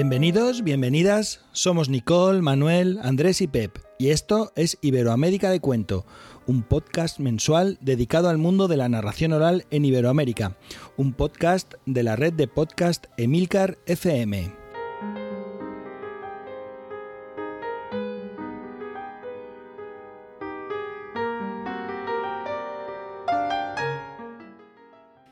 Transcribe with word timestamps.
Bienvenidos, 0.00 0.64
bienvenidas. 0.64 1.42
Somos 1.52 1.90
Nicole, 1.90 2.40
Manuel, 2.40 2.98
Andrés 3.02 3.42
y 3.42 3.48
Pep. 3.48 3.76
Y 3.98 4.08
esto 4.08 4.50
es 4.56 4.78
Iberoamérica 4.80 5.50
de 5.50 5.60
Cuento, 5.60 6.06
un 6.46 6.62
podcast 6.62 7.18
mensual 7.18 7.76
dedicado 7.82 8.30
al 8.30 8.38
mundo 8.38 8.66
de 8.66 8.78
la 8.78 8.88
narración 8.88 9.34
oral 9.34 9.66
en 9.70 9.84
Iberoamérica. 9.84 10.56
Un 10.96 11.12
podcast 11.12 11.74
de 11.84 12.02
la 12.02 12.16
red 12.16 12.32
de 12.32 12.48
podcast 12.48 13.08
Emilcar 13.18 13.76
FM. 13.84 14.59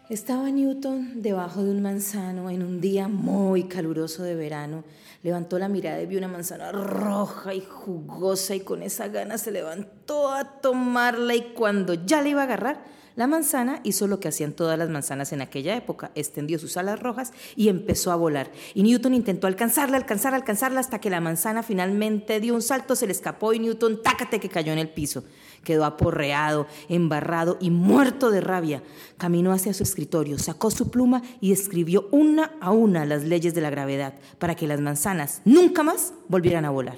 Estaba 0.09 0.49
Newton 0.51 1.21
debajo 1.21 1.63
de 1.63 1.71
un 1.71 1.83
manzano 1.83 2.49
en 2.49 2.63
un 2.63 2.81
día 2.81 3.09
muy 3.09 3.65
caluroso 3.65 4.23
de 4.23 4.35
verano. 4.35 4.83
Levantó 5.23 5.59
la 5.59 5.69
mirada 5.69 6.01
y 6.01 6.07
vio 6.07 6.17
una 6.17 6.29
manzana 6.29 6.73
roja 6.73 7.53
y 7.53 7.61
jugosa 7.61 8.55
y 8.55 8.61
con 8.61 8.83
esa 8.83 9.09
gana 9.09 9.37
se 9.37 9.51
levantó 9.51 10.33
a 10.33 10.63
tomarla 10.63 11.35
y 11.35 11.53
cuando 11.53 11.93
ya 11.93 12.23
le 12.23 12.31
iba 12.31 12.41
a 12.41 12.45
agarrar, 12.45 12.83
la 13.17 13.27
manzana 13.27 13.81
hizo 13.83 14.07
lo 14.07 14.19
que 14.19 14.29
hacían 14.29 14.53
todas 14.53 14.79
las 14.79 14.89
manzanas 14.89 15.33
en 15.35 15.43
aquella 15.43 15.77
época, 15.77 16.11
extendió 16.15 16.59
sus 16.59 16.79
alas 16.79 17.01
rojas 17.01 17.33
y 17.55 17.69
empezó 17.69 18.11
a 18.11 18.17
volar. 18.17 18.51
Y 18.73 18.85
Newton 18.85 19.13
intentó 19.13 19.47
alcanzarla, 19.47 19.99
alcanzarla, 19.99 20.39
alcanzarla 20.39 20.81
hasta 20.81 21.01
que 21.01 21.11
la 21.11 21.21
manzana 21.21 21.63
finalmente 21.63 22.41
dio 22.41 22.55
un 22.55 22.63
salto, 22.63 22.97
se 22.97 23.07
le 23.07 23.13
escapó 23.13 23.53
y 23.53 23.59
Newton, 23.59 24.03
tácate 24.03 24.41
que 24.41 24.49
cayó 24.49 24.73
en 24.73 24.79
el 24.79 24.89
piso. 24.89 25.25
Quedó 25.69 25.85
aporreado, 25.85 26.67
embarrado 26.89 27.59
y 27.61 27.69
muerto 27.69 28.31
de 28.31 28.41
rabia. 28.41 28.83
Caminó 29.19 29.53
hacia 29.53 29.75
su 29.75 29.83
escritorio, 29.83 30.39
sacó 30.39 30.71
su 30.71 30.91
pluma 30.91 31.21
y 31.43 31.53
escribió 31.53 32.09
una 32.11 32.53
a 32.63 32.71
una 32.71 33.05
las 33.05 33.25
leyes 33.25 33.55
de 33.55 33.61
la 33.61 33.69
gravedad 33.69 34.15
para 34.39 34.55
que 34.55 34.67
las 34.67 34.81
manzanas 34.81 35.43
nunca 35.45 35.83
más 35.83 36.15
volvieran 36.27 36.65
a 36.65 36.71
volar. 36.71 36.97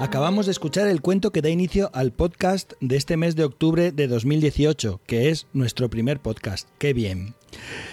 Acabamos 0.00 0.46
de 0.46 0.50
escuchar 0.50 0.88
el 0.88 1.00
cuento 1.00 1.30
que 1.30 1.42
da 1.42 1.48
inicio 1.48 1.90
al 1.94 2.10
podcast 2.10 2.72
de 2.80 2.96
este 2.96 3.16
mes 3.16 3.36
de 3.36 3.44
octubre 3.44 3.92
de 3.92 4.08
2018, 4.08 5.00
que 5.06 5.28
es 5.28 5.46
nuestro 5.52 5.88
primer 5.90 6.18
podcast. 6.18 6.68
¡Qué 6.78 6.92
bien! 6.92 7.36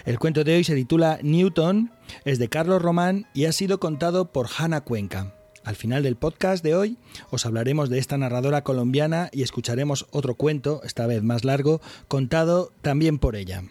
El 0.06 0.20
cuento 0.20 0.44
de 0.44 0.56
hoy 0.56 0.64
se 0.64 0.76
titula 0.76 1.20
Newton, 1.22 1.92
es 2.26 2.40
de 2.40 2.50
Carlos 2.50 2.82
Román 2.82 3.28
y 3.34 3.46
ha 3.46 3.52
sido 3.52 3.80
contado 3.80 4.32
por 4.32 4.48
Hanna 4.58 4.82
Cuenca. 4.82 5.36
Al 5.64 5.76
final 5.76 6.04
del 6.04 6.16
podcast 6.16 6.64
de 6.64 6.76
hoy 6.76 6.98
os 7.30 7.46
hablaremos 7.46 7.90
de 7.90 8.00
esta 8.00 8.18
narradora 8.18 8.64
colombiana 8.64 9.30
y 9.32 9.44
escucharemos 9.44 10.08
otro 10.12 10.36
cuento, 10.36 10.82
esta 10.84 11.06
vez 11.06 11.22
más 11.22 11.44
largo, 11.44 11.82
contado 12.08 12.72
también 12.82 13.20
por 13.20 13.36
ella. 13.36 13.64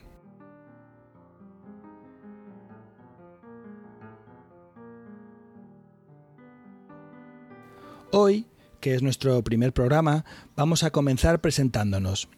Hoy, 8.11 8.46
que 8.80 8.95
es 8.95 9.02
nuestro 9.02 9.42
primer 9.42 9.73
programa, 9.73 10.24
vamos 10.57 10.83
a 10.83 10.91
comenzar 10.91 11.41
presentándonos. 11.41 12.29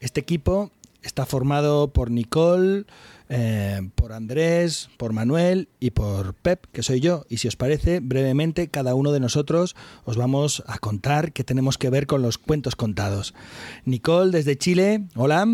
Este 0.00 0.20
equipo 0.20 0.70
está 1.04 1.26
formado 1.26 1.92
por 1.92 2.10
Nicole, 2.10 2.84
eh, 3.28 3.90
por 3.94 4.12
Andrés, 4.12 4.90
por 4.96 5.12
Manuel 5.12 5.68
y 5.80 5.90
por 5.90 6.34
Pep, 6.34 6.66
que 6.72 6.82
soy 6.82 7.00
yo. 7.00 7.24
Y 7.28 7.38
si 7.38 7.48
os 7.48 7.56
parece, 7.56 8.00
brevemente, 8.00 8.68
cada 8.68 8.94
uno 8.94 9.12
de 9.12 9.20
nosotros 9.20 9.76
os 10.04 10.16
vamos 10.16 10.62
a 10.66 10.78
contar 10.78 11.32
qué 11.32 11.44
tenemos 11.44 11.78
que 11.78 11.90
ver 11.90 12.06
con 12.06 12.22
los 12.22 12.38
cuentos 12.38 12.76
contados. 12.76 13.34
Nicole, 13.84 14.30
desde 14.30 14.56
Chile, 14.56 15.04
hola. 15.16 15.46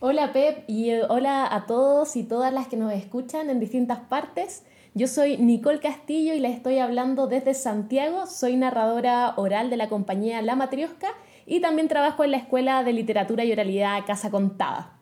Hola 0.00 0.32
Pep 0.32 0.62
y 0.68 0.90
eh, 0.90 1.02
hola 1.08 1.52
a 1.52 1.66
todos 1.66 2.14
y 2.14 2.22
todas 2.22 2.52
las 2.52 2.68
que 2.68 2.76
nos 2.76 2.92
escuchan 2.92 3.50
en 3.50 3.58
distintas 3.58 3.98
partes. 3.98 4.62
Yo 4.94 5.06
soy 5.06 5.36
Nicole 5.38 5.80
Castillo 5.80 6.34
y 6.34 6.40
les 6.40 6.54
estoy 6.56 6.78
hablando 6.78 7.26
desde 7.26 7.54
Santiago. 7.54 8.26
Soy 8.26 8.56
narradora 8.56 9.34
oral 9.36 9.70
de 9.70 9.76
la 9.76 9.88
compañía 9.88 10.40
La 10.42 10.56
Matriosca 10.56 11.08
y 11.46 11.60
también 11.60 11.88
trabajo 11.88 12.24
en 12.24 12.30
la 12.30 12.36
Escuela 12.36 12.84
de 12.84 12.92
Literatura 12.92 13.44
y 13.44 13.52
Oralidad 13.52 14.04
Casa 14.06 14.30
Contada. 14.30 14.97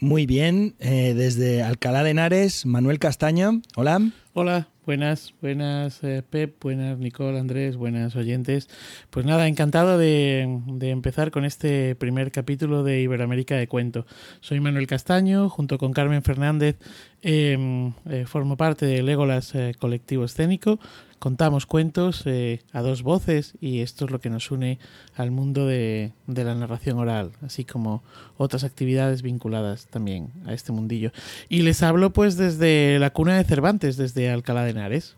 Muy 0.00 0.26
bien, 0.26 0.74
eh, 0.78 1.14
desde 1.14 1.62
Alcalá 1.62 2.02
de 2.02 2.10
Henares, 2.10 2.66
Manuel 2.66 2.98
Castaño. 2.98 3.60
Hola. 3.76 4.00
Hola, 4.36 4.66
buenas, 4.84 5.32
buenas 5.40 6.02
eh, 6.02 6.24
Pep, 6.28 6.60
buenas 6.60 6.98
Nicole, 6.98 7.38
Andrés, 7.38 7.76
buenas 7.76 8.16
oyentes. 8.16 8.68
Pues 9.10 9.24
nada, 9.24 9.46
encantado 9.46 9.96
de, 9.96 10.40
empezar 10.80 11.30
con 11.30 11.44
este 11.44 11.94
primer 11.94 12.32
capítulo 12.32 12.82
de 12.82 13.00
Iberoamérica 13.00 13.54
de 13.54 13.68
Cuento. 13.68 14.06
Soy 14.40 14.58
Manuel 14.58 14.88
Castaño, 14.88 15.48
junto 15.48 15.78
con 15.78 15.92
Carmen 15.92 16.24
Fernández, 16.24 16.78
eh, 17.22 17.94
formo 18.26 18.56
parte 18.56 18.86
de 18.86 19.04
Legolas 19.04 19.52
Colectivo 19.78 20.24
Escénico 20.24 20.80
contamos 21.24 21.64
cuentos 21.64 22.22
eh, 22.26 22.60
a 22.74 22.82
dos 22.82 23.02
voces 23.02 23.54
y 23.58 23.80
esto 23.80 24.04
es 24.04 24.10
lo 24.10 24.20
que 24.20 24.28
nos 24.28 24.50
une 24.50 24.78
al 25.14 25.30
mundo 25.30 25.66
de, 25.66 26.12
la 26.26 26.54
narración 26.54 26.98
oral, 26.98 27.32
así 27.40 27.64
como 27.64 28.02
otras 28.36 28.62
actividades 28.62 29.22
vinculadas 29.22 29.86
también 29.86 30.32
a 30.44 30.52
este 30.52 30.70
mundillo. 30.70 31.12
Y 31.48 31.62
les 31.62 31.82
hablo 31.82 32.12
pues 32.12 32.36
desde 32.36 32.98
la 32.98 33.08
cuna 33.08 33.38
de 33.38 33.44
Cervantes, 33.44 33.96
desde 33.96 34.23
Alcalá 34.32 34.64
de 34.64 34.70
Henares. 34.70 35.16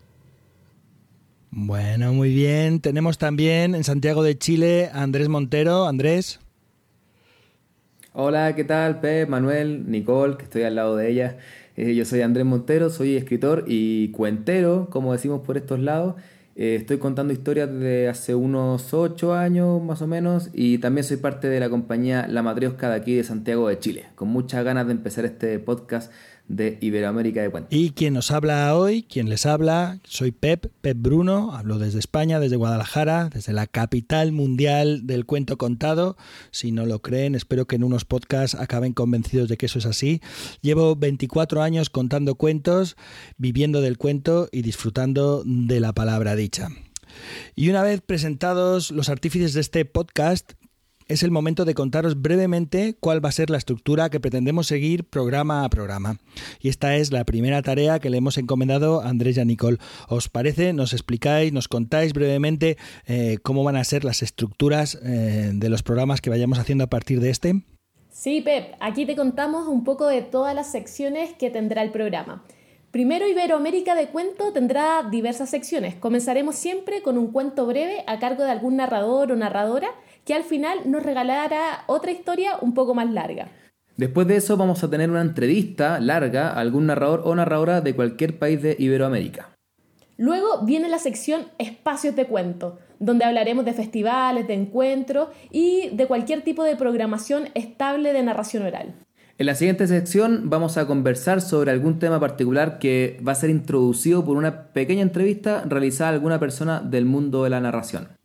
Bueno, 1.51 2.13
muy 2.13 2.33
bien. 2.33 2.81
Tenemos 2.81 3.17
también 3.17 3.73
en 3.73 3.83
Santiago 3.83 4.23
de 4.23 4.37
Chile 4.37 4.89
a 4.93 5.03
Andrés 5.03 5.29
Montero. 5.29 5.87
Andrés. 5.87 6.39
Hola, 8.13 8.55
¿qué 8.55 8.63
tal? 8.63 8.99
Pep, 8.99 9.29
Manuel, 9.29 9.89
Nicole, 9.89 10.37
que 10.37 10.43
estoy 10.43 10.63
al 10.63 10.75
lado 10.75 10.95
de 10.95 11.09
ella. 11.09 11.37
Eh, 11.75 11.93
yo 11.93 12.03
soy 12.05 12.21
Andrés 12.21 12.45
Montero, 12.45 12.89
soy 12.89 13.15
escritor 13.15 13.63
y 13.67 14.09
cuentero, 14.09 14.87
como 14.89 15.13
decimos 15.13 15.41
por 15.45 15.57
estos 15.57 15.79
lados. 15.79 16.15
Eh, 16.55 16.73
estoy 16.73 16.97
contando 16.97 17.31
historias 17.31 17.71
desde 17.71 18.07
hace 18.07 18.33
unos 18.33 18.91
ocho 18.91 19.35
años 19.35 19.79
más 19.83 20.01
o 20.01 20.07
menos 20.07 20.49
y 20.53 20.79
también 20.79 21.03
soy 21.03 21.17
parte 21.17 21.47
de 21.49 21.59
la 21.59 21.69
compañía 21.69 22.25
La 22.27 22.41
Matriosca 22.41 22.89
de 22.89 22.95
aquí 22.95 23.13
de 23.13 23.23
Santiago 23.23 23.69
de 23.69 23.77
Chile. 23.77 24.05
Con 24.15 24.29
muchas 24.29 24.65
ganas 24.65 24.87
de 24.87 24.93
empezar 24.93 25.23
este 25.25 25.59
podcast 25.59 26.11
de 26.47 26.77
Iberoamérica 26.81 27.41
de 27.41 27.49
Cuentos. 27.49 27.73
Y 27.73 27.91
quien 27.91 28.13
nos 28.13 28.31
habla 28.31 28.75
hoy, 28.75 29.03
quien 29.03 29.29
les 29.29 29.45
habla, 29.45 29.99
soy 30.03 30.31
Pep, 30.31 30.71
Pep 30.81 30.97
Bruno, 30.99 31.53
hablo 31.53 31.77
desde 31.77 31.99
España, 31.99 32.39
desde 32.39 32.55
Guadalajara, 32.55 33.29
desde 33.29 33.53
la 33.53 33.67
capital 33.67 34.31
mundial 34.31 35.05
del 35.05 35.25
cuento 35.25 35.57
contado. 35.57 36.17
Si 36.51 36.71
no 36.71 36.85
lo 36.85 37.01
creen, 37.01 37.35
espero 37.35 37.65
que 37.65 37.75
en 37.75 37.83
unos 37.83 38.05
podcasts 38.05 38.57
acaben 38.59 38.93
convencidos 38.93 39.49
de 39.49 39.57
que 39.57 39.65
eso 39.65 39.79
es 39.79 39.85
así. 39.85 40.21
Llevo 40.61 40.95
24 40.95 41.61
años 41.61 41.89
contando 41.89 42.35
cuentos, 42.35 42.95
viviendo 43.37 43.81
del 43.81 43.97
cuento 43.97 44.49
y 44.51 44.61
disfrutando 44.61 45.43
de 45.45 45.79
la 45.79 45.93
palabra 45.93 46.35
dicha. 46.35 46.69
Y 47.55 47.69
una 47.69 47.83
vez 47.83 48.01
presentados 48.01 48.91
los 48.91 49.09
artífices 49.09 49.53
de 49.53 49.61
este 49.61 49.85
podcast, 49.85 50.53
es 51.07 51.23
el 51.23 51.31
momento 51.31 51.65
de 51.65 51.73
contaros 51.73 52.21
brevemente 52.21 52.95
cuál 52.99 53.23
va 53.23 53.29
a 53.29 53.33
ser 53.33 53.49
la 53.49 53.57
estructura 53.57 54.09
que 54.09 54.19
pretendemos 54.19 54.67
seguir 54.67 55.05
programa 55.05 55.63
a 55.63 55.69
programa. 55.69 56.17
Y 56.59 56.69
esta 56.69 56.95
es 56.95 57.11
la 57.11 57.23
primera 57.23 57.61
tarea 57.61 57.99
que 57.99 58.09
le 58.09 58.17
hemos 58.17 58.37
encomendado 58.37 59.01
a 59.01 59.09
Andrés 59.09 59.37
y 59.37 59.39
a 59.39 59.45
Nicole. 59.45 59.77
¿Os 60.09 60.29
parece? 60.29 60.73
¿Nos 60.73 60.93
explicáis, 60.93 61.53
nos 61.53 61.67
contáis 61.67 62.13
brevemente 62.13 62.77
eh, 63.05 63.37
cómo 63.43 63.63
van 63.63 63.77
a 63.77 63.83
ser 63.83 64.03
las 64.03 64.21
estructuras 64.21 64.99
eh, 65.03 65.51
de 65.53 65.69
los 65.69 65.83
programas 65.83 66.21
que 66.21 66.29
vayamos 66.29 66.59
haciendo 66.59 66.83
a 66.83 66.87
partir 66.87 67.19
de 67.21 67.29
este? 67.29 67.63
Sí, 68.09 68.41
Pep, 68.41 68.73
aquí 68.79 69.05
te 69.05 69.15
contamos 69.15 69.67
un 69.67 69.83
poco 69.83 70.07
de 70.07 70.23
todas 70.23 70.55
las 70.55 70.71
secciones 70.71 71.33
que 71.33 71.49
tendrá 71.49 71.83
el 71.83 71.91
programa. 71.91 72.43
Primero 72.91 73.27
Iberoamérica 73.27 73.95
de 73.95 74.07
Cuento 74.07 74.51
tendrá 74.53 75.03
diversas 75.03 75.49
secciones. 75.49 75.95
Comenzaremos 75.95 76.55
siempre 76.55 77.01
con 77.01 77.17
un 77.17 77.31
cuento 77.31 77.65
breve 77.65 78.03
a 78.07 78.17
cargo 78.17 78.43
de 78.43 78.49
algún 78.49 78.77
narrador 78.77 79.31
o 79.31 79.35
narradora 79.35 79.89
que 80.27 80.33
al 80.33 80.43
final 80.43 80.79
nos 80.85 81.03
regalará 81.03 81.85
otra 81.87 82.11
historia 82.11 82.57
un 82.61 82.73
poco 82.73 82.93
más 82.93 83.09
larga. 83.09 83.47
Después 83.95 84.27
de 84.27 84.35
eso 84.35 84.57
vamos 84.57 84.83
a 84.83 84.89
tener 84.89 85.09
una 85.09 85.21
entrevista 85.21 86.01
larga 86.01 86.49
a 86.49 86.59
algún 86.59 86.85
narrador 86.85 87.21
o 87.23 87.33
narradora 87.33 87.79
de 87.79 87.95
cualquier 87.95 88.37
país 88.37 88.61
de 88.61 88.75
Iberoamérica. 88.77 89.49
Luego 90.17 90.65
viene 90.65 90.89
la 90.89 90.99
sección 90.99 91.45
Espacios 91.57 92.15
de 92.15 92.25
Cuento, 92.25 92.77
donde 92.99 93.23
hablaremos 93.23 93.63
de 93.63 93.73
festivales, 93.73 94.47
de 94.47 94.55
encuentros 94.55 95.29
y 95.49 95.89
de 95.93 96.07
cualquier 96.07 96.43
tipo 96.43 96.63
de 96.63 96.75
programación 96.75 97.49
estable 97.53 98.11
de 98.11 98.23
narración 98.23 98.63
oral. 98.63 98.95
En 99.37 99.45
la 99.45 99.55
siguiente 99.55 99.87
sección 99.87 100.49
vamos 100.49 100.77
a 100.77 100.87
conversar 100.87 101.39
sobre 101.39 101.71
algún 101.71 101.99
tema 101.99 102.19
particular 102.19 102.79
que 102.79 103.19
va 103.25 103.31
a 103.31 103.35
ser 103.35 103.49
introducido 103.49 104.25
por 104.25 104.35
una 104.35 104.73
pequeña 104.73 105.03
entrevista 105.03 105.63
realizada 105.65 106.09
a 106.09 106.13
alguna 106.13 106.39
persona 106.39 106.81
del 106.81 107.05
mundo 107.05 107.43
de 107.43 107.51
la 107.51 107.61
narración. 107.61 108.16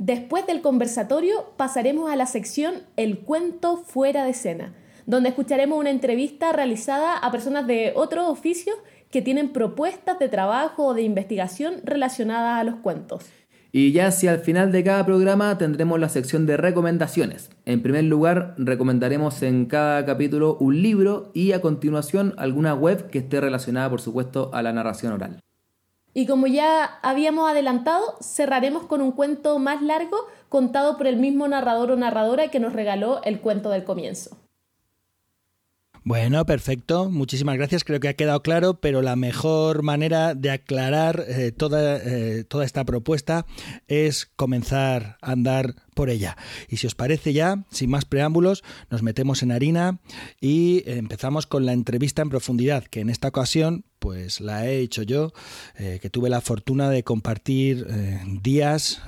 Después 0.00 0.46
del 0.46 0.62
conversatorio 0.62 1.52
pasaremos 1.58 2.10
a 2.10 2.16
la 2.16 2.24
sección 2.24 2.72
El 2.96 3.18
cuento 3.18 3.76
fuera 3.76 4.24
de 4.24 4.30
escena, 4.30 4.72
donde 5.04 5.28
escucharemos 5.28 5.78
una 5.78 5.90
entrevista 5.90 6.52
realizada 6.52 7.18
a 7.18 7.30
personas 7.30 7.66
de 7.66 7.92
otros 7.94 8.26
oficios 8.26 8.76
que 9.10 9.20
tienen 9.20 9.50
propuestas 9.50 10.18
de 10.18 10.30
trabajo 10.30 10.86
o 10.86 10.94
de 10.94 11.02
investigación 11.02 11.82
relacionadas 11.84 12.58
a 12.58 12.64
los 12.64 12.76
cuentos. 12.76 13.26
Y 13.72 13.92
ya 13.92 14.06
hacia 14.06 14.32
el 14.32 14.38
final 14.38 14.72
de 14.72 14.82
cada 14.84 15.04
programa 15.04 15.58
tendremos 15.58 16.00
la 16.00 16.08
sección 16.08 16.46
de 16.46 16.56
recomendaciones. 16.56 17.50
En 17.66 17.82
primer 17.82 18.04
lugar, 18.04 18.54
recomendaremos 18.56 19.42
en 19.42 19.66
cada 19.66 20.06
capítulo 20.06 20.56
un 20.60 20.80
libro 20.80 21.30
y 21.34 21.52
a 21.52 21.60
continuación 21.60 22.32
alguna 22.38 22.72
web 22.72 23.10
que 23.10 23.18
esté 23.18 23.38
relacionada, 23.38 23.90
por 23.90 24.00
supuesto, 24.00 24.50
a 24.54 24.62
la 24.62 24.72
narración 24.72 25.12
oral. 25.12 25.40
Y 26.12 26.26
como 26.26 26.46
ya 26.46 26.98
habíamos 27.02 27.48
adelantado, 27.48 28.16
cerraremos 28.20 28.84
con 28.84 29.00
un 29.00 29.12
cuento 29.12 29.58
más 29.58 29.80
largo 29.82 30.16
contado 30.48 30.96
por 30.96 31.06
el 31.06 31.16
mismo 31.16 31.46
narrador 31.46 31.92
o 31.92 31.96
narradora 31.96 32.48
que 32.48 32.58
nos 32.58 32.72
regaló 32.72 33.22
el 33.22 33.40
cuento 33.40 33.70
del 33.70 33.84
comienzo. 33.84 34.36
Bueno, 36.10 36.44
perfecto. 36.44 37.08
Muchísimas 37.08 37.56
gracias. 37.56 37.84
Creo 37.84 38.00
que 38.00 38.08
ha 38.08 38.14
quedado 38.14 38.42
claro, 38.42 38.80
pero 38.80 39.00
la 39.00 39.14
mejor 39.14 39.84
manera 39.84 40.34
de 40.34 40.50
aclarar 40.50 41.24
eh, 41.28 41.52
toda, 41.52 41.98
eh, 41.98 42.42
toda 42.42 42.64
esta 42.64 42.82
propuesta 42.82 43.46
es 43.86 44.28
comenzar 44.34 45.18
a 45.22 45.30
andar 45.30 45.76
por 45.94 46.10
ella. 46.10 46.36
Y 46.68 46.78
si 46.78 46.88
os 46.88 46.96
parece 46.96 47.32
ya, 47.32 47.62
sin 47.70 47.90
más 47.90 48.06
preámbulos, 48.06 48.64
nos 48.90 49.04
metemos 49.04 49.44
en 49.44 49.52
harina 49.52 50.00
y 50.40 50.82
empezamos 50.84 51.46
con 51.46 51.64
la 51.64 51.74
entrevista 51.74 52.22
en 52.22 52.30
profundidad, 52.30 52.82
que 52.86 52.98
en 52.98 53.08
esta 53.08 53.28
ocasión 53.28 53.84
pues 54.00 54.40
la 54.40 54.66
he 54.66 54.80
hecho 54.80 55.02
yo, 55.02 55.32
eh, 55.78 56.00
que 56.02 56.10
tuve 56.10 56.28
la 56.28 56.40
fortuna 56.40 56.90
de 56.90 57.04
compartir 57.04 57.86
días 58.42 59.02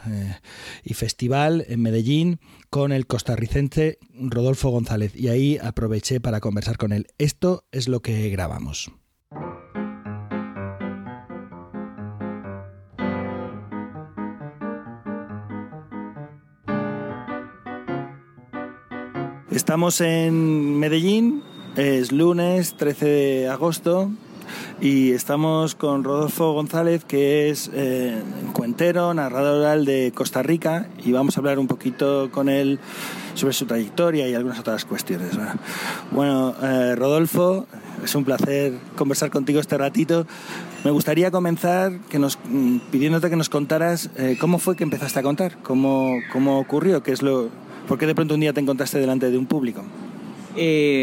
y 0.84 0.94
festival 0.94 1.64
en 1.66 1.80
Medellín 1.80 2.40
con 2.72 2.90
el 2.90 3.06
costarricense 3.06 3.98
Rodolfo 4.14 4.70
González 4.70 5.14
y 5.14 5.28
ahí 5.28 5.58
aproveché 5.62 6.22
para 6.22 6.40
conversar 6.40 6.78
con 6.78 6.94
él. 6.94 7.06
Esto 7.18 7.66
es 7.70 7.86
lo 7.86 8.00
que 8.00 8.30
grabamos. 8.30 8.90
Estamos 19.50 20.00
en 20.00 20.78
Medellín, 20.78 21.42
es 21.76 22.10
lunes 22.10 22.74
13 22.78 23.06
de 23.06 23.48
agosto 23.48 24.10
y 24.80 25.12
estamos 25.12 25.74
con 25.74 26.04
Rodolfo 26.04 26.52
González, 26.52 27.04
que 27.04 27.50
es 27.50 27.70
eh, 27.72 28.20
cuentero, 28.52 29.14
narrador 29.14 29.60
oral 29.60 29.84
de 29.84 30.12
Costa 30.14 30.42
Rica, 30.42 30.88
y 31.04 31.12
vamos 31.12 31.36
a 31.36 31.40
hablar 31.40 31.58
un 31.58 31.68
poquito 31.68 32.30
con 32.32 32.48
él 32.48 32.78
sobre 33.34 33.52
su 33.52 33.66
trayectoria 33.66 34.28
y 34.28 34.34
algunas 34.34 34.58
otras 34.58 34.84
cuestiones. 34.84 35.30
Bueno, 36.10 36.54
eh, 36.62 36.94
Rodolfo, 36.96 37.66
es 38.04 38.14
un 38.14 38.24
placer 38.24 38.74
conversar 38.96 39.30
contigo 39.30 39.60
este 39.60 39.78
ratito. 39.78 40.26
Me 40.84 40.90
gustaría 40.90 41.30
comenzar 41.30 42.00
que 42.10 42.18
nos, 42.18 42.38
mm, 42.44 42.78
pidiéndote 42.90 43.30
que 43.30 43.36
nos 43.36 43.48
contaras 43.48 44.10
eh, 44.16 44.36
cómo 44.40 44.58
fue 44.58 44.76
que 44.76 44.84
empezaste 44.84 45.20
a 45.20 45.22
contar, 45.22 45.58
cómo, 45.62 46.14
cómo 46.32 46.58
ocurrió, 46.58 47.02
qué 47.02 47.12
es 47.12 47.22
lo, 47.22 47.48
por 47.86 47.98
qué 47.98 48.06
de 48.06 48.14
pronto 48.14 48.34
un 48.34 48.40
día 48.40 48.52
te 48.52 48.60
encontraste 48.60 48.98
delante 48.98 49.30
de 49.30 49.38
un 49.38 49.46
público. 49.46 49.84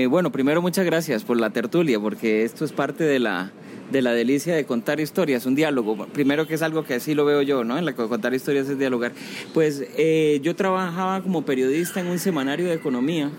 Bueno, 0.09 0.31
primero 0.31 0.61
muchas 0.61 0.85
gracias 0.85 1.23
por 1.23 1.37
la 1.37 1.49
tertulia, 1.49 1.99
porque 1.99 2.43
esto 2.43 2.65
es 2.65 2.71
parte 2.71 3.03
de 3.03 3.19
la, 3.19 3.51
de 3.91 4.01
la 4.01 4.13
delicia 4.13 4.55
de 4.55 4.65
contar 4.65 4.99
historias, 4.99 5.45
un 5.45 5.55
diálogo. 5.55 6.07
Primero 6.07 6.47
que 6.47 6.55
es 6.55 6.61
algo 6.61 6.83
que 6.83 6.95
así 6.95 7.15
lo 7.15 7.25
veo 7.25 7.41
yo, 7.41 7.63
¿no? 7.63 7.77
En 7.77 7.85
la 7.85 7.93
que 7.93 8.07
contar 8.07 8.33
historias 8.33 8.69
es 8.69 8.77
dialogar. 8.77 9.13
Pues 9.53 9.83
eh, 9.97 10.39
yo 10.43 10.55
trabajaba 10.55 11.21
como 11.21 11.43
periodista 11.43 11.99
en 11.99 12.07
un 12.07 12.19
semanario 12.19 12.67
de 12.67 12.73
economía 12.73 13.31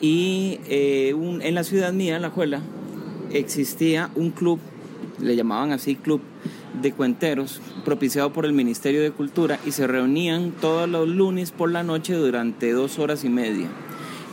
y 0.00 0.60
eh, 0.68 1.14
en 1.40 1.54
la 1.54 1.64
ciudad 1.64 1.92
mía, 1.92 2.16
en 2.16 2.22
La 2.22 2.30
Juela, 2.30 2.60
existía 3.32 4.10
un 4.14 4.30
club, 4.30 4.58
le 5.20 5.36
llamaban 5.36 5.72
así 5.72 5.96
club 5.96 6.20
de 6.80 6.92
cuenteros, 6.92 7.60
propiciado 7.84 8.32
por 8.32 8.44
el 8.44 8.52
Ministerio 8.52 9.02
de 9.02 9.10
Cultura 9.10 9.58
y 9.64 9.72
se 9.72 9.86
reunían 9.86 10.52
todos 10.60 10.88
los 10.88 11.08
lunes 11.08 11.50
por 11.50 11.70
la 11.70 11.82
noche 11.82 12.14
durante 12.14 12.72
dos 12.72 12.98
horas 12.98 13.24
y 13.24 13.30
media 13.30 13.68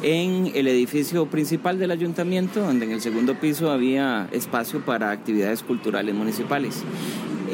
en 0.04 0.52
el 0.54 0.68
edificio 0.68 1.26
principal 1.26 1.80
del 1.80 1.92
ayuntamiento, 1.92 2.60
donde 2.60 2.86
en 2.86 2.92
el 2.92 3.02
segundo 3.02 3.36
piso 3.36 3.72
había 3.72 4.28
espacio 4.32 4.82
para 4.82 5.12
actividades 5.12 5.64
culturales 5.64 6.14
municipales. 6.14 6.84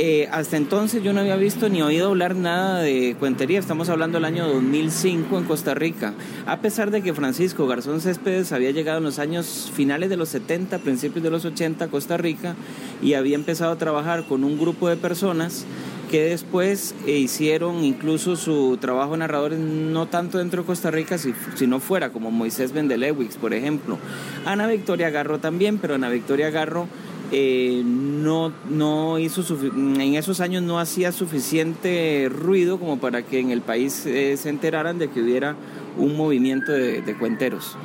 Eh, 0.02 0.30
hasta 0.32 0.56
entonces 0.56 1.04
yo 1.04 1.12
no 1.12 1.20
había 1.20 1.36
visto 1.36 1.68
ni 1.68 1.82
oído 1.82 2.08
hablar 2.08 2.34
nada 2.34 2.80
de 2.80 3.18
cuentería. 3.20 3.60
Estamos 3.60 3.90
hablando 3.90 4.18
del 4.18 4.26
año 4.26 4.48
2005 4.48 5.38
en 5.38 5.44
Costa 5.44 5.74
Rica. 5.74 6.14
A 6.46 6.62
pesar 6.62 6.90
de 6.90 7.02
que 7.02 7.14
Francisco 7.14 7.68
Garzón 7.68 8.00
Céspedes 8.00 8.54
había 8.54 8.72
llegado 8.72 9.00
en 9.00 9.04
los 9.04 9.20
años 9.20 9.70
finales 9.74 10.10
de 10.10 10.16
los 10.16 10.30
70, 10.30 10.80
principios 10.80 11.22
de 11.22 11.30
los 11.30 11.44
80 11.44 11.86
a 11.86 11.88
Costa 11.90 12.16
Rica 12.16 12.56
y 13.02 13.14
había 13.16 13.36
empezado 13.36 13.74
a 13.74 13.78
trabajar 13.78 14.24
con 14.24 14.46
un 14.46 14.58
grupo 14.58 14.88
de 14.88 14.96
personas 14.96 15.66
que 16.10 16.30
después 16.30 16.96
eh, 17.06 17.18
hicieron 17.18 17.84
incluso 17.84 18.36
su 18.36 18.78
trabajo 18.82 19.16
narradores 19.16 19.60
no 19.60 20.08
tanto 20.08 20.40
dentro 20.40 20.64
de 20.64 20.68
Costa 20.68 20.92
Rica, 20.92 21.18
sino 21.18 21.80
fuera, 21.80 22.10
como 22.12 22.32
Moisés 22.32 22.74
Vendelewix, 22.74 23.38
por 23.38 23.54
ejemplo. 23.54 23.98
Ana 24.46 24.68
Victoria 24.68 25.10
Garro 25.10 25.40
también, 25.40 25.78
pero 25.78 25.96
Ana 25.96 26.10
Victoria 26.10 26.50
Garro 26.50 26.88
eh, 27.32 27.84
no, 27.86 28.52
no 28.70 29.20
hizo 29.20 29.44
en 29.74 30.16
esos 30.16 30.40
años 30.40 30.64
no 30.64 30.80
hacía 30.80 31.12
suficiente 31.12 32.28
ruido 32.30 32.80
como 32.80 32.98
para 33.00 33.22
que 33.22 33.40
en 33.40 33.52
el 33.52 33.62
país 33.62 34.06
eh, 34.08 34.36
se 34.36 34.50
enteraran 34.50 34.98
de 34.98 35.10
que 35.10 35.22
hubiera 35.22 35.56
un 35.98 36.18
movimiento 36.18 36.72
de, 36.72 37.02
de 37.02 37.18
cuenteros. 37.18 37.78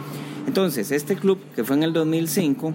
Entonces, 0.46 0.90
este 0.92 1.16
club, 1.16 1.38
que 1.54 1.64
fue 1.64 1.76
en 1.76 1.82
el 1.82 1.92
2005, 1.92 2.74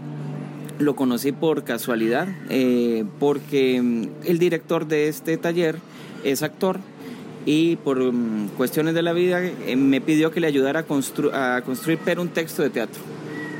lo 0.79 0.95
conocí 0.95 1.31
por 1.31 1.63
casualidad, 1.63 2.27
eh, 2.49 3.03
porque 3.19 3.81
mm, 3.81 4.07
el 4.25 4.39
director 4.39 4.87
de 4.87 5.09
este 5.09 5.37
taller 5.37 5.77
es 6.23 6.41
actor 6.41 6.79
y 7.45 7.75
por 7.77 7.99
mm, 8.01 8.49
cuestiones 8.57 8.93
de 8.95 9.01
la 9.01 9.13
vida 9.13 9.43
eh, 9.43 9.75
me 9.75 10.01
pidió 10.01 10.31
que 10.31 10.39
le 10.39 10.47
ayudara 10.47 10.81
a, 11.33 11.61
construir 11.61 11.99
pero 12.03 12.21
un 12.21 12.29
texto 12.29 12.63
de 12.63 12.69
teatro. 12.69 13.01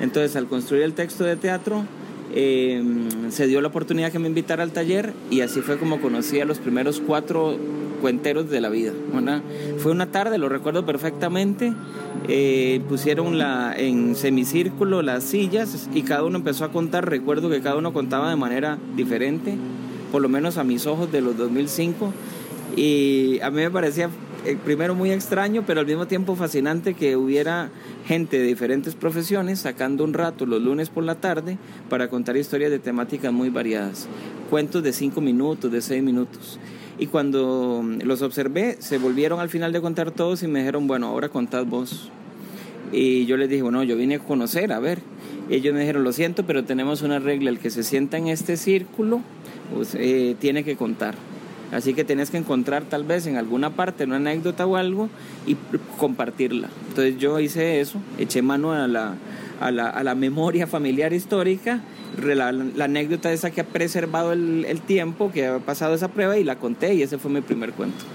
Entonces, 0.01 0.35
al 0.38 0.47
construir 0.47 0.83
el 0.83 0.93
texto 0.93 1.25
de 1.25 1.35
teatro, 1.35 1.83
mm, 2.33 3.29
se 3.29 3.48
dio 3.48 3.62
la 3.62 3.67
oportunidad 3.69 4.12
que 4.12 4.19
me 4.19 4.27
invitara 4.27 4.63
al 4.63 4.71
taller 4.71 5.13
y 5.29 5.41
así 5.41 5.62
fue 5.62 5.77
como 5.77 6.01
conocí 6.01 6.39
a 6.39 6.45
los 6.45 6.59
primeros 6.59 7.01
cuatro 7.05 7.57
cuenteros 8.00 8.50
de 8.50 8.62
la 8.62 8.69
vida. 8.69 8.93
Fue 9.77 9.91
una 9.91 10.07
tarde, 10.07 10.38
lo 10.38 10.50
recuerdo 10.50 10.86
perfectamente, 10.86 11.74
eh, 12.27 12.81
pusieron 12.89 13.38
la, 13.38 13.75
en 13.77 14.15
semicírculo 14.15 15.01
las 15.01 15.24
sillas 15.24 15.89
y 15.93 16.03
cada 16.03 16.24
uno 16.24 16.38
empezó 16.38 16.65
a 16.65 16.71
contar, 16.71 17.09
recuerdo 17.09 17.50
que 17.50 17.62
cada 17.62 17.75
uno 17.75 17.93
contaba 17.93 18.29
de 18.29 18.36
manera 18.36 18.77
diferente, 18.95 19.55
por 20.12 20.21
lo 20.21 20.29
menos 20.29 20.57
a 20.57 20.63
mis 20.63 20.88
ojos 20.88 21.12
de 21.12 21.21
los 21.21 21.38
2005, 21.38 22.13
y 22.75 23.39
a 23.41 23.50
mí 23.51 23.57
me 23.57 23.71
parecía 23.71 24.09
primero 24.63 24.96
muy 24.96 25.12
extraño, 25.12 25.63
pero 25.65 25.81
al 25.81 25.86
mismo 25.86 26.08
tiempo 26.08 26.36
fascinante 26.36 26.93
que 26.93 27.15
hubiera 27.15 27.69
gente 28.05 28.39
de 28.39 28.46
diferentes 28.46 28.96
profesiones 28.96 29.60
sacando 29.60 30.03
un 30.03 30.13
rato 30.13 30.46
los 30.46 30.62
lunes 30.62 30.89
por 30.89 31.03
la 31.03 31.15
tarde 31.15 31.58
para 31.89 32.10
contar 32.10 32.38
historias 32.38 32.72
de 32.72 32.79
temáticas 32.79 33.34
muy 33.34 33.50
variadas. 33.50 34.08
Cuentos 34.50 34.84
de 34.84 34.93
cinco 34.93 35.22
minutos, 35.22 35.72
de 35.72 35.81
seis 35.81 36.01
minutos. 36.01 36.60
Y 36.98 37.08
cuando 37.08 37.84
los 38.03 38.22
observé, 38.22 38.77
se 38.79 38.98
volvieron 38.98 39.39
al 39.39 39.50
final 39.50 39.72
de 39.72 39.79
contar 39.81 40.12
todos 40.12 40.43
y 40.43 40.48
me 40.48 40.60
dijeron, 40.60 40.88
bueno, 40.88 41.08
ahora 41.08 41.29
contad 41.29 41.65
vos. 41.65 42.10
Y 42.91 43.25
yo 43.25 43.38
les 43.38 43.50
dije, 43.50 43.62
bueno, 43.62 43.84
yo 43.84 43.96
vine 43.96 44.15
a 44.15 44.19
conocer, 44.19 44.74
a 44.74 44.79
ver. 44.79 45.00
Ellos 45.50 45.74
me 45.74 45.79
dijeron, 45.79 46.03
lo 46.03 46.12
siento, 46.12 46.46
pero 46.46 46.65
tenemos 46.65 47.01
una 47.01 47.19
regla, 47.19 47.50
el 47.50 47.60
que 47.60 47.69
se 47.69 47.84
sienta 47.84 48.17
en 48.17 48.27
este 48.27 48.58
círculo 48.58 49.22
pues, 49.74 49.96
eh, 49.96 50.36
tiene 50.39 50.63
que 50.63 50.75
contar. 50.75 51.15
Así 51.71 51.93
que 51.93 52.03
tienes 52.03 52.31
que 52.31 52.38
encontrar 52.38 52.83
tal 52.83 53.03
vez 53.03 53.27
en 53.27 53.38
alguna 53.38 53.71
parte 53.71 54.03
una 54.03 54.15
anécdota 54.15 54.65
o 54.65 54.75
algo 54.75 55.09
y 55.45 55.55
compartirla. 55.97 56.69
Entonces 56.89 57.17
yo 57.17 57.39
hice 57.39 57.79
eso, 57.79 57.99
eché 58.17 58.41
mano 58.41 58.73
a 58.73 58.88
la, 58.88 59.15
a 59.59 59.71
la, 59.71 59.89
a 59.89 60.03
la 60.03 60.15
memoria 60.15 60.65
familiar 60.65 61.13
histórica 61.13 61.81
la, 62.17 62.49
anécdota 62.49 63.31
esa 63.31 63.51
que 63.51 63.61
ha 63.61 63.65
preservado 63.65 64.33
el, 64.33 64.65
el, 64.65 64.81
tiempo, 64.81 65.31
que 65.31 65.47
ha 65.47 65.59
pasado 65.59 65.93
esa 65.93 66.09
prueba 66.09 66.38
y 66.38 66.43
la 66.43 66.57
conté 66.57 66.93
y 66.93 67.03
ese 67.03 67.17
fue 67.17 67.31
mi 67.31 67.41
primer 67.41 67.73
cuento. 67.73 68.05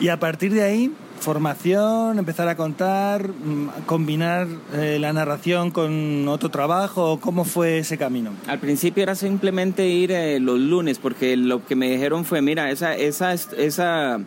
Y 0.00 0.08
a 0.08 0.18
partir 0.18 0.52
de 0.52 0.62
ahí, 0.62 0.92
formación, 1.22 2.18
empezar 2.18 2.48
a 2.48 2.56
contar, 2.56 3.28
mm, 3.28 3.84
combinar 3.86 4.48
eh, 4.74 4.98
la 5.00 5.12
narración 5.12 5.70
con 5.70 6.28
otro 6.28 6.50
trabajo, 6.50 7.18
¿cómo 7.20 7.44
fue 7.44 7.78
ese 7.78 7.96
camino? 7.96 8.32
Al 8.48 8.58
principio 8.58 9.02
era 9.02 9.14
simplemente 9.14 9.86
ir 9.86 10.10
eh, 10.10 10.40
los 10.40 10.58
lunes, 10.58 10.98
porque 10.98 11.36
lo 11.36 11.64
que 11.64 11.76
me 11.76 11.88
dijeron 11.90 12.24
fue, 12.24 12.42
mira, 12.42 12.70
esa, 12.70 12.94
esa, 12.94 13.32
esa, 13.32 14.20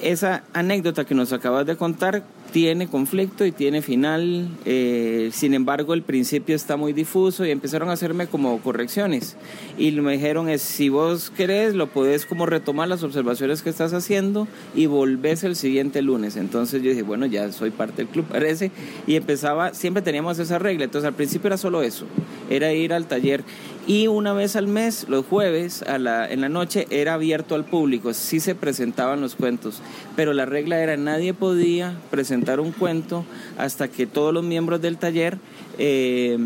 esa 0.00 0.44
anécdota 0.52 1.04
que 1.04 1.14
nos 1.14 1.32
acabas 1.32 1.66
de 1.66 1.76
contar 1.76 2.22
tiene 2.52 2.88
conflicto 2.88 3.44
y 3.44 3.52
tiene 3.52 3.82
final, 3.82 4.48
eh, 4.64 5.30
sin 5.32 5.54
embargo 5.54 5.94
el 5.94 6.02
principio 6.02 6.56
está 6.56 6.76
muy 6.76 6.92
difuso 6.92 7.44
y 7.44 7.50
empezaron 7.50 7.90
a 7.90 7.92
hacerme 7.92 8.26
como 8.26 8.58
correcciones. 8.60 9.36
Y 9.76 9.92
me 9.92 10.12
dijeron 10.12 10.48
es 10.48 10.62
si 10.62 10.88
vos 10.88 11.30
querés 11.30 11.74
lo 11.74 11.88
podés 11.88 12.26
como 12.26 12.46
retomar 12.46 12.88
las 12.88 13.02
observaciones 13.02 13.62
que 13.62 13.70
estás 13.70 13.92
haciendo 13.92 14.48
y 14.74 14.86
volvés 14.86 15.44
el 15.44 15.56
siguiente 15.56 16.02
lunes, 16.02 16.36
entonces 16.36 16.82
yo 16.82 16.90
dije 16.90 17.02
bueno 17.02 17.26
ya 17.26 17.50
soy 17.52 17.70
parte 17.70 17.98
del 17.98 18.08
club 18.08 18.24
parece 18.26 18.70
y 19.06 19.16
empezaba, 19.16 19.74
siempre 19.74 20.02
teníamos 20.02 20.38
esa 20.38 20.58
regla, 20.58 20.84
entonces 20.84 21.08
al 21.08 21.14
principio 21.14 21.48
era 21.48 21.56
solo 21.56 21.82
eso, 21.82 22.06
era 22.50 22.72
ir 22.72 22.92
al 22.92 23.06
taller 23.06 23.44
Y 23.88 24.06
una 24.06 24.34
vez 24.34 24.54
al 24.54 24.66
mes, 24.66 25.06
los 25.08 25.24
jueves, 25.24 25.80
a 25.80 25.96
la, 25.96 26.30
en 26.30 26.42
la 26.42 26.50
noche, 26.50 26.86
era 26.90 27.14
abierto 27.14 27.54
al 27.54 27.64
público, 27.64 28.12
sí 28.12 28.38
se 28.38 28.54
presentaban 28.54 29.22
los 29.22 29.34
cuentos, 29.34 29.80
pero 30.14 30.34
la 30.34 30.44
regla 30.44 30.78
era 30.78 30.98
nadie 30.98 31.32
podía 31.32 31.94
presentar 32.10 32.60
un 32.60 32.72
cuento 32.72 33.24
hasta 33.56 33.88
que 33.88 34.06
todos 34.06 34.34
los 34.34 34.44
miembros 34.44 34.82
del 34.82 34.98
taller 34.98 35.38
eh, 35.78 36.36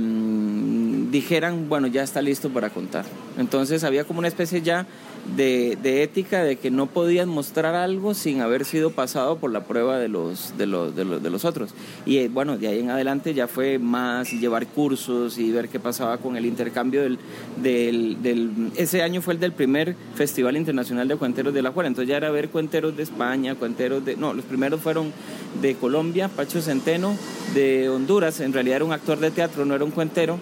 dijeran, 1.11 1.69
bueno, 1.69 1.89
ya 1.89 2.05
está 2.05 2.23
listo 2.23 2.49
para 2.49 2.71
contar. 2.71 3.07
Entonces 3.37 3.83
había 3.83 4.05
como 4.05 4.21
una 4.21 4.29
especie 4.29 4.63
ya 4.63 4.87
de, 5.37 5.79
de, 5.83 6.03
ética 6.03 6.43
de 6.43 6.57
que 6.57 6.71
no 6.71 6.87
podían 6.87 7.29
mostrar 7.29 7.75
algo 7.75 8.15
sin 8.15 8.41
haber 8.41 8.65
sido 8.65 8.91
pasado 8.91 9.39
por 9.39 9.53
la 9.53 9.65
prueba 9.65 9.99
de 9.99 10.09
los, 10.09 10.57
de 10.59 10.67
los, 10.67 10.95
de 10.95 11.05
los, 11.05 11.23
de 11.23 11.31
los 11.31 11.45
otros. 11.45 11.75
Y 12.05 12.19
eh, 12.19 12.29
bueno, 12.29 12.59
de 12.59 12.69
ahí 12.69 12.81
en 12.81 12.91
adelante 12.91 13.33
ya 13.33 13.47
fue 13.47 13.79
más 13.79 14.33
llevar 14.33 14.67
cursos 14.67 15.39
y 15.39 15.51
ver 15.51 15.69
qué 15.69 15.79
pasaba 15.81 16.19
con 16.19 16.37
el 16.37 16.45
intercambio 16.45 17.03
del, 17.03 17.19
del, 17.63 18.73
ese 18.77 19.03
año 19.03 19.23
fue 19.23 19.35
el 19.35 19.41
del 19.41 19.53
primer 19.53 19.97
Festival 20.15 20.57
Internacional 20.57 21.09
de 21.09 21.17
Cuenteros 21.17 21.55
de 21.55 21.63
la 21.63 21.71
Juela, 21.71 21.89
entonces 21.89 22.09
ya 22.09 22.17
era 22.17 22.31
ver 22.31 22.51
cuenteros 22.51 22.97
de 22.97 23.03
España, 23.03 23.55
cuenteros 23.55 24.05
de, 24.05 24.17
no, 24.17 24.35
los 24.35 24.45
primeros 24.45 24.81
fueron 24.81 25.13
de 25.61 25.75
Colombia, 25.77 26.29
Pacho 26.29 26.61
Centeno, 26.61 27.17
de 27.55 27.89
Honduras, 27.89 28.41
en 28.41 28.53
realidad 28.53 28.77
era 28.77 28.85
un 28.85 28.93
actor 28.93 29.19
de 29.19 29.31
teatro, 29.31 29.65
no 29.65 29.75
era 29.75 29.85
un 29.85 29.91
cuentero. 29.91 30.39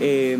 Eh, 0.00 0.36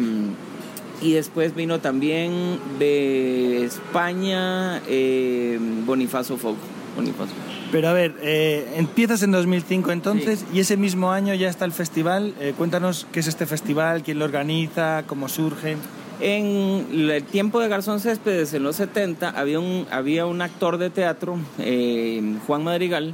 y 1.02 1.12
después 1.12 1.54
vino 1.54 1.80
también 1.80 2.58
de 2.78 3.64
España 3.64 4.80
eh, 4.88 5.58
Bonifacio 5.84 6.36
Fogo. 6.36 6.56
Bonifacio. 6.94 7.34
Pero 7.72 7.88
a 7.88 7.92
ver, 7.92 8.14
eh, 8.22 8.74
empiezas 8.76 9.22
en 9.22 9.32
2005 9.32 9.92
entonces 9.92 10.40
sí. 10.40 10.46
y 10.54 10.60
ese 10.60 10.76
mismo 10.76 11.10
año 11.10 11.34
ya 11.34 11.48
está 11.48 11.64
el 11.64 11.72
festival. 11.72 12.34
Eh, 12.40 12.54
cuéntanos 12.56 13.06
qué 13.12 13.20
es 13.20 13.26
este 13.26 13.46
festival, 13.46 14.02
quién 14.02 14.18
lo 14.18 14.24
organiza, 14.24 15.04
cómo 15.06 15.28
surge. 15.28 15.76
En 16.20 16.86
el 17.10 17.22
tiempo 17.24 17.60
de 17.60 17.68
Garzón 17.68 18.00
Céspedes, 18.00 18.54
en 18.54 18.62
los 18.62 18.76
70, 18.76 19.28
había 19.28 19.60
un, 19.60 19.86
había 19.90 20.24
un 20.24 20.40
actor 20.40 20.78
de 20.78 20.88
teatro, 20.88 21.36
eh, 21.58 22.36
Juan 22.46 22.64
Madrigal, 22.64 23.12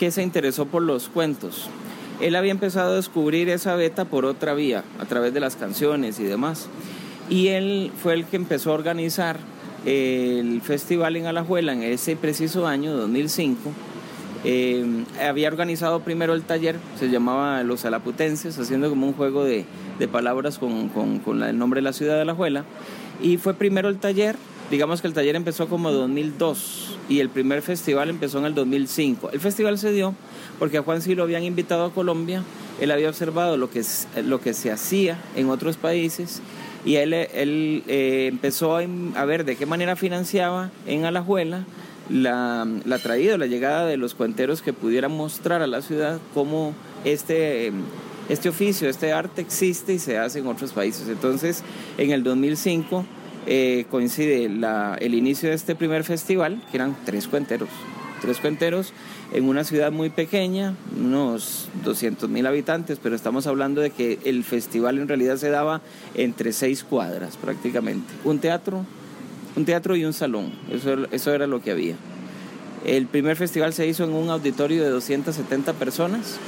que 0.00 0.10
se 0.10 0.22
interesó 0.22 0.66
por 0.66 0.82
los 0.82 1.08
cuentos. 1.08 1.68
Él 2.20 2.34
había 2.34 2.50
empezado 2.50 2.92
a 2.92 2.96
descubrir 2.96 3.48
esa 3.48 3.76
beta 3.76 4.04
por 4.04 4.24
otra 4.24 4.54
vía, 4.54 4.82
a 4.98 5.04
través 5.04 5.32
de 5.32 5.40
las 5.40 5.54
canciones 5.54 6.18
y 6.18 6.24
demás. 6.24 6.68
Y 7.28 7.48
él 7.48 7.90
fue 8.02 8.14
el 8.14 8.26
que 8.26 8.36
empezó 8.36 8.70
a 8.70 8.74
organizar 8.74 9.38
el 9.86 10.60
festival 10.62 11.16
en 11.16 11.26
Alajuela 11.26 11.72
en 11.72 11.82
ese 11.82 12.16
preciso 12.16 12.66
año, 12.66 12.94
2005. 12.94 13.70
Eh, 14.46 15.04
había 15.26 15.48
organizado 15.48 16.00
primero 16.00 16.34
el 16.34 16.42
taller, 16.42 16.76
se 16.98 17.08
llamaba 17.08 17.62
Los 17.62 17.84
Alaputenses, 17.86 18.58
haciendo 18.58 18.90
como 18.90 19.06
un 19.06 19.14
juego 19.14 19.42
de, 19.42 19.64
de 19.98 20.08
palabras 20.08 20.58
con, 20.58 20.88
con, 20.88 21.42
el 21.42 21.58
nombre 21.58 21.78
de 21.78 21.82
la 21.82 21.92
ciudad 21.94 22.16
de 22.16 22.22
Alajuela. 22.22 22.64
Y 23.22 23.38
fue 23.38 23.54
primero 23.54 23.88
el 23.88 23.98
taller, 23.98 24.36
digamos 24.70 25.00
que 25.00 25.06
el 25.06 25.14
taller 25.14 25.36
empezó 25.36 25.68
como 25.68 25.90
2002 25.92 26.98
y 27.08 27.20
el 27.20 27.30
primer 27.30 27.62
festival 27.62 28.10
empezó 28.10 28.38
en 28.38 28.46
el 28.46 28.54
2005. 28.54 29.30
El 29.30 29.40
festival 29.40 29.78
se 29.78 29.92
dio 29.92 30.14
porque 30.58 30.78
a 30.78 30.82
Juan 30.82 31.00
sí 31.00 31.14
lo 31.14 31.22
habían 31.22 31.42
invitado 31.44 31.86
a 31.86 31.92
Colombia, 31.92 32.42
él 32.80 32.90
había 32.90 33.08
observado 33.08 33.56
lo 33.56 33.70
que, 33.70 33.82
lo 34.24 34.40
que 34.40 34.52
se 34.52 34.70
hacía 34.70 35.18
en 35.36 35.48
otros 35.48 35.78
países 35.78 36.42
y 36.84 36.96
él, 36.96 37.14
él 37.14 37.82
eh, 37.86 38.26
empezó 38.30 38.76
a, 38.76 39.24
ver 39.24 39.44
de 39.44 39.56
qué 39.56 39.66
manera 39.66 39.96
financiaba 39.96 40.70
en 40.86 41.04
Alajuela 41.04 41.64
la, 42.10 42.66
la 42.84 42.98
traída, 42.98 43.38
la 43.38 43.46
llegada 43.46 43.86
de 43.86 43.96
los 43.96 44.14
cuenteros 44.14 44.60
que 44.60 44.72
pudieran 44.72 45.12
mostrar 45.12 45.62
a 45.62 45.66
la 45.66 45.80
ciudad 45.80 46.18
cómo 46.34 46.74
este, 47.04 47.72
este 48.28 48.48
oficio, 48.50 48.88
este 48.88 49.12
arte 49.12 49.40
existe 49.40 49.94
y 49.94 49.98
se 49.98 50.18
hace 50.18 50.40
en 50.40 50.46
otros 50.46 50.72
países. 50.72 51.08
Entonces, 51.08 51.62
en 51.96 52.10
el 52.10 52.22
2005 52.22 53.06
eh, 53.46 53.86
coincide 53.90 54.44
el 54.44 55.14
inicio 55.14 55.48
de 55.48 55.54
este 55.54 55.74
primer 55.74 56.04
festival, 56.04 56.62
que 56.70 56.76
eran 56.76 56.96
tres 57.06 57.28
cuenteros, 57.28 57.68
tres 58.20 58.38
cuenteros 58.38 58.92
en 59.32 59.48
una 59.48 59.64
ciudad 59.64 59.90
muy 59.90 60.10
pequeña, 60.10 60.74
unos 60.96 61.68
200 61.84 62.28
mil 62.28 62.46
habitantes, 62.46 62.98
pero 63.02 63.16
estamos 63.16 63.46
hablando 63.46 63.80
de 63.80 63.90
que 63.90 64.18
el 64.24 64.44
festival 64.44 64.98
en 64.98 65.08
realidad 65.08 65.36
se 65.36 65.50
daba 65.50 65.80
entre 66.14 66.52
seis 66.52 66.84
cuadras 66.84 67.36
prácticamente. 67.36 68.12
Un 68.24 68.38
teatro, 68.38 68.84
un 69.56 69.64
teatro 69.64 69.96
y 69.96 70.04
un 70.04 70.12
salón, 70.12 70.52
eso, 70.70 71.06
eso 71.10 71.32
era 71.32 71.46
lo 71.46 71.60
que 71.60 71.70
había. 71.70 71.96
El 72.84 73.06
primer 73.06 73.36
festival 73.36 73.72
se 73.72 73.86
hizo 73.86 74.04
en 74.04 74.12
un 74.12 74.28
auditorio 74.28 74.82
de 74.82 74.90
270 74.90 75.72
personas 75.74 76.38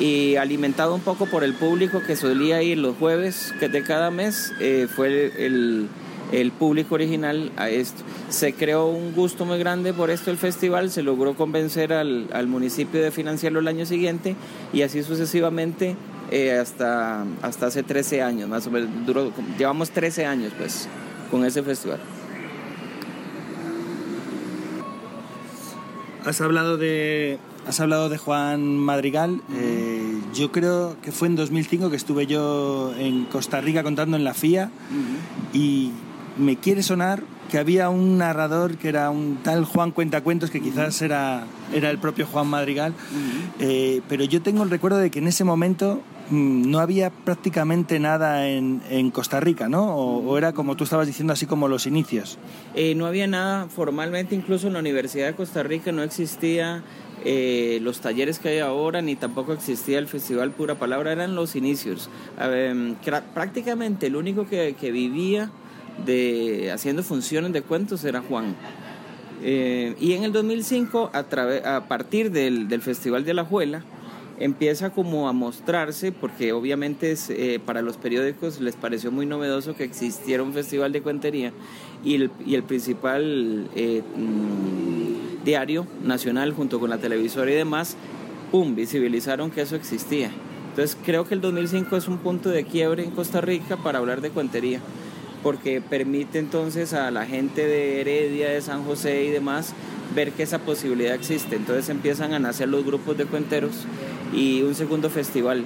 y 0.00 0.36
alimentado 0.36 0.94
un 0.94 1.00
poco 1.00 1.26
por 1.26 1.44
el 1.44 1.54
público 1.54 2.02
que 2.04 2.16
solía 2.16 2.62
ir 2.62 2.78
los 2.78 2.96
jueves 2.96 3.54
de 3.60 3.82
cada 3.84 4.10
mes, 4.10 4.52
eh, 4.58 4.88
fue 4.92 5.06
el, 5.06 5.36
el 5.36 5.88
el 6.32 6.50
público 6.50 6.94
original 6.94 7.52
a 7.56 7.68
esto. 7.68 8.02
Se 8.28 8.54
creó 8.54 8.86
un 8.86 9.14
gusto 9.14 9.44
muy 9.44 9.58
grande 9.58 9.92
por 9.92 10.10
esto 10.10 10.30
el 10.30 10.38
festival, 10.38 10.90
se 10.90 11.02
logró 11.02 11.34
convencer 11.34 11.92
al, 11.92 12.28
al 12.32 12.46
municipio 12.46 13.02
de 13.02 13.10
financiarlo 13.10 13.60
el 13.60 13.68
año 13.68 13.86
siguiente 13.86 14.34
y 14.72 14.82
así 14.82 15.02
sucesivamente 15.02 15.96
eh, 16.30 16.58
hasta, 16.58 17.26
hasta 17.42 17.66
hace 17.66 17.82
13 17.82 18.22
años, 18.22 18.48
más 18.48 18.66
o 18.66 18.70
menos, 18.70 18.88
duró, 19.04 19.30
llevamos 19.58 19.90
13 19.90 20.24
años 20.24 20.54
pues 20.56 20.88
con 21.30 21.44
ese 21.44 21.62
festival. 21.62 22.00
Has 26.24 26.40
hablado 26.40 26.78
de, 26.78 27.38
has 27.66 27.80
hablado 27.80 28.08
de 28.08 28.16
Juan 28.16 28.78
Madrigal. 28.78 29.42
Eh, 29.54 30.20
yo 30.32 30.50
creo 30.52 30.96
que 31.02 31.12
fue 31.12 31.28
en 31.28 31.36
2005 31.36 31.90
que 31.90 31.96
estuve 31.96 32.26
yo 32.26 32.94
en 32.96 33.26
Costa 33.26 33.60
Rica 33.60 33.82
contando 33.82 34.16
en 34.16 34.24
la 34.24 34.32
FIA 34.32 34.70
uh 34.70 34.94
-huh. 34.94 35.58
y 35.58 35.90
me 36.36 36.56
quiere 36.56 36.82
sonar 36.82 37.22
que 37.50 37.58
había 37.58 37.90
un 37.90 38.16
narrador 38.16 38.78
que 38.78 38.88
era 38.88 39.10
un 39.10 39.38
tal 39.42 39.66
Juan 39.66 39.90
Cuentacuentos, 39.90 40.50
que 40.50 40.60
quizás 40.60 41.02
era, 41.02 41.44
era 41.74 41.90
el 41.90 41.98
propio 41.98 42.26
Juan 42.26 42.46
Madrigal, 42.46 42.92
uh 42.92 42.94
-huh. 42.94 43.50
eh, 43.60 44.00
pero 44.08 44.24
yo 44.24 44.40
tengo 44.40 44.62
el 44.62 44.70
recuerdo 44.70 44.96
de 44.96 45.10
que 45.10 45.18
en 45.18 45.26
ese 45.26 45.44
momento 45.44 46.00
mmm, 46.30 46.70
no 46.70 46.78
había 46.78 47.10
prácticamente 47.10 48.00
nada 48.00 48.48
en, 48.48 48.80
en 48.88 49.10
Costa 49.10 49.38
Rica, 49.38 49.68
¿no? 49.68 49.94
O, 49.94 50.26
o, 50.26 50.38
era 50.38 50.54
como 50.54 50.76
tú 50.76 50.84
estabas 50.84 51.06
diciendo, 51.06 51.34
así 51.34 51.44
como 51.44 51.68
los 51.68 51.86
inicios. 51.86 52.38
Eh, 52.74 52.94
no 52.94 53.04
había 53.04 53.26
nada 53.26 53.68
formalmente, 53.68 54.34
incluso 54.34 54.68
en 54.68 54.72
la 54.72 54.78
Universidad 54.78 55.26
de 55.26 55.34
Costa 55.34 55.62
Rica 55.62 55.92
no 55.92 56.02
existía 56.02 56.82
eh, 57.24 57.80
los 57.82 58.00
talleres 58.00 58.38
que 58.38 58.48
hay 58.48 58.58
ahora, 58.60 59.02
ni 59.02 59.14
tampoco 59.14 59.52
existía 59.52 59.98
el 59.98 60.08
Festival 60.08 60.52
Pura 60.52 60.76
Palabra, 60.76 61.12
eran 61.12 61.34
los 61.34 61.54
inicios. 61.54 62.08
Eh, 62.40 62.94
prácticamente 63.34 64.06
el 64.06 64.16
único 64.16 64.46
que, 64.46 64.74
que 64.80 64.90
vivía 64.90 65.50
de 66.04 66.70
haciendo 66.72 67.02
funciones 67.02 67.52
de 67.52 67.62
cuentos 67.62 68.04
era 68.04 68.20
Juan. 68.20 68.54
Eh, 69.42 69.94
y 70.00 70.12
en 70.12 70.24
el 70.24 70.32
2005, 70.32 71.10
a, 71.12 71.76
a 71.76 71.88
partir 71.88 72.30
del, 72.30 72.68
del, 72.68 72.80
Festival 72.80 73.24
de 73.24 73.34
la 73.34 73.44
Juela, 73.44 73.82
empieza 74.38 74.90
como 74.90 75.28
a 75.28 75.32
mostrarse, 75.32 76.12
porque 76.12 76.52
obviamente 76.52 77.12
es, 77.12 77.28
eh, 77.30 77.60
para 77.64 77.82
los 77.82 77.96
periódicos 77.96 78.60
les 78.60 78.76
pareció 78.76 79.10
muy 79.10 79.26
novedoso 79.26 79.74
que 79.74 79.84
existiera 79.84 80.42
un 80.42 80.52
festival 80.52 80.92
de 80.92 81.02
cuentería 81.02 81.52
y 82.04 82.14
el, 82.14 82.30
y 82.46 82.54
el 82.54 82.62
principal 82.62 83.68
eh, 83.74 84.02
mmm, 84.16 85.44
diario 85.44 85.86
nacional 86.02 86.52
junto 86.52 86.78
con 86.78 86.90
la 86.90 86.98
televisora 86.98 87.50
y 87.50 87.54
demás, 87.54 87.96
¡pum!, 88.50 88.74
visibilizaron 88.74 89.50
que 89.50 89.62
eso 89.62 89.76
existía. 89.76 90.30
Entonces 90.70 90.96
creo 91.04 91.24
que 91.24 91.34
el 91.34 91.40
2005 91.40 91.96
es 91.96 92.08
un 92.08 92.18
punto 92.18 92.48
de 92.48 92.64
quiebre 92.64 93.04
en 93.04 93.10
Costa 93.10 93.40
Rica 93.40 93.76
para 93.76 93.98
hablar 93.98 94.20
de 94.22 94.30
cuentería 94.30 94.80
porque 95.42 95.80
permite 95.80 96.38
entonces 96.38 96.92
a 96.92 97.10
la 97.10 97.26
gente 97.26 97.66
de 97.66 98.00
Heredia, 98.00 98.50
de 98.50 98.60
San 98.60 98.84
José 98.84 99.24
y 99.24 99.30
demás 99.30 99.74
ver 100.14 100.32
que 100.32 100.42
esa 100.42 100.58
posibilidad 100.58 101.14
existe. 101.14 101.56
Entonces 101.56 101.88
empiezan 101.88 102.34
a 102.34 102.38
nacer 102.38 102.68
los 102.68 102.84
grupos 102.84 103.16
de 103.16 103.24
cuenteros 103.26 103.86
y 104.32 104.62
un 104.62 104.74
segundo 104.74 105.10
festival. 105.10 105.64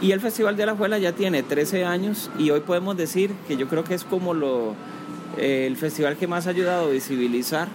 Y 0.00 0.12
el 0.12 0.20
Festival 0.20 0.56
de 0.56 0.66
la 0.66 0.76
Juela 0.76 0.98
ya 0.98 1.12
tiene 1.12 1.42
13 1.42 1.84
años 1.84 2.30
y 2.38 2.50
hoy 2.50 2.60
podemos 2.60 2.96
decir 2.96 3.32
que 3.48 3.56
yo 3.56 3.66
creo 3.66 3.82
que 3.82 3.94
es 3.94 4.04
como 4.04 4.32
lo, 4.32 4.74
eh, 5.36 5.66
el 5.66 5.76
festival 5.76 6.16
que 6.16 6.28
más 6.28 6.46
ha 6.46 6.50
ayudado 6.50 6.86
a 6.86 6.90
visibilizar 6.90 7.68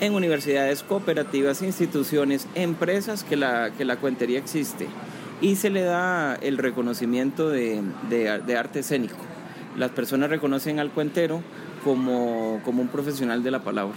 en 0.00 0.14
universidades, 0.14 0.82
cooperativas, 0.82 1.60
instituciones, 1.60 2.46
empresas 2.54 3.24
que 3.24 3.36
la, 3.36 3.72
que 3.76 3.84
la 3.84 3.96
cuentería 3.96 4.38
existe. 4.38 4.86
Y 5.42 5.56
se 5.56 5.68
le 5.68 5.82
da 5.82 6.34
el 6.36 6.56
reconocimiento 6.56 7.50
de, 7.50 7.82
de, 8.08 8.38
de 8.38 8.56
arte 8.56 8.78
escénico 8.78 9.16
las 9.76 9.90
personas 9.90 10.30
reconocen 10.30 10.78
al 10.78 10.90
cuentero 10.90 11.42
como, 11.84 12.60
como 12.64 12.82
un 12.82 12.88
profesional 12.88 13.42
de 13.42 13.50
la 13.50 13.60
palabra. 13.60 13.94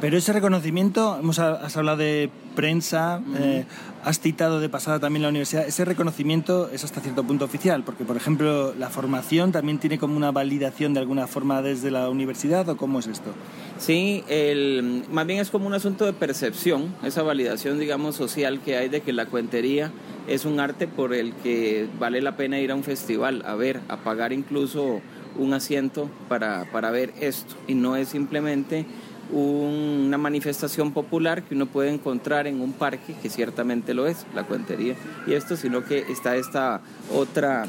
Pero 0.00 0.16
ese 0.16 0.32
reconocimiento, 0.32 1.18
hemos, 1.18 1.38
has 1.40 1.76
hablado 1.76 1.98
de 1.98 2.30
prensa, 2.54 3.20
uh 3.24 3.30
-huh. 3.30 3.36
eh, 3.40 3.66
has 4.04 4.20
citado 4.20 4.60
de 4.60 4.68
pasada 4.68 5.00
también 5.00 5.22
la 5.22 5.28
universidad, 5.28 5.66
ese 5.66 5.84
reconocimiento 5.84 6.70
es 6.72 6.84
hasta 6.84 7.00
cierto 7.00 7.24
punto 7.24 7.44
oficial, 7.44 7.82
porque 7.84 8.04
por 8.04 8.16
ejemplo 8.16 8.74
la 8.74 8.90
formación 8.90 9.50
también 9.52 9.78
tiene 9.78 9.98
como 9.98 10.16
una 10.16 10.30
validación 10.30 10.94
de 10.94 11.00
alguna 11.00 11.26
forma 11.26 11.62
desde 11.62 11.90
la 11.90 12.08
universidad 12.08 12.68
o 12.68 12.76
cómo 12.76 13.00
es 13.00 13.06
esto? 13.08 13.32
Sí, 13.78 14.24
el, 14.28 15.04
más 15.10 15.26
bien 15.26 15.40
es 15.40 15.50
como 15.50 15.66
un 15.66 15.74
asunto 15.74 16.04
de 16.04 16.12
percepción, 16.12 16.94
esa 17.02 17.22
validación 17.22 17.78
digamos 17.78 18.14
social 18.14 18.60
que 18.60 18.76
hay 18.76 18.88
de 18.88 19.00
que 19.00 19.12
la 19.12 19.26
cuentería 19.26 19.90
es 20.28 20.44
un 20.44 20.60
arte 20.60 20.86
por 20.86 21.14
el 21.14 21.32
que 21.34 21.88
vale 21.98 22.20
la 22.20 22.36
pena 22.36 22.60
ir 22.60 22.70
a 22.70 22.74
un 22.74 22.84
festival, 22.84 23.42
a 23.46 23.54
ver, 23.54 23.80
a 23.88 23.98
pagar 23.98 24.32
incluso 24.32 25.00
un 25.36 25.54
asiento 25.54 26.10
para, 26.28 26.70
para 26.72 26.90
ver 26.90 27.12
esto 27.20 27.54
y 27.66 27.74
no 27.74 27.96
es 27.96 28.08
simplemente 28.08 28.86
una 29.30 30.18
manifestación 30.18 30.92
popular 30.92 31.42
que 31.42 31.54
uno 31.54 31.66
puede 31.66 31.90
encontrar 31.90 32.46
en 32.46 32.60
un 32.60 32.72
parque, 32.72 33.14
que 33.20 33.28
ciertamente 33.28 33.94
lo 33.94 34.06
es, 34.06 34.26
la 34.34 34.44
cuentería 34.44 34.94
y 35.26 35.34
esto, 35.34 35.56
sino 35.56 35.84
que 35.84 36.04
está 36.10 36.36
esta 36.36 36.80
otra 37.12 37.66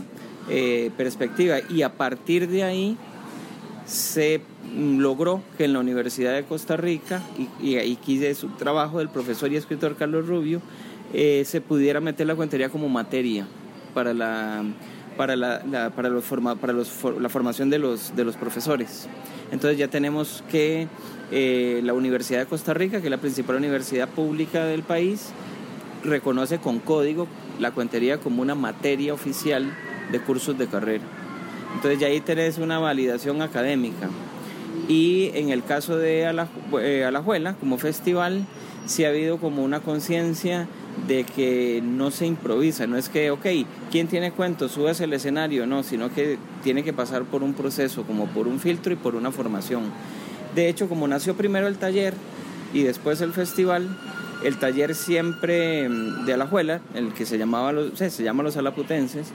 eh, 0.49 0.91
perspectiva. 0.97 1.57
Y 1.69 1.81
a 1.81 1.93
partir 1.93 2.47
de 2.47 2.63
ahí 2.63 2.97
se 3.85 4.41
logró 4.75 5.41
que 5.57 5.65
en 5.65 5.73
la 5.73 5.79
Universidad 5.79 6.33
de 6.33 6.43
Costa 6.43 6.77
Rica, 6.77 7.21
y, 7.61 7.75
ahí 7.75 7.95
quise 7.95 8.33
su 8.35 8.49
trabajo 8.49 8.99
del 8.99 9.09
profesor 9.09 9.51
y 9.51 9.55
escritor 9.55 9.95
Carlos 9.95 10.27
Rubio, 10.27 10.61
eh, 11.13 11.43
se 11.45 11.59
pudiera 11.59 11.99
meter 11.99 12.27
la 12.27 12.35
cuentería 12.35 12.69
como 12.69 12.87
materia 12.87 13.47
para 13.93 14.13
la 14.13 14.63
para 15.17 15.35
la, 15.35 15.91
para 15.95 16.07
los 16.07 16.23
para 16.61 16.71
los, 16.71 16.91
la 17.19 17.27
formación 17.29 17.69
de 17.69 17.79
los 17.79 18.15
de 18.15 18.23
los 18.23 18.37
profesores. 18.37 19.07
Entonces 19.51 19.77
ya 19.77 19.87
tenemos 19.87 20.43
que 20.49 20.87
eh, 21.31 21.81
la 21.83 21.93
Universidad 21.93 22.39
de 22.39 22.45
Costa 22.45 22.73
Rica, 22.73 22.99
que 22.99 23.07
es 23.07 23.11
la 23.11 23.17
principal 23.17 23.55
universidad 23.55 24.09
pública 24.09 24.65
del 24.65 24.83
país, 24.83 25.29
reconoce 26.03 26.59
con 26.59 26.79
código 26.79 27.27
la 27.59 27.71
cuentería 27.71 28.19
como 28.19 28.41
una 28.41 28.55
materia 28.55 29.13
oficial 29.13 29.71
de 30.11 30.19
cursos 30.19 30.57
de 30.57 30.67
carrera. 30.67 31.03
Entonces 31.75 31.99
ya 31.99 32.07
ahí 32.07 32.19
tenés 32.21 32.57
una 32.57 32.79
validación 32.79 33.41
académica. 33.41 34.09
Y 34.87 35.31
en 35.35 35.49
el 35.49 35.63
caso 35.63 35.97
de 35.97 36.21
eh, 36.81 37.05
Alajuela, 37.05 37.53
como 37.55 37.77
festival, 37.77 38.45
sí 38.85 39.05
ha 39.05 39.09
habido 39.09 39.37
como 39.37 39.63
una 39.63 39.81
conciencia 39.81 40.67
de 41.07 41.23
que 41.23 41.81
no 41.83 42.11
se 42.11 42.25
improvisa, 42.25 42.87
no 42.87 42.97
es 42.97 43.07
que, 43.07 43.31
ok, 43.31 43.45
¿quién 43.91 44.07
tiene 44.07 44.31
cuentos? 44.31 44.71
Subes 44.71 44.99
el 44.99 45.13
escenario, 45.13 45.65
no, 45.65 45.83
sino 45.83 46.13
que 46.13 46.37
tiene 46.63 46.83
que 46.83 46.91
pasar 46.91 47.23
por 47.23 47.43
un 47.43 47.53
proceso, 47.53 48.03
como 48.03 48.25
por 48.27 48.47
un 48.47 48.59
filtro 48.59 48.91
y 48.91 48.95
por 48.95 49.15
una 49.15 49.31
formación. 49.31 49.83
De 50.55 50.69
hecho, 50.69 50.89
como 50.89 51.07
nació 51.07 51.35
primero 51.35 51.67
el 51.67 51.77
taller 51.77 52.13
y 52.73 52.83
después 52.83 53.21
el 53.21 53.33
festival, 53.33 53.87
el 54.43 54.57
taller 54.57 54.95
siempre 54.95 55.87
mm, 55.87 56.25
de 56.25 56.33
Alajuela, 56.33 56.81
el 56.93 57.13
que 57.13 57.25
se 57.25 57.37
llamaba 57.37 57.71
los, 57.71 57.97
se 57.97 58.23
llama 58.23 58.43
los 58.43 58.57
alaputenses, 58.57 59.27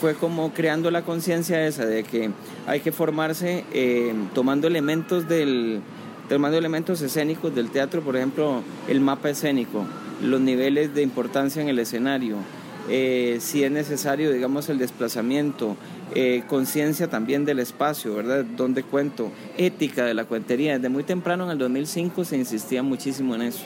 fue 0.00 0.14
como 0.14 0.52
creando 0.52 0.90
la 0.90 1.02
conciencia 1.02 1.66
esa 1.66 1.84
de 1.86 2.02
que 2.04 2.30
hay 2.66 2.80
que 2.80 2.92
formarse 2.92 3.64
eh, 3.72 4.14
tomando 4.34 4.66
elementos 4.66 5.28
del 5.28 5.80
tomando 6.28 6.56
elementos 6.56 7.02
escénicos 7.02 7.54
del 7.54 7.70
teatro, 7.70 8.00
por 8.00 8.16
ejemplo, 8.16 8.62
el 8.88 9.00
mapa 9.00 9.28
escénico, 9.28 9.84
los 10.22 10.40
niveles 10.40 10.94
de 10.94 11.02
importancia 11.02 11.60
en 11.60 11.68
el 11.68 11.78
escenario, 11.78 12.36
eh, 12.88 13.36
si 13.40 13.64
es 13.64 13.70
necesario, 13.70 14.32
digamos, 14.32 14.68
el 14.70 14.78
desplazamiento, 14.78 15.76
eh, 16.14 16.42
conciencia 16.48 17.08
también 17.08 17.44
del 17.44 17.58
espacio, 17.58 18.14
¿verdad? 18.14 18.44
Donde 18.44 18.82
cuento, 18.82 19.30
ética 19.56 20.04
de 20.04 20.14
la 20.14 20.24
cuentería. 20.24 20.74
Desde 20.74 20.88
muy 20.88 21.04
temprano, 21.04 21.44
en 21.44 21.50
el 21.50 21.58
2005, 21.58 22.24
se 22.24 22.36
insistía 22.36 22.82
muchísimo 22.82 23.34
en 23.34 23.42
eso. 23.42 23.64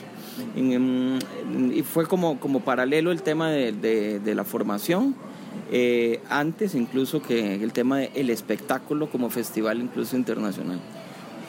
y 0.55 1.81
fue 1.83 2.05
como, 2.05 2.39
como 2.39 2.61
paralelo 2.61 3.11
el 3.11 3.21
tema 3.21 3.49
de, 3.49 4.33
la 4.35 4.43
formación, 4.43 5.15
eh, 5.71 6.21
antes 6.29 6.75
incluso 6.75 7.21
que 7.21 7.55
el 7.55 7.73
tema 7.73 7.97
del 7.99 8.29
espectáculo 8.29 9.09
como 9.09 9.29
festival 9.29 9.79
incluso 9.79 10.15
internacional. 10.15 10.79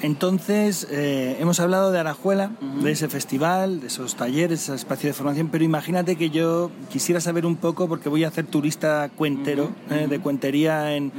Entonces, 0.01 0.87
eh, 0.91 1.37
hemos 1.41 1.59
hablado 1.59 1.91
de 1.91 1.99
Arajuela, 1.99 2.53
de 2.83 2.93
ese 2.93 3.09
festival, 3.09 3.81
de 3.81 3.89
esos 3.89 4.15
talleres, 4.15 4.63
ese 4.63 4.75
espacio 4.75 5.09
de 5.09 5.13
formación, 5.13 5.49
pero 5.49 5.65
imagínate 5.65 6.15
que 6.17 6.31
yo 6.31 6.71
quisiera 6.91 7.21
saber 7.21 7.45
un 7.45 7.57
poco, 7.57 7.89
porque 7.89 8.09
voy 8.09 8.23
a 8.23 8.29
hacer 8.29 8.47
turista 8.47 9.11
cuentero, 9.17 9.71
eh, 9.91 10.07
de 10.09 10.21
cuentería 10.21 10.95
en, 10.95 11.11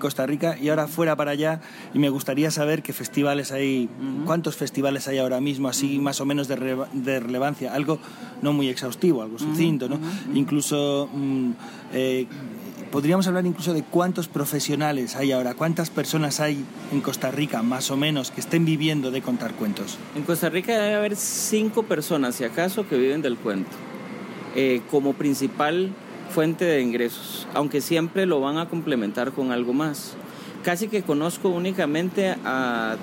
Costa 0.00 0.26
Rica, 0.26 0.58
y 0.60 0.68
ahora 0.68 0.88
fuera 0.88 1.14
para 1.14 1.30
allá, 1.30 1.60
y 1.94 1.98
me 1.98 2.08
gustaría 2.08 2.50
saber 2.50 2.82
qué 2.82 2.92
festivales 2.92 3.52
hay, 3.52 3.88
cuántos 4.26 4.56
festivales 4.56 5.06
hay 5.06 5.18
ahora 5.18 5.40
mismo, 5.40 5.68
así 5.68 5.98
más 6.00 6.20
o 6.20 6.26
menos 6.26 6.48
de, 6.48 6.56
relevancia, 7.20 7.72
algo 7.72 8.00
no 8.42 8.52
muy 8.52 8.68
exhaustivo, 8.68 9.22
algo 9.22 9.38
sucinto, 9.38 9.88
¿no? 9.88 9.98
Incluso... 10.34 11.08
Mm, 11.12 11.52
eh, 11.96 12.26
podríamos 12.94 13.26
hablar 13.26 13.44
incluso 13.44 13.74
de 13.74 13.82
cuántos 13.82 14.28
profesionales 14.28 15.16
hay 15.16 15.32
ahora, 15.32 15.54
cuántas 15.54 15.90
personas 15.90 16.38
hay 16.38 16.64
en 16.92 17.00
Costa 17.00 17.32
Rica, 17.32 17.60
más 17.60 17.90
o 17.90 17.96
menos, 17.96 18.30
que 18.30 18.40
estén 18.40 18.64
viviendo 18.64 19.10
de 19.10 19.20
contar 19.20 19.54
cuentos. 19.54 19.98
En 20.14 20.22
Costa 20.22 20.48
Rica 20.48 20.78
debe 20.78 20.94
haber 20.94 21.16
cinco 21.16 21.82
personas, 21.82 22.36
si 22.36 22.44
acaso, 22.44 22.86
que 22.86 22.96
viven 22.96 23.20
del 23.20 23.36
cuento, 23.36 23.72
eh, 24.54 24.80
como 24.92 25.14
principal 25.14 25.90
fuente 26.30 26.66
de 26.66 26.82
ingresos, 26.82 27.48
aunque 27.52 27.80
siempre 27.80 28.26
lo 28.26 28.40
van 28.40 28.58
a 28.58 28.68
complementar 28.68 29.32
con 29.32 29.50
algo 29.50 29.72
más. 29.72 30.12
Casi 30.62 30.86
que 30.86 31.02
conozco 31.02 31.48
únicamente 31.48 32.36
a 32.44 32.94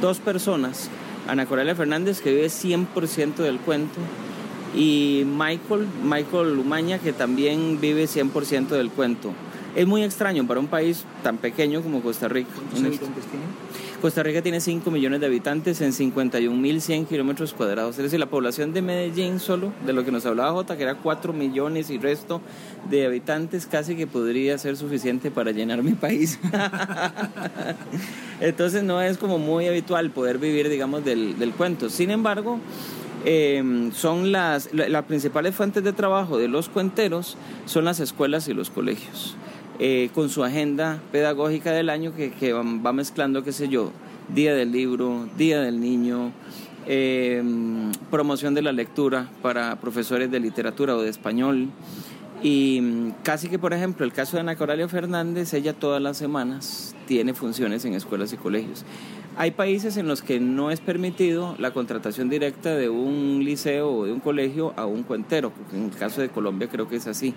dos 0.00 0.18
personas, 0.18 0.90
Ana 1.28 1.46
Coralia 1.46 1.76
Fernández, 1.76 2.20
que 2.20 2.34
vive 2.34 2.48
100% 2.48 3.36
del 3.36 3.60
cuento, 3.60 4.00
y 4.74 5.24
Michael, 5.26 5.86
Michael 6.02 6.56
Lumaña, 6.56 6.98
que 6.98 7.12
también 7.12 7.80
vive 7.80 8.04
100% 8.04 8.68
del 8.68 8.90
cuento. 8.90 9.32
Es 9.74 9.86
muy 9.86 10.04
extraño 10.04 10.46
para 10.46 10.60
un 10.60 10.68
país 10.68 11.04
tan 11.22 11.38
pequeño 11.38 11.82
como 11.82 12.00
Costa 12.00 12.28
Rica. 12.28 12.50
¿Cuántos 12.54 12.80
habitantes 12.80 13.24
tiene? 13.24 13.44
Costa 14.00 14.22
Rica 14.22 14.42
tiene 14.42 14.60
5 14.60 14.90
millones 14.90 15.20
de 15.20 15.26
habitantes 15.26 15.80
en 15.80 15.92
51.100 15.92 17.06
kilómetros 17.06 17.54
cuadrados. 17.54 17.96
Es 17.96 18.04
decir, 18.04 18.20
la 18.20 18.26
población 18.26 18.74
de 18.74 18.82
Medellín 18.82 19.40
solo, 19.40 19.72
de 19.86 19.94
lo 19.94 20.04
que 20.04 20.12
nos 20.12 20.26
hablaba 20.26 20.52
Jota, 20.52 20.76
que 20.76 20.82
era 20.82 20.96
4 20.96 21.32
millones 21.32 21.88
y 21.88 21.96
resto 21.96 22.42
de 22.90 23.06
habitantes, 23.06 23.66
casi 23.66 23.96
que 23.96 24.06
podría 24.06 24.58
ser 24.58 24.76
suficiente 24.76 25.30
para 25.30 25.52
llenar 25.52 25.82
mi 25.82 25.94
país. 25.94 26.38
Entonces 28.40 28.82
no 28.82 29.00
es 29.00 29.16
como 29.16 29.38
muy 29.38 29.66
habitual 29.68 30.10
poder 30.10 30.36
vivir, 30.36 30.68
digamos, 30.68 31.02
del, 31.02 31.38
del 31.38 31.52
cuento. 31.52 31.88
Sin 31.88 32.10
embargo, 32.10 32.60
Em, 33.26 33.90
son 33.92 34.32
las, 34.32 34.68
principales 35.08 35.54
fuentes 35.54 35.82
de 35.82 35.94
trabajo 35.94 36.36
de 36.36 36.46
los 36.46 36.68
cuenteros 36.68 37.38
son 37.64 37.86
las 37.86 37.98
escuelas 37.98 38.48
y 38.48 38.54
los 38.54 38.68
colegios, 38.68 39.34
eh, 39.78 40.10
con 40.14 40.28
su 40.28 40.44
agenda 40.44 41.00
pedagógica 41.10 41.72
del 41.72 41.88
año 41.88 42.14
que, 42.14 42.32
que, 42.32 42.52
va 42.52 42.92
mezclando, 42.92 43.42
qué 43.42 43.52
sé 43.52 43.68
yo, 43.70 43.92
Día 44.28 44.54
del 44.54 44.72
Libro, 44.72 45.26
Día 45.38 45.62
del 45.62 45.80
Niño, 45.80 46.32
em, 46.86 47.92
promoción 48.10 48.52
de 48.52 48.60
la 48.60 48.72
lectura 48.72 49.30
para 49.40 49.76
profesores 49.80 50.30
de 50.30 50.40
literatura 50.40 50.94
o 50.94 51.00
de 51.00 51.08
español. 51.08 51.70
Y 52.42 52.80
mm, 52.82 53.10
casi 53.22 53.48
que, 53.48 53.58
por 53.58 53.72
ejemplo, 53.72 54.04
el 54.04 54.12
caso 54.12 54.36
de 54.36 54.40
Ana 54.40 54.56
Coralia 54.56 54.86
Fernández, 54.86 55.54
ella 55.54 55.72
todas 55.72 56.02
las 56.02 56.18
semanas 56.18 56.94
tiene 57.06 57.32
funciones 57.32 57.86
en 57.86 57.94
escuelas 57.94 58.34
y 58.34 58.36
colegios. 58.36 58.84
Hay 59.36 59.50
países 59.50 59.96
en 59.96 60.06
los 60.06 60.22
que 60.22 60.38
no 60.38 60.70
es 60.70 60.80
permitido 60.80 61.56
la 61.58 61.72
contratación 61.72 62.28
directa 62.28 62.76
de 62.76 62.88
un 62.88 63.40
liceo 63.44 63.90
o 63.90 64.04
de 64.04 64.12
un 64.12 64.20
colegio 64.20 64.72
a 64.76 64.86
un 64.86 65.02
cuentero, 65.02 65.50
porque 65.50 65.76
en 65.76 65.86
el 65.86 65.90
caso 65.90 66.20
de 66.20 66.28
Colombia 66.28 66.68
creo 66.68 66.88
que 66.88 66.96
es 66.96 67.06
así. 67.08 67.34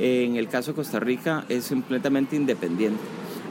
En 0.00 0.34
el 0.34 0.48
caso 0.48 0.72
de 0.72 0.76
Costa 0.76 0.98
Rica 0.98 1.44
es 1.48 1.68
completamente 1.68 2.34
independiente. 2.34 3.00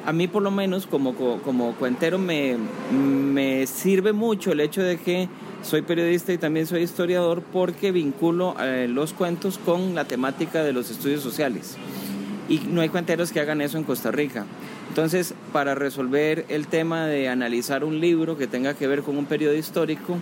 A 0.05 0.11
mí 0.11 0.27
por 0.27 0.41
lo 0.41 0.51
menos 0.51 0.85
como, 0.85 1.15
como 1.15 1.73
cuentero 1.75 2.17
me, 2.17 2.57
me 2.91 3.65
sirve 3.67 4.11
mucho 4.11 4.51
el 4.51 4.59
hecho 4.59 4.81
de 4.81 4.97
que 4.97 5.29
soy 5.61 5.83
periodista 5.83 6.33
y 6.33 6.37
también 6.37 6.65
soy 6.65 6.81
historiador 6.81 7.41
porque 7.41 7.93
vinculo 7.93 8.55
eh, 8.59 8.87
los 8.89 9.13
cuentos 9.13 9.59
con 9.59 9.95
la 9.95 10.05
temática 10.05 10.63
de 10.63 10.73
los 10.73 10.89
estudios 10.89 11.21
sociales. 11.21 11.77
Y 12.49 12.59
no 12.69 12.81
hay 12.81 12.89
cuenteros 12.89 13.31
que 13.31 13.39
hagan 13.39 13.61
eso 13.61 13.77
en 13.77 13.85
Costa 13.85 14.11
Rica. 14.11 14.45
Entonces, 14.91 15.33
para 15.53 15.73
resolver 15.73 16.43
el 16.49 16.67
tema 16.67 17.05
de 17.05 17.29
analizar 17.29 17.85
un 17.85 18.01
libro 18.01 18.37
que 18.37 18.45
tenga 18.45 18.73
que 18.73 18.87
ver 18.87 19.03
con 19.03 19.17
un 19.17 19.25
periodo 19.25 19.55
histórico, 19.55 20.17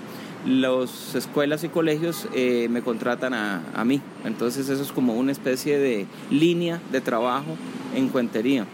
las 0.46 1.16
escuelas 1.16 1.64
y 1.64 1.70
colegios 1.70 2.28
eh, 2.36 2.68
me 2.70 2.84
contratan 2.84 3.34
a, 3.34 3.64
a, 3.74 3.84
mí. 3.84 4.00
Entonces 4.26 4.70
eso 4.70 4.84
es 4.84 4.92
como 4.92 5.16
una 5.16 5.32
especie 5.32 5.80
de 5.80 6.06
línea 6.30 6.80
de 6.92 7.02
trabajo 7.02 7.58
en 7.96 8.10
cuentería. 8.10 8.68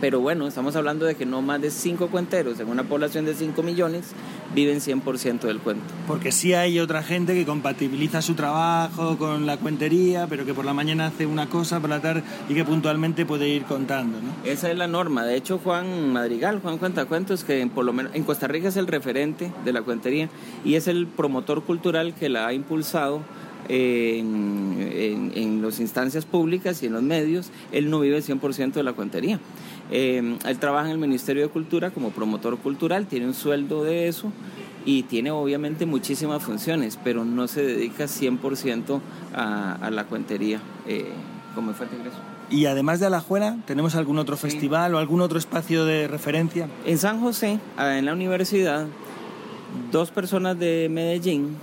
Pero 0.00 0.20
bueno, 0.20 0.46
estamos 0.46 0.76
hablando 0.76 1.04
de 1.04 1.14
que 1.14 1.26
no 1.26 1.42
más 1.42 1.60
de 1.60 1.70
cinco 1.70 2.08
cuenteros 2.08 2.58
en 2.58 2.68
una 2.68 2.84
población 2.84 3.24
de 3.24 3.34
5 3.34 3.62
millones 3.62 4.12
viven 4.54 4.80
100% 4.80 5.40
del 5.40 5.58
cuento. 5.58 5.84
Porque 6.06 6.32
sí 6.32 6.54
hay 6.54 6.80
otra 6.80 7.02
gente 7.02 7.34
que 7.34 7.44
compatibiliza 7.44 8.22
su 8.22 8.34
trabajo 8.34 9.16
con 9.18 9.46
la 9.46 9.56
cuentería, 9.58 10.26
pero 10.28 10.44
que 10.44 10.54
por 10.54 10.64
la 10.64 10.72
mañana 10.72 11.06
hace 11.06 11.26
una 11.26 11.48
cosa, 11.48 11.80
por 11.80 11.90
la 11.90 12.00
tarde, 12.00 12.22
y 12.48 12.54
que 12.54 12.64
puntualmente 12.64 13.26
puede 13.26 13.48
ir 13.48 13.64
contando, 13.64 14.18
¿no? 14.20 14.30
Esa 14.44 14.70
es 14.70 14.78
la 14.78 14.86
norma. 14.86 15.24
De 15.24 15.36
hecho, 15.36 15.58
Juan 15.58 16.12
Madrigal, 16.12 16.60
Juan 16.60 16.78
Cuentacuentos, 16.78 17.44
que 17.44 17.66
por 17.72 17.84
lo 17.84 17.92
menos 17.92 18.14
en 18.14 18.24
Costa 18.24 18.48
Rica 18.48 18.68
es 18.68 18.76
el 18.76 18.86
referente 18.86 19.52
de 19.64 19.72
la 19.72 19.82
cuentería 19.82 20.28
y 20.64 20.74
es 20.74 20.88
el 20.88 21.06
promotor 21.06 21.62
cultural 21.62 22.14
que 22.14 22.28
la 22.28 22.46
ha 22.46 22.52
impulsado 22.52 23.22
en, 23.68 25.30
en, 25.34 25.62
las 25.62 25.78
instancias 25.78 26.24
públicas 26.24 26.82
y 26.82 26.86
en 26.86 26.94
los 26.94 27.02
medios, 27.02 27.50
él 27.70 27.88
no 27.88 28.00
vive 28.00 28.18
100% 28.18 28.72
de 28.72 28.82
la 28.82 28.92
cuentería. 28.94 29.38
Eh, 29.90 30.38
él 30.44 30.58
trabaja 30.58 30.86
en 30.86 30.92
el 30.92 30.98
Ministerio 30.98 31.42
de 31.42 31.48
Cultura 31.48 31.90
como 31.90 32.10
promotor 32.10 32.58
cultural, 32.58 33.06
tiene 33.06 33.26
un 33.26 33.34
sueldo 33.34 33.84
de 33.84 34.08
eso 34.08 34.32
y 34.84 35.02
tiene 35.04 35.30
obviamente 35.30 35.86
muchísimas 35.86 36.42
funciones, 36.42 36.98
pero 37.02 37.24
no 37.24 37.48
se 37.48 37.62
dedica 37.62 38.04
100% 38.04 39.00
a, 39.34 39.74
a 39.74 39.90
la 39.90 40.04
cuentería 40.04 40.60
eh, 40.86 41.06
como 41.54 41.72
fuente 41.74 41.94
de 41.94 42.02
ingreso. 42.02 42.18
Y 42.50 42.66
además 42.66 42.98
de 42.98 43.06
Alajuela, 43.06 43.58
¿tenemos 43.64 43.94
algún 43.94 44.18
otro 44.18 44.36
festival 44.36 44.94
o 44.94 44.98
algún 44.98 45.20
otro 45.20 45.38
espacio 45.38 45.84
de 45.84 46.08
referencia? 46.08 46.68
En 46.84 46.98
San 46.98 47.20
José, 47.20 47.60
ah, 47.76 47.96
en 47.96 48.06
la 48.06 48.12
universidad, 48.12 48.86
dos 49.92 50.10
personas 50.10 50.58
de 50.58 50.88
Medellín, 50.90 51.56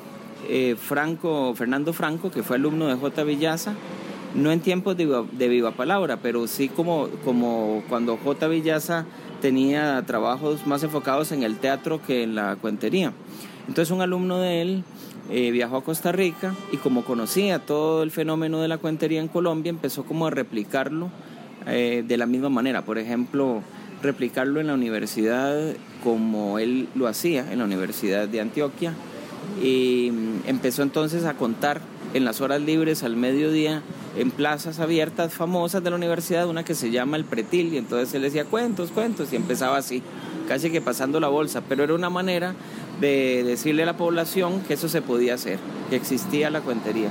eh, 0.48 0.78
Franco, 0.80 1.54
Fernando 1.56 1.92
Franco, 1.92 2.32
que 2.32 2.42
fue 2.42 2.56
alumno 2.56 2.88
de 2.88 2.96
J. 2.96 3.24
Villaza, 3.24 3.74
no 4.36 4.52
en 4.52 4.60
tiempos 4.60 4.98
de 4.98 5.48
viva, 5.48 5.72
palabra, 5.72 6.18
pero 6.22 6.48
sí 6.48 6.70
como, 6.70 7.08
como 7.24 7.84
cuando 7.90 8.18
J. 8.18 8.48
Villaza 8.48 9.06
tenía 9.42 10.04
trabajos 10.06 10.66
más 10.66 10.84
enfocados 10.84 11.32
en 11.32 11.44
el 11.44 11.58
teatro 11.58 12.02
que 12.02 12.24
en 12.24 12.36
la 12.36 12.56
cuentería. 12.56 13.14
Entonces 13.68 13.92
un 13.92 14.02
alumno 14.02 14.40
de 14.40 14.62
él 14.62 14.84
eh, 15.30 15.52
viajó 15.52 15.78
a 15.78 15.84
Costa 15.84 16.12
Rica 16.12 16.56
y 16.72 16.78
como 16.78 17.04
conocía 17.04 17.60
todo 17.60 18.04
el 18.04 18.12
fenómeno 18.12 18.62
de 18.62 18.68
la 18.68 18.78
cuentería 18.78 19.20
en 19.20 19.28
Colombia, 19.28 19.70
empezó 19.70 20.04
como 20.04 20.28
a 20.28 20.30
replicarlo 20.30 21.10
eh, 21.66 22.04
de 22.08 22.18
la 22.18 22.26
misma 22.26 22.50
manera. 22.50 22.86
Por 22.86 22.98
ejemplo, 22.98 23.62
replicarlo 24.02 24.62
en 24.62 24.68
la 24.68 24.74
universidad 24.74 25.76
como 26.04 26.60
él 26.60 26.88
lo 26.96 27.08
hacía, 27.08 27.52
en 27.52 27.60
la 27.60 27.66
Universidad 27.66 28.28
de 28.28 28.40
Antioquia. 28.42 28.94
Y 29.62 30.12
mm, 30.12 30.48
empezó 30.48 30.84
entonces 30.84 31.26
a 31.26 31.34
contar 31.34 31.82
en 32.14 32.24
las 32.24 32.42
horas 32.42 32.62
libres 32.62 33.04
al 33.04 33.16
mediodía 33.16 33.82
en 34.18 34.32
plazas 34.32 34.80
abiertas 34.80 35.34
famosas 35.34 35.84
de 35.84 35.92
la 35.92 35.96
universidad, 35.96 36.48
una 36.48 36.66
que 36.66 36.74
se 36.74 36.90
llama 36.90 37.18
el 37.18 37.24
Pretil, 37.24 37.74
y 37.74 37.78
entonces 37.78 38.14
él 38.16 38.24
decía 38.24 38.46
cuentos, 38.46 38.92
cuentos, 38.92 39.32
y 39.32 39.36
empezaba 39.36 39.78
así, 39.78 40.02
casi 40.48 40.72
que 40.72 40.82
pasando 40.82 41.20
la 41.20 41.28
bolsa, 41.28 41.62
pero 41.68 41.84
era 41.84 41.94
una 41.94 42.10
manera 42.10 42.56
de 43.00 43.44
decirle 43.44 43.84
a 43.84 43.86
la 43.86 43.98
población 43.98 44.62
que 44.62 44.74
eso 44.74 44.90
se 44.90 45.04
podía 45.04 45.36
hacer, 45.36 45.60
que 45.90 45.96
existía 45.96 46.50
la 46.50 46.62
cuentería. 46.62 47.10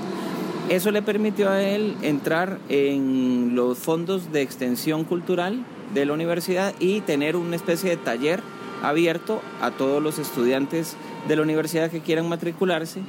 Eso 0.68 0.90
le 0.90 1.00
permitió 1.00 1.48
a 1.48 1.62
él 1.62 1.94
entrar 2.02 2.58
en 2.68 3.54
los 3.54 3.78
fondos 3.78 4.32
de 4.32 4.42
extensión 4.42 5.04
cultural 5.04 5.64
de 5.94 6.06
la 6.06 6.12
universidad 6.12 6.74
y 6.80 7.02
tener 7.02 7.36
una 7.36 7.54
especie 7.54 7.90
de 7.90 7.96
taller 7.96 8.40
abierto 8.82 9.40
a 9.62 9.70
todos 9.70 10.02
los 10.02 10.18
estudiantes 10.18 10.96
de 11.28 11.36
la 11.36 11.42
universidad 11.42 11.88
que 11.88 12.00
quieran 12.00 12.28
matricularse, 12.28 13.00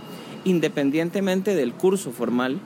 independientemente 0.45 1.55
del 1.55 1.73
curso 1.73 2.11
formal 2.11 2.59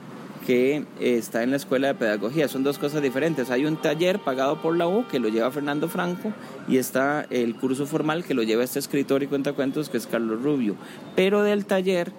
que 0.46 0.84
está 1.00 1.42
en 1.42 1.50
la 1.50 1.56
Escuela 1.56 1.88
de 1.88 1.94
Pedagogía. 1.94 2.48
Son 2.48 2.62
dos 2.62 2.78
cosas 2.78 3.02
diferentes. 3.02 3.50
Hay 3.50 3.64
un 3.64 3.76
taller 3.76 4.18
pagado 4.18 4.60
por 4.60 4.76
la 4.76 4.86
U 4.86 5.06
que 5.08 5.18
lo 5.18 5.28
lleva 5.28 5.50
Fernando 5.50 5.88
Franco 5.88 6.32
y 6.68 6.76
está 6.76 7.26
el 7.30 7.54
curso 7.56 7.86
formal 7.86 8.24
que 8.24 8.34
lo 8.34 8.42
lleva 8.42 8.64
este 8.64 8.78
escritor 8.78 9.22
y 9.22 9.26
cuentacuentos 9.26 9.88
que 9.88 9.96
es 9.96 10.06
Carlos 10.06 10.42
Rubio. 10.42 10.76
Pero 11.14 11.42
del 11.42 11.64
taller 11.64 12.12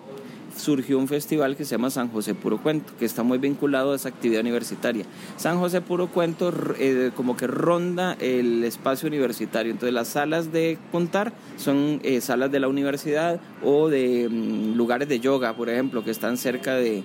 surgió 0.55 0.97
un 0.97 1.07
festival 1.07 1.55
que 1.55 1.65
se 1.65 1.71
llama 1.71 1.89
San 1.89 2.09
José 2.09 2.35
Puro 2.35 2.61
Cuento, 2.61 2.93
que 2.97 3.05
está 3.05 3.23
muy 3.23 3.37
vinculado 3.37 3.93
a 3.93 3.95
esa 3.95 4.09
actividad 4.09 4.41
universitaria. 4.41 5.05
San 5.37 5.59
José 5.59 5.81
Puro 5.81 6.07
Cuento 6.07 6.53
eh, 6.79 7.11
como 7.15 7.35
que 7.35 7.47
ronda 7.47 8.15
el 8.19 8.63
espacio 8.63 9.07
universitario, 9.07 9.71
entonces 9.71 9.93
las 9.93 10.09
salas 10.09 10.51
de 10.51 10.77
contar 10.91 11.33
son 11.57 11.99
eh, 12.03 12.21
salas 12.21 12.51
de 12.51 12.59
la 12.59 12.67
universidad 12.67 13.39
o 13.63 13.89
de 13.89 14.27
mm, 14.29 14.75
lugares 14.75 15.07
de 15.07 15.19
yoga, 15.19 15.55
por 15.55 15.69
ejemplo, 15.69 16.03
que 16.03 16.11
están 16.11 16.37
cerca 16.37 16.75
de, 16.75 17.03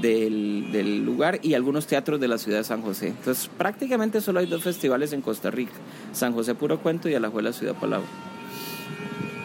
del, 0.00 1.04
lugar 1.04 1.40
y 1.42 1.54
algunos 1.54 1.86
teatros 1.86 2.20
de 2.20 2.28
la 2.28 2.38
ciudad 2.38 2.58
de 2.58 2.64
San 2.64 2.82
José. 2.82 3.08
Entonces 3.08 3.50
prácticamente 3.56 4.20
solo 4.20 4.40
hay 4.40 4.46
dos 4.46 4.62
festivales 4.62 5.12
en 5.12 5.22
Costa 5.22 5.50
Rica, 5.50 5.72
San 6.12 6.32
José 6.32 6.54
Puro 6.54 6.80
Cuento 6.80 7.08
y 7.08 7.14
Alajuela 7.14 7.52
Ciudad 7.52 7.74
Palau. 7.74 8.02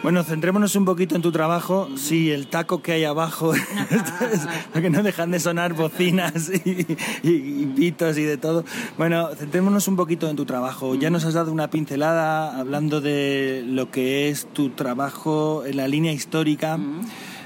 Bueno, 0.02 0.22
centrémonos 0.22 0.76
un 0.76 0.84
poquito 0.84 1.16
en 1.16 1.22
tu 1.22 1.32
trabajo. 1.32 1.88
Sí, 1.96 2.30
el 2.30 2.46
taco 2.46 2.82
que 2.82 2.92
hay 2.92 3.04
abajo, 3.04 3.52
que 4.74 4.90
no 4.90 5.02
dejan 5.02 5.30
de 5.30 5.40
sonar 5.40 5.72
bocinas 5.74 6.50
y, 6.64 7.66
pitos 7.74 8.16
y 8.18 8.22
de 8.22 8.36
todo. 8.36 8.64
Bueno, 8.98 9.28
centrémonos 9.34 9.88
un 9.88 9.96
poquito 9.96 10.28
en 10.28 10.36
tu 10.36 10.44
trabajo. 10.44 10.94
Ya 10.94 11.10
nos 11.10 11.24
has 11.24 11.34
dado 11.34 11.52
una 11.52 11.70
pincelada 11.70 12.58
hablando 12.58 13.00
de 13.00 13.64
lo 13.66 13.90
que 13.90 14.28
es 14.28 14.46
tu 14.52 14.70
trabajo 14.70 15.64
en 15.64 15.76
la 15.76 15.88
línea 15.88 16.12
histórica. 16.12 16.78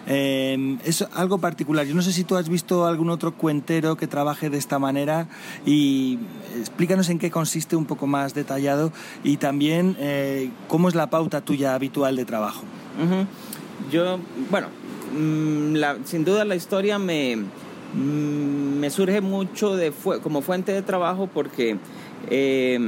Eh, 0.07 0.79
es 0.85 1.03
algo 1.13 1.39
particular. 1.39 1.87
Yo 1.87 1.95
no 1.95 2.03
sé 2.03 2.13
si 2.13 2.25
tú 2.25 2.37
has 2.37 2.49
visto 2.49 2.87
algún 2.87 3.11
otro 3.11 3.35
cuentero 3.35 3.97
que 3.97 4.07
trabaje 4.07 4.51
de 4.51 4.59
esta 4.59 4.79
manera 4.79 5.29
y 5.67 6.19
explícanos 6.59 7.09
en 7.09 7.19
qué 7.19 7.31
consiste 7.31 7.77
un 7.77 7.87
poco 7.87 8.07
más 8.07 8.35
detallado 8.35 8.93
y 9.25 9.37
también 9.37 9.97
eh, 9.99 10.51
cómo 10.69 10.89
es 10.89 10.95
la 10.95 11.11
pauta 11.11 11.41
tuya 11.41 11.75
habitual 11.75 12.17
de 12.17 12.25
trabajo. 12.25 12.63
Yo, 13.91 14.19
bueno, 14.51 14.69
mm, 15.17 16.05
sin 16.05 16.25
duda 16.25 16.45
la 16.45 16.55
historia 16.55 16.99
me, 16.99 17.37
mm, 17.37 18.79
me 18.79 18.91
surge 18.91 19.21
mucho 19.21 19.77
de, 19.77 19.93
como 20.23 20.43
fuente 20.43 20.73
de 20.73 20.83
trabajo 20.83 21.29
porque 21.33 21.79
eh, 22.31 22.79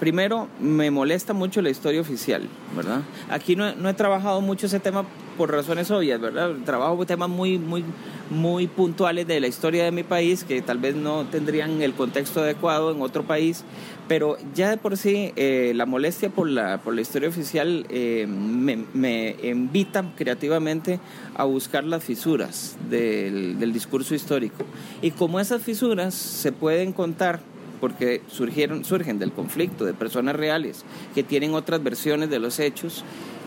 primero 0.00 0.48
me 0.60 0.90
molesta 0.90 1.32
mucho 1.32 1.62
la 1.62 1.70
historia 1.70 2.00
oficial, 2.00 2.48
¿verdad? 2.74 3.02
Aquí 3.30 3.56
no, 3.56 3.74
no 3.74 3.88
he 3.88 3.94
trabajado 3.94 4.40
mucho 4.40 4.66
ese 4.66 4.80
tema 4.80 5.04
por 5.36 5.50
razones 5.50 5.90
obvias, 5.90 6.20
¿verdad? 6.20 6.52
Trabajo 6.64 7.04
temas 7.06 7.28
muy, 7.28 7.58
muy, 7.58 7.84
muy 8.30 8.66
puntuales 8.66 9.26
de 9.26 9.38
la 9.40 9.46
historia 9.46 9.84
de 9.84 9.92
mi 9.92 10.02
país 10.02 10.44
que 10.44 10.62
tal 10.62 10.78
vez 10.78 10.94
no 10.94 11.26
tendrían 11.26 11.82
el 11.82 11.92
contexto 11.92 12.40
adecuado 12.40 12.90
en 12.90 13.02
otro 13.02 13.24
país, 13.24 13.64
pero 14.08 14.36
ya 14.54 14.70
de 14.70 14.76
por 14.76 14.96
sí 14.96 15.32
eh, 15.36 15.72
la 15.74 15.86
molestia 15.86 16.30
por 16.30 16.48
la, 16.48 16.78
por 16.78 16.94
la 16.94 17.02
historia 17.02 17.28
oficial 17.28 17.86
eh, 17.90 18.26
me, 18.26 18.84
me, 18.94 19.36
invita 19.42 20.04
creativamente 20.16 21.00
a 21.34 21.44
buscar 21.44 21.84
las 21.84 22.02
fisuras 22.02 22.76
del, 22.88 23.58
del 23.58 23.72
discurso 23.72 24.14
histórico. 24.14 24.64
Y 25.02 25.10
como 25.10 25.38
esas 25.38 25.62
fisuras 25.62 26.14
se 26.14 26.52
pueden 26.52 26.92
contar 26.92 27.40
porque 27.80 28.22
surgieron, 28.28 28.84
surgen 28.84 29.18
del 29.18 29.32
conflicto, 29.32 29.84
de 29.84 29.94
personas 29.94 30.36
reales 30.36 30.84
que 31.14 31.22
tienen 31.22 31.54
otras 31.54 31.82
versiones 31.82 32.30
de 32.30 32.38
los 32.38 32.58
hechos, 32.58 33.04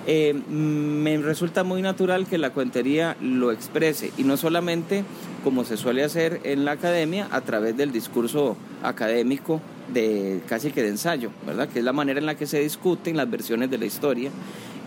eh, 0.07 0.33
me 0.33 1.17
resulta 1.17 1.63
muy 1.63 1.81
natural 1.81 2.25
que 2.25 2.37
la 2.37 2.51
cuentería 2.51 3.15
lo 3.21 3.51
exprese 3.51 4.11
y 4.17 4.23
no 4.23 4.37
solamente 4.37 5.03
como 5.43 5.65
se 5.65 5.77
suele 5.77 6.03
hacer 6.03 6.39
en 6.45 6.65
la 6.65 6.71
academia 6.71 7.27
a 7.31 7.41
través 7.41 7.77
del 7.77 7.91
discurso 7.91 8.57
académico 8.81 9.61
de 9.93 10.41
casi 10.47 10.71
que 10.71 10.81
de 10.81 10.89
ensayo, 10.89 11.31
¿verdad? 11.45 11.69
Que 11.69 11.79
es 11.79 11.85
la 11.85 11.93
manera 11.93 12.19
en 12.19 12.25
la 12.25 12.35
que 12.35 12.47
se 12.47 12.59
discuten 12.59 13.17
las 13.17 13.29
versiones 13.29 13.69
de 13.69 13.77
la 13.77 13.85
historia 13.85 14.31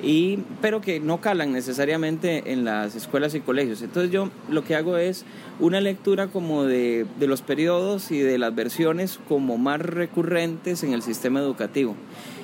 y 0.02 0.38
pero 0.60 0.80
que 0.80 1.00
no 1.00 1.20
calan 1.20 1.52
necesariamente 1.52 2.52
en 2.52 2.64
las 2.64 2.94
escuelas 2.96 3.34
y 3.34 3.40
colegios. 3.40 3.82
Entonces 3.82 4.10
yo 4.10 4.30
lo 4.50 4.64
que 4.64 4.74
hago 4.74 4.96
es 4.96 5.24
una 5.60 5.80
lectura 5.80 6.26
como 6.26 6.64
de, 6.64 7.06
de 7.18 7.26
los 7.26 7.42
periodos 7.42 8.10
y 8.10 8.18
de 8.18 8.38
las 8.38 8.54
versiones 8.54 9.20
como 9.28 9.58
más 9.58 9.80
recurrentes 9.80 10.82
en 10.82 10.92
el 10.92 11.02
sistema 11.02 11.40
educativo 11.40 11.94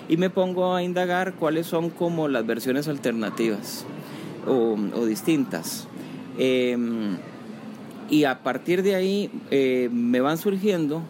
y 0.09 0.17
me 0.17 0.31
pongo 0.31 0.75
a 0.75 0.83
indagar 0.83 1.35
cuáles 1.35 1.67
son 1.67 1.91
como 1.91 2.29
las 2.29 2.47
versiones 2.47 2.89
alternativas 2.89 3.85
o, 4.47 4.77
distintas. 5.05 5.87
Em, 6.39 7.19
y 8.09 8.25
a 8.25 8.43
partir 8.43 8.83
de 8.83 8.95
ahí 8.95 9.31
eh, 9.51 9.91
me 9.93 10.21
van 10.21 10.39
surgiendo 10.39 11.03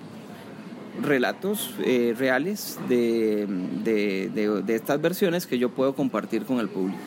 relatos 1.02 1.70
eh, 1.84 2.14
reales 2.18 2.78
de, 2.88 3.46
de, 3.84 4.74
estas 4.74 5.00
versiones 5.00 5.46
que 5.46 5.58
yo 5.58 5.70
puedo 5.70 5.94
compartir 5.94 6.44
con 6.44 6.60
el 6.60 6.68
público. 6.68 6.98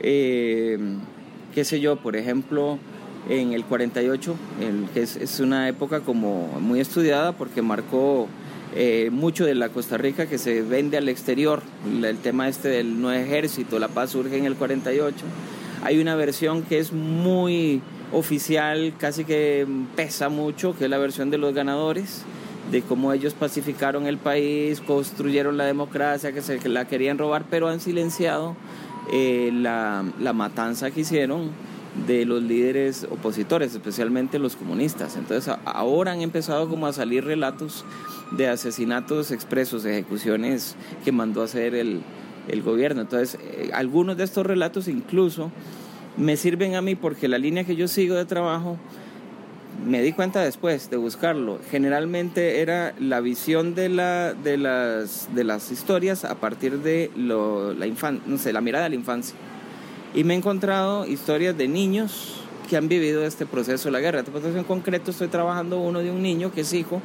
Em, 0.00 0.98
qué 1.54 1.64
sé 1.64 1.80
yo, 1.80 1.96
por 1.96 2.16
ejemplo, 2.16 2.78
en 3.28 3.52
el 3.52 3.64
48, 3.64 4.36
el, 4.60 4.88
que 4.94 5.02
es, 5.02 5.16
es, 5.16 5.40
una 5.40 5.68
época 5.68 6.00
como 6.00 6.46
muy 6.60 6.80
estudiada 6.80 7.32
porque 7.32 7.62
marcó 7.62 8.28
eh, 8.74 9.08
mucho 9.10 9.44
de 9.44 9.54
la 9.54 9.70
Costa 9.70 9.96
Rica 9.96 10.26
que 10.26 10.38
se 10.38 10.62
vende 10.62 10.98
al 10.98 11.08
exterior, 11.08 11.62
el 12.02 12.18
tema 12.18 12.48
este 12.48 12.68
del 12.68 13.00
no 13.00 13.12
ejército, 13.12 13.78
la 13.78 13.88
paz 13.88 14.10
surge 14.10 14.36
en 14.36 14.44
el 14.44 14.56
48. 14.56 15.16
Hay 15.82 15.98
una 16.00 16.16
versión 16.16 16.62
que 16.62 16.78
es 16.78 16.92
muy 16.92 17.80
oficial, 18.12 18.94
casi 18.98 19.24
que 19.24 19.66
pesa 19.96 20.28
mucho, 20.28 20.76
que 20.76 20.84
es 20.84 20.90
la 20.90 20.98
versión 20.98 21.30
de 21.30 21.38
los 21.38 21.54
ganadores, 21.54 22.24
de 22.70 22.82
cómo 22.82 23.12
ellos 23.12 23.34
pacificaron 23.34 24.06
el 24.06 24.18
país, 24.18 24.80
construyeron 24.80 25.56
la 25.56 25.64
democracia, 25.64 26.32
que 26.32 26.42
se 26.42 26.68
la 26.68 26.86
querían 26.86 27.18
robar, 27.18 27.44
pero 27.48 27.68
han 27.68 27.80
silenciado 27.80 28.56
eh, 29.12 29.50
la, 29.52 30.04
la 30.20 30.32
matanza 30.32 30.90
que 30.90 31.00
hicieron 31.00 31.50
de 32.06 32.24
los 32.24 32.42
líderes 32.42 33.06
opositores, 33.10 33.72
especialmente 33.72 34.38
los 34.38 34.56
comunistas. 34.56 35.16
Entonces 35.16 35.54
ahora 35.64 36.12
han 36.12 36.20
empezado 36.20 36.68
como 36.68 36.86
a 36.86 36.92
salir 36.92 37.24
relatos 37.24 37.84
de 38.30 38.48
asesinatos 38.48 39.30
expresos, 39.30 39.84
ejecuciones 39.84 40.76
que 41.04 41.12
mandó 41.12 41.42
a 41.42 41.44
hacer 41.44 41.74
el, 41.74 42.02
gobierno. 42.64 43.02
Entonces, 43.02 43.38
eh, 43.42 43.70
algunos 43.74 44.16
de 44.16 44.24
estos 44.24 44.46
relatos 44.46 44.88
incluso 44.88 45.50
me 46.16 46.36
sirven 46.36 46.76
a 46.76 46.82
mí 46.82 46.94
porque 46.94 47.28
la 47.28 47.36
línea 47.36 47.64
que 47.64 47.76
yo 47.76 47.88
sigo 47.88 48.14
de 48.14 48.24
trabajo, 48.24 48.78
me 49.84 50.02
di 50.02 50.12
cuenta 50.12 50.42
después 50.42 50.90
de 50.90 50.96
buscarlo, 50.96 51.58
generalmente 51.70 52.60
era 52.60 52.94
la 52.98 53.20
visión 53.20 53.74
de, 53.74 53.88
la, 53.88 54.34
de, 54.34 54.58
las, 54.58 55.28
de 55.34 55.44
las 55.44 55.70
historias 55.70 56.24
a 56.24 56.34
partir 56.34 56.80
de 56.80 57.10
lo, 57.16 57.72
la, 57.74 57.86
infan, 57.86 58.20
no 58.26 58.38
sé, 58.38 58.52
la 58.52 58.60
mirada 58.60 58.84
de 58.84 58.90
la 58.90 58.96
infancia. 58.96 59.36
Y 60.14 60.24
me 60.24 60.34
he 60.34 60.36
encontrado 60.36 61.06
historias 61.06 61.56
de 61.56 61.68
niños 61.68 62.42
que 62.68 62.76
han 62.76 62.88
vivido 62.88 63.24
este 63.24 63.46
proceso 63.46 63.88
de 63.88 63.92
la 63.92 64.00
guerra. 64.00 64.24
En 64.44 64.64
concreto 64.64 65.10
estoy 65.10 65.28
trabajando 65.28 65.80
uno 65.80 66.00
de 66.00 66.10
un 66.10 66.22
niño 66.22 66.52
que 66.52 66.62
es 66.62 66.72
hijo 66.72 67.00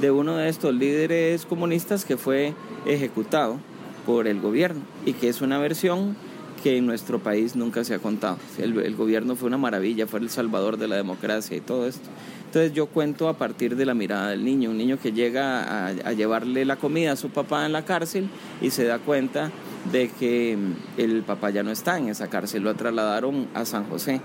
de 0.00 0.10
uno 0.10 0.36
de 0.36 0.48
estos 0.48 0.74
líderes 0.74 1.46
comunistas 1.46 2.04
que 2.04 2.16
fue 2.16 2.54
ejecutado 2.84 3.58
por 4.04 4.26
el 4.26 4.40
gobierno 4.40 4.82
y 5.06 5.14
que 5.14 5.28
es 5.28 5.40
una 5.40 5.58
versión 5.58 6.16
que 6.66 6.78
en 6.78 6.84
nuestro 6.84 7.20
país 7.20 7.54
nunca 7.54 7.84
se 7.84 7.94
ha 7.94 8.00
contado. 8.00 8.38
El, 8.58 8.96
gobierno 8.96 9.36
fue 9.36 9.46
una 9.46 9.56
maravilla, 9.56 10.08
fue 10.08 10.18
el 10.18 10.30
salvador 10.30 10.78
de 10.78 10.88
la 10.88 10.96
democracia 10.96 11.56
y 11.56 11.60
todo 11.60 11.86
esto. 11.86 12.08
Entonces 12.46 12.72
yo 12.72 12.86
cuento 12.86 13.28
a 13.28 13.34
partir 13.34 13.76
de 13.76 13.86
la 13.86 13.94
mirada 13.94 14.30
del 14.30 14.44
niño, 14.44 14.70
un 14.70 14.76
niño 14.76 14.98
que 15.00 15.12
llega 15.12 15.62
a, 15.62 15.86
a 15.86 16.12
llevarle 16.12 16.64
la 16.64 16.74
comida 16.74 17.12
a 17.12 17.16
su 17.16 17.30
papá 17.30 17.66
en 17.66 17.72
la 17.72 17.84
cárcel 17.84 18.28
y 18.60 18.70
se 18.70 18.82
da 18.82 18.98
cuenta 18.98 19.52
de 19.92 20.08
que 20.08 20.56
mm, 20.56 21.00
el 21.00 21.22
papá 21.22 21.50
ya 21.50 21.62
no 21.62 21.70
está 21.70 21.98
en 21.98 22.08
esa 22.08 22.26
cárcel, 22.26 22.64
lo 22.64 22.74
trasladaron 22.74 23.46
a 23.54 23.64
San 23.64 23.88
José. 23.88 24.20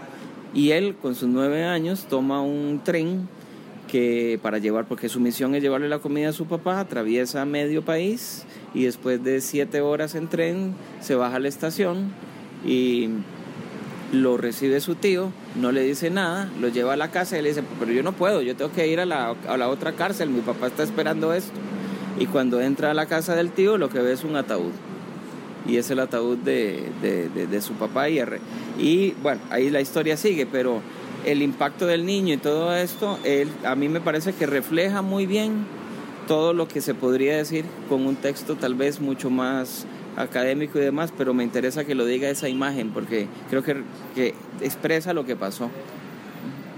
Y 0.56 0.72
él 0.72 0.96
con 1.00 1.14
sus 1.14 1.30
nueve 1.30 1.66
años 1.66 2.08
toma 2.10 2.42
un 2.42 2.82
tren 2.84 3.30
que 3.88 4.40
para 4.42 4.58
llevar, 4.58 4.88
porque 4.88 5.10
su 5.10 5.20
misión 5.20 5.54
es 5.54 5.62
llevarle 5.62 5.90
la 5.90 6.00
comida 6.00 6.30
a 6.30 6.34
su 6.34 6.48
papá, 6.48 6.80
atraviesa 6.80 7.46
medio 7.46 7.86
país 7.86 8.46
y 8.74 8.86
después 8.86 9.24
de 9.24 9.42
siete 9.42 9.82
horas 9.82 10.16
en 10.16 10.28
tren 10.28 10.74
se 11.02 11.14
baja 11.14 11.36
a 11.36 11.40
la 11.40 11.48
estación 11.48 12.31
y 12.66 13.10
lo 14.12 14.38
recibe 14.38 14.80
su 14.82 14.96
tío, 14.96 15.32
no 15.56 15.72
le 15.72 15.84
dice 15.84 16.10
nada, 16.10 16.50
lo 16.60 16.68
lleva 16.68 16.94
a 16.94 16.98
la 16.98 17.12
casa 17.12 17.38
y 17.38 17.42
le 17.42 17.50
dice, 17.50 17.64
pero 17.80 17.92
yo 17.92 18.04
no 18.04 18.12
puedo, 18.12 18.42
yo 18.42 18.56
tengo 18.56 18.72
que 18.72 18.88
ir 18.88 19.00
a 19.00 19.06
la, 19.06 19.36
a 19.48 19.58
la 19.58 19.70
otra 19.70 19.94
cárcel, 19.94 20.30
mi 20.30 20.42
papá 20.42 20.68
está 20.68 20.84
esperando 20.84 21.34
esto. 21.34 21.54
Y 22.20 22.26
cuando 22.26 22.62
entra 22.62 22.92
a 22.92 22.94
la 22.94 23.06
casa 23.06 23.36
del 23.36 23.52
tío 23.52 23.78
lo 23.78 23.90
que 23.90 24.00
ve 24.00 24.14
es 24.14 24.24
un 24.24 24.36
ataúd. 24.36 24.72
Y 25.68 25.78
es 25.78 25.90
el 25.92 26.00
ataúd 26.00 26.38
de, 26.38 26.90
de, 27.02 27.62
su 27.62 27.74
papá 27.74 28.10
y, 28.10 28.20
y 28.80 29.16
bueno, 29.22 29.42
ahí 29.52 29.70
la 29.70 29.80
historia 29.80 30.18
sigue, 30.18 30.48
pero 30.48 30.82
el 31.26 31.42
impacto 31.42 31.86
del 31.86 32.06
niño 32.06 32.34
y 32.34 32.38
todo 32.38 32.76
esto, 32.76 33.20
él, 33.24 33.48
a 33.64 33.76
mí 33.76 33.88
me 33.88 34.02
parece 34.02 34.34
que 34.34 34.48
refleja 34.48 35.04
muy 35.04 35.28
bien 35.28 35.66
todo 36.28 36.54
lo 36.54 36.68
que 36.68 36.82
se 36.82 36.96
podría 36.96 37.38
decir 37.38 37.66
con 37.90 38.06
un 38.06 38.16
texto 38.16 38.56
tal 38.56 38.74
vez 38.74 39.00
mucho 39.00 39.30
más 39.30 39.86
académico 40.18 40.80
y 40.80 40.82
demás, 40.82 41.14
pero 41.18 41.34
me 41.34 41.44
interesa 41.44 41.86
que 41.86 41.96
lo 41.96 42.06
diga 42.06 42.30
esa 42.30 42.50
imagen 42.50 42.92
porque 42.92 43.28
creo 43.50 43.64
que, 43.64 43.84
que 44.16 44.34
expresa 44.62 45.14
lo 45.14 45.26
que 45.26 45.36
pasó. 45.36 45.70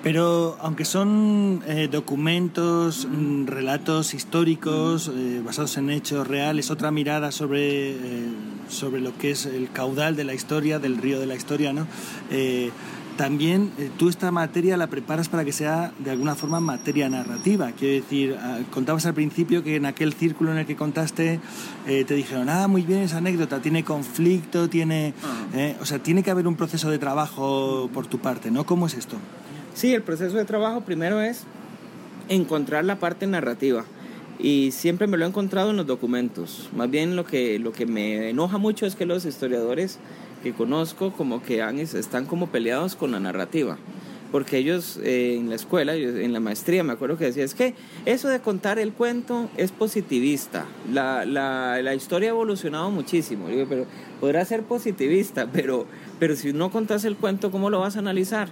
Pero 0.03 0.57
aunque 0.59 0.83
son 0.83 1.63
eh, 1.65 1.87
documentos, 1.89 3.07
mm, 3.09 3.45
relatos 3.47 4.13
históricos 4.13 5.09
eh, 5.15 5.41
basados 5.43 5.77
en 5.77 5.89
hechos 5.89 6.27
reales, 6.27 6.71
otra 6.71 6.91
mirada 6.91 7.31
sobre, 7.31 7.91
eh, 7.91 8.27
sobre 8.67 8.99
lo 8.99 9.17
que 9.17 9.31
es 9.31 9.45
el 9.45 9.71
caudal 9.71 10.17
de 10.17 10.25
la 10.25 10.33
historia, 10.33 10.77
del 10.77 10.97
río 10.97 11.21
de 11.21 11.25
la 11.25 11.35
historia, 11.35 11.71
¿no? 11.71 11.87
También 13.17 13.71
eh, 13.77 13.89
tú 13.97 14.09
esta 14.09 14.31
materia 14.31 14.77
la 14.77 14.87
preparas 14.87 15.29
para 15.29 15.45
que 15.45 15.51
sea 15.51 15.93
de 15.99 16.11
alguna 16.11 16.35
forma 16.35 16.59
materia 16.59 17.09
narrativa. 17.09 17.71
Quiero 17.71 18.03
decir, 18.03 18.37
ah, 18.39 18.59
contabas 18.71 19.05
al 19.05 19.13
principio 19.13 19.63
que 19.63 19.75
en 19.75 19.85
aquel 19.85 20.13
círculo 20.13 20.51
en 20.51 20.57
el 20.59 20.65
que 20.65 20.75
contaste 20.75 21.39
eh, 21.87 22.05
te 22.05 22.13
dijeron, 22.13 22.49
ah, 22.49 22.67
muy 22.67 22.81
bien 22.81 23.01
esa 23.01 23.17
anécdota, 23.17 23.61
tiene 23.61 23.83
conflicto, 23.83 24.69
tiene... 24.69 25.13
Ah. 25.23 25.57
Eh, 25.57 25.75
o 25.81 25.85
sea, 25.85 25.99
tiene 25.99 26.23
que 26.23 26.31
haber 26.31 26.47
un 26.47 26.55
proceso 26.55 26.89
de 26.89 26.97
trabajo 26.97 27.89
por 27.93 28.07
tu 28.07 28.19
parte, 28.19 28.51
¿no? 28.51 28.65
¿Cómo 28.65 28.87
es 28.87 28.95
esto? 28.95 29.17
Sí, 29.73 29.93
el 29.93 30.01
proceso 30.01 30.37
de 30.37 30.45
trabajo 30.45 30.81
primero 30.81 31.21
es 31.21 31.43
encontrar 32.29 32.85
la 32.85 32.99
parte 32.99 33.27
narrativa. 33.27 33.85
Y 34.39 34.71
siempre 34.71 35.07
me 35.07 35.17
lo 35.17 35.25
he 35.25 35.27
encontrado 35.27 35.69
en 35.69 35.77
los 35.77 35.85
documentos. 35.85 36.69
Más 36.75 36.89
bien 36.89 37.15
lo 37.15 37.25
que, 37.25 37.59
lo 37.59 37.71
que 37.71 37.85
me 37.85 38.29
enoja 38.29 38.57
mucho 38.57 38.85
es 38.85 38.95
que 38.95 39.05
los 39.05 39.25
historiadores 39.25 39.99
que 40.43 40.53
conozco 40.53 41.13
como 41.13 41.41
que 41.41 41.61
han, 41.61 41.79
están 41.79 42.25
como 42.25 42.47
peleados 42.47 42.95
con 42.95 43.11
la 43.11 43.19
narrativa. 43.19 43.77
Porque 44.31 44.57
ellos 44.57 44.99
eh, 45.03 45.35
en 45.37 45.49
la 45.49 45.55
escuela, 45.55 45.93
en 45.93 46.33
la 46.33 46.39
maestría, 46.39 46.83
me 46.83 46.91
acuerdo 46.91 47.19
que 47.19 47.25
decía, 47.25 47.43
es 47.43 47.53
que 47.53 47.75
eso 48.05 48.29
de 48.29 48.39
contar 48.39 48.79
el 48.79 48.91
cuento 48.91 49.47
es 49.57 49.71
positivista. 49.71 50.65
La, 50.91 51.23
la, 51.23 51.79
la 51.83 51.93
historia 51.93 52.29
ha 52.29 52.31
evolucionado 52.31 52.89
muchísimo. 52.89 53.47
Digo, 53.47 53.67
pero 53.69 53.85
podrá 54.19 54.43
ser 54.43 54.63
positivista, 54.63 55.49
pero, 55.53 55.85
pero 56.19 56.35
si 56.35 56.51
no 56.51 56.71
contás 56.71 57.05
el 57.05 57.15
cuento, 57.15 57.51
¿cómo 57.51 57.69
lo 57.69 57.81
vas 57.81 57.95
a 57.95 57.99
analizar? 57.99 58.49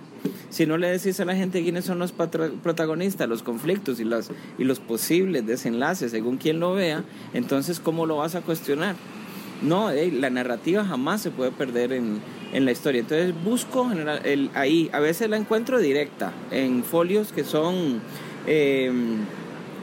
Si 0.52 0.68
no 0.68 0.78
le 0.78 0.88
decís 0.88 1.20
a 1.20 1.26
la 1.26 1.36
gente 1.36 1.64
quiénes 1.64 1.86
son 1.86 1.98
los 1.98 2.12
protagonistas, 2.12 3.28
los 3.28 3.42
conflictos 3.42 4.00
y 4.00 4.04
los, 4.04 4.30
y 4.60 4.66
los 4.66 4.80
posibles 4.80 5.48
desenlaces, 5.48 6.12
según 6.12 6.38
quien 6.38 6.60
lo 6.60 6.74
vea, 6.74 7.04
entonces 7.34 7.80
¿cómo 7.80 8.06
lo 8.06 8.18
vas 8.18 8.36
a 8.36 8.42
cuestionar? 8.42 8.96
No, 9.62 9.92
la 9.92 10.30
narrativa 10.30 10.84
jamás 10.84 11.22
se 11.22 11.30
puede 11.30 11.52
perder 11.52 11.94
en, 11.94 12.20
la 12.54 12.72
historia. 12.72 13.02
Entonces 13.02 13.34
busco 13.44 13.88
general, 13.88 14.22
el, 14.26 14.50
ahí, 14.56 14.90
a 14.92 15.00
veces 15.00 15.30
la 15.30 15.38
encuentro 15.38 15.80
directa, 15.80 16.34
en 16.52 16.84
folios 16.84 17.32
que 17.32 17.44
son 17.44 18.02
em, 18.48 19.20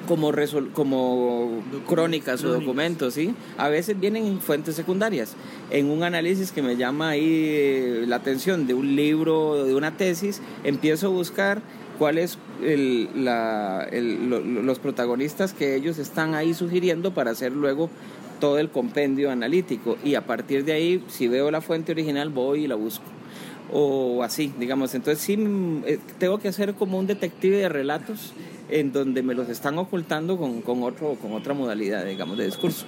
como, 0.08 0.32
como 0.72 1.62
crónicas 1.86 2.42
o 2.44 2.52
documentos, 2.52 3.14
¿sí? 3.14 3.34
A 3.56 3.68
veces 3.68 3.98
vienen 3.98 4.26
en 4.26 4.40
fuentes 4.40 4.74
secundarias. 4.74 5.34
En 5.70 5.90
un 5.90 6.02
análisis 6.02 6.50
que 6.50 6.62
me 6.62 6.76
llama 6.76 7.10
ahí 7.10 7.44
eh, 7.46 8.04
la 8.06 8.16
atención 8.16 8.66
de 8.66 8.74
un 8.74 8.96
libro, 8.96 9.64
de 9.64 9.74
una 9.74 9.96
tesis, 9.96 10.42
empiezo 10.64 11.06
a 11.06 11.10
buscar 11.10 11.62
cuáles 11.98 12.38
la, 12.60 13.88
los 13.92 14.78
protagonistas 14.78 15.52
que 15.52 15.74
ellos 15.74 15.98
están 15.98 16.34
ahí 16.34 16.54
sugiriendo 16.54 17.12
para 17.12 17.32
hacer 17.32 17.52
luego 17.52 17.90
todo 18.38 18.58
el 18.58 18.70
compendio 18.70 19.30
analítico 19.30 19.96
y 20.04 20.14
a 20.14 20.26
partir 20.26 20.64
de 20.64 20.72
ahí, 20.72 21.04
si 21.08 21.28
veo 21.28 21.50
la 21.50 21.60
fuente 21.60 21.92
original, 21.92 22.30
voy 22.30 22.64
y 22.64 22.68
la 22.68 22.74
busco. 22.74 23.04
O 23.72 24.22
así, 24.22 24.52
digamos. 24.58 24.94
Entonces 24.94 25.22
sí, 25.22 25.36
eh, 25.84 25.98
tengo 26.18 26.38
que 26.38 26.48
hacer 26.48 26.74
como 26.74 26.98
un 26.98 27.06
detective 27.06 27.58
de 27.58 27.68
relatos 27.68 28.32
en 28.70 28.92
donde 28.92 29.22
me 29.22 29.34
los 29.34 29.48
están 29.48 29.78
ocultando 29.78 30.38
con, 30.38 30.62
con, 30.62 30.82
otro, 30.82 31.14
con 31.14 31.32
otra 31.32 31.54
modalidad, 31.54 32.04
digamos, 32.04 32.38
de 32.38 32.46
discurso 32.46 32.86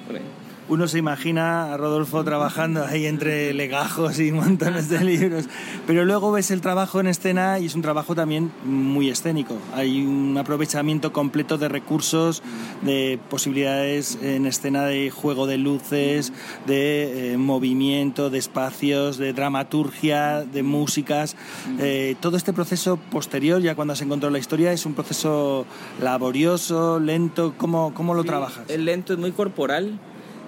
uno 0.71 0.87
se 0.87 0.99
imagina 0.99 1.75
a 1.75 1.77
Rodolfo 1.77 2.23
trabajando 2.23 2.85
ahí 2.85 3.07
entre 3.07 3.53
legajos 3.53 4.21
y 4.21 4.31
montones 4.31 4.89
de 4.89 5.03
libros, 5.03 5.47
pero 5.85 6.05
luego 6.05 6.31
ves 6.31 6.53
el 6.53 6.61
trabajo 6.61 7.01
en 7.01 7.09
escena 7.09 7.59
y 7.59 7.67
es 7.67 7.75
un 7.75 7.83
trabajo 7.83 8.15
también 8.15 8.53
muy 8.65 9.11
escénico. 9.11 9.59
Hay 9.75 10.01
un 10.01 10.39
aprovechamiento 10.39 11.13
completo 11.13 11.59
de 11.59 11.69
recursos, 11.69 12.45
de 12.83 13.19
posibilidades 13.29 14.17
en 14.23 14.47
escena 14.47 14.85
de 14.85 15.11
juego 15.11 15.49
de 15.49 15.59
luces, 15.59 16.33
de 16.69 17.33
eh, 17.33 17.37
movimiento, 17.37 18.31
de 18.31 18.39
espacios, 18.39 19.19
de 19.19 19.33
dramaturgia, 19.33 20.43
de 20.43 20.63
músicas. 20.63 21.35
Eh, 21.81 22.15
todo 22.21 22.37
este 22.37 22.53
proceso 22.53 22.97
posterior, 22.97 23.61
ya 23.61 23.75
cuando 23.75 23.97
se 23.97 24.05
encontró 24.05 24.31
la 24.31 24.39
historia, 24.39 24.73
es 24.73 24.87
un 24.87 24.95
proceso 24.95 25.67
laborioso, 26.01 27.01
lento. 27.01 27.55
¿Cómo, 27.59 27.93
cómo 27.93 28.15
lo 28.15 28.23
trabajas? 28.23 28.71
El 28.71 28.85
lento 28.85 29.13
es 29.13 29.19
muy 29.19 29.33
corporal 29.33 29.99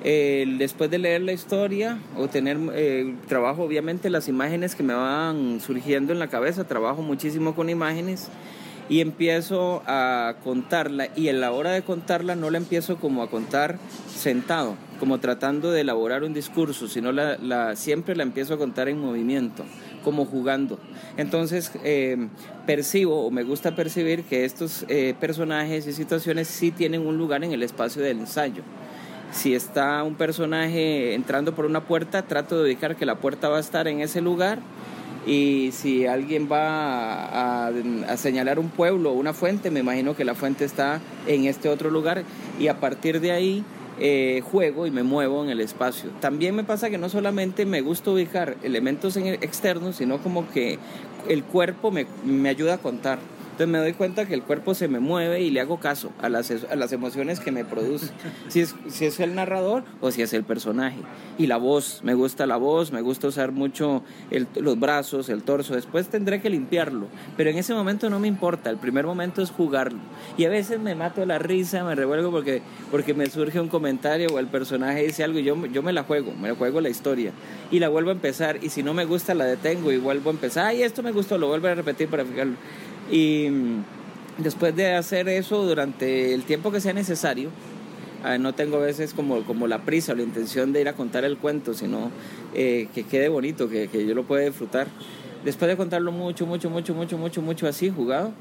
después 0.03 0.91
de 0.91 0.99
leer 0.99 1.23
la 1.23 1.33
historia 1.33 1.99
o 2.17 2.29
tener 2.29 2.59
eh, 2.73 3.15
trabajo, 3.29 3.63
obviamente 3.63 4.11
las 4.11 4.29
imágenes 4.29 4.75
que 4.75 4.83
me 4.83 4.95
van 4.95 5.61
surgiendo 5.61 6.13
en 6.13 6.19
la 6.19 6.29
cabeza, 6.29 6.65
trabajo 6.65 7.03
muchísimo 7.03 7.55
con 7.55 7.71
imágenes 7.71 8.29
y 8.89 9.01
empiezo 9.01 9.83
a 9.87 10.35
contarla 10.43 11.09
y 11.15 11.29
en 11.29 11.41
la 11.41 11.53
hora 11.53 11.71
de 11.71 11.83
contarla 11.83 12.35
no 12.35 12.51
la 12.51 12.59
empiezo 12.59 12.97
como 12.97 13.23
a 13.23 13.31
contar 13.31 13.79
sentado, 14.13 14.77
como 14.99 15.19
tratando 15.19 15.71
de 15.71 15.83
elaborar 15.83 16.25
un 16.25 16.35
discurso, 16.35 16.89
sino 16.89 17.13
la, 17.13 17.77
siempre 17.77 18.17
la 18.17 18.25
empiezo 18.25 18.55
a 18.55 18.59
contar 18.59 18.89
en 18.89 18.99
movimiento, 18.99 19.65
como 20.05 20.27
jugando. 20.27 20.79
Entonces 21.17 21.71
eh, 21.85 22.29
percibo 22.67 23.25
o 23.25 23.31
me 23.31 23.45
gusta 23.45 23.75
percibir 23.77 24.25
que 24.25 24.45
estos 24.45 24.85
eh, 24.89 25.15
personajes 25.21 25.87
y 25.87 25.93
situaciones 25.93 26.49
sí 26.49 26.73
tienen 26.73 27.07
un 27.07 27.19
lugar 27.19 27.45
en 27.45 27.53
el 27.53 27.63
espacio 27.63 28.03
del 28.03 28.19
ensayo. 28.19 28.63
Si 29.33 29.55
está 29.55 30.03
un 30.03 30.15
personaje 30.15 31.15
entrando 31.15 31.55
por 31.55 31.65
una 31.65 31.81
puerta, 31.85 32.21
trato 32.21 32.59
de 32.59 32.65
ubicar 32.65 32.97
que 32.97 33.07
la 33.07 33.17
puerta 33.17 33.49
va 33.49 33.57
a 33.57 33.61
estar 33.61 33.89
en 33.89 34.03
ese 34.03 34.21
lugar. 34.21 34.59
Y 35.27 35.71
si 35.73 36.07
alguien 36.07 36.49
va 36.53 37.69
a, 37.69 38.17
señalar 38.19 38.59
un 38.59 38.69
pueblo 38.69 39.11
o 39.11 39.15
una 39.15 39.33
fuente, 39.33 39.71
me 39.71 39.81
imagino 39.81 40.15
que 40.15 40.27
la 40.27 40.35
fuente 40.35 40.67
está 40.67 41.01
en 41.27 41.47
este 41.47 41.71
otro 41.71 41.91
lugar. 41.91 42.25
Y 42.61 42.69
a 42.69 42.79
partir 42.79 43.21
de 43.21 43.33
ahí 43.33 43.65
eh, 43.99 44.43
juego 44.51 44.87
y 44.87 44.91
me 44.91 45.03
muevo 45.03 45.43
en 45.43 45.49
el 45.49 45.63
espacio. 45.63 46.11
También 46.21 46.55
me 46.55 46.65
pasa 46.65 46.91
que 46.91 46.99
no 46.99 47.09
solamente 47.09 47.65
me 47.65 47.81
gusta 47.81 48.11
ubicar 48.11 48.57
elementos 48.63 49.17
externos, 49.17 49.97
sino 49.97 50.19
como 50.19 50.51
que 50.51 50.79
el 51.29 51.43
cuerpo 51.43 51.91
me, 51.91 52.07
me 52.25 52.51
ayuda 52.51 52.75
a 52.75 52.79
contar. 52.79 53.19
Me 53.67 53.79
doy 53.79 53.93
cuenta 53.93 54.27
que 54.27 54.35
el 54.35 54.43
cuerpo 54.43 54.75
se 54.75 54.89
me 54.89 55.01
mueve 55.01 55.41
y 55.41 55.51
le 55.51 55.61
hago 55.61 55.79
caso 55.79 56.13
a 56.21 56.29
las, 56.29 56.51
a 56.51 56.77
las 56.77 56.93
emociones 56.93 57.41
que 57.41 57.53
me 57.53 57.65
produce. 57.65 58.11
Si 58.49 58.61
es, 58.61 58.75
si 58.89 59.07
es 59.07 59.21
el 59.21 59.35
narrador 59.35 59.85
o 60.01 60.11
si 60.11 60.23
es 60.23 60.33
el 60.33 60.45
personaje. 60.45 60.99
Y 61.39 61.47
la 61.47 61.57
voz, 61.57 62.01
me 62.03 62.15
gusta 62.15 62.47
la 62.47 62.57
voz, 62.57 62.93
me 62.93 63.01
gusta 63.01 63.29
usar 63.29 63.53
mucho 63.53 64.03
los 64.57 64.79
brazos, 64.79 65.29
el 65.29 65.43
torso. 65.43 65.75
Después 65.75 66.09
tendré 66.09 66.41
que 66.41 66.51
limpiarlo. 66.51 67.07
Pero 67.37 67.51
en 67.51 67.59
ese 67.59 67.75
momento 67.75 68.11
no 68.11 68.19
me 68.21 68.29
importa. 68.29 68.71
El 68.71 68.79
primer 68.79 69.07
momento 69.07 69.43
es 69.43 69.51
jugarlo. 69.51 70.01
Y 70.37 70.45
a 70.45 70.49
veces 70.49 70.81
me 70.81 70.95
mato 70.95 71.25
la 71.27 71.39
risa, 71.39 71.85
me 71.85 71.95
revuelvo 71.95 72.31
porque, 72.31 72.63
porque 72.91 73.15
me 73.15 73.27
surge 73.27 73.61
un 73.61 73.69
comentario 73.69 74.29
o 74.33 74.39
el 74.39 74.47
personaje 74.47 75.05
dice 75.05 75.25
algo 75.25 75.39
y 75.39 75.45
yo, 75.45 75.67
yo 75.67 75.83
me 75.83 75.93
la 75.93 76.05
juego, 76.05 76.33
me 76.33 76.53
juego 76.53 76.81
la 76.81 76.89
historia. 76.89 77.33
Y 77.71 77.79
la 77.79 77.89
vuelvo 77.89 78.11
a 78.11 78.15
empezar. 78.15 78.59
Y 78.63 78.69
si 78.69 78.83
no 78.83 78.95
me 78.95 79.05
gusta, 79.05 79.35
la 79.35 79.45
detengo 79.45 79.93
y 79.93 79.99
vuelvo 79.99 80.31
a 80.31 80.33
empezar. 80.33 80.67
Ay, 80.67 80.83
esto 80.83 81.03
me 81.03 81.13
gustó, 81.13 81.39
lo 81.39 81.49
vuelvo 81.49 81.69
a 81.69 81.75
repetir 81.75 82.09
para 82.09 82.25
fijarlo. 82.25 82.57
Y 83.13 83.49
mm, 83.51 83.85
después 84.39 84.75
de 84.75 84.95
hacer 84.95 85.29
eso 85.29 85.65
durante 85.65 86.35
el 86.35 86.43
tiempo 86.43 86.73
que 86.73 86.81
sea 86.81 86.95
necesario, 86.95 87.51
ah, 88.25 88.39
no 88.39 88.55
tengo 88.55 88.79
a 88.79 88.81
veces 88.81 89.13
como, 89.13 89.45
como 89.45 89.69
la 89.69 89.83
prisa 89.83 90.13
o 90.13 90.17
la 90.17 90.23
intención 90.23 90.73
de 90.73 90.81
ir 90.81 90.89
a 90.89 90.95
contar 90.95 91.25
el 91.25 91.37
cuento, 91.37 91.75
sino 91.75 92.11
eh, 92.55 92.89
que 92.95 93.05
quede 93.05 93.29
bonito, 93.29 93.69
que, 93.69 93.89
que 93.89 94.05
yo 94.07 94.15
lo 94.15 94.25
pueda 94.25 94.45
disfrutar. 94.45 94.89
Después 95.45 95.69
de 95.69 95.77
contarlo 95.77 96.11
mucho, 96.11 96.47
mucho, 96.47 96.71
mucho, 96.71 96.95
mucho, 96.95 97.19
mucho, 97.19 97.43
mucho 97.43 97.69
así, 97.69 97.91
jugado, 97.91 98.33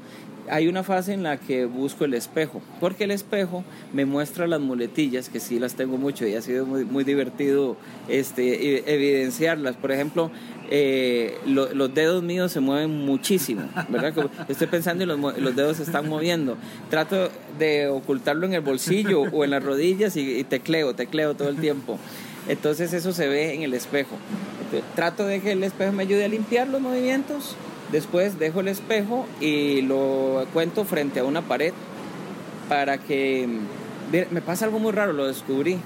hay 0.48 0.68
una 0.68 0.82
fase 0.82 1.12
en 1.12 1.22
la 1.22 1.36
que 1.36 1.66
busco 1.66 2.04
el 2.04 2.14
espejo, 2.14 2.60
porque 2.80 3.04
el 3.04 3.10
espejo 3.10 3.64
me 3.92 4.04
muestra 4.04 4.46
las 4.46 4.60
muletillas, 4.60 5.28
que 5.28 5.40
sí 5.40 5.58
las 5.58 5.74
tengo 5.74 5.96
mucho 5.98 6.26
y 6.26 6.34
ha 6.34 6.42
sido 6.42 6.66
muy, 6.66 6.84
muy 6.84 7.04
divertido 7.04 7.76
este, 8.08 8.92
evidenciarlas. 8.92 9.76
Por 9.76 9.92
ejemplo, 9.92 10.30
eh, 10.74 11.38
los 11.44 11.94
dedos 11.94 12.22
míos 12.22 12.50
se 12.50 12.60
mueven 12.60 12.90
muchísimo, 12.90 13.62
¿verdad? 13.88 14.30
Estoy 14.48 14.66
pensando 14.68 15.04
y 15.04 15.06
los, 15.06 15.18
los, 15.18 15.54
dedos 15.54 15.76
se 15.76 15.82
están 15.82 16.08
moviendo. 16.08 16.56
Trato 16.88 17.28
de 17.58 17.88
ocultarlo 17.88 18.46
en 18.46 18.54
el 18.54 18.62
bolsillo 18.62 19.22
o 19.22 19.44
en 19.44 19.50
las 19.50 19.62
rodillas 19.62 20.16
y, 20.16 20.38
y 20.38 20.44
tecleo, 20.44 20.94
tecleo 20.94 21.34
todo 21.34 21.48
el 21.48 21.56
tiempo. 21.56 21.98
Entonces 22.48 22.92
eso 22.92 23.12
se 23.12 23.28
ve 23.28 23.54
en 23.54 23.62
el 23.62 23.74
espejo. 23.74 24.16
Trato 24.94 25.26
de 25.26 25.40
que 25.40 25.52
el 25.52 25.62
espejo 25.62 25.92
me 25.92 26.04
ayude 26.04 26.24
a 26.24 26.28
limpiar 26.28 26.68
los 26.68 26.80
movimientos 26.80 27.56
Después 27.92 28.38
dejo 28.38 28.60
el 28.60 28.68
espejo 28.68 29.26
y 29.38 29.82
lo 29.82 30.46
cuento 30.54 30.86
frente 30.86 31.20
a 31.20 31.24
una 31.24 31.42
pared 31.42 31.74
para 32.68 32.96
que... 32.96 33.46
Me 34.10 34.42
pasa 34.42 34.64
algo 34.64 34.78
muy 34.78 34.92
raro, 34.92 35.12
lo 35.12 35.26
descubrí. 35.26 35.78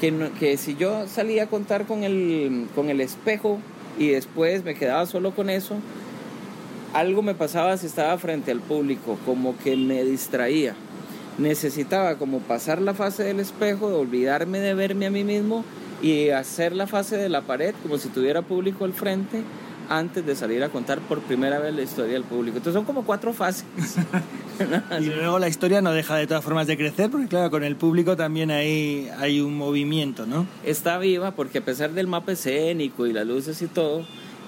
Que, 0.00 0.12
que 0.38 0.56
si 0.56 0.76
yo 0.76 1.06
salía 1.06 1.44
a 1.44 1.46
contar 1.46 1.86
con 1.86 2.02
el, 2.02 2.68
con 2.74 2.90
el 2.90 3.00
espejo 3.00 3.60
y 3.98 4.08
después 4.08 4.64
me 4.64 4.74
quedaba 4.74 5.06
solo 5.06 5.34
con 5.34 5.50
eso, 5.50 5.76
algo 6.92 7.22
me 7.22 7.34
pasaba 7.34 7.76
si 7.76 7.86
estaba 7.86 8.16
frente 8.18 8.50
al 8.50 8.60
público, 8.60 9.18
como 9.26 9.56
que 9.58 9.76
me 9.76 10.04
distraía. 10.04 10.74
Necesitaba 11.38 12.16
como 12.16 12.38
pasar 12.40 12.80
la 12.80 12.94
fase 12.94 13.24
del 13.24 13.40
espejo, 13.40 13.86
olvidarme 13.86 14.58
de 14.58 14.74
verme 14.74 15.06
a 15.06 15.10
mí 15.10 15.22
mismo 15.22 15.64
y 16.00 16.30
hacer 16.30 16.74
la 16.74 16.86
fase 16.86 17.16
de 17.16 17.28
la 17.28 17.42
pared 17.42 17.74
como 17.82 17.98
si 17.98 18.08
tuviera 18.08 18.42
público 18.42 18.84
al 18.84 18.92
frente 18.92 19.42
antes 19.88 20.24
de 20.26 20.34
salir 20.34 20.62
a 20.62 20.68
contar 20.68 21.00
por 21.00 21.20
primera 21.20 21.58
vez 21.58 21.74
la 21.74 21.82
historia 21.82 22.14
del 22.14 22.24
público. 22.24 22.58
Entonces 22.58 22.74
son 22.74 22.84
como 22.84 23.04
cuatro 23.04 23.32
fases. 23.32 23.64
y 25.00 25.04
luego 25.04 25.38
la 25.38 25.48
historia 25.48 25.80
no 25.80 25.92
deja 25.92 26.16
de 26.16 26.26
todas 26.26 26.44
formas 26.44 26.66
de 26.66 26.76
crecer, 26.76 27.10
porque 27.10 27.28
claro, 27.28 27.50
con 27.50 27.64
el 27.64 27.76
público 27.76 28.16
también 28.16 28.50
hay, 28.50 29.08
hay 29.18 29.40
un 29.40 29.56
movimiento, 29.56 30.26
¿no? 30.26 30.46
Está 30.64 30.98
viva 30.98 31.32
porque 31.32 31.58
a 31.58 31.64
pesar 31.64 31.92
del 31.92 32.06
mapa 32.06 32.32
escénico 32.32 33.06
y 33.06 33.12
las 33.12 33.26
luces 33.26 33.60
y 33.62 33.66
todo, 33.66 34.04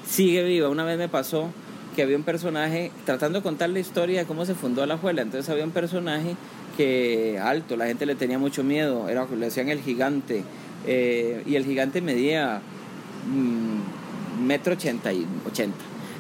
sigue 0.07 0.43
viva. 0.45 0.69
Una 0.69 0.85
vez 0.85 0.99
me 0.99 1.09
pasó 1.09 1.51
que 1.95 2.03
había 2.03 2.17
un 2.17 2.23
personaje 2.23 2.93
tratando 3.05 3.41
de 3.41 3.43
contar 3.43 3.71
la 3.71 3.81
historia 3.81 4.21
de 4.21 4.27
cómo 4.27 4.45
se 4.47 4.55
fundó 4.55 4.85
la 4.87 4.99
juela. 4.99 5.23
Entonces 5.23 5.49
había 5.51 5.65
un 5.65 5.73
personaje 5.73 6.37
que 6.77 7.41
alto, 7.43 7.77
la 7.77 7.87
gente 7.87 8.07
le 8.07 8.15
tenía 8.15 8.39
mucho 8.39 8.63
miedo, 8.63 9.09
era, 9.09 9.27
le 9.27 9.47
decían 9.47 9.69
el 9.69 9.81
gigante, 9.81 10.45
eh, 10.87 11.43
y 11.47 11.57
el 11.57 11.65
gigante 11.65 12.01
medía... 12.01 12.61
Mm, 13.27 13.98
metro 14.39 14.75
ochenta 14.75 15.13
y 15.13 15.27
ochenta. 15.47 15.77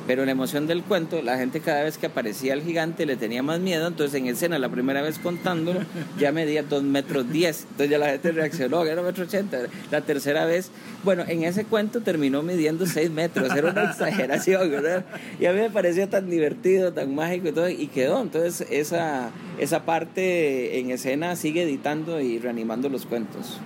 Pero 0.07 0.25
la 0.25 0.33
emoción 0.33 0.67
del 0.67 0.85
cuento, 0.85 1.21
la 1.21 1.37
gente 1.37 1.61
cada 1.61 1.83
vez 1.83 1.99
que 1.99 2.07
aparecía 2.07 2.55
el 2.55 2.63
gigante 2.63 3.05
le 3.05 3.17
tenía 3.17 3.43
más 3.43 3.61
miedo. 3.61 3.87
Entonces 3.87 4.19
en 4.19 4.27
escena, 4.27 4.59
la 4.59 4.71
primera 4.71 5.03
vez 5.03 5.19
contándolo, 5.19 5.81
ya 6.19 6.33
medía 6.33 6.63
dos 6.63 6.83
metros 6.83 7.31
diez. 7.31 7.67
Entonces 7.73 7.91
ya 7.91 7.99
la 7.99 8.13
gente 8.13 8.33
reaccionó, 8.33 8.87
era 8.87 9.03
metro 9.03 9.25
ochenta. 9.25 9.59
La 9.91 10.01
tercera 10.01 10.47
vez, 10.47 10.71
bueno, 11.05 11.25
en 11.29 11.45
ese 11.45 11.67
cuento 11.67 12.01
terminó 12.01 12.43
midiendo 12.43 12.87
seis 12.87 13.11
metros. 13.11 13.55
Era 13.55 13.71
una 13.71 13.91
exageración, 13.91 14.71
¿verdad? 14.71 15.05
Y 15.39 15.45
a 15.45 15.53
mí 15.53 15.61
me 15.61 15.69
pareció 15.69 16.09
tan 16.09 16.31
divertido, 16.31 16.95
tan 16.95 17.15
mágico 17.15 17.49
y 17.49 17.53
todo. 17.53 17.69
Y 17.69 17.89
quedó. 17.89 18.23
Entonces 18.23 18.67
esa, 18.71 19.29
esa 19.59 19.85
parte 19.85 20.79
en 20.79 20.91
escena 20.91 21.37
sigue 21.37 21.65
editando 21.65 22.19
y 22.19 22.39
reanimando 22.39 22.89
los 22.89 23.05
cuentos. 23.05 23.59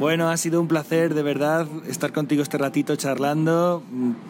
Bueno, 0.00 0.30
ha 0.30 0.36
sido 0.38 0.62
un 0.62 0.66
placer 0.66 1.12
de 1.12 1.22
verdad 1.22 1.66
estar 1.86 2.10
contigo 2.10 2.42
este 2.42 2.56
ratito 2.56 2.96
charlando 2.96 3.82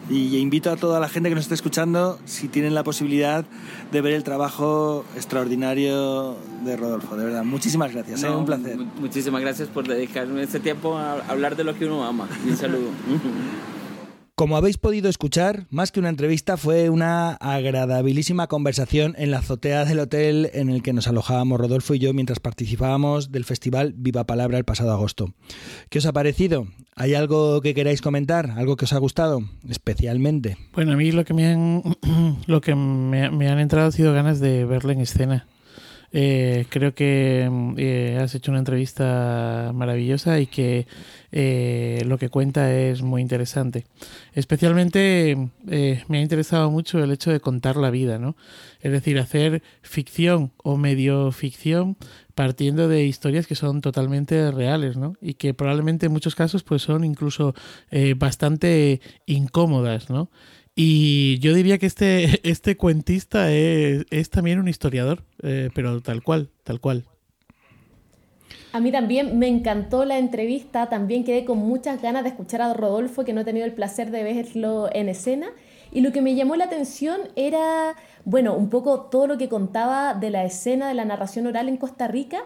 y 0.09 0.35
invito 0.35 0.69
a 0.69 0.75
toda 0.75 0.99
la 0.99 1.07
gente 1.07 1.29
que 1.29 1.35
nos 1.35 1.45
esté 1.45 1.55
escuchando, 1.55 2.19
si 2.25 2.49
tienen 2.49 2.75
la 2.75 2.83
posibilidad, 2.83 3.45
de 3.89 4.01
ver 4.01 4.11
el 4.11 4.23
trabajo 4.25 5.05
extraordinario 5.15 6.35
de 6.65 6.75
Rodolfo. 6.75 7.15
De 7.15 7.23
verdad, 7.23 7.45
muchísimas 7.45 7.93
gracias, 7.93 8.21
¿eh? 8.21 8.29
un 8.29 8.45
placer. 8.45 8.77
Muchísimas 8.99 9.39
gracias 9.39 9.69
por 9.69 9.87
dedicarme 9.87 10.43
este 10.43 10.59
tiempo 10.59 10.97
a 10.97 11.13
hablar 11.29 11.55
de 11.55 11.63
lo 11.63 11.73
que 11.73 11.85
uno 11.85 12.03
ama. 12.03 12.27
un 12.45 12.57
saludo. 12.57 12.89
Como 14.35 14.57
habéis 14.57 14.77
podido 14.77 15.07
escuchar, 15.09 15.67
más 15.69 15.91
que 15.91 15.99
una 15.99 16.09
entrevista 16.09 16.57
fue 16.57 16.89
una 16.89 17.33
agradabilísima 17.33 18.47
conversación 18.47 19.13
en 19.17 19.29
la 19.29 19.39
azotea 19.39 19.85
del 19.85 19.99
hotel 19.99 20.49
en 20.53 20.69
el 20.69 20.81
que 20.81 20.93
nos 20.93 21.07
alojábamos 21.07 21.59
Rodolfo 21.59 21.93
y 21.93 21.99
yo 21.99 22.13
mientras 22.13 22.39
participábamos 22.39 23.31
del 23.31 23.45
festival 23.45 23.93
Viva 23.95 24.25
Palabra 24.25 24.57
el 24.57 24.63
pasado 24.63 24.91
agosto. 24.93 25.33
¿Qué 25.89 25.99
os 25.99 26.05
ha 26.07 26.13
parecido? 26.13 26.67
¿Hay 26.95 27.13
algo 27.13 27.61
que 27.61 27.73
queráis 27.73 28.01
comentar? 28.01 28.51
¿Algo 28.51 28.77
que 28.77 28.85
os 28.85 28.93
ha 28.93 28.97
gustado 28.97 29.41
especialmente? 29.69 30.57
Bueno, 30.73 30.93
a 30.93 30.95
mí 30.95 31.11
lo 31.11 31.23
que 31.23 31.33
me 31.33 31.47
han, 31.47 31.83
lo 32.47 32.61
que 32.61 32.73
me, 32.73 33.25
han 33.25 33.59
entrado 33.59 33.89
ha 33.89 33.91
sido 33.91 34.13
ganas 34.13 34.39
de 34.39 34.65
verlo 34.65 34.91
en 34.91 35.01
escena. 35.01 35.45
Eh, 36.13 36.65
creo 36.69 36.93
que 36.93 37.49
eh, 37.77 38.19
has 38.21 38.35
hecho 38.35 38.51
una 38.51 38.59
entrevista 38.59 39.71
maravillosa 39.73 40.39
y 40.41 40.47
que 40.47 40.85
eh, 41.31 42.03
lo 42.05 42.17
que 42.17 42.29
cuenta 42.29 42.73
es 42.73 43.01
muy 43.01 43.21
interesante. 43.21 43.85
Especialmente 44.33 45.49
me 45.63 46.17
ha 46.17 46.21
interesado 46.21 46.69
mucho 46.69 47.01
el 47.01 47.11
hecho 47.11 47.31
de 47.31 47.39
contar 47.39 47.77
la 47.77 47.91
vida, 47.91 48.19
¿no? 48.19 48.35
Es 48.81 48.91
decir, 48.91 49.19
hacer 49.19 49.63
ficción 49.81 50.51
o 50.57 50.75
medio 50.75 51.31
ficción 51.31 51.95
partiendo 52.35 52.87
de 52.87 53.05
historias 53.05 53.47
que 53.47 53.55
son 53.55 53.81
totalmente 53.81 54.51
reales, 54.51 54.97
¿no? 54.97 55.13
Y 55.21 55.35
que 55.35 55.53
probablemente 55.53 56.07
en 56.07 56.11
muchos 56.11 56.35
casos 56.35 56.63
pues 56.63 56.81
son 56.81 57.03
incluso 57.03 57.53
bastante 58.17 59.01
incómodas, 59.25 60.09
¿no? 60.09 60.29
Y 60.75 61.39
yo 61.39 61.53
diría 61.53 61.77
que 61.77 61.85
este, 61.85 62.39
este 62.49 62.77
cuentista 62.77 63.51
es, 63.51 64.29
también 64.29 64.59
un 64.59 64.67
historiador, 64.67 65.23
eh, 65.43 65.69
pero 65.73 66.01
tal 66.01 66.23
cual, 66.23 66.49
tal 66.63 66.79
cual. 66.79 67.05
A 68.73 68.79
mí 68.79 68.91
también 68.91 69.37
me 69.37 69.47
encantó 69.47 70.05
la 70.05 70.17
entrevista, 70.17 70.87
también 70.87 71.25
quedé 71.25 71.43
con 71.43 71.57
muchas 71.57 72.01
ganas 72.01 72.23
de 72.23 72.29
escuchar 72.29 72.61
a 72.61 72.73
Rodolfo, 72.73 73.25
que 73.25 73.33
no 73.33 73.41
he 73.41 73.43
tenido 73.43 73.65
el 73.65 73.73
placer 73.73 74.11
de 74.11 74.23
verlo 74.23 74.89
en 74.93 75.09
escena. 75.09 75.47
Y 75.91 75.99
lo 75.99 76.13
que 76.13 76.21
me 76.21 76.35
llamó 76.35 76.55
la 76.55 76.65
atención 76.65 77.19
era, 77.35 77.95
bueno, 78.23 78.55
un 78.55 78.69
poco 78.69 79.01
todo 79.11 79.27
lo 79.27 79.37
que 79.37 79.49
contaba 79.49 80.13
de 80.13 80.29
la 80.29 80.45
escena 80.45 80.87
de 80.87 80.93
la 80.93 81.03
narración 81.03 81.47
oral 81.47 81.67
en 81.67 81.75
Costa 81.75 82.07
Rica, 82.07 82.43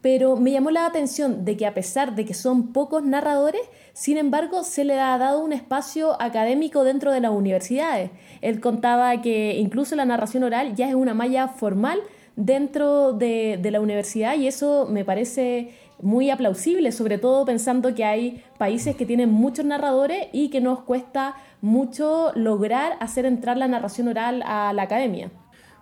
pero 0.00 0.36
me 0.36 0.52
llamó 0.52 0.70
la 0.70 0.86
atención 0.86 1.44
de 1.44 1.56
que 1.56 1.66
a 1.66 1.74
pesar 1.74 2.14
de 2.14 2.24
que 2.24 2.34
son 2.34 2.72
pocos 2.72 3.02
narradores, 3.02 3.62
sin 3.92 4.16
embargo 4.16 4.62
se 4.62 4.84
le 4.84 5.00
ha 5.00 5.18
dado 5.18 5.40
un 5.40 5.52
espacio 5.52 6.20
académico 6.22 6.84
dentro 6.84 7.12
de 7.12 7.20
las 7.20 7.32
universidades. 7.32 8.10
Él 8.40 8.60
contaba 8.60 9.20
que 9.20 9.56
incluso 9.58 9.96
la 9.96 10.04
narración 10.04 10.44
oral 10.44 10.74
ya 10.74 10.88
es 10.88 10.94
una 10.94 11.14
malla 11.14 11.48
formal 11.48 12.00
dentro 12.36 13.12
de, 13.12 13.58
la 13.70 13.80
universidad 13.80 14.36
y 14.36 14.46
eso 14.46 14.86
me 14.88 15.04
parece 15.04 15.74
muy 16.00 16.30
aplausible, 16.30 16.92
sobre 16.92 17.18
todo 17.18 17.44
pensando 17.44 17.92
que 17.94 18.04
hay 18.04 18.44
países 18.56 18.94
que 18.94 19.04
tienen 19.04 19.30
muchos 19.30 19.64
narradores 19.64 20.28
y 20.32 20.48
que 20.48 20.60
nos 20.60 20.80
cuesta 20.82 21.34
mucho 21.60 22.30
lograr 22.36 22.92
hacer 23.00 23.26
entrar 23.26 23.56
la 23.56 23.66
narración 23.66 24.06
oral 24.06 24.44
a 24.46 24.72
la 24.72 24.82
academia. 24.82 25.32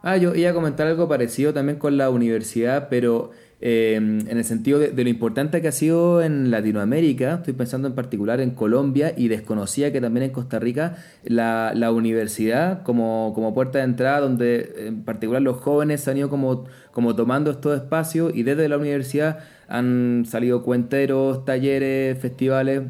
Ah, 0.03 0.17
yo 0.17 0.35
iba 0.35 0.51
a 0.51 0.55
comentar 0.55 0.87
algo 0.87 1.09
parecido 1.09 1.53
también 1.53 1.79
con 1.79 1.99
la 1.99 2.09
universidad, 2.09 2.89
pero 2.89 3.33
Em, 3.59 4.21
en 4.29 4.37
el 4.37 4.45
sentido 4.45 4.79
de, 4.79 4.93
lo 5.03 5.09
importante 5.09 5.63
que 5.63 5.69
ha 5.69 5.73
sido 5.73 6.21
en 6.21 6.51
Latinoamérica, 6.51 7.37
estoy 7.37 7.55
pensando 7.55 7.89
en 7.89 7.95
particular 7.95 8.41
en 8.43 8.51
Colombia 8.51 9.15
y 9.17 9.29
desconocía 9.29 9.93
que 9.93 10.01
también 10.03 10.25
en 10.25 10.31
Costa 10.31 10.59
Rica 10.59 10.97
la, 11.25 11.73
la 11.75 11.91
universidad 11.91 12.83
como, 12.83 13.33
como, 13.35 13.55
puerta 13.55 13.79
de 13.79 13.85
entrada, 13.85 14.21
donde 14.21 14.75
en 14.89 15.05
particular 15.05 15.41
los 15.41 15.57
jóvenes 15.57 16.07
han 16.07 16.19
ido 16.19 16.29
como, 16.29 16.65
como 16.93 17.17
tomando 17.17 17.51
estos 17.51 17.75
espacios 17.77 18.33
y 18.35 18.43
desde 18.43 18.69
la 18.69 18.77
universidad 18.77 19.39
han 19.69 20.25
salido 20.29 20.63
cuenteros, 20.63 21.47
talleres, 21.47 22.19
festivales. 22.19 22.83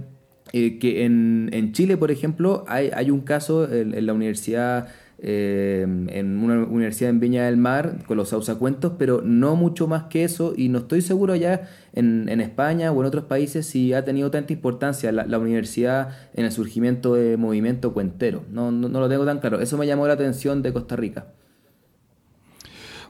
Eh, 0.52 0.78
que 0.78 1.04
en, 1.04 1.50
en, 1.52 1.72
Chile, 1.72 1.96
por 1.96 2.12
ejemplo, 2.12 2.64
hay, 2.68 2.90
hay 2.94 3.10
un 3.10 3.20
caso 3.20 3.70
en, 3.72 3.94
en 3.94 4.06
la 4.06 4.14
Universidad 4.14 4.88
eh, 5.18 5.82
en 5.82 6.38
una 6.38 6.64
universidad 6.64 7.10
en 7.10 7.20
Viña 7.20 7.46
del 7.46 7.56
Mar 7.56 8.04
con 8.06 8.16
los 8.16 8.28
sausacuentos, 8.28 8.92
pero 8.98 9.22
no 9.22 9.56
mucho 9.56 9.86
más 9.88 10.04
que 10.04 10.24
eso 10.24 10.54
y 10.56 10.68
no 10.68 10.78
estoy 10.78 11.00
seguro 11.00 11.34
ya 11.34 11.68
en, 11.94 12.28
en 12.28 12.40
España 12.40 12.92
o 12.92 13.00
en 13.00 13.06
otros 13.06 13.24
países 13.24 13.66
si 13.66 13.92
ha 13.92 14.04
tenido 14.04 14.30
tanta 14.30 14.52
importancia 14.52 15.10
la, 15.12 15.26
la 15.26 15.38
universidad 15.38 16.10
en 16.34 16.44
el 16.44 16.52
surgimiento 16.52 17.14
de 17.14 17.36
movimiento 17.36 17.94
cuentero. 17.94 18.44
No, 18.50 18.70
no, 18.70 18.88
no 18.88 19.00
lo 19.00 19.08
tengo 19.08 19.24
tan 19.24 19.40
claro. 19.40 19.60
Eso 19.60 19.78
me 19.78 19.86
llamó 19.86 20.06
la 20.06 20.14
atención 20.14 20.62
de 20.62 20.72
Costa 20.72 20.96
Rica. 20.96 21.26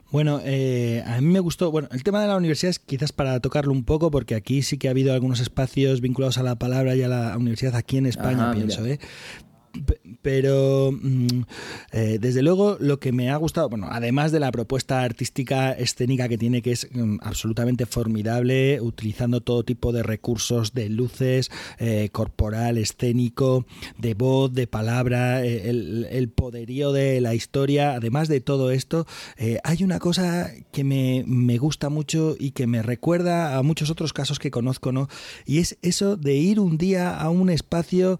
Bueno, 0.09 0.39
eh, 0.45 1.03
a 1.05 1.19
mí 1.19 1.27
me 1.27 1.41
gustó, 1.41 1.69
bueno, 1.69 1.89
el 1.91 2.01
tema 2.03 2.21
de 2.21 2.27
la 2.27 2.37
universidad 2.37 2.69
es 2.69 2.79
quizás 2.79 3.11
para 3.11 3.41
tocarlo 3.41 3.73
un 3.73 3.83
poco, 3.83 4.09
porque 4.09 4.35
aquí 4.35 4.61
sí 4.61 4.77
que 4.77 4.87
ha 4.87 4.91
habido 4.91 5.13
algunos 5.13 5.41
espacios 5.41 5.99
vinculados 5.99 6.37
a 6.37 6.43
la 6.43 6.55
palabra 6.55 6.95
y 6.95 7.03
a 7.03 7.09
la 7.09 7.35
universidad 7.35 7.75
aquí 7.75 7.97
en 7.97 8.05
España, 8.05 8.51
Ajá, 8.51 8.53
pienso. 8.53 8.85
¿eh? 8.85 8.99
Pero 10.21 10.91
mm, 10.91 11.41
eh, 11.91 12.17
desde 12.19 12.41
luego 12.41 12.77
lo 12.79 12.99
que 12.99 13.11
me 13.11 13.29
ha 13.29 13.37
gustado, 13.37 13.69
bueno, 13.69 13.87
además 13.89 14.31
de 14.31 14.39
la 14.39 14.51
propuesta 14.51 15.01
artística 15.01 15.71
escénica 15.71 16.27
que 16.27 16.37
tiene, 16.37 16.61
que 16.61 16.71
es 16.71 16.87
mm, 16.91 17.17
absolutamente 17.21 17.85
formidable, 17.85 18.79
utilizando 18.81 19.41
todo 19.41 19.63
tipo 19.63 19.91
de 19.91 20.03
recursos 20.03 20.73
de 20.73 20.89
luces, 20.89 21.51
eh, 21.79 22.09
corporal, 22.11 22.77
escénico, 22.77 23.65
de 23.97 24.13
voz, 24.13 24.53
de 24.53 24.67
palabra, 24.67 25.43
eh, 25.45 25.69
el, 25.69 26.07
el 26.09 26.29
poderío 26.29 26.91
de 26.91 27.21
la 27.21 27.35
historia, 27.35 27.93
además 27.93 28.27
de 28.27 28.41
todo 28.41 28.71
esto, 28.71 29.05
eh, 29.37 29.59
hay 29.63 29.83
una 29.83 29.99
cosa 29.99 30.51
que 30.71 30.83
me, 30.83 31.23
me 31.27 31.57
gusta 31.57 31.89
mucho 31.89 32.35
y 32.39 32.51
que 32.51 32.67
me 32.67 32.81
recuerda 32.81 33.57
a 33.57 33.63
muchos 33.63 33.89
otros 33.89 34.13
casos 34.13 34.39
que 34.39 34.51
conozco, 34.51 34.91
¿no? 34.91 35.07
Y 35.45 35.59
es 35.59 35.77
eso 35.81 36.17
de 36.17 36.35
ir 36.35 36.59
un 36.59 36.77
día 36.77 37.15
a 37.15 37.29
un 37.29 37.49
espacio, 37.49 38.19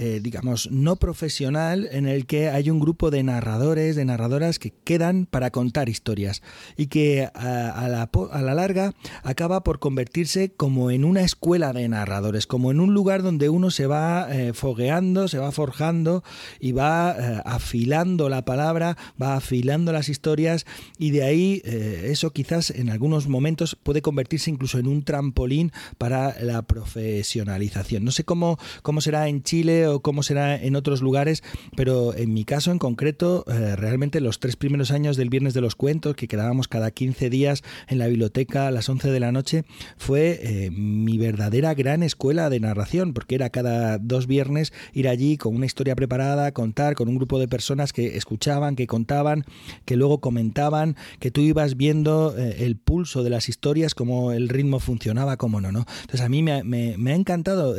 eh, 0.00 0.20
digamos, 0.22 0.70
no 0.70 0.96
profesional, 0.96 1.86
en 1.92 2.06
el 2.06 2.24
que 2.24 2.48
hay 2.48 2.70
un 2.70 2.80
grupo 2.80 3.10
de 3.10 3.22
narradores, 3.22 3.96
de 3.96 4.06
narradoras 4.06 4.58
que 4.58 4.72
quedan 4.72 5.26
para 5.26 5.50
contar 5.50 5.90
historias 5.90 6.40
y 6.78 6.86
que 6.86 7.28
a, 7.34 7.68
a 7.68 7.86
la, 7.86 8.10
a 8.32 8.40
la 8.40 8.54
larga 8.54 8.94
acaba 9.22 9.62
por 9.62 9.78
convertirse 9.78 10.52
como 10.56 10.90
en 10.90 11.04
una 11.04 11.20
escuela 11.20 11.74
de 11.74 11.86
narradores, 11.86 12.46
como 12.46 12.70
en 12.70 12.80
un 12.80 12.94
lugar 12.94 13.22
donde 13.22 13.50
uno 13.50 13.70
se 13.70 13.86
va 13.86 14.28
eh, 14.30 14.54
fogueando, 14.54 15.28
se 15.28 15.38
va 15.38 15.52
forjando 15.52 16.24
y 16.60 16.72
va 16.72 17.14
eh, 17.18 17.42
afilando 17.44 18.30
la 18.30 18.46
palabra, 18.46 18.96
va 19.20 19.36
afilando 19.36 19.92
las 19.92 20.08
historias 20.08 20.64
y 20.98 21.10
de 21.10 21.24
ahí 21.24 21.60
eh, 21.64 22.08
eso 22.10 22.30
quizás 22.32 22.70
en 22.70 22.88
algunos 22.88 23.28
momentos 23.28 23.76
puede 23.82 24.00
convertirse 24.00 24.50
incluso 24.50 24.78
en 24.78 24.86
un 24.86 25.02
trampolín 25.02 25.72
para 25.98 26.40
la 26.40 26.62
profesionalización. 26.62 28.04
No 28.04 28.12
sé 28.12 28.24
cómo, 28.24 28.58
cómo 28.82 29.02
será 29.02 29.28
en 29.28 29.42
Chile 29.42 29.79
o 29.86 30.00
cómo 30.00 30.22
será 30.22 30.56
en 30.56 30.76
otros 30.76 31.02
lugares, 31.02 31.42
pero 31.76 32.14
en 32.14 32.32
mi 32.32 32.44
caso 32.44 32.70
en 32.72 32.78
concreto, 32.78 33.44
eh, 33.48 33.76
realmente 33.76 34.20
los 34.20 34.40
tres 34.40 34.56
primeros 34.56 34.90
años 34.90 35.16
del 35.16 35.30
Viernes 35.30 35.54
de 35.54 35.60
los 35.60 35.74
Cuentos, 35.74 36.16
que 36.16 36.28
quedábamos 36.28 36.68
cada 36.68 36.90
15 36.90 37.30
días 37.30 37.62
en 37.88 37.98
la 37.98 38.06
biblioteca 38.06 38.66
a 38.66 38.70
las 38.70 38.88
11 38.88 39.10
de 39.10 39.20
la 39.20 39.32
noche, 39.32 39.64
fue 39.96 40.40
eh, 40.42 40.70
mi 40.70 41.18
verdadera 41.18 41.74
gran 41.74 42.02
escuela 42.02 42.50
de 42.50 42.60
narración, 42.60 43.12
porque 43.12 43.34
era 43.34 43.50
cada 43.50 43.98
dos 43.98 44.26
viernes 44.26 44.72
ir 44.92 45.08
allí 45.08 45.36
con 45.36 45.54
una 45.54 45.66
historia 45.66 45.94
preparada, 45.94 46.52
contar 46.52 46.94
con 46.94 47.08
un 47.08 47.16
grupo 47.16 47.38
de 47.38 47.48
personas 47.48 47.92
que 47.92 48.16
escuchaban, 48.16 48.76
que 48.76 48.86
contaban, 48.86 49.44
que 49.84 49.96
luego 49.96 50.20
comentaban, 50.20 50.96
que 51.18 51.30
tú 51.30 51.40
ibas 51.40 51.76
viendo 51.76 52.36
eh, 52.36 52.64
el 52.64 52.76
pulso 52.76 53.22
de 53.22 53.30
las 53.30 53.48
historias, 53.48 53.94
cómo 53.94 54.32
el 54.32 54.48
ritmo 54.48 54.80
funcionaba, 54.80 55.36
cómo 55.36 55.60
no, 55.60 55.72
¿no? 55.72 55.86
Entonces 56.02 56.20
a 56.20 56.28
mí 56.28 56.42
me, 56.42 56.60
ha 56.60 57.14
encantado. 57.14 57.76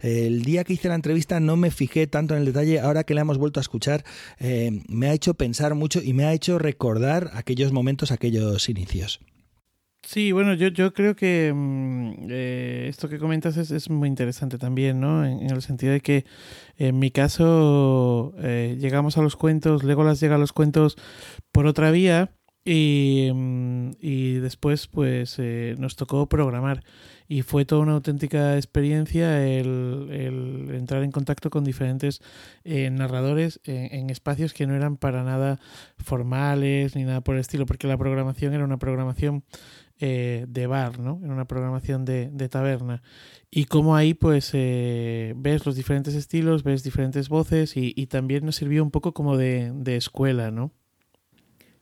El 0.00 0.42
día 0.42 0.64
que 0.64 0.74
hice 0.74 0.88
la 0.88 0.94
entrevista 0.94 1.33
no 1.40 1.56
me 1.56 1.70
fijé 1.70 2.06
tanto 2.06 2.34
en 2.34 2.40
el 2.40 2.46
detalle, 2.46 2.80
ahora 2.80 3.04
que 3.04 3.14
la 3.14 3.22
hemos 3.22 3.38
vuelto 3.38 3.60
a 3.60 3.62
escuchar, 3.62 4.04
eh, 4.38 4.82
me 4.88 5.08
ha 5.08 5.12
hecho 5.12 5.34
pensar 5.34 5.74
mucho 5.74 6.00
y 6.02 6.12
me 6.12 6.24
ha 6.24 6.32
hecho 6.32 6.58
recordar 6.58 7.30
aquellos 7.34 7.72
momentos, 7.72 8.10
aquellos 8.10 8.68
inicios. 8.68 9.20
Sí, 10.02 10.32
bueno, 10.32 10.52
yo, 10.52 10.68
yo 10.68 10.92
creo 10.92 11.16
que 11.16 11.50
mm, 11.54 12.26
eh, 12.28 12.86
esto 12.90 13.08
que 13.08 13.18
comentas 13.18 13.56
es, 13.56 13.70
es 13.70 13.88
muy 13.88 14.08
interesante 14.08 14.58
también, 14.58 15.00
¿no? 15.00 15.24
En, 15.24 15.50
el 15.50 15.62
sentido 15.62 15.92
de 15.92 16.00
que 16.00 16.26
en 16.76 16.98
mi 16.98 17.10
caso 17.10 18.34
eh, 18.38 18.76
llegamos 18.78 19.16
a 19.16 19.22
los 19.22 19.36
cuentos, 19.36 19.82
Legolas 19.82 20.20
llega 20.20 20.34
a 20.34 20.38
los 20.38 20.52
cuentos 20.52 20.96
por 21.52 21.66
otra 21.66 21.90
vía 21.90 22.32
y, 22.66 23.30
mm, 23.32 23.92
y 23.98 24.34
después 24.34 24.88
pues 24.88 25.38
nos 25.78 25.96
tocó 25.96 26.28
programar 26.28 26.82
y 27.28 27.42
fue 27.42 27.64
toda 27.64 27.82
una 27.82 27.92
auténtica 27.92 28.56
experiencia 28.56 29.46
el, 29.46 30.68
entrar 30.72 31.02
en 31.02 31.10
contacto 31.10 31.50
con 31.50 31.64
diferentes 31.64 32.20
eh, 32.64 32.90
narradores 32.90 33.60
en, 33.64 34.10
espacios 34.10 34.52
que 34.52 34.66
no 34.66 34.74
eran 34.74 34.96
para 34.96 35.24
nada 35.24 35.58
formales 35.98 36.94
ni 36.94 37.04
nada 37.04 37.22
por 37.22 37.36
el 37.36 37.40
estilo, 37.40 37.66
porque 37.66 37.86
la 37.86 37.96
programación 37.96 38.52
era 38.52 38.64
una 38.64 38.78
programación 38.78 39.42
eh, 40.00 40.44
de 40.48 40.66
bar, 40.66 40.98
¿no? 40.98 41.20
Era 41.24 41.32
una 41.32 41.46
programación 41.46 42.04
de, 42.04 42.48
taberna. 42.48 43.02
Y 43.50 43.66
como 43.66 43.96
ahí, 43.96 44.12
pues, 44.12 44.50
eh, 44.52 45.32
ves 45.36 45.64
los 45.64 45.76
diferentes 45.76 46.14
estilos, 46.14 46.62
ves 46.62 46.82
diferentes 46.82 47.28
voces 47.28 47.74
y, 47.76 48.06
también 48.06 48.44
nos 48.44 48.56
sirvió 48.56 48.82
un 48.82 48.90
poco 48.90 49.14
como 49.14 49.36
de, 49.36 49.72
escuela, 49.86 50.50
¿no? 50.50 50.72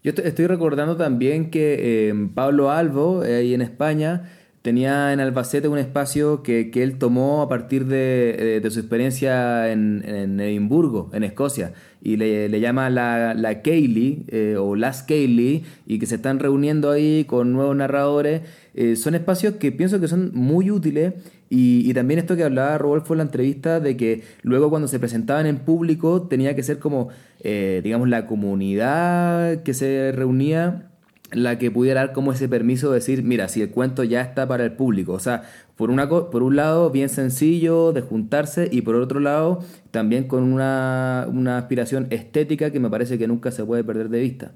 Yo 0.05 0.11
est- 0.11 0.18
estoy 0.20 0.47
recordando 0.47 0.97
también 0.97 1.51
que 1.51 2.14
Pablo 2.34 2.70
Albo, 2.70 3.24
eh, 3.24 3.36
ahí 3.36 3.55
en 3.55 3.62
España, 3.62 4.28
tenía 4.62 5.12
en 5.12 5.20
Albacete 5.20 5.68
un 5.68 5.78
espacio 5.78 6.42
que, 6.42 6.70
que 6.70 6.82
él 6.82 6.98
tomó 6.98 7.42
a 7.42 7.48
partir 7.48 7.86
de, 7.86 8.56
eh, 8.56 8.60
de 8.60 8.70
su 8.70 8.78
experiencia 8.80 9.70
en, 9.70 10.04
en 10.06 10.40
Edimburgo, 10.40 11.10
en 11.12 11.24
Escocia, 11.24 11.72
y 12.00 12.16
le, 12.16 12.48
le 12.48 12.60
llama 12.60 12.88
la, 12.90 13.34
la 13.34 13.62
Kaylee 13.62 14.24
eh, 14.28 14.56
o 14.58 14.76
las 14.76 15.02
Kaylee, 15.02 15.64
y 15.86 15.98
que 15.98 16.06
se 16.06 16.14
están 16.14 16.38
reuniendo 16.38 16.90
ahí 16.90 17.24
con 17.24 17.52
nuevos 17.52 17.76
narradores. 17.76 18.42
Eh, 18.74 18.96
son 18.96 19.14
espacios 19.14 19.54
que 19.56 19.70
pienso 19.72 20.00
que 20.00 20.08
son 20.08 20.30
muy 20.32 20.70
útiles 20.70 21.12
y, 21.50 21.88
y 21.88 21.92
también 21.92 22.18
esto 22.18 22.36
que 22.36 22.44
hablaba 22.44 22.78
Rodolfo 22.78 23.12
en 23.12 23.18
la 23.18 23.24
entrevista 23.24 23.80
de 23.80 23.98
que 23.98 24.22
luego 24.42 24.70
cuando 24.70 24.88
se 24.88 24.98
presentaban 24.98 25.44
en 25.44 25.58
público 25.58 26.22
tenía 26.22 26.56
que 26.56 26.62
ser 26.62 26.78
como, 26.78 27.08
eh, 27.40 27.82
digamos, 27.84 28.08
la 28.08 28.26
comunidad 28.26 29.62
que 29.62 29.74
se 29.74 30.12
reunía 30.12 30.91
la 31.33 31.59
que 31.59 31.70
pudiera 31.70 32.01
dar 32.01 32.12
como 32.12 32.33
ese 32.33 32.49
permiso 32.49 32.91
de 32.91 32.97
decir, 32.97 33.22
mira, 33.22 33.49
si 33.49 33.62
el 33.62 33.70
cuento 33.70 34.05
ya 34.05 34.20
está 34.20 34.47
para 34.47 34.64
el 34.64 34.72
público. 34.72 35.12
O 35.12 35.18
sea, 35.18 35.43
por, 35.76 35.91
una, 35.91 36.09
por 36.09 36.43
un 36.43 36.57
lado, 36.57 36.91
bien 36.91 37.09
sencillo 37.09 37.93
de 37.93 38.03
juntarse 38.03 38.68
y 38.70 38.83
por 38.83 38.97
otro 38.97 39.20
lado, 39.20 39.61
también 39.91 40.28
con 40.28 40.43
una, 40.45 41.26
una 41.28 41.59
aspiración 41.59 42.07
estética 42.11 42.70
que 42.70 42.80
me 42.80 42.91
parece 42.91 43.18
que 43.18 43.26
nunca 43.26 43.51
se 43.51 43.64
puede 43.64 43.85
perder 43.85 44.09
de 44.09 44.20
vista. 44.20 44.53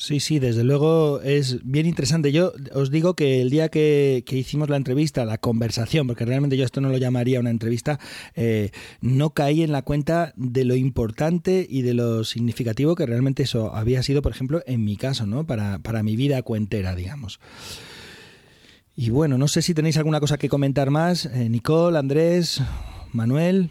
Sí, 0.00 0.18
sí, 0.18 0.38
desde 0.38 0.64
luego 0.64 1.20
es 1.20 1.58
bien 1.62 1.84
interesante. 1.84 2.32
Yo 2.32 2.52
os 2.72 2.90
digo 2.90 3.12
que 3.12 3.42
el 3.42 3.50
día 3.50 3.68
que, 3.68 4.24
que 4.26 4.38
hicimos 4.38 4.70
la 4.70 4.78
entrevista, 4.78 5.26
la 5.26 5.36
conversación, 5.36 6.06
porque 6.06 6.24
realmente 6.24 6.56
yo 6.56 6.64
esto 6.64 6.80
no 6.80 6.88
lo 6.88 6.96
llamaría 6.96 7.38
una 7.38 7.50
entrevista, 7.50 8.00
eh, 8.34 8.70
no 9.02 9.34
caí 9.34 9.62
en 9.62 9.72
la 9.72 9.82
cuenta 9.82 10.32
de 10.36 10.64
lo 10.64 10.74
importante 10.74 11.66
y 11.68 11.82
de 11.82 11.92
lo 11.92 12.24
significativo 12.24 12.94
que 12.94 13.04
realmente 13.04 13.42
eso 13.42 13.76
había 13.76 14.02
sido, 14.02 14.22
por 14.22 14.32
ejemplo, 14.32 14.62
en 14.64 14.86
mi 14.86 14.96
caso, 14.96 15.26
¿no? 15.26 15.44
Para, 15.44 15.80
para 15.80 16.02
mi 16.02 16.16
vida 16.16 16.40
cuentera, 16.40 16.94
digamos. 16.94 17.38
Y 18.96 19.10
bueno, 19.10 19.36
no 19.36 19.48
sé 19.48 19.60
si 19.60 19.74
tenéis 19.74 19.98
alguna 19.98 20.18
cosa 20.18 20.38
que 20.38 20.48
comentar 20.48 20.88
más. 20.88 21.26
Eh, 21.26 21.50
Nicole, 21.50 21.98
Andrés, 21.98 22.62
Manuel. 23.12 23.68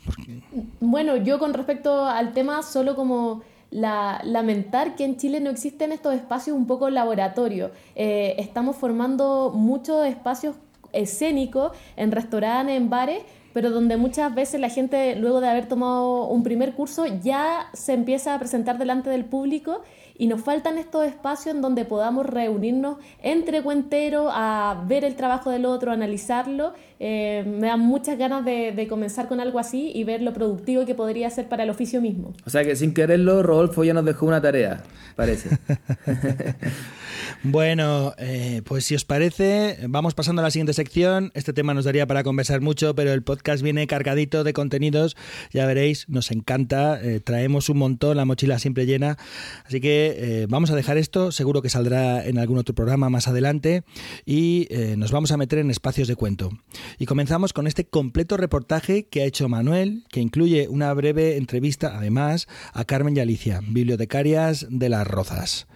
Bueno, 0.80 1.18
yo 1.18 1.40
con 1.40 1.56
respecto 1.56 2.06
al 2.06 2.34
tema, 2.34 2.62
solo 2.62 2.96
como 2.96 3.42
la- 3.72 4.22
lamentar 4.24 4.96
que 4.96 5.06
en 5.06 5.18
Chile 5.18 5.40
no 5.40 5.50
existen 5.50 5.92
estos 5.92 6.14
espacios 6.16 6.56
un 6.58 6.66
poco 6.68 6.90
laboratorio. 6.90 7.72
Eh, 7.96 8.36
estamos 8.40 8.76
formando 8.76 9.52
muchos 9.54 10.06
espacios 10.08 10.56
escénicos 10.92 11.72
en 11.98 12.12
restaurantes, 12.12 12.76
en 12.76 12.90
bares, 12.90 13.22
pero 13.54 13.72
donde 13.72 13.98
muchas 13.98 14.34
veces 14.34 14.60
la 14.60 14.70
gente, 14.70 15.16
luego 15.16 15.42
de 15.42 15.48
haber 15.48 15.68
tomado 15.68 16.28
un 16.28 16.44
primer 16.44 16.74
curso, 16.74 17.06
ya 17.06 17.68
se 17.74 17.94
empieza 17.94 18.36
a 18.36 18.40
presentar 18.40 18.78
delante 18.78 19.10
del 19.10 19.26
público 19.26 19.82
y 20.18 20.28
nos 20.28 20.42
faltan 20.42 20.78
estos 20.78 21.06
espacios 21.06 21.56
en 21.56 21.62
donde 21.62 21.86
podamos 21.86 22.26
reunirnos 22.26 22.98
entre 23.24 23.62
cuenteros 23.62 24.30
a 24.36 24.84
ver 24.86 25.06
el 25.06 25.16
trabajo 25.16 25.50
del 25.50 25.66
otro, 25.66 25.94
analizarlo. 25.94 26.74
Eh, 27.00 27.46
me 27.48 27.68
dan 27.68 27.80
muchas 27.80 28.18
ganas 28.18 28.44
de, 28.44 28.74
de 28.74 28.88
comenzar 28.88 29.30
con 29.30 29.40
algo 29.40 29.60
así 29.60 29.92
y 29.96 30.04
ver 30.04 30.22
lo 30.22 30.34
productivo 30.34 30.86
que 30.86 30.94
podría 30.94 31.30
ser 31.30 31.48
para 31.48 31.64
el 31.64 31.70
oficio 31.70 32.02
mismo. 32.02 32.34
O 32.46 32.50
sea 32.50 32.66
que 32.66 32.76
sin 32.76 32.94
quererlo, 32.94 33.44
Rodolfo 33.44 33.86
ya 33.86 33.94
nos 33.94 34.04
dejó 34.04 34.26
una 34.26 34.42
tarea, 34.42 34.84
parece. 35.16 35.58
Bueno, 37.44 38.14
eh, 38.18 38.62
pues 38.66 38.86
si 38.86 38.96
os 38.96 39.06
parece, 39.06 39.78
vamos 39.88 40.14
pasando 40.14 40.42
a 40.42 40.44
la 40.44 40.52
siguiente 40.52 40.74
sección. 40.74 41.32
Este 41.34 41.54
tema 41.54 41.74
nos 41.74 41.86
daría 41.86 42.06
para 42.06 42.24
conversar 42.24 42.62
mucho, 42.62 42.96
pero 42.96 43.14
el 43.14 43.24
podcast 43.24 43.64
viene 43.64 43.88
cargadito 43.88 44.44
de 44.44 44.54
contenidos. 44.54 45.16
Ya 45.52 45.66
veréis, 45.66 46.08
nos 46.10 46.32
encanta. 46.32 47.00
eh, 47.02 47.20
traemos 47.20 47.70
un 47.70 47.78
montón, 47.78 48.18
la 48.18 48.26
mochila 48.26 48.60
siempre 48.60 48.86
llena. 48.86 49.18
Así 49.66 49.80
que 49.80 50.16
eh, 50.18 50.48
vamos 50.50 50.72
a 50.72 50.76
dejar 50.76 50.98
esto. 50.98 51.32
Seguro 51.32 51.62
que 51.62 51.70
saldrá 51.70 52.26
en 52.26 52.38
algún 52.38 52.58
otro 52.58 52.76
programa 52.76 53.10
más 53.10 53.28
adelante. 53.28 53.84
Y 54.26 54.68
nos 54.98 55.12
vamos 55.12 55.32
a 55.32 55.38
meter 55.38 55.60
en 55.60 55.72
espacios 55.72 56.08
de 56.08 56.16
cuento. 56.16 56.52
Y 56.98 57.06
comenzamos 57.06 57.54
con 57.54 57.68
este 57.68 57.86
completo 57.86 58.38
reportaje 58.38 59.08
que 59.08 59.22
ha 59.22 59.26
hecho 59.26 59.50
Manuel, 59.50 60.04
que 60.10 60.20
incluye 60.20 60.68
una 60.68 60.94
breve 60.94 61.38
entrevista, 61.38 61.98
además, 61.98 62.48
a 62.74 62.86
Carmen 62.86 63.16
y 63.16 63.20
Alicia, 63.20 63.62
bibliotecarias 63.64 64.68
de 64.70 64.90
Las 64.90 65.08
Rozas. 65.08 65.68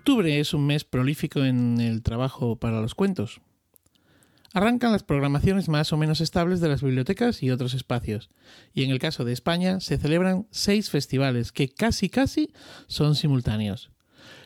Octubre 0.00 0.40
es 0.40 0.54
un 0.54 0.64
mes 0.64 0.84
prolífico 0.84 1.44
en 1.44 1.78
el 1.78 2.02
trabajo 2.02 2.56
para 2.56 2.80
los 2.80 2.94
cuentos. 2.94 3.42
Arrancan 4.54 4.92
las 4.92 5.02
programaciones 5.02 5.68
más 5.68 5.92
o 5.92 5.98
menos 5.98 6.22
estables 6.22 6.62
de 6.62 6.70
las 6.70 6.82
bibliotecas 6.82 7.42
y 7.42 7.50
otros 7.50 7.74
espacios, 7.74 8.30
y 8.72 8.82
en 8.82 8.92
el 8.92 8.98
caso 8.98 9.26
de 9.26 9.34
España 9.34 9.78
se 9.80 9.98
celebran 9.98 10.46
seis 10.50 10.88
festivales 10.88 11.52
que 11.52 11.68
casi 11.68 12.08
casi 12.08 12.50
son 12.86 13.14
simultáneos. 13.14 13.90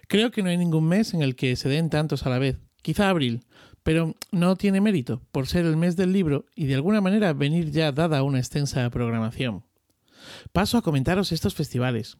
Creo 0.08 0.32
que 0.32 0.42
no 0.42 0.48
hay 0.48 0.56
ningún 0.56 0.88
mes 0.88 1.14
en 1.14 1.22
el 1.22 1.36
que 1.36 1.54
se 1.54 1.68
den 1.68 1.88
tantos 1.88 2.26
a 2.26 2.30
la 2.30 2.40
vez, 2.40 2.58
quizá 2.82 3.08
abril, 3.08 3.44
pero 3.84 4.16
no 4.32 4.56
tiene 4.56 4.80
mérito 4.80 5.22
por 5.30 5.46
ser 5.46 5.66
el 5.66 5.76
mes 5.76 5.94
del 5.94 6.12
libro 6.12 6.46
y 6.56 6.66
de 6.66 6.74
alguna 6.74 7.00
manera 7.00 7.32
venir 7.32 7.70
ya 7.70 7.92
dada 7.92 8.24
una 8.24 8.40
extensa 8.40 8.90
programación. 8.90 9.62
Paso 10.52 10.78
a 10.78 10.82
comentaros 10.82 11.30
estos 11.30 11.54
festivales. 11.54 12.18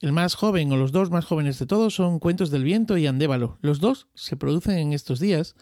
El 0.00 0.12
más 0.12 0.34
joven 0.34 0.72
o 0.72 0.76
los 0.76 0.92
dos 0.92 1.10
más 1.10 1.24
jóvenes 1.24 1.58
de 1.58 1.66
todos 1.66 1.94
son 1.94 2.18
Cuentos 2.18 2.50
del 2.50 2.64
Viento 2.64 2.96
y 2.96 3.06
Andévalo. 3.06 3.58
Los 3.60 3.80
dos 3.80 4.08
se 4.14 4.36
producen 4.36 4.78
en 4.78 4.92
estos 4.92 5.20
días 5.20 5.54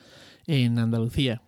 en 0.47 0.79
Andalucía. 0.79 1.43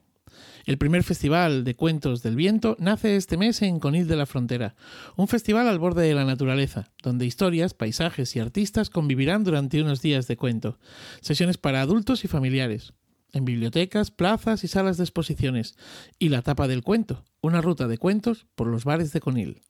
El 0.64 0.78
primer 0.78 1.02
festival 1.02 1.64
de 1.64 1.74
cuentos 1.74 2.22
del 2.22 2.36
viento 2.36 2.76
nace 2.78 3.16
este 3.16 3.36
mes 3.36 3.62
en 3.62 3.80
Conil 3.80 4.06
de 4.06 4.16
la 4.16 4.26
Frontera, 4.26 4.76
un 5.16 5.26
festival 5.26 5.66
al 5.66 5.80
borde 5.80 6.06
de 6.06 6.14
la 6.14 6.24
naturaleza, 6.24 6.90
donde 7.02 7.26
historias, 7.26 7.74
paisajes 7.74 8.36
y 8.36 8.40
artistas 8.40 8.88
convivirán 8.88 9.42
durante 9.42 9.82
unos 9.82 10.02
días 10.02 10.28
de 10.28 10.36
cuento, 10.36 10.78
sesiones 11.20 11.58
para 11.58 11.80
adultos 11.80 12.24
y 12.24 12.28
familiares, 12.28 12.92
en 13.32 13.44
bibliotecas, 13.44 14.10
plazas 14.10 14.62
y 14.62 14.68
salas 14.68 14.98
de 14.98 15.04
exposiciones, 15.04 15.74
y 16.18 16.28
la 16.28 16.42
tapa 16.42 16.68
del 16.68 16.82
cuento, 16.82 17.24
una 17.40 17.60
ruta 17.60 17.88
de 17.88 17.98
cuentos 17.98 18.46
por 18.54 18.68
los 18.68 18.84
bares 18.84 19.12
de 19.12 19.20
Conil. 19.20 19.62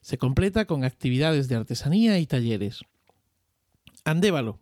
Se 0.00 0.18
completa 0.18 0.64
con 0.64 0.84
actividades 0.84 1.48
de 1.48 1.56
artesanía 1.56 2.18
y 2.18 2.26
talleres. 2.26 2.80
Andévalo. 4.04 4.58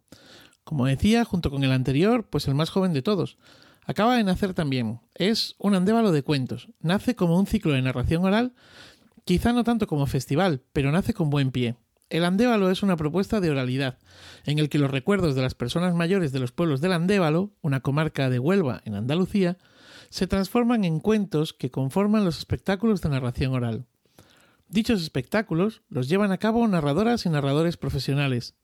Como 0.64 0.86
decía, 0.86 1.24
junto 1.24 1.50
con 1.50 1.64
el 1.64 1.72
anterior, 1.72 2.28
pues 2.28 2.48
el 2.48 2.54
más 2.54 2.70
joven 2.70 2.92
de 2.92 3.02
todos. 3.02 3.38
Acaba 3.84 4.16
de 4.16 4.24
nacer 4.24 4.52
también. 4.52 5.00
Es 5.14 5.54
un 5.58 5.74
andévalo 5.74 6.12
de 6.12 6.22
cuentos. 6.22 6.68
Nace 6.80 7.14
como 7.14 7.38
un 7.38 7.46
ciclo 7.46 7.72
de 7.72 7.82
narración 7.82 8.24
oral, 8.24 8.52
quizá 9.24 9.52
no 9.52 9.64
tanto 9.64 9.86
como 9.86 10.06
festival, 10.06 10.62
pero 10.72 10.92
nace 10.92 11.14
con 11.14 11.30
buen 11.30 11.52
pie. 11.52 11.76
El 12.10 12.24
Andévalo 12.24 12.70
es 12.70 12.82
una 12.82 12.96
propuesta 12.96 13.40
de 13.40 13.50
oralidad, 13.50 13.98
en 14.46 14.58
el 14.58 14.70
que 14.70 14.78
los 14.78 14.90
recuerdos 14.90 15.34
de 15.34 15.42
las 15.42 15.54
personas 15.54 15.94
mayores 15.94 16.32
de 16.32 16.38
los 16.38 16.52
pueblos 16.52 16.80
del 16.80 16.94
Andévalo, 16.94 17.52
una 17.60 17.80
comarca 17.80 18.30
de 18.30 18.38
Huelva 18.38 18.80
en 18.86 18.94
Andalucía, 18.94 19.58
se 20.08 20.26
transforman 20.26 20.84
en 20.84 21.00
cuentos 21.00 21.52
que 21.52 21.70
conforman 21.70 22.24
los 22.24 22.38
espectáculos 22.38 23.02
de 23.02 23.10
narración 23.10 23.52
oral. 23.52 23.84
Dichos 24.68 25.02
espectáculos 25.02 25.80
los 25.88 26.08
llevan 26.10 26.30
a 26.30 26.36
cabo 26.36 26.66
narradoras 26.68 27.24
y 27.24 27.30
narradores 27.30 27.78
profesionales. 27.78 28.54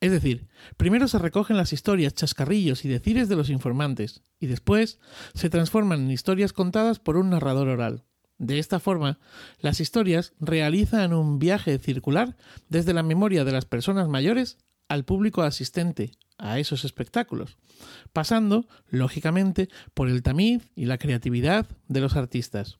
Es 0.00 0.10
decir, 0.10 0.48
primero 0.78 1.06
se 1.06 1.18
recogen 1.18 1.58
las 1.58 1.74
historias, 1.74 2.14
chascarrillos 2.14 2.86
y 2.86 2.88
decires 2.88 3.28
de 3.28 3.36
los 3.36 3.50
informantes, 3.50 4.22
y 4.38 4.46
después 4.46 4.98
se 5.34 5.50
transforman 5.50 6.00
en 6.00 6.10
historias 6.10 6.54
contadas 6.54 6.98
por 6.98 7.18
un 7.18 7.30
narrador 7.30 7.68
oral. 7.68 8.04
De 8.38 8.58
esta 8.58 8.80
forma, 8.80 9.18
las 9.60 9.80
historias 9.80 10.32
realizan 10.40 11.12
un 11.12 11.38
viaje 11.38 11.78
circular 11.78 12.38
desde 12.70 12.94
la 12.94 13.02
memoria 13.02 13.44
de 13.44 13.52
las 13.52 13.66
personas 13.66 14.08
mayores 14.08 14.56
al 14.88 15.04
público 15.04 15.42
asistente 15.42 16.12
a 16.38 16.58
esos 16.58 16.86
espectáculos, 16.86 17.58
pasando, 18.14 18.66
lógicamente, 18.88 19.68
por 19.92 20.08
el 20.08 20.22
tamiz 20.22 20.70
y 20.74 20.86
la 20.86 20.96
creatividad 20.96 21.66
de 21.86 22.00
los 22.00 22.16
artistas. 22.16 22.79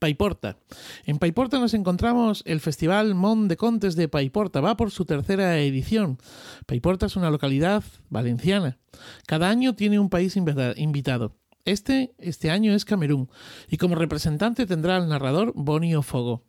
Paiporta. 0.00 0.56
En 1.04 1.18
Paiporta 1.18 1.58
nos 1.60 1.74
encontramos 1.74 2.42
el 2.46 2.60
Festival 2.60 3.14
Mont 3.14 3.50
de 3.50 3.58
Contes 3.58 3.96
de 3.96 4.08
Paiporta. 4.08 4.62
Va 4.62 4.76
por 4.76 4.90
su 4.90 5.04
tercera 5.04 5.58
edición. 5.58 6.18
Paiporta 6.66 7.04
es 7.04 7.16
una 7.16 7.30
localidad 7.30 7.84
valenciana. 8.08 8.78
Cada 9.26 9.50
año 9.50 9.74
tiene 9.74 10.00
un 10.00 10.08
país 10.08 10.36
invitado. 10.36 11.36
Este, 11.66 12.14
este 12.18 12.50
año 12.50 12.72
es 12.72 12.86
Camerún. 12.86 13.28
Y 13.68 13.76
como 13.76 13.94
representante 13.94 14.66
tendrá 14.66 14.96
al 14.96 15.08
narrador 15.08 15.52
Bonio 15.54 16.00
Fogo. 16.00 16.44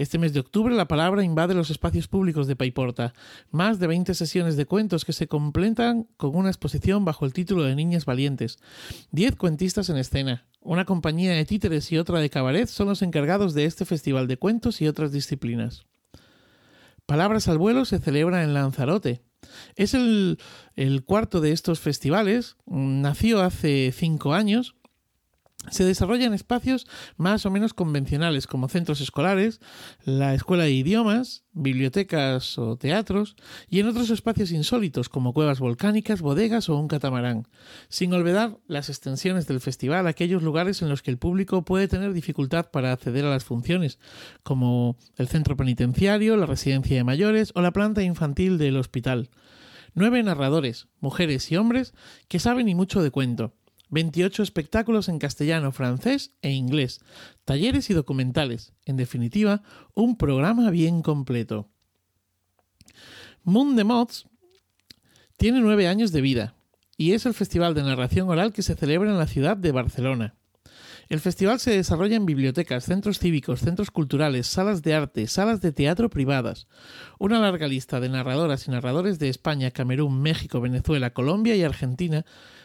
Este 0.00 0.16
mes 0.16 0.32
de 0.32 0.40
octubre 0.40 0.74
la 0.74 0.88
palabra 0.88 1.24
invade 1.24 1.52
los 1.52 1.68
espacios 1.68 2.08
públicos 2.08 2.46
de 2.46 2.56
Paiporta. 2.56 3.12
Más 3.50 3.78
de 3.78 3.86
20 3.86 4.14
sesiones 4.14 4.56
de 4.56 4.64
cuentos 4.64 5.04
que 5.04 5.12
se 5.12 5.28
completan 5.28 6.08
con 6.16 6.34
una 6.34 6.48
exposición 6.48 7.04
bajo 7.04 7.26
el 7.26 7.34
título 7.34 7.64
de 7.64 7.74
Niñas 7.74 8.06
Valientes. 8.06 8.56
10 9.10 9.36
cuentistas 9.36 9.90
en 9.90 9.98
escena. 9.98 10.46
Una 10.62 10.86
compañía 10.86 11.32
de 11.32 11.44
títeres 11.44 11.92
y 11.92 11.98
otra 11.98 12.18
de 12.18 12.30
cabaret 12.30 12.66
son 12.66 12.88
los 12.88 13.02
encargados 13.02 13.52
de 13.52 13.66
este 13.66 13.84
festival 13.84 14.26
de 14.26 14.38
cuentos 14.38 14.80
y 14.80 14.88
otras 14.88 15.12
disciplinas. 15.12 15.84
Palabras 17.04 17.46
al 17.48 17.58
vuelo 17.58 17.84
se 17.84 17.98
celebra 17.98 18.42
en 18.42 18.54
Lanzarote. 18.54 19.20
Es 19.76 19.92
el, 19.92 20.38
el 20.76 21.04
cuarto 21.04 21.42
de 21.42 21.52
estos 21.52 21.78
festivales. 21.78 22.56
Nació 22.64 23.42
hace 23.42 23.92
cinco 23.94 24.32
años 24.32 24.76
se 25.68 25.84
desarrollan 25.84 26.32
espacios 26.32 26.86
más 27.16 27.44
o 27.44 27.50
menos 27.50 27.74
convencionales 27.74 28.46
como 28.46 28.68
centros 28.68 29.00
escolares, 29.00 29.60
la 30.04 30.34
escuela 30.34 30.64
de 30.64 30.72
idiomas, 30.72 31.44
bibliotecas 31.52 32.58
o 32.58 32.76
teatros 32.76 33.36
y 33.68 33.80
en 33.80 33.88
otros 33.88 34.08
espacios 34.10 34.52
insólitos 34.52 35.08
como 35.10 35.34
cuevas 35.34 35.60
volcánicas, 35.60 36.22
bodegas 36.22 36.68
o 36.70 36.78
un 36.78 36.88
catamarán, 36.88 37.46
sin 37.88 38.12
olvidar 38.14 38.56
las 38.68 38.88
extensiones 38.88 39.46
del 39.46 39.60
festival 39.60 40.06
aquellos 40.06 40.42
lugares 40.42 40.80
en 40.80 40.88
los 40.88 41.02
que 41.02 41.10
el 41.10 41.18
público 41.18 41.62
puede 41.64 41.88
tener 41.88 42.14
dificultad 42.14 42.70
para 42.70 42.92
acceder 42.92 43.26
a 43.26 43.30
las 43.30 43.44
funciones, 43.44 43.98
como 44.42 44.96
el 45.16 45.28
centro 45.28 45.56
penitenciario, 45.56 46.36
la 46.36 46.46
residencia 46.46 46.96
de 46.96 47.04
mayores 47.04 47.52
o 47.54 47.60
la 47.60 47.72
planta 47.72 48.02
infantil 48.02 48.56
del 48.56 48.76
hospital. 48.76 49.28
Nueve 49.92 50.22
narradores, 50.22 50.88
mujeres 51.00 51.50
y 51.50 51.56
hombres, 51.56 51.94
que 52.28 52.38
saben 52.38 52.68
y 52.68 52.74
mucho 52.74 53.02
de 53.02 53.10
cuento 53.10 53.52
28 53.90 54.42
espectáculos 54.42 55.08
en 55.08 55.18
castellano, 55.18 55.72
francés 55.72 56.32
e 56.42 56.50
inglés, 56.50 57.00
talleres 57.44 57.90
y 57.90 57.94
documentales. 57.94 58.72
En 58.86 58.96
definitiva, 58.96 59.62
un 59.94 60.16
programa 60.16 60.70
bien 60.70 61.02
completo. 61.02 61.68
Moon 63.42 63.76
de 63.76 63.84
Mods 63.84 64.26
tiene 65.36 65.60
nueve 65.60 65.88
años 65.88 66.12
de 66.12 66.20
vida 66.20 66.54
y 66.96 67.12
es 67.12 67.24
el 67.26 67.34
festival 67.34 67.74
de 67.74 67.82
narración 67.82 68.28
oral 68.28 68.52
que 68.52 68.62
se 68.62 68.76
celebra 68.76 69.10
en 69.10 69.18
la 69.18 69.26
ciudad 69.26 69.56
de 69.56 69.72
Barcelona. 69.72 70.34
El 71.08 71.18
festival 71.18 71.58
se 71.58 71.72
desarrolla 71.72 72.14
en 72.14 72.24
bibliotecas, 72.24 72.84
centros 72.84 73.18
cívicos, 73.18 73.60
centros 73.60 73.90
culturales, 73.90 74.46
salas 74.46 74.82
de 74.82 74.94
arte, 74.94 75.26
salas 75.26 75.60
de 75.60 75.72
teatro 75.72 76.08
privadas. 76.08 76.68
Una 77.18 77.40
larga 77.40 77.66
lista 77.66 77.98
de 77.98 78.08
narradoras 78.08 78.68
y 78.68 78.70
narradores 78.70 79.18
de 79.18 79.28
España, 79.28 79.72
Camerún, 79.72 80.22
México, 80.22 80.60
Venezuela, 80.60 81.12
Colombia 81.12 81.56
y 81.56 81.64
Argentina 81.64 82.24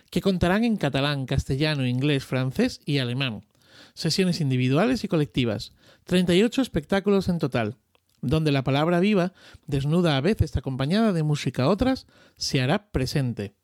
que 0.09 0.21
contarán 0.21 0.63
en 0.63 0.77
catalán, 0.77 1.25
castellano, 1.25 1.85
inglés, 1.85 2.25
francés 2.25 2.79
y 2.85 2.99
alemán. 2.99 3.45
Sesiones 3.93 4.41
individuales 4.41 5.03
y 5.03 5.07
colectivas. 5.07 5.73
38 6.05 6.61
espectáculos 6.61 7.29
en 7.29 7.39
total, 7.39 7.77
donde 8.21 8.51
la 8.51 8.63
palabra 8.63 8.99
viva, 8.99 9.33
desnuda 9.67 10.17
a 10.17 10.21
veces 10.21 10.55
acompañada 10.55 11.13
de 11.13 11.23
música 11.23 11.67
otras, 11.67 12.07
se 12.37 12.61
hará 12.61 12.91
presente. 12.91 13.55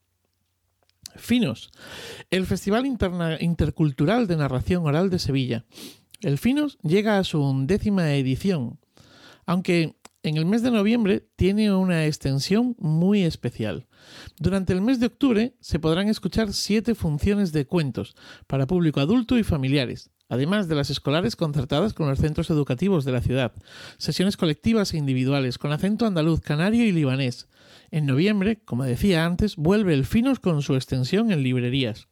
Finos, 1.15 1.71
el 2.29 2.45
Festival 2.45 2.85
Intercultural 3.39 4.27
de 4.27 4.37
Narración 4.37 4.85
Oral 4.85 5.09
de 5.09 5.19
Sevilla. 5.19 5.65
El 6.21 6.37
Finos 6.37 6.77
llega 6.83 7.17
a 7.17 7.23
su 7.23 7.41
undécima 7.41 8.13
edición, 8.13 8.79
aunque 9.45 9.95
en 10.23 10.37
el 10.37 10.45
mes 10.45 10.61
de 10.61 10.71
noviembre 10.71 11.27
tiene 11.35 11.73
una 11.73 12.05
extensión 12.05 12.75
muy 12.77 13.23
especial. 13.23 13.87
Durante 14.37 14.73
el 14.73 14.81
mes 14.81 14.99
de 14.99 15.07
octubre 15.07 15.55
se 15.59 15.79
podrán 15.79 16.09
escuchar 16.09 16.53
siete 16.53 16.95
funciones 16.95 17.51
de 17.51 17.65
cuentos 17.65 18.15
para 18.47 18.67
público 18.67 18.99
adulto 18.99 19.37
y 19.37 19.43
familiares, 19.43 20.11
además 20.29 20.67
de 20.67 20.75
las 20.75 20.89
escolares 20.89 21.35
concertadas 21.35 21.93
con 21.93 22.07
los 22.07 22.19
centros 22.19 22.49
educativos 22.49 23.03
de 23.03 23.11
la 23.11 23.21
ciudad, 23.21 23.53
sesiones 23.97 24.37
colectivas 24.37 24.93
e 24.93 24.97
individuales 24.97 25.57
con 25.57 25.71
acento 25.71 26.05
andaluz, 26.05 26.41
canario 26.41 26.85
y 26.85 26.91
libanés. 26.91 27.47
En 27.89 28.05
noviembre, 28.05 28.61
como 28.63 28.83
decía 28.83 29.25
antes, 29.25 29.55
vuelve 29.55 29.93
el 29.93 30.05
Finos 30.05 30.39
con 30.39 30.61
su 30.61 30.75
extensión 30.75 31.31
en 31.31 31.43
librerías. 31.43 32.07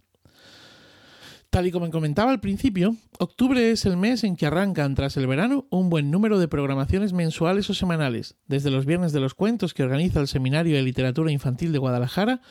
Tal 1.50 1.66
y 1.66 1.72
como 1.72 1.90
comentaba 1.90 2.30
al 2.30 2.42
principio, 2.42 2.96
octubre 3.18 3.72
es 3.72 3.88
el 3.88 3.98
mes 3.98 4.24
en 4.24 4.36
que 4.36 4.46
arrancan 4.46 4.94
tras 4.94 5.18
el 5.18 5.26
verano 5.26 5.66
un 5.72 5.90
buen 5.90 6.12
número 6.12 6.38
de 6.38 6.48
programaciones 6.48 7.12
mensuales 7.12 7.68
o 7.72 7.74
semanales, 7.74 8.36
desde 8.46 8.70
los 8.70 8.86
viernes 8.86 9.14
de 9.14 9.20
los 9.20 9.34
cuentos 9.34 9.74
que 9.74 9.82
organiza 9.82 10.20
el 10.20 10.28
Seminario 10.28 10.76
de 10.76 10.84
Literatura 10.84 11.32
Infantil 11.32 11.72
de 11.72 11.80
Guadalajara 11.80 12.42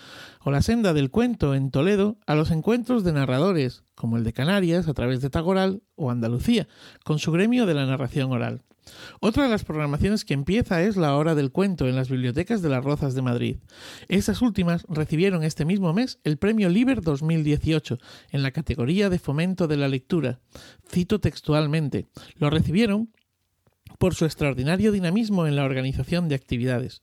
o 0.42 0.50
la 0.50 0.62
Senda 0.62 0.94
del 0.94 1.12
Cuento 1.12 1.54
en 1.54 1.70
Toledo, 1.70 2.18
a 2.26 2.34
los 2.34 2.50
encuentros 2.50 3.04
de 3.04 3.12
narradores, 3.12 3.84
como 3.94 4.16
el 4.16 4.24
de 4.24 4.32
Canarias 4.32 4.88
a 4.88 4.94
través 4.94 5.20
de 5.20 5.30
Tagoral 5.30 5.84
o 5.94 6.10
Andalucía, 6.10 6.66
con 7.04 7.20
su 7.20 7.30
gremio 7.30 7.66
de 7.66 7.74
la 7.74 7.86
narración 7.86 8.32
oral. 8.32 8.64
Otra 9.20 9.44
de 9.44 9.48
las 9.48 9.64
programaciones 9.64 10.24
que 10.24 10.34
empieza 10.34 10.82
es 10.82 10.96
la 10.96 11.16
Hora 11.16 11.34
del 11.34 11.50
Cuento 11.50 11.88
en 11.88 11.96
las 11.96 12.08
bibliotecas 12.08 12.62
de 12.62 12.68
las 12.68 12.84
Rozas 12.84 13.14
de 13.14 13.22
Madrid. 13.22 13.56
Estas 14.08 14.42
últimas 14.42 14.84
recibieron 14.88 15.42
este 15.42 15.64
mismo 15.64 15.92
mes 15.92 16.18
el 16.24 16.38
Premio 16.38 16.68
Liber 16.68 17.00
2018 17.00 17.98
en 18.30 18.42
la 18.42 18.50
categoría 18.50 19.10
de 19.10 19.18
fomento 19.18 19.66
de 19.66 19.76
la 19.76 19.88
lectura. 19.88 20.40
Cito 20.88 21.20
textualmente, 21.20 22.06
lo 22.36 22.50
recibieron 22.50 23.10
por 23.98 24.14
su 24.14 24.24
extraordinario 24.24 24.92
dinamismo 24.92 25.46
en 25.46 25.56
la 25.56 25.64
organización 25.64 26.28
de 26.28 26.34
actividades. 26.34 27.02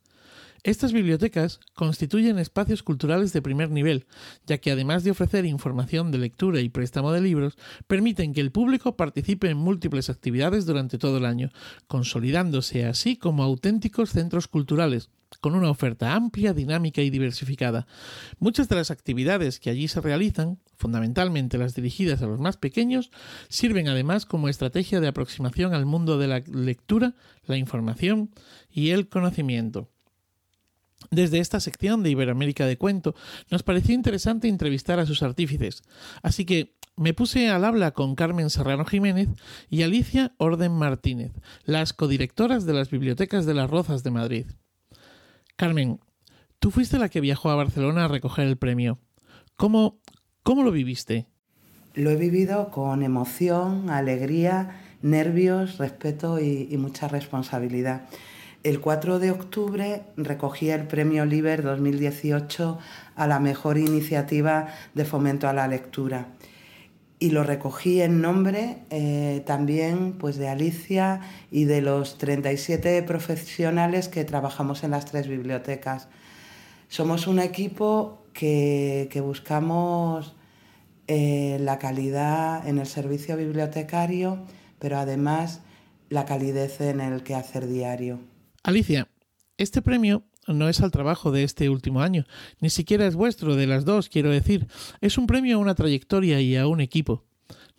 Estas 0.65 0.93
bibliotecas 0.93 1.59
constituyen 1.75 2.39
espacios 2.39 2.81
culturales 2.81 3.31
de 3.33 3.43
primer 3.43 3.69
nivel, 3.69 4.07
ya 4.47 4.57
que 4.57 4.71
además 4.71 5.03
de 5.03 5.11
ofrecer 5.11 5.45
información 5.45 6.09
de 6.09 6.17
lectura 6.17 6.59
y 6.59 6.69
préstamo 6.69 7.11
de 7.11 7.21
libros, 7.21 7.55
permiten 7.85 8.33
que 8.33 8.41
el 8.41 8.51
público 8.51 8.97
participe 8.97 9.47
en 9.47 9.57
múltiples 9.57 10.09
actividades 10.09 10.65
durante 10.65 10.97
todo 10.97 11.19
el 11.19 11.25
año, 11.25 11.51
consolidándose 11.85 12.83
así 12.83 13.15
como 13.15 13.43
auténticos 13.43 14.09
centros 14.09 14.47
culturales, 14.47 15.11
con 15.39 15.53
una 15.53 15.69
oferta 15.69 16.15
amplia, 16.15 16.51
dinámica 16.51 17.03
y 17.03 17.11
diversificada. 17.11 17.85
Muchas 18.39 18.67
de 18.67 18.77
las 18.77 18.89
actividades 18.89 19.59
que 19.59 19.69
allí 19.69 19.87
se 19.87 20.01
realizan, 20.01 20.57
fundamentalmente 20.77 21.59
las 21.59 21.75
dirigidas 21.75 22.23
a 22.23 22.25
los 22.25 22.39
más 22.39 22.57
pequeños, 22.57 23.11
sirven 23.49 23.87
además 23.87 24.25
como 24.25 24.49
estrategia 24.49 24.99
de 24.99 25.09
aproximación 25.09 25.75
al 25.75 25.85
mundo 25.85 26.17
de 26.17 26.25
la 26.25 26.39
lectura, 26.39 27.13
la 27.45 27.55
información 27.55 28.31
y 28.71 28.89
el 28.89 29.09
conocimiento. 29.09 29.91
Desde 31.11 31.39
esta 31.39 31.59
sección 31.59 32.03
de 32.03 32.09
Iberoamérica 32.11 32.65
de 32.65 32.77
Cuento 32.77 33.15
nos 33.49 33.63
pareció 33.63 33.93
interesante 33.93 34.47
entrevistar 34.47 34.99
a 34.99 35.05
sus 35.05 35.23
artífices, 35.23 35.83
así 36.21 36.45
que 36.45 36.75
me 36.97 37.13
puse 37.13 37.49
al 37.49 37.65
habla 37.65 37.91
con 37.91 38.15
Carmen 38.15 38.49
Serrano 38.49 38.85
Jiménez 38.85 39.27
y 39.69 39.83
Alicia 39.83 40.33
Orden 40.37 40.71
Martínez, 40.71 41.33
las 41.65 41.91
codirectoras 41.91 42.65
de 42.65 42.73
las 42.73 42.89
bibliotecas 42.89 43.45
de 43.45 43.53
las 43.53 43.69
Rozas 43.69 44.03
de 44.03 44.11
Madrid. 44.11 44.45
Carmen, 45.57 45.99
tú 46.59 46.71
fuiste 46.71 46.97
la 46.97 47.09
que 47.09 47.19
viajó 47.19 47.49
a 47.49 47.55
Barcelona 47.55 48.05
a 48.05 48.07
recoger 48.07 48.47
el 48.47 48.57
premio. 48.57 48.99
¿Cómo, 49.57 49.99
cómo 50.43 50.63
lo 50.63 50.71
viviste? 50.71 51.27
Lo 51.95 52.11
he 52.11 52.15
vivido 52.15 52.71
con 52.71 53.03
emoción, 53.03 53.89
alegría, 53.89 54.81
nervios, 55.01 55.77
respeto 55.77 56.39
y, 56.39 56.67
y 56.69 56.77
mucha 56.77 57.07
responsabilidad. 57.09 58.07
El 58.65 58.81
4 58.81 59.19
de 59.19 59.29
octubre 59.29 60.01
recogí 60.17 60.71
el 60.71 60.87
Premio 60.87 61.23
Liber 61.23 61.61
2018 61.61 62.79
a 63.15 63.27
la 63.27 63.39
mejor 63.39 63.77
iniciativa 63.77 64.69
de 64.95 65.05
fomento 65.05 65.47
a 65.47 65.53
la 65.53 65.67
lectura. 65.67 66.29
Y 67.19 67.29
lo 67.29 67.43
recogí 67.43 68.01
en 68.01 68.21
nombre 68.21 68.79
eh, 68.89 69.43
también 69.45 70.13
pues, 70.13 70.37
de 70.37 70.49
Alicia 70.49 71.21
y 71.51 71.65
de 71.65 71.81
los 71.81 72.17
37 72.17 73.03
profesionales 73.03 74.09
que 74.09 74.25
trabajamos 74.25 74.83
en 74.83 74.89
las 74.89 75.05
tres 75.05 75.27
bibliotecas. 75.27 76.07
Somos 76.87 77.27
un 77.27 77.37
equipo 77.37 78.23
que, 78.33 79.09
que 79.11 79.21
buscamos 79.21 80.35
eh, 81.07 81.59
la 81.61 81.77
calidad 81.77 82.67
en 82.67 82.79
el 82.79 82.87
servicio 82.87 83.37
bibliotecario, 83.37 84.39
pero 84.79 84.97
además 84.97 85.61
la 86.09 86.25
calidez 86.25 86.81
en 86.81 86.99
el 86.99 87.21
quehacer 87.21 87.67
diario. 87.67 88.21
Alicia, 88.65 89.09
este 89.59 89.83
premio 89.83 90.23
no 90.47 90.67
es 90.67 90.81
al 90.81 90.89
trabajo 90.89 91.31
de 91.31 91.43
este 91.43 91.69
último 91.69 92.01
año, 92.01 92.25
ni 92.59 92.71
siquiera 92.71 93.05
es 93.05 93.15
vuestro, 93.15 93.55
de 93.55 93.67
las 93.67 93.85
dos, 93.85 94.09
quiero 94.09 94.31
decir. 94.31 94.65
Es 95.01 95.19
un 95.19 95.27
premio 95.27 95.57
a 95.57 95.59
una 95.59 95.75
trayectoria 95.75 96.41
y 96.41 96.55
a 96.57 96.65
un 96.65 96.81
equipo. 96.81 97.23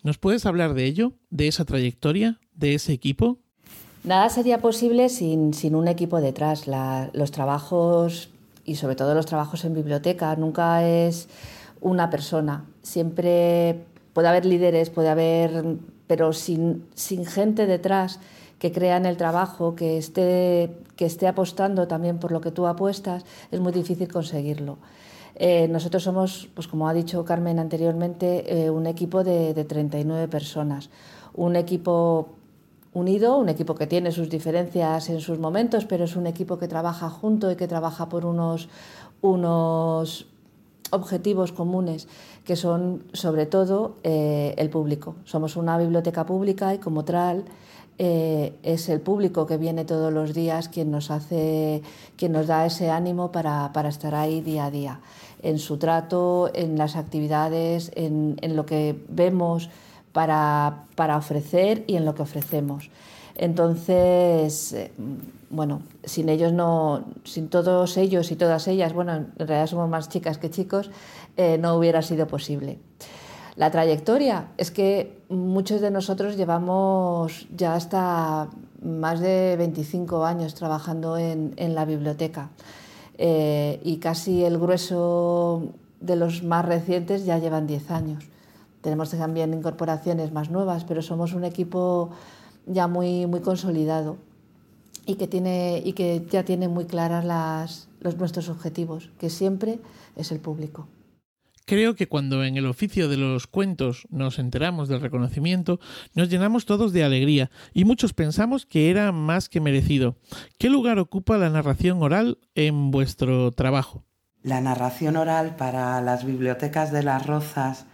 ¿Nos 0.01 0.17
puedes 0.17 0.45
hablar 0.45 0.75
de 0.75 0.85
ello, 0.85 1.11
de 1.29 1.49
esa 1.49 1.65
trayectoria, 1.65 2.39
de 2.53 2.75
ese 2.75 2.93
equipo? 2.93 3.37
Nada 4.05 4.29
sería 4.29 4.59
posible 4.59 5.09
sin, 5.09 5.53
sin 5.53 5.75
un 5.75 5.89
equipo 5.89 6.21
detrás. 6.21 6.67
Los 7.11 7.31
trabajos, 7.31 8.29
y 8.63 8.75
sobre 8.75 8.95
todo 8.95 9.13
los 9.13 9.25
trabajos 9.25 9.65
en 9.65 9.73
biblioteca, 9.73 10.37
nunca 10.37 10.87
es 10.87 11.27
una 11.81 12.09
persona. 12.09 12.63
Siempre 12.81 13.83
puede 14.13 14.29
haber 14.29 14.45
líderes, 14.45 14.89
puede 14.89 15.09
haber, 15.09 15.65
pero 16.07 16.31
sin, 16.31 16.85
sin 16.95 17.25
gente 17.25 17.65
detrás 17.65 18.21
que 18.59 18.71
crea 18.71 18.97
en 18.97 19.05
el 19.05 19.17
trabajo, 19.17 19.75
que 19.75 19.97
esté, 19.97 20.75
que 20.95 21.05
esté 21.05 21.27
apostando 21.27 21.87
también 21.87 22.19
por 22.19 22.31
lo 22.31 22.41
que 22.41 22.51
tú 22.51 22.67
apuestas, 22.67 23.23
es 23.51 23.59
muy 23.59 23.71
difícil 23.71 24.11
conseguirlo. 24.11 24.77
Eh, 25.35 25.67
nosotros 25.67 26.03
somos, 26.03 26.49
pues 26.55 26.67
como 26.67 26.87
ha 26.89 26.93
dicho 26.93 27.23
Carmen 27.23 27.59
anteriormente, 27.59 28.65
eh, 28.65 28.69
un 28.71 28.87
equipo 28.87 29.23
de, 29.23 29.53
de 29.53 29.65
39 29.65 30.27
personas, 30.27 30.89
un 31.35 31.55
equipo 31.55 32.29
unido, 32.93 33.37
un 33.37 33.49
equipo 33.49 33.75
que 33.75 33.85
tiene 33.85 34.11
sus 34.11 34.29
diferencias 34.29 35.09
en 35.09 35.21
sus 35.21 35.37
momentos, 35.37 35.85
pero 35.85 36.05
es 36.05 36.15
un 36.15 36.25
equipo 36.25 36.57
que 36.57 36.67
trabaja 36.67 37.09
junto 37.09 37.51
y 37.51 37.55
que 37.55 37.67
trabaja 37.67 38.09
por 38.09 38.25
unos, 38.25 38.69
unos 39.21 40.25
objetivos 40.91 41.51
comunes 41.51 42.07
que 42.43 42.55
son 42.55 43.03
sobre 43.13 43.45
todo 43.45 43.97
eh, 44.03 44.55
el 44.57 44.69
público. 44.69 45.15
Somos 45.25 45.55
una 45.55 45.77
biblioteca 45.77 46.25
pública 46.25 46.73
y 46.73 46.79
como 46.79 47.03
tal 47.03 47.45
eh, 47.99 48.53
es 48.61 48.89
el 48.89 49.01
público 49.01 49.47
que 49.47 49.57
viene 49.57 49.83
todos 49.83 50.13
los 50.13 50.33
días 50.33 50.69
quien 50.69 50.91
nos 50.91 51.09
hace, 51.09 51.81
quien 52.15 52.31
nos 52.31 52.45
da 52.45 52.65
ese 52.65 52.91
ánimo 52.91 53.31
para, 53.31 53.71
para 53.73 53.89
estar 53.89 54.13
ahí 54.13 54.41
día 54.41 54.65
a 54.65 54.71
día, 54.71 54.99
en 55.41 55.57
su 55.57 55.77
trato, 55.77 56.51
en 56.53 56.77
las 56.77 56.95
actividades, 56.95 57.91
en, 57.95 58.37
en 58.41 58.55
lo 58.55 58.65
que 58.65 59.03
vemos 59.09 59.69
para, 60.11 60.85
para, 60.95 61.17
ofrecer 61.17 61.83
y 61.87 61.95
en 61.95 62.05
lo 62.05 62.13
que 62.13 62.21
ofrecemos. 62.21 62.89
Entonces, 63.35 64.73
eh, 64.73 64.91
bueno, 65.49 65.81
sin 66.03 66.29
ellos 66.29 66.53
no, 66.53 67.05
sin 67.23 67.49
todos 67.49 67.97
ellos 67.97 68.31
y 68.31 68.35
todas 68.35 68.67
ellas, 68.67 68.93
bueno, 68.93 69.15
en 69.15 69.31
realidad 69.37 69.67
somos 69.67 69.89
más 69.89 70.09
chicas 70.09 70.37
que 70.37 70.49
chicos, 70.49 70.91
eh, 71.35 71.57
no 71.59 71.75
hubiera 71.75 72.01
sido 72.01 72.27
posible. 72.27 72.79
La 73.57 73.71
trayectoria 73.71 74.51
es 74.57 74.71
que 74.71 75.19
muchos 75.29 75.81
de 75.81 75.91
nosotros 75.91 76.37
llevamos 76.37 77.47
ya 77.53 77.73
hasta 77.73 78.49
más 78.81 79.19
de 79.19 79.55
25 79.57 80.23
años 80.23 80.53
trabajando 80.53 81.17
en, 81.17 81.53
en 81.57 81.75
la 81.75 81.83
biblioteca 81.83 82.51
eh, 83.17 83.81
y 83.83 83.97
casi 83.97 84.43
el 84.43 84.59
grueso 84.59 85.73
de 85.99 86.15
los 86.15 86.43
más 86.43 86.65
recientes 86.65 87.25
ya 87.25 87.39
llevan 87.39 87.65
10 87.65 87.91
años. 87.91 88.23
Tenemos 88.81 89.09
también 89.09 89.53
incorporaciones 89.53 90.31
más 90.31 90.51
nuevas, 90.51 90.83
pero 90.83 91.01
somos 91.01 91.33
un 91.33 91.43
equipo 91.43 92.11
ya 92.67 92.87
muy, 92.87 93.25
muy 93.25 93.41
consolidado 93.41 94.17
y 95.05 95.15
que, 95.15 95.27
tiene, 95.27 95.81
y 95.83 95.93
que 95.93 96.25
ya 96.29 96.43
tiene 96.43 96.67
muy 96.67 96.85
claras 96.85 97.25
los, 98.01 98.17
nuestros 98.17 98.49
objetivos, 98.49 99.09
que 99.17 99.29
siempre 99.29 99.79
es 100.15 100.31
el 100.31 100.39
público. 100.39 100.87
Creo 101.67 101.95
que 101.95 102.07
cuando 102.07 102.45
en 102.45 102.55
el 102.55 102.65
oficio 102.65 103.09
de 103.09 103.17
los 103.17 103.45
cuentos 103.45 104.07
nos 104.09 104.39
enteramos 104.39 104.87
del 104.87 105.01
reconocimiento, 105.01 105.81
nos 106.13 106.29
llenamos 106.29 106.65
todos 106.65 106.93
de 106.93 107.03
alegría 107.03 107.51
y 107.73 107.83
muchos 107.83 108.13
pensamos 108.13 108.65
que 108.65 108.89
era 108.89 109.11
más 109.11 109.49
que 109.49 109.59
merecido. 109.59 110.15
¿Qué 110.57 110.69
lugar 110.69 110.97
ocupa 110.97 111.37
la 111.37 111.49
narración 111.49 112.01
oral 112.01 112.37
en 112.55 112.89
vuestro 112.89 113.51
trabajo? 113.51 114.05
La 114.43 114.61
narración 114.61 115.17
oral 115.17 115.57
para 115.57 115.99
las 115.99 116.25
bibliotecas 116.25 116.93
de 116.93 117.03
las 117.03 117.25
Rozas 117.25 117.85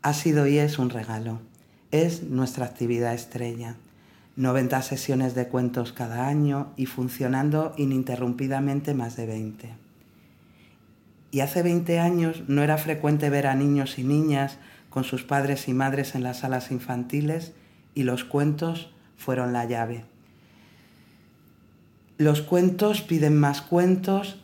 ha 0.00 0.14
sido 0.14 0.46
y 0.46 0.58
es 0.58 0.78
un 0.78 0.88
regalo. 0.88 1.40
Es 1.90 2.22
nuestra 2.22 2.66
actividad 2.66 3.14
estrella. 3.14 3.74
90 4.36 4.80
sesiones 4.82 5.34
de 5.34 5.48
cuentos 5.48 5.92
cada 5.92 6.28
año 6.28 6.72
y 6.76 6.86
funcionando 6.86 7.74
ininterrumpidamente 7.78 8.94
más 8.94 9.16
de 9.16 9.26
20 9.26 9.87
y 11.30 11.40
hace 11.40 11.62
20 11.62 11.98
años 11.98 12.42
no 12.48 12.62
era 12.62 12.78
frecuente 12.78 13.30
ver 13.30 13.46
a 13.46 13.54
niños 13.54 13.98
y 13.98 14.04
niñas 14.04 14.58
con 14.90 15.04
sus 15.04 15.24
padres 15.24 15.68
y 15.68 15.74
madres 15.74 16.14
en 16.14 16.22
las 16.22 16.38
salas 16.38 16.70
infantiles 16.70 17.52
y 17.94 18.04
los 18.04 18.24
cuentos 18.24 18.90
fueron 19.16 19.52
la 19.52 19.64
llave. 19.64 20.04
Los 22.16 22.42
cuentos 22.42 23.02
piden 23.02 23.38
más 23.38 23.60
cuentos 23.60 24.42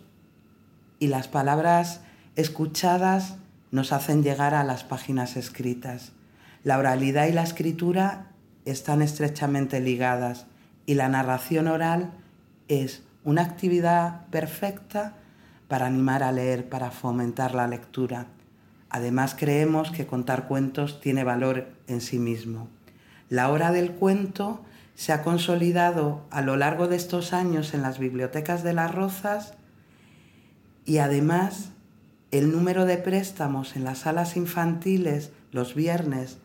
y 0.98 1.08
las 1.08 1.28
palabras 1.28 2.02
escuchadas 2.36 3.36
nos 3.70 3.92
hacen 3.92 4.22
llegar 4.22 4.54
a 4.54 4.64
las 4.64 4.84
páginas 4.84 5.36
escritas. 5.36 6.12
La 6.62 6.78
oralidad 6.78 7.26
y 7.26 7.32
la 7.32 7.42
escritura 7.42 8.28
están 8.64 9.02
estrechamente 9.02 9.80
ligadas 9.80 10.46
y 10.86 10.94
la 10.94 11.08
narración 11.08 11.66
oral 11.66 12.12
es 12.68 13.02
una 13.24 13.42
actividad 13.42 14.26
perfecta 14.26 15.16
para 15.68 15.86
animar 15.86 16.22
a 16.22 16.32
leer, 16.32 16.68
para 16.68 16.90
fomentar 16.90 17.54
la 17.54 17.66
lectura. 17.66 18.26
Además 18.90 19.34
creemos 19.38 19.90
que 19.90 20.06
contar 20.06 20.46
cuentos 20.46 21.00
tiene 21.00 21.24
valor 21.24 21.68
en 21.86 22.00
sí 22.00 22.18
mismo. 22.18 22.68
La 23.28 23.50
hora 23.50 23.72
del 23.72 23.92
cuento 23.92 24.64
se 24.94 25.12
ha 25.12 25.22
consolidado 25.22 26.22
a 26.30 26.42
lo 26.42 26.56
largo 26.56 26.86
de 26.86 26.96
estos 26.96 27.32
años 27.32 27.74
en 27.74 27.82
las 27.82 27.98
bibliotecas 27.98 28.62
de 28.62 28.74
las 28.74 28.94
Rozas 28.94 29.54
y 30.84 30.98
además 30.98 31.70
el 32.30 32.52
número 32.52 32.84
de 32.84 32.98
préstamos 32.98 33.76
en 33.76 33.84
las 33.84 33.98
salas 33.98 34.36
infantiles 34.36 35.32
los 35.50 35.74
viernes, 35.74 36.38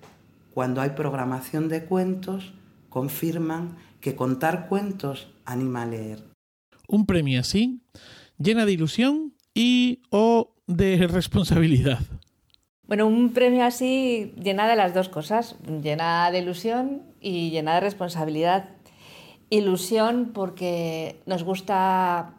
cuando 0.54 0.82
hay 0.82 0.92
programación 0.92 1.68
de 1.68 1.86
cuentos, 1.86 2.54
confirman 2.90 3.76
que 4.02 4.16
contar 4.16 4.68
cuentos 4.68 5.32
anima 5.46 5.84
a 5.84 5.86
leer. 5.88 6.24
Un 6.88 7.06
premio 7.06 7.40
así 7.40 7.82
llena 8.40 8.66
de 8.66 8.72
ilusión 8.72 9.34
y 9.54 10.02
o 10.10 10.56
de 10.66 11.08
responsabilidad. 11.08 12.00
Bueno, 12.88 13.06
un 13.06 13.34
premio 13.34 13.66
así 13.66 14.34
llena 14.42 14.68
de 14.68 14.76
las 14.76 14.96
dos 14.96 15.10
cosas, 15.10 15.56
llena 15.84 16.32
de 16.32 16.40
ilusión 16.40 17.04
y 17.22 17.52
llena 17.52 17.76
de 17.76 17.82
responsabilidad. 17.82 18.70
Ilusión 19.52 20.32
porque 20.34 21.20
nos 21.28 21.44
gusta, 21.44 22.34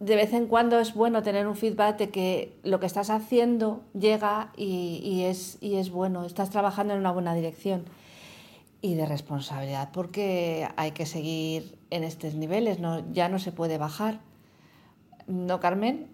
de 0.00 0.16
vez 0.16 0.34
en 0.34 0.48
cuando 0.48 0.80
es 0.80 0.92
bueno 0.92 1.22
tener 1.22 1.46
un 1.46 1.56
feedback 1.56 1.96
de 1.96 2.10
que 2.10 2.52
lo 2.62 2.78
que 2.78 2.86
estás 2.86 3.08
haciendo 3.08 3.82
llega 3.98 4.52
y, 4.56 5.22
es, 5.22 5.56
y 5.62 5.76
es 5.76 5.90
bueno, 5.90 6.26
estás 6.26 6.50
trabajando 6.50 6.92
en 6.92 7.00
una 7.00 7.12
buena 7.12 7.34
dirección. 7.34 7.84
Y 8.82 8.96
de 8.96 9.06
responsabilidad 9.06 9.92
porque 9.92 10.68
hay 10.76 10.90
que 10.90 11.06
seguir 11.06 11.78
en 11.88 12.04
estos 12.04 12.34
niveles, 12.34 12.78
ya 13.12 13.30
no 13.30 13.38
se 13.38 13.50
puede 13.50 13.78
bajar. 13.78 14.20
¿No, 15.26 15.60
Carmen? 15.60 16.08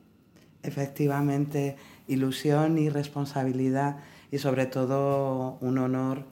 Efectivamente 0.63 1.77
ilusión 2.07 2.79
y 2.79 2.89
responsabilidad 2.89 3.97
y 4.31 4.39
sobre 4.39 4.67
todo 4.67 5.59
un 5.61 5.79
honor 5.79 6.25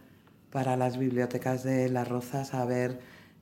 para 0.50 0.76
las 0.76 0.98
bibliotecas 0.98 1.62
de 1.62 1.88
Las 1.88 2.08
Rozas 2.08 2.54
haber, 2.54 3.00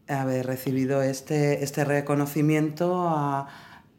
haber 0.09 0.47
recibido 0.47 1.03
este, 1.03 1.63
este 1.63 1.85
reconocimiento 1.85 3.09
a, 3.09 3.49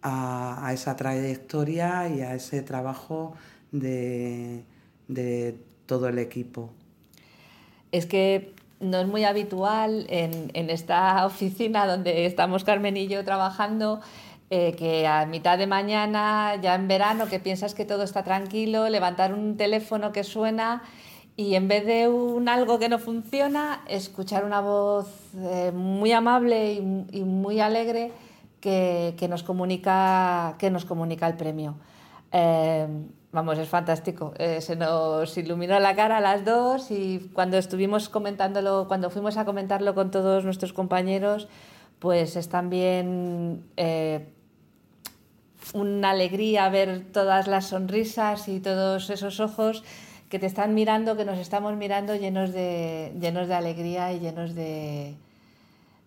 a, 0.02 0.72
esa 0.74 0.96
trayectoria 0.96 2.10
y 2.10 2.22
a 2.22 2.36
ese 2.36 2.62
trabajo 2.62 3.34
de, 3.72 4.64
de, 5.08 5.58
todo 5.86 6.10
el 6.10 6.20
equipo. 6.20 6.72
Es 7.92 8.06
que 8.06 8.54
no 8.80 9.00
es 9.00 9.08
muy 9.08 9.24
habitual 9.24 10.06
en, 10.10 10.52
en 10.54 10.70
esta 10.70 11.26
oficina 11.26 11.88
donde 11.88 12.26
estamos 12.26 12.64
Carmen 12.64 12.98
y 12.98 13.08
yo 13.08 13.24
trabajando 13.24 14.02
eh, 14.50 14.76
que 14.78 15.06
a 15.06 15.26
mitad 15.26 15.58
de 15.58 15.68
mañana, 15.68 16.56
ya 16.62 16.76
en 16.76 16.88
verano, 16.88 17.28
que 17.28 17.38
piensas 17.38 17.74
que 17.74 17.84
todo 17.84 18.04
está 18.04 18.24
tranquilo, 18.24 18.88
levantar 18.88 19.34
un 19.34 19.58
teléfono 19.58 20.14
que 20.14 20.24
suena 20.24 20.84
y 21.36 21.56
en 21.56 21.68
vez 21.68 21.86
de 21.86 22.08
un 22.08 22.48
algo 22.48 22.80
que 22.80 22.88
no 22.88 22.98
funciona, 22.98 23.84
escuchar 23.89 24.45
una 24.45 24.62
voz 24.62 25.10
eh, 25.36 25.74
muy 25.74 26.14
amable 26.14 26.76
y, 26.76 27.24
muy 27.26 27.60
alegre 27.60 28.14
que, 28.62 29.16
que, 29.18 29.28
nos 29.28 29.43
comunica, 29.43 30.56
que 30.60 30.72
nos 30.72 30.86
comunica 30.86 31.28
el 31.28 31.36
premio. 31.36 31.76
Eh, 32.32 32.88
vamos, 33.34 33.58
es 33.58 33.68
fantástico. 33.68 34.34
se 34.60 34.78
nos 34.78 35.38
iluminó 35.38 35.78
la 35.82 35.93
cara 35.93 36.18
a 36.18 36.22
las 36.22 36.45
dos 36.45 36.89
y 36.89 37.30
cuando 37.34 37.58
estuvimos 37.58 38.08
comentándolo, 38.08 38.88
cuando 38.88 39.10
fuimos 39.10 39.36
a 39.36 39.43
comentarlo 39.43 39.93
con 39.93 40.10
todos 40.10 40.45
nuestros 40.45 40.72
compañeros, 40.72 41.50
pues 42.00 42.38
es 42.38 42.48
también 42.48 43.66
una 45.80 46.11
alegría 46.11 46.69
ver 46.69 47.05
todas 47.11 47.47
las 47.47 47.67
sonrisas 47.67 48.47
y 48.47 48.59
todos 48.59 49.09
esos 49.09 49.39
ojos 49.39 49.84
que 50.30 50.39
te 50.39 50.45
están 50.45 50.73
mirando, 50.73 51.15
que 51.15 51.25
nos 51.25 51.39
estamos 51.39 51.75
mirando 51.78 52.15
llenos 52.15 52.51
de, 52.51 53.13
llenos 53.19 53.47
de 53.47 53.53
alegría 53.53 54.11
y 54.13 54.19
llenos 54.19 54.55
de, 54.55 55.15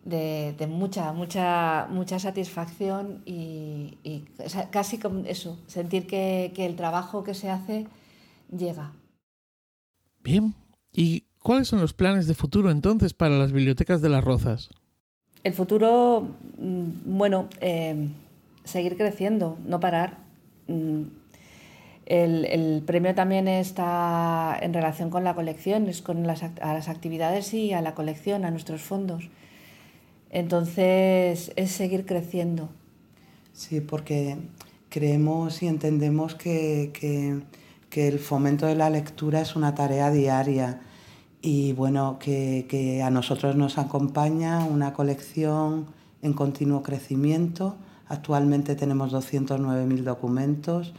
de, 0.05 0.67
mucha, 0.69 1.13
mucha, 1.13 1.87
mucha 1.91 2.19
satisfacción 2.19 3.23
y, 3.25 4.25
casi 4.71 4.99
como 4.99 5.25
eso, 5.25 5.59
sentir 5.67 6.07
que, 6.07 6.53
que 6.55 6.67
el 6.67 6.77
trabajo 6.77 7.25
que 7.25 7.35
se 7.35 7.51
hace 7.51 7.87
llega. 8.55 8.93
Bien, 10.23 10.55
¿y 10.93 11.25
cuáles 11.39 11.69
son 11.69 11.81
los 11.81 11.95
planes 11.95 12.27
de 12.27 12.35
futuro 12.35 12.71
entonces 12.71 13.15
para 13.15 13.39
las 13.39 13.53
bibliotecas 13.53 14.03
de 14.03 14.11
las 14.11 14.23
Rozas? 14.23 14.71
El 15.43 15.55
futuro, 15.55 16.29
mm, 16.59 17.17
bueno, 17.17 17.49
eh, 17.61 18.09
seguir 18.65 18.97
creciendo, 18.97 19.59
no 19.65 19.81
parar. 19.81 20.19
Mm, 20.69 21.03
el, 22.07 22.83
premio 22.87 23.15
también 23.15 23.47
está 23.47 24.59
en 24.61 24.75
relación 24.75 25.11
con 25.11 25.23
la 25.23 25.35
colección, 25.35 25.87
es 25.87 26.03
con 26.03 26.27
las, 26.27 26.43
a 26.43 26.75
las 26.75 26.89
actividades 26.89 27.55
y 27.55 27.73
a 27.73 27.81
la 27.83 27.95
colección, 27.95 28.45
a 28.45 28.51
nuestros 28.51 28.83
fondos. 28.83 29.31
Entonces 30.31 31.53
es 31.55 31.71
seguir 31.71 32.07
creciendo. 32.07 32.69
Sí, 33.53 33.81
porque 33.81 34.39
creemos 34.89 35.63
y 35.63 35.69
entendemos 35.69 36.35
que, 36.35 36.91
que, 36.93 38.09
el 38.09 38.19
fomento 38.19 38.67
de 38.67 38.77
la 38.77 38.91
lectura 38.91 39.41
es 39.41 39.57
una 39.57 39.75
tarea 39.75 40.11
diaria 40.11 40.81
y 41.43 41.73
bueno, 41.75 42.19
que, 42.19 42.67
que 42.69 43.03
a 43.03 43.11
nosotros 43.11 43.57
nos 43.57 43.79
acompaña 43.79 44.65
una 44.65 44.93
colección 44.93 45.87
en 46.23 46.33
continuo 46.33 46.83
crecimiento 46.83 47.77
Actualmente 48.11 48.75
tenemos 48.75 49.13
209.000 49.13 50.03
documentos, 50.03 50.93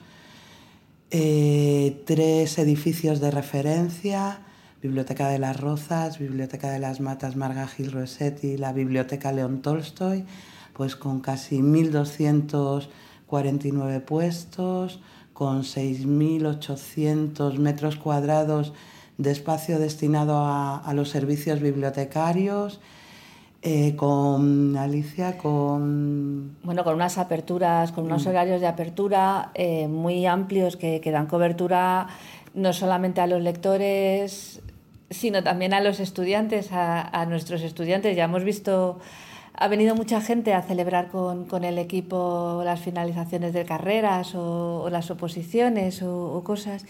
eh, 1.10 2.02
tres 2.06 2.58
edificios 2.58 3.20
de 3.20 3.32
referencia, 3.32 4.40
Biblioteca 4.82 5.28
de 5.28 5.38
las 5.38 5.60
Rozas, 5.60 6.20
Biblioteca 6.20 6.72
de 6.72 6.80
las 6.80 7.02
Matas 7.02 7.36
Marga 7.36 7.68
Gil 7.68 7.92
Rossetti, 7.92 8.56
la 8.56 8.72
Biblioteca 8.72 9.34
León 9.34 9.62
Tolstoy, 9.62 10.24
pues 10.72 10.96
con 10.96 11.20
casi 11.20 11.60
1.249 11.60 14.06
puestos, 14.06 15.02
con 15.34 15.64
6.800 15.64 17.58
metros 17.58 17.98
cuadrados 17.98 18.72
de 19.18 19.32
espacio 19.32 19.80
destinado 19.80 20.46
a 20.46 20.94
los 20.96 21.10
servicios 21.10 21.60
bibliotecarios 21.60 22.80
eh, 23.64 23.96
con 23.96 24.76
Alicia, 24.76 25.38
con... 25.38 26.58
Bueno, 26.64 26.84
con 26.84 26.96
unas 26.96 27.20
aperturas, 27.20 27.92
con 27.92 28.06
unos 28.06 28.26
mm. 28.26 28.30
horarios 28.30 28.62
de 28.62 28.66
apertura 28.66 29.52
eh, 29.54 29.88
muy 29.88 30.26
amplios 30.26 30.78
que, 30.78 31.00
dan 31.12 31.28
cobertura 31.28 32.08
no 32.56 32.74
solamente 32.74 33.22
a 33.22 33.28
los 33.28 33.40
lectores, 33.44 34.62
sino 35.12 35.44
también 35.44 35.76
a 35.76 35.80
los 35.80 36.00
estudiantes, 36.00 36.70
a, 36.72 37.26
nuestros 37.28 37.62
estudiantes. 37.62 38.18
Ya 38.18 38.24
hemos 38.24 38.44
visto, 38.44 39.00
ha 39.54 39.68
venido 39.68 39.94
mucha 39.96 40.22
gente 40.22 40.56
a 40.56 40.64
celebrar 40.64 41.10
con, 41.10 41.64
el 41.64 41.78
equipo 41.78 42.64
las 42.66 42.80
finalizaciones 42.80 43.54
de 43.54 43.64
carreras 43.66 44.34
o, 44.34 44.90
las 44.90 45.12
oposiciones 45.12 46.02
o, 46.02 46.42
cosas. 46.44 46.88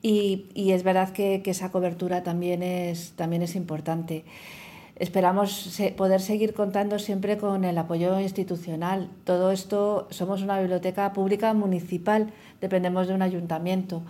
Y, 0.00 0.46
es 0.54 0.82
verdad 0.82 1.10
que, 1.10 1.42
que, 1.42 1.50
esa 1.50 1.70
cobertura 1.70 2.22
también 2.22 2.62
es, 2.62 3.12
también 3.16 3.42
es 3.42 3.54
importante. 3.54 4.24
Esperamos 4.96 5.78
poder 5.94 6.22
seguir 6.22 6.54
contando 6.54 6.98
siempre 6.98 7.36
con 7.36 7.64
el 7.64 7.76
apoyo 7.76 8.18
institucional. 8.18 9.10
Todo 9.24 9.50
esto, 9.50 10.08
somos 10.10 10.40
una 10.40 10.58
biblioteca 10.58 11.12
pública 11.12 11.52
municipal, 11.52 12.32
dependemos 12.62 13.06
de 13.06 13.12
un 13.12 13.20
ayuntamiento, 13.20 14.00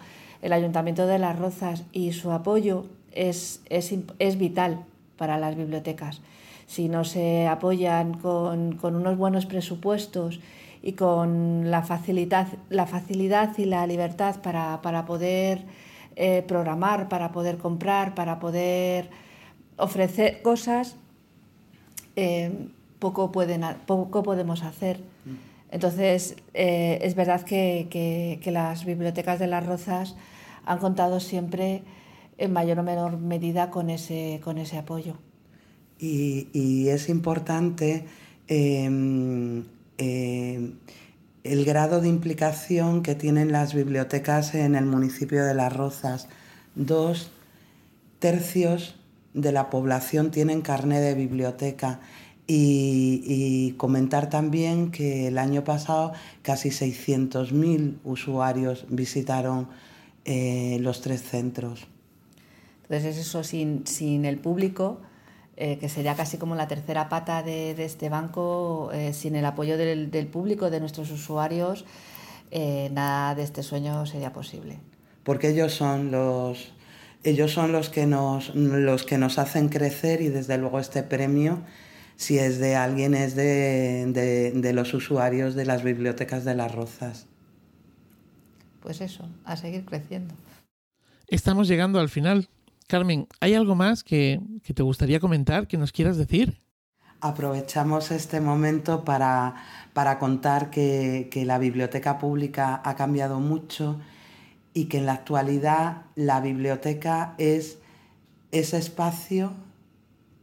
el 0.43 0.53
Ayuntamiento 0.53 1.09
de 1.09 1.19
Las 1.19 1.37
Rozas, 1.37 1.83
y 1.93 2.13
su 2.13 2.31
apoyo 2.31 2.85
es, 3.11 3.63
es, 3.69 4.39
vital 4.39 4.85
para 5.17 5.39
las 5.39 5.57
bibliotecas. 5.57 6.21
Si 6.67 6.89
no 6.89 7.03
se 7.03 7.49
apoyan 7.49 8.15
con, 8.15 8.79
unos 8.81 9.17
buenos 9.17 9.45
presupuestos 9.45 10.39
y 10.83 10.93
con 10.93 11.69
la 11.69 11.83
facilidad, 11.83 12.47
la 12.71 12.87
facilidad 12.87 13.59
y 13.59 13.65
la 13.65 13.89
libertad 13.89 14.37
para, 14.41 15.05
poder 15.05 15.65
eh, 16.15 16.45
programar, 16.47 17.09
para 17.09 17.33
poder 17.33 17.59
comprar, 17.59 18.15
para 18.15 18.39
poder 18.39 19.26
ofrecer 19.77 20.43
cosas, 20.43 20.97
eh, 22.17 22.51
poco, 22.99 23.33
pueden, 23.33 23.63
poco 23.87 24.23
podemos 24.23 24.63
hacer. 24.63 25.01
Entonces, 25.71 26.37
eh, 26.55 26.99
es 27.03 27.15
verdad 27.15 27.43
que, 27.43 28.41
las 28.47 28.85
bibliotecas 28.85 29.39
de 29.39 29.47
las 29.47 29.67
Rozas 29.67 30.17
han 30.65 30.79
contado 30.79 31.21
siempre 31.21 31.83
en 32.39 32.53
mayor 32.53 32.79
o 32.79 32.83
menor 32.83 33.19
medida 33.19 33.71
con 33.71 33.91
ese, 33.91 34.41
con 34.43 34.59
ese 34.59 34.79
apoyo. 34.79 35.15
Y, 35.99 36.89
es 36.89 37.09
importante 37.09 38.05
em, 38.49 39.65
em, 39.99 40.75
el 41.43 41.65
grado 41.65 42.01
de 42.01 42.09
implicación 42.09 43.03
que 43.03 43.15
tienen 43.15 43.53
las 43.53 43.75
bibliotecas 43.75 44.55
en 44.55 44.75
el 44.75 44.85
municipio 44.85 45.45
de 45.45 45.55
Las 45.55 45.73
Rozas. 45.75 46.29
Dos 46.75 47.31
tercios 48.19 48.97
de 49.37 49.53
la 49.53 49.71
población 49.71 50.31
tienen 50.31 50.63
carné 50.63 51.01
de 51.01 51.15
biblioteca. 51.15 52.01
Y, 52.49 53.75
comentar 53.77 54.31
también 54.31 54.93
que 54.93 55.27
el 55.27 55.37
año 55.37 55.65
pasado 55.65 56.13
casi 56.43 56.71
600.000 56.71 57.99
usuarios 58.05 58.87
visitaron 58.89 59.69
eh, 60.25 60.79
los 60.81 61.01
tres 61.01 61.23
centros. 61.23 61.89
Entonces 62.85 63.19
eso 63.19 63.43
sin, 63.43 63.85
sin 63.87 64.25
el 64.25 64.39
público, 64.39 65.01
eh, 65.57 65.79
que 65.79 65.89
sería 65.89 66.15
casi 66.15 66.39
como 66.39 66.55
la 66.55 66.69
tercera 66.69 67.09
pata 67.09 67.43
de, 67.43 67.73
este 67.85 68.09
banco, 68.09 68.91
eh, 68.93 69.13
sin 69.13 69.35
el 69.35 69.45
apoyo 69.45 69.77
del, 69.77 70.13
del, 70.13 70.29
público, 70.29 70.71
de 70.71 70.79
nuestros 70.79 71.11
usuarios, 71.11 71.85
nada 72.93 73.35
de 73.35 73.43
este 73.43 73.65
sueño 73.65 74.07
sería 74.07 74.33
posible. 74.33 74.79
Porque 75.25 75.49
ellos 75.49 75.75
son 75.75 76.13
los, 76.13 76.73
ellos 77.23 77.53
son 77.53 77.73
los 77.73 77.91
que 77.91 78.07
nos, 78.07 78.55
los 78.55 79.05
que 79.05 79.19
nos 79.19 79.39
hacen 79.39 79.69
crecer 79.69 80.21
y 80.23 80.29
desde 80.29 80.59
luego 80.59 80.79
este 80.79 81.03
premio, 81.03 81.63
si 82.17 82.39
es 82.39 82.59
de 82.59 82.77
alguien, 82.77 83.15
es 83.15 83.35
de, 83.35 84.53
de 84.55 84.73
los 84.73 84.95
usuarios 84.95 85.55
de 85.55 85.65
las 85.65 85.83
bibliotecas 85.83 86.45
de 86.45 86.55
las 86.55 86.75
Rozas. 86.75 87.27
Pues 88.81 89.01
eso, 89.01 89.29
a 89.45 89.57
seguir 89.57 89.85
creciendo. 89.85 90.35
Estamos 91.27 91.67
llegando 91.67 91.99
al 91.99 92.09
final. 92.09 92.49
Carmen, 92.87 93.27
¿hay 93.41 93.55
algo 93.55 93.75
más 93.75 94.05
que, 94.05 94.41
que 94.63 94.73
te 94.73 94.85
gustaría 94.85 95.19
comentar, 95.19 95.67
que 95.67 95.77
nos 95.77 95.91
quieras 95.91 96.17
decir? 96.17 96.61
Aprovechamos 97.21 98.13
este 98.13 98.41
momento 98.41 99.05
para, 99.05 99.57
para 99.93 100.21
contar 100.21 100.71
que, 100.71 101.29
que, 101.33 101.45
la 101.45 101.59
biblioteca 101.59 102.19
pública 102.19 102.81
ha 102.85 102.95
cambiado 102.95 103.41
mucho 103.41 103.99
y 104.77 104.85
que 104.85 104.99
en 104.99 105.07
la 105.07 105.15
actualidad 105.15 106.03
la 106.17 106.43
biblioteca 106.43 107.35
es 107.39 107.79
ese 108.53 108.77
espacio 108.77 109.55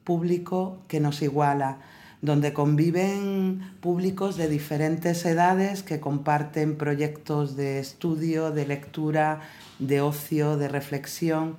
público 0.03 0.79
que 0.87 0.99
nos 0.99 1.21
iguala, 1.21 1.77
donde 2.23 2.51
conviven 2.51 3.75
públicos 3.79 4.35
de 4.35 4.49
diferentes 4.49 5.23
edades 5.25 5.83
que 5.83 5.99
comparten 5.99 6.79
proyectos 6.79 7.55
de 7.55 7.77
estudio, 7.77 8.49
de 8.49 8.65
lectura, 8.65 9.41
de 9.77 10.01
ocio, 10.01 10.57
de 10.57 10.67
reflexión. 10.67 11.55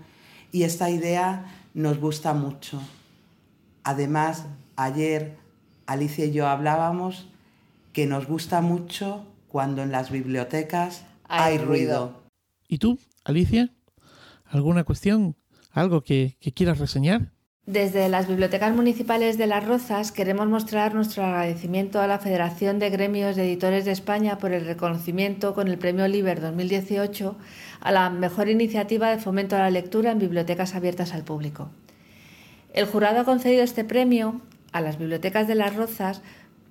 Y 0.51 0.65
esta 0.65 0.91
idea 0.91 1.45
nos 1.75 2.01
gusta 2.01 2.35
mucho. 2.35 2.83
Además, 3.85 4.47
ayer 4.75 5.37
Alicia 5.87 6.25
y 6.25 6.33
yo 6.33 6.49
hablábamos 6.49 7.29
que 7.93 8.07
nos 8.07 8.27
gusta 8.27 8.63
mucho 8.63 9.25
cuando 9.47 9.81
en 9.81 9.93
las 9.93 10.11
bibliotecas 10.11 11.05
hay, 11.29 11.59
ruido. 11.59 12.24
¿Y 12.75 12.79
tú, 12.79 12.99
Alicia? 13.23 13.71
¿Alguna 14.47 14.83
cuestión? 14.83 15.37
¿Algo 15.71 16.03
que, 16.03 16.37
quieras 16.57 16.81
reseñar? 16.81 17.31
Desde 17.67 18.09
las 18.09 18.27
bibliotecas 18.27 18.75
municipales 18.75 19.39
de 19.39 19.47
Las 19.47 19.65
Rozas 19.65 20.11
queremos 20.11 20.49
mostrar 20.49 20.93
nuestro 20.93 21.23
agradecimiento 21.23 22.01
a 22.01 22.09
la 22.09 22.19
Federación 22.19 22.81
de 22.81 22.91
Gremios 22.91 23.37
de 23.37 23.45
Editores 23.45 23.85
de 23.85 23.93
España 23.93 24.39
por 24.39 24.51
el 24.51 24.67
reconocimiento 24.67 25.55
con 25.55 25.69
el 25.69 25.79
Premio 25.79 26.09
Liber 26.09 26.41
2018 26.41 27.37
a 27.79 27.93
la 27.93 28.11
mejor 28.11 28.49
iniciativa 28.49 29.09
de 29.09 29.19
fomento 29.19 29.55
a 29.55 29.61
la 29.61 29.71
lectura 29.71 30.11
en 30.11 30.19
bibliotecas 30.19 30.75
abiertas 30.75 31.15
al 31.15 31.23
público. 31.23 31.71
El 32.73 32.87
jurado 32.87 33.21
ha 33.21 33.25
concedido 33.25 33.63
este 33.63 33.85
premio 33.85 34.41
a 34.73 34.81
las 34.81 34.99
bibliotecas 34.99 35.47
de 35.47 35.55
Las 35.55 35.77
Rozas 35.77 36.23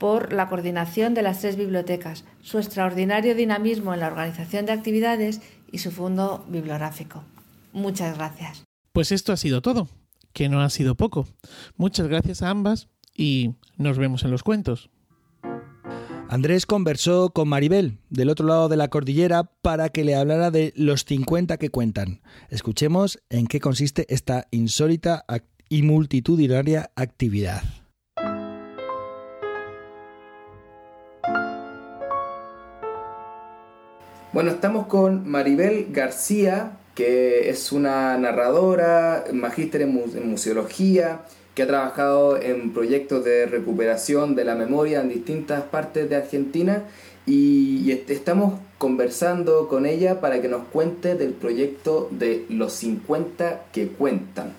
por 0.04 0.34
la 0.34 0.50
coordinación 0.50 1.14
de 1.14 1.22
las 1.22 1.40
tres 1.40 1.56
bibliotecas, 1.56 2.26
su 2.42 2.58
extraordinario 2.58 3.36
dinamismo 3.36 3.94
en 3.94 4.02
la 4.02 4.08
organización 4.08 4.66
de 4.66 4.74
actividades 4.74 5.40
y 5.74 5.80
su 5.80 5.92
fondo 5.92 6.46
bibliográfico. 6.48 7.26
Muchas 7.74 8.16
gracias. 8.16 8.64
Pues 8.94 9.12
esto 9.12 9.34
ha 9.34 9.38
sido 9.38 9.62
todo 9.62 9.90
que 10.34 10.50
no 10.50 10.62
ha 10.62 10.70
sido 10.70 10.96
poco. 10.96 11.28
Muchas 11.78 12.08
gracias 12.08 12.42
a 12.42 12.50
ambas 12.50 12.90
y 13.16 13.56
nos 13.78 13.98
vemos 13.98 14.24
en 14.24 14.32
los 14.32 14.44
cuentos. 14.44 14.90
Andrés 16.30 16.66
conversó 16.66 17.30
con 17.30 17.48
Maribel, 17.48 18.00
del 18.10 18.30
otro 18.30 18.48
lado 18.48 18.68
de 18.68 18.78
la 18.78 18.88
cordillera, 18.88 19.44
para 19.44 19.90
que 19.90 20.04
le 20.04 20.16
hablara 20.16 20.50
de 20.50 20.74
los 20.76 21.06
50 21.06 21.58
que 21.58 21.70
cuentan. 21.70 22.22
Escuchemos 22.50 23.20
en 23.30 23.46
qué 23.46 23.60
consiste 23.60 24.12
esta 24.12 24.48
insólita 24.50 25.26
y 25.70 25.84
multitudinaria 25.84 26.92
actividad. 26.96 27.64
Bueno, 34.34 34.50
estamos 34.50 34.88
con 34.88 35.30
Maribel 35.30 35.90
García, 35.92 36.80
que 36.96 37.52
es 37.52 37.72
una 37.72 38.18
narradora, 38.18 39.26
magíster 39.32 39.84
en, 39.84 40.28
museología, 40.28 41.22
que 41.54 41.62
ha 41.62 41.68
trabajado 41.68 42.42
en 42.42 42.74
proyectos 42.74 43.24
de 43.24 43.46
recuperación 43.46 44.34
de 44.34 44.44
la 44.44 44.56
memoria 44.56 45.02
en 45.02 45.10
distintas 45.10 45.62
partes 45.62 46.10
de 46.10 46.16
Argentina 46.16 46.86
y, 47.28 47.92
estamos 47.92 48.56
conversando 48.80 49.68
con 49.68 49.86
ella 49.86 50.20
para 50.20 50.42
que 50.42 50.48
nos 50.48 50.64
cuente 50.64 51.14
del 51.14 51.34
proyecto 51.34 52.08
de 52.10 52.48
los 52.50 52.74
50 52.74 53.66
que 53.72 53.90
cuentan. 53.90 54.54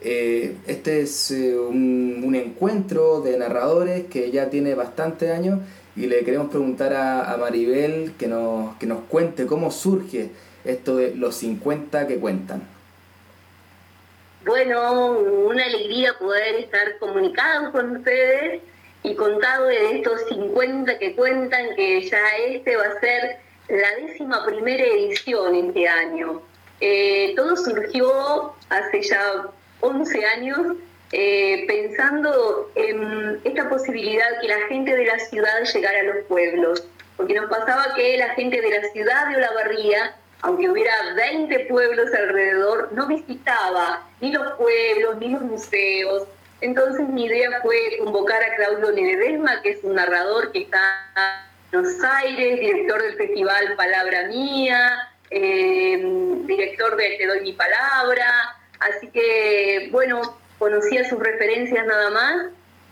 Eh, 0.00 0.54
este 0.68 1.00
es 1.00 1.32
eh, 1.32 1.58
un, 1.58 2.36
encuentro 2.36 3.20
de 3.20 3.36
narradores 3.36 4.06
que 4.06 4.30
ya 4.30 4.48
tiene 4.48 4.76
bastante 4.76 5.32
años 5.32 5.58
y 5.98 6.06
le 6.06 6.24
queremos 6.24 6.50
preguntar 6.50 6.92
a, 6.92 7.32
a 7.32 7.36
Maribel 7.36 8.12
que 8.16 8.28
nos, 8.28 8.76
que 8.76 8.86
nos 8.86 9.00
cuente 9.04 9.46
cómo 9.46 9.70
surge 9.72 10.30
esto 10.64 10.96
de 10.96 11.14
los 11.16 11.34
50 11.36 12.06
que 12.06 12.18
cuentan? 12.18 12.62
Bueno, 14.44 15.18
una 15.18 15.64
alegría 15.64 16.16
poder 16.18 16.54
estar 16.56 16.98
comunicados 16.98 17.72
con 17.72 17.96
ustedes 17.96 18.62
y 19.02 19.14
contado 19.14 19.66
de 19.66 19.96
estos 19.96 20.20
50 20.28 20.98
que 20.98 21.16
cuentan, 21.16 21.74
que 21.74 22.08
ya 22.08 22.36
este 22.46 22.76
va 22.76 22.84
a 22.84 23.00
ser 23.00 23.38
la 23.68 24.06
décima 24.06 24.46
primera 24.46 24.84
edición 24.84 25.54
este 25.54 25.88
año. 25.88 26.42
Eh, 26.80 27.32
todo 27.34 27.56
surgió 27.56 28.54
hace 28.68 29.02
ya 29.02 29.48
11 29.80 30.24
años 30.24 30.76
eh, 31.12 31.64
pensando 31.66 32.70
en 32.74 33.40
esta 33.44 33.68
posibilidad 33.68 34.40
que 34.40 34.48
la 34.48 34.60
gente 34.68 34.96
de 34.96 35.06
la 35.06 35.18
ciudad 35.18 35.64
llegara 35.72 36.00
a 36.00 36.02
los 36.02 36.24
pueblos, 36.26 36.84
porque 37.16 37.34
nos 37.34 37.50
pasaba 37.50 37.94
que 37.94 38.18
la 38.18 38.30
gente 38.30 38.60
de 38.60 38.80
la 38.80 38.88
ciudad 38.90 39.28
de 39.28 39.36
Olavarría 39.36 40.14
aunque 40.42 40.68
hubiera 40.68 40.92
20 41.14 41.66
pueblos 41.66 42.12
alrededor, 42.14 42.90
no 42.92 43.06
visitaba 43.06 44.06
ni 44.20 44.32
los 44.32 44.52
pueblos 44.52 45.18
ni 45.18 45.30
los 45.30 45.42
museos. 45.42 46.28
Entonces 46.60 47.08
mi 47.08 47.24
idea 47.24 47.60
fue 47.62 47.98
convocar 47.98 48.42
a 48.42 48.56
Claudio 48.56 48.90
Ledesma, 48.90 49.62
que 49.62 49.70
es 49.70 49.84
un 49.84 49.94
narrador 49.94 50.52
que 50.52 50.60
está 50.62 50.80
en 51.72 51.82
Buenos 51.82 52.02
Aires, 52.04 52.60
director 52.60 53.02
del 53.02 53.14
festival 53.14 53.74
Palabra 53.76 54.28
Mía, 54.28 55.08
eh, 55.30 56.02
director 56.46 56.96
de 56.96 57.16
Te 57.18 57.26
doy 57.26 57.40
mi 57.40 57.52
palabra. 57.52 58.56
Así 58.78 59.08
que, 59.08 59.88
bueno, 59.90 60.38
conocía 60.58 61.08
sus 61.08 61.18
referencias 61.18 61.86
nada 61.86 62.10
más 62.10 62.46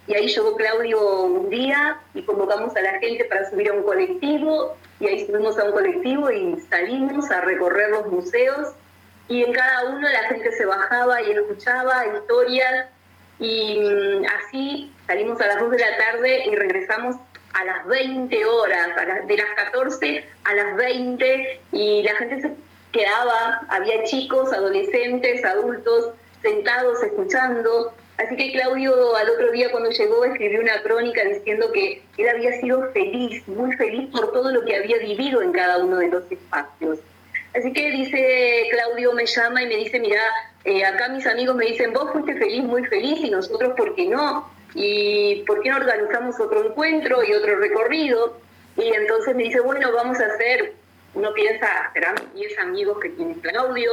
y 0.07 0.15
ahí 0.15 0.29
llegó 0.29 0.55
Claudio 0.57 1.23
un 1.25 1.51
día 1.51 1.99
y 2.15 2.23
convocamos 2.23 2.77
a 2.77 2.81
la 2.81 2.99
gente 3.01 3.25
para 3.25 3.49
subir 3.51 3.71
a 3.71 3.75
un 3.75 3.83
colectivo 3.83 4.77
y 5.01 5.09
ahí 5.09 5.27
subimos 5.27 5.59
a 5.59 5.65
un 5.65 5.73
colectivo 5.73 6.31
y 6.31 6.61
salimos 6.71 7.31
a 7.31 7.41
recorrer 7.41 7.91
los 7.91 8.07
museos 8.07 8.69
y 9.29 9.43
en 9.43 9.53
cada 9.53 9.87
uno 9.87 10.09
la 10.09 10.23
gente 10.29 10.53
se 10.53 10.65
bajaba 10.65 11.23
y 11.23 11.33
escuchaba 11.33 12.07
historias 12.07 12.87
y 13.41 13.81
mm, 13.81 14.25
así 14.39 14.93
salimos 15.07 15.41
a 15.41 15.47
las 15.47 15.61
2 15.61 15.71
de 15.73 15.79
la 15.79 15.97
tarde 15.99 16.45
y 16.47 16.55
regresamos 16.55 17.17
a 17.53 17.65
las 17.65 17.87
20 17.87 18.45
horas, 18.45 18.89
de 19.27 19.37
las 19.37 19.51
14 19.57 20.25
a 20.45 20.55
las 20.55 20.77
20 20.77 21.61
y 21.73 22.03
la 22.03 22.15
gente 22.17 22.43
se 22.43 22.55
quedaba, 22.93 23.63
había 23.69 24.05
chicos, 24.05 24.53
adolescentes, 24.53 25.45
adultos 25.45 26.11
sentados 26.47 27.03
escuchando 27.03 27.93
Así 28.19 28.35
que 28.35 28.53
Claudio 28.53 29.15
al 29.15 29.29
otro 29.29 29.53
día 29.53 29.71
cuando 29.71 29.91
llegó 29.91 30.25
escribió 30.25 30.61
una 30.61 30.83
crónica 30.83 31.23
diciendo 31.25 31.71
que 31.71 32.03
él 32.17 32.29
había 32.29 32.59
sido 32.61 32.91
feliz, 32.93 33.47
muy 33.47 33.77
feliz 33.77 34.09
por 34.11 34.33
todo 34.33 34.51
lo 34.51 34.65
que 34.65 34.75
había 34.75 34.97
vivido 34.99 35.43
en 35.43 35.53
cada 35.53 35.85
uno 35.85 35.99
de 35.99 36.09
los 36.09 36.25
espacios. 36.33 36.99
Así 37.55 37.73
que 37.73 37.91
dice, 37.91 38.69
Claudio 38.71 39.13
me 39.13 39.27
llama 39.27 39.63
y 39.63 39.67
me 39.67 39.77
dice, 39.77 40.01
mira, 40.01 40.23
eh, 40.65 40.85
acá 40.85 41.09
mis 41.09 41.27
amigos 41.27 41.57
me 41.57 41.67
dicen, 41.67 41.93
vos 41.93 42.11
fuiste 42.13 42.35
feliz, 42.37 42.65
muy 42.65 42.85
feliz, 42.85 43.19
y 43.23 43.31
nosotros, 43.31 43.75
¿por 43.77 43.95
qué 43.95 44.07
no? 44.07 44.51
¿Y 44.75 45.43
por 45.47 45.63
qué 45.63 45.71
no 45.71 45.77
organizamos 45.77 46.39
otro 46.41 46.67
encuentro 46.67 47.23
y 47.23 47.33
otro 47.33 47.57
recorrido? 47.57 48.39
Y 48.77 48.89
entonces 48.95 49.35
me 49.35 49.45
dice, 49.45 49.61
bueno, 49.61 49.91
vamos 49.93 50.21
a 50.21 50.27
hacer, 50.27 50.75
uno 51.15 51.33
piensa, 51.33 51.91
serán 51.95 52.15
10 52.35 52.59
amigos 52.59 52.99
que 53.01 53.09
tiene 53.11 53.35
Claudio, 53.41 53.93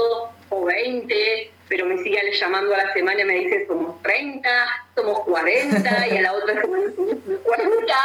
o 0.50 0.66
20, 0.66 1.52
pero 1.70 1.86
me 1.86 1.98
sigue 2.04 2.20
llamando 2.34 2.74
a 2.74 2.78
la 2.78 2.94
semana 2.94 3.22
y 3.22 3.26
me 3.26 3.34
dice, 3.36 3.66
somos 3.68 4.02
30, 4.02 4.50
somos 4.96 5.20
40, 5.22 6.08
y 6.12 6.18
a 6.18 6.22
la 6.22 6.34
otra 6.34 6.62
semana 6.62 6.84
somos 6.96 7.16
40, 7.44 7.96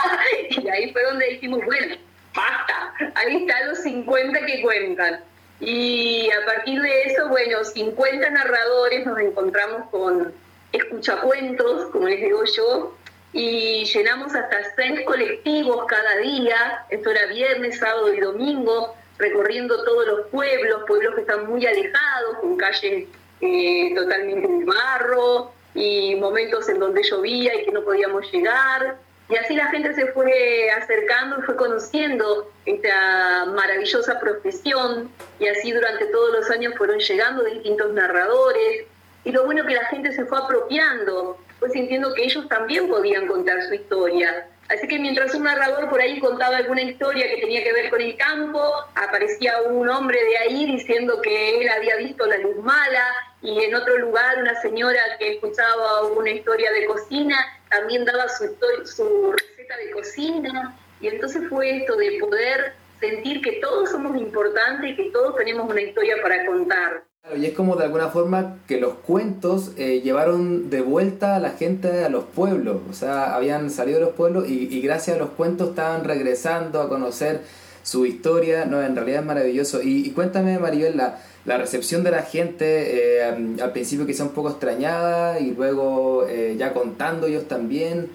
y 0.51 0.69
ahí 0.69 0.93
fue 0.93 1.03
donde 1.05 1.27
dijimos, 1.31 1.65
bueno, 1.65 1.97
basta, 2.35 2.95
ahí 3.15 3.37
están 3.37 3.69
los 3.69 3.79
50 3.83 4.47
que 4.47 4.63
cuentan. 4.63 5.21
Y 5.61 6.31
a 6.31 6.47
partir 6.47 6.81
de 6.81 7.03
eso, 7.03 7.29
bueno, 7.29 7.65
50 7.65 8.31
narradores 8.31 9.05
nos 9.05 9.19
encontramos 9.19 9.89
con 9.91 10.33
escuchacuentos, 10.73 11.91
como 11.91 12.09
les 12.09 12.21
digo 12.21 12.45
yo, 12.57 12.95
y 13.33 13.85
llenamos 13.85 14.35
hasta 14.35 14.75
seis 14.77 15.01
colectivos 15.05 15.85
cada 15.87 16.17
día, 16.19 16.85
esto 16.91 17.11
era 17.11 17.27
viernes, 17.27 17.79
sábado 17.79 18.15
y 18.15 18.21
domingo, 18.21 18.95
recorriendo 19.19 19.85
todos 19.85 20.07
los 20.07 20.27
pueblos, 20.29 20.85
pueblos 20.87 21.15
que 21.15 21.21
están 21.23 21.47
muy 21.47 21.67
alejados, 21.67 22.39
con 22.41 22.57
calles 22.57 23.09
eh, 23.41 23.93
totalmente 23.95 24.49
barro 24.65 25.53
y 25.75 26.17
momentos 26.17 26.69
en 26.69 26.79
donde 26.79 27.03
llovía 27.03 27.55
y 27.55 27.65
que 27.65 27.73
no 27.73 27.83
podíamos 27.83 28.31
llegar. 28.33 28.97
Y 29.29 29.37
así 29.37 29.55
la 29.55 29.67
gente 29.67 29.95
se 29.95 30.07
fue 30.13 30.71
acercando 30.71 31.39
y 31.39 31.43
fue 31.43 31.57
conociendo 31.57 32.51
esta 32.65 33.45
maravillosa 33.47 34.19
profesión 34.19 35.11
y 35.39 35.49
así 35.49 35.71
durante 35.71 36.07
todos 36.07 36.33
los 36.33 36.51
años 36.51 36.75
fueron 36.77 36.99
llegando 36.99 37.45
distintos 37.45 37.93
narradores 37.93 38.87
y 39.25 39.33
lo 39.33 39.45
bueno 39.45 39.67
que 39.67 39.75
la 39.75 39.85
gente 39.87 40.13
se 40.13 40.25
fue 40.25 40.39
apropiando, 40.39 41.39
fue 41.59 41.69
sintiendo 41.69 42.15
que 42.15 42.25
ellos 42.25 42.49
también 42.49 42.89
podían 42.89 43.27
contar 43.27 43.63
su 43.65 43.75
historia. 43.75 44.49
Así 44.71 44.87
que 44.89 44.99
mientras 44.99 45.35
un 45.35 45.45
narrador 45.45 45.91
por 45.91 46.01
ahí 46.01 46.19
contaba 46.21 46.57
alguna 46.57 46.83
historia 46.83 47.29
que 47.29 47.41
tenía 47.41 47.63
que 47.63 47.73
ver 47.73 47.91
con 47.91 48.01
el 48.01 48.17
campo, 48.17 48.63
aparecía 48.95 49.61
un 49.63 49.89
hombre 49.89 50.23
de 50.23 50.39
ahí 50.39 50.67
diciendo 50.67 51.21
que 51.21 51.61
él 51.61 51.69
había 51.69 51.97
visto 51.97 52.25
la 52.27 52.39
luz 52.39 52.57
mala 52.57 53.05
y 53.43 53.61
en 53.61 53.75
otro 53.75 53.99
lugar 53.99 54.39
una 54.41 54.61
señora 54.61 55.01
que 55.19 55.35
escuchaba 55.35 56.03
una 56.09 56.31
historia 56.31 56.73
de 56.73 56.87
cocina 56.87 57.37
también 57.71 58.05
daba 58.05 58.29
su, 58.29 58.45
su 58.85 59.33
receta 59.33 59.77
de 59.77 59.91
cocina. 59.93 60.77
Y 61.01 61.09
entonces 61.09 61.43
fue 61.49 61.79
esto 61.79 61.97
de 61.97 62.19
poder 62.19 62.75
sentir 62.99 63.41
que 63.43 63.53
todos 63.61 63.91
somos 63.91 64.17
importantes 64.17 64.91
y 64.91 64.97
que 64.97 65.11
todos 65.11 65.37
tenemos 65.37 65.71
una 65.71 65.81
historia 65.81 66.17
para 66.23 66.45
contar. 66.47 67.05
Y 67.37 67.45
es 67.47 67.53
como 67.53 67.77
de 67.77 67.85
alguna 67.85 68.09
forma 68.09 68.59
que 68.67 68.81
los 68.81 68.95
cuentos 68.95 69.73
eh, 69.77 70.01
llevaron 70.01 70.71
de 70.71 70.81
vuelta 70.81 71.37
a 71.37 71.41
la 71.41 71.51
gente 71.51 72.05
a 72.05 72.09
los 72.09 72.25
pueblos, 72.25 72.81
o 72.89 72.95
sea, 72.95 73.35
habían 73.35 73.71
salido 73.71 73.99
de 73.99 74.07
los 74.07 74.15
pueblos 74.15 74.49
y, 74.49 74.81
gracias 74.81 75.17
a 75.17 75.19
los 75.19 75.31
cuentos 75.31 75.71
estaban 75.71 76.05
regresando 76.05 76.81
a 76.81 76.89
conocer 76.89 77.43
su 77.83 78.07
historia, 78.07 78.65
no, 78.65 78.83
en 78.83 78.97
realidad 78.97 79.21
es 79.21 79.27
maravilloso. 79.27 79.81
Y, 79.83 80.11
cuéntame, 80.13 80.59
Maribel, 80.59 81.01
la, 81.49 81.59
recepción 81.59 82.05
de 82.05 82.11
la 82.11 82.23
gente, 82.23 83.19
eh, 83.19 83.23
al 83.61 83.73
principio 83.73 84.07
quizá 84.07 84.25
un 84.25 84.35
poco 84.35 84.51
extrañada 84.51 85.41
y 85.41 85.53
luego 85.53 86.27
eh, 86.29 86.55
ya 86.59 86.73
contando 86.73 87.27
ellos 87.27 87.49
también. 87.49 88.11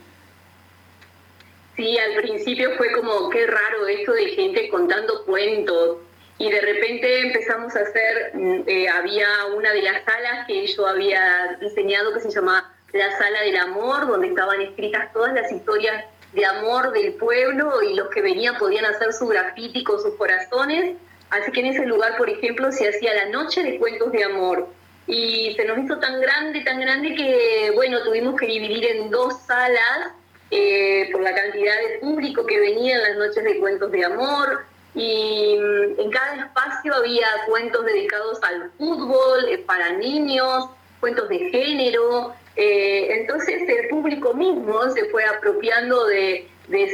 Sí, 1.76 1.98
al 1.98 2.22
principio 2.22 2.72
fue 2.78 2.92
como, 2.92 3.30
qué 3.30 3.48
raro 3.48 3.88
esto 3.88 4.14
de 4.14 4.28
gente 4.28 4.70
contando 4.70 5.26
cuentos 5.26 5.98
y 6.38 6.52
de 6.52 6.62
repente 6.62 7.22
empezamos 7.22 7.76
a 7.76 7.80
hacer, 7.80 8.32
mm, 8.34 8.62
eh, 8.68 8.90
había 8.90 9.28
una 9.56 9.72
de 9.72 9.82
las 9.82 10.04
salas 10.04 10.48
que 10.48 10.68
yo 10.68 10.88
había 10.88 11.58
diseñado 11.60 12.14
que 12.14 12.20
se 12.20 12.32
llamaba 12.32 12.74
la 12.92 13.18
Sala 13.18 13.42
del 13.42 13.58
Amor, 13.58 14.08
donde 14.08 14.28
estaban 14.28 14.62
escritas 14.62 15.12
todas 15.14 15.34
las 15.34 15.52
historias 15.52 16.06
de 16.34 16.46
amor 16.46 16.92
del 16.92 17.14
pueblo 17.14 17.82
y 17.82 17.96
los 17.96 18.10
que 18.10 18.22
venían 18.22 18.58
podían 18.58 18.86
hacer 18.86 19.14
su 19.14 19.28
grafiti 19.28 19.84
con 19.84 20.02
sus 20.02 20.16
corazones. 20.16 20.96
Así 21.34 21.52
que 21.52 21.62
en 21.62 21.66
ese 21.68 21.86
lugar, 21.86 22.16
por 22.18 22.30
ejemplo, 22.30 22.72
se 22.72 22.88
hacía 22.88 23.14
la 23.16 23.26
noche 23.30 23.64
de 23.64 23.80
cuentos 23.80 24.12
de 24.12 24.24
amor. 24.24 24.68
Y 25.08 25.54
se 25.56 25.66
nos 25.66 25.80
hizo 25.80 25.98
tan 25.98 26.22
grande, 26.22 26.62
tan 26.62 26.80
grande 26.80 27.16
que, 27.16 27.72
bueno, 27.74 28.04
tuvimos 28.04 28.40
que 28.40 28.46
dividir 28.46 28.86
en 28.86 29.10
dos 29.10 29.42
salas 29.42 30.14
eh, 30.52 31.10
por 31.12 31.22
la 31.22 31.34
cantidad 31.34 31.76
de 31.76 31.98
público 32.00 32.46
que 32.46 32.60
venía 32.60 32.98
en 32.98 33.02
las 33.02 33.16
noches 33.18 33.44
de 33.44 33.58
cuentos 33.58 33.92
de 33.92 34.06
amor 34.06 34.64
y 34.94 35.58
mm, 35.58 36.00
en 36.00 36.12
cada 36.12 36.46
espacio 36.46 36.94
había 36.94 37.28
cuentos 37.48 37.84
dedicados 37.84 38.40
al 38.44 38.70
fútbol, 38.78 39.46
eh, 39.50 39.58
para 39.58 39.94
niños, 39.94 40.70
cuentos 41.00 41.28
de 41.30 41.50
género. 41.50 42.36
Eh, 42.56 43.08
entonces 43.10 43.68
el 43.68 43.90
público 43.90 44.36
mismo 44.36 44.88
se 44.92 45.06
fue 45.06 45.26
apropiando 45.26 46.06
de, 46.06 46.48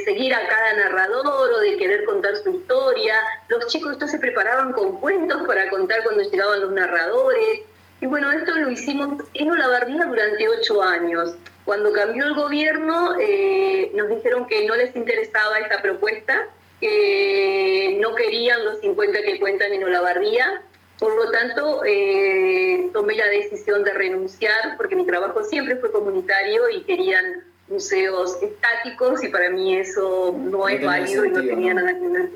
seguir 0.05 0.34
a 0.34 0.47
cada 0.47 0.74
narrador 0.74 1.53
o 1.53 1.59
de 1.59 1.78
querer 1.78 2.05
contar 2.05 2.36
su 2.38 2.51
historia. 2.51 3.15
Los 3.47 3.67
chicos 3.67 3.93
entonces 3.93 4.20
se 4.20 4.20
preparaban 4.20 4.74
con 4.74 4.99
cuentos 4.99 5.43
para 5.47 5.70
contar 5.70 6.03
cuando 6.03 6.24
llegaban 6.24 6.61
los 6.61 6.72
narradores. 6.72 7.61
Y 8.01 8.05
bueno, 8.05 8.32
esto 8.32 8.55
lo 8.55 8.70
hicimos 8.70 9.24
en 9.34 9.51
Olavarría 9.51 10.05
durante 10.05 10.47
ocho 10.47 10.82
años. 10.82 11.36
Cuando 11.65 11.91
cambió 11.91 12.26
el 12.26 12.34
gobierno, 12.34 13.15
eh, 13.20 13.91
nos 13.93 14.09
dijeron 14.09 14.47
que 14.47 14.65
no 14.65 14.76
les 14.76 14.95
interesaba 14.95 15.59
esta 15.59 15.82
propuesta 15.82 16.47
que 16.80 17.97
no 18.01 18.15
querían 18.15 18.63
los 18.63 18.80
50 18.80 19.22
que 19.22 19.39
cuentan 19.39 19.74
en 19.74 19.84
Olavarría. 19.84 20.61
Por 20.97 21.15
lo 21.15 21.32
tanto, 21.32 21.84
eh, 21.86 22.89
tomé 22.93 23.15
la 23.15 23.28
decisión 23.28 23.84
de 23.84 23.93
renunciar 23.93 24.78
porque 24.78 24.95
mi 24.95 25.05
trabajo 25.05 25.43
siempre 25.43 25.76
fue 25.78 25.91
comunitario 25.91 26.70
y 26.70 26.84
querían 26.84 27.43
museos 27.70 28.38
estáticos 28.41 29.24
y 29.24 29.30
para 29.30 29.49
mí 29.49 29.78
eso 29.78 30.36
no, 30.38 30.67
es 30.67 30.84
válido 30.84 31.26
y 31.26 31.30
no 31.30 31.41
tenía 31.41 31.74
nada 31.74 31.93
que 31.93 32.07
ver 32.07 32.30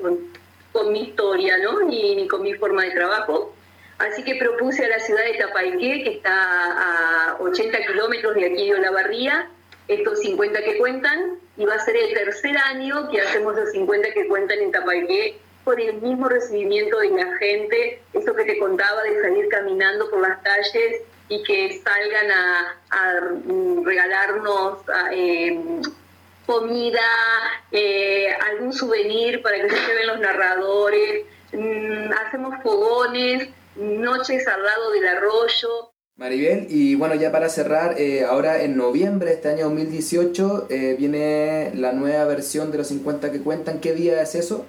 con, 0.72 0.92
mi 0.92 1.02
historia 1.02 1.58
¿no? 1.58 1.82
ni, 1.82 2.16
ni, 2.16 2.26
con 2.28 2.42
mi 2.42 2.54
forma 2.54 2.84
de 2.84 2.90
trabajo. 2.92 3.54
Así 3.98 4.24
que 4.24 4.34
propuse 4.36 4.84
a 4.84 4.88
la 4.88 4.98
ciudad 4.98 5.24
de 5.24 5.34
Tapaiqué, 5.34 6.02
que 6.02 6.10
está 6.16 7.30
a 7.30 7.36
80 7.40 7.78
kilómetros 7.86 8.34
de 8.34 8.46
aquí 8.46 8.68
de 8.68 8.74
Olavarría, 8.74 9.48
estos 9.86 10.20
50 10.20 10.62
que 10.62 10.78
cuentan, 10.78 11.38
y 11.56 11.64
va 11.64 11.74
a 11.74 11.84
ser 11.84 11.96
el 11.96 12.12
tercer 12.12 12.56
año 12.56 13.08
que 13.08 13.20
hacemos 13.20 13.54
los 13.54 13.70
50 13.70 14.10
que 14.12 14.26
cuentan 14.26 14.58
en 14.58 14.72
Tapaiqué 14.72 15.38
con 15.64 15.78
el 15.80 15.94
mismo 16.00 16.28
recibimiento 16.28 16.98
de 16.98 17.10
la 17.10 17.36
gente, 17.38 18.02
eso 18.12 18.34
que 18.34 18.44
te 18.44 18.58
contaba 18.58 19.02
de 19.02 19.20
salir 19.22 19.48
caminando 19.48 20.10
por 20.10 20.20
las 20.20 20.38
calles 20.42 21.02
y 21.28 21.42
que 21.42 21.80
salgan 21.82 22.30
a, 22.30 22.80
regalarnos 23.84 24.78
eh, 25.12 25.58
comida, 26.46 27.00
eh, 27.72 28.28
algún 28.52 28.72
souvenir 28.72 29.42
para 29.42 29.56
que 29.56 29.70
se 29.70 29.86
lleven 29.86 30.06
los 30.06 30.20
narradores, 30.20 31.24
mm, 31.52 32.12
hacemos 32.26 32.54
fogones, 32.62 33.48
noches 33.76 34.46
al 34.46 34.62
lado 34.62 34.90
del 34.92 35.06
arroyo. 35.06 35.90
Maribel, 36.16 36.66
y 36.70 36.94
bueno, 36.94 37.16
ya 37.16 37.32
para 37.32 37.48
cerrar, 37.48 37.98
eh, 37.98 38.24
ahora 38.24 38.62
en 38.62 38.76
noviembre 38.76 39.30
de 39.30 39.34
este 39.34 39.48
año 39.48 39.64
2018 39.64 40.68
eh, 40.70 40.94
viene 40.96 41.72
la 41.74 41.92
nueva 41.92 42.24
versión 42.26 42.70
de 42.70 42.78
los 42.78 42.88
50 42.88 43.32
que 43.32 43.40
cuentan. 43.40 43.80
¿Qué 43.80 43.94
día 43.94 44.22
es 44.22 44.36
eso? 44.36 44.64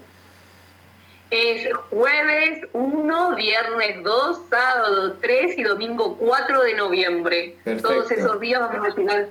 Es 1.36 1.68
jueves 1.90 2.66
1, 2.72 3.36
viernes 3.36 4.04
2, 4.04 4.40
sábado 4.50 5.18
3 5.20 5.58
y 5.58 5.64
domingo 5.64 6.16
4 6.18 6.64
de 6.64 6.74
noviembre. 6.76 7.58
Todos 7.82 8.10
esos 8.10 8.40
días 8.40 8.62
vamos 8.62 8.90
a 8.90 8.96
tener... 8.96 9.30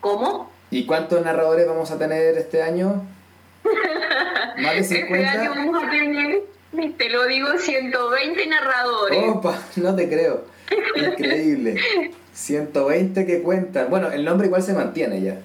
¿Cómo? 0.00 0.52
¿Y 0.70 0.84
cuántos 0.84 1.24
narradores 1.24 1.66
vamos 1.66 1.90
a 1.90 1.98
tener 1.98 2.36
este 2.36 2.62
año? 2.62 3.02
¿Más 4.58 4.74
de 4.74 4.84
50? 4.84 5.16
Este 5.16 5.38
año 5.38 5.50
vamos 5.54 5.82
a 5.84 5.90
tener, 5.90 6.42
te 6.98 7.08
lo 7.08 7.26
digo, 7.26 7.48
120 7.56 8.46
narradores. 8.46 9.24
Opa, 9.30 9.58
no 9.76 9.96
te 9.96 10.06
creo. 10.06 10.44
Increíble. 10.96 11.80
120 12.34 13.24
que 13.24 13.40
cuentan. 13.40 13.88
Bueno, 13.88 14.12
el 14.12 14.22
nombre 14.22 14.48
igual 14.48 14.62
se 14.62 14.74
mantiene 14.74 15.22
ya. 15.22 15.38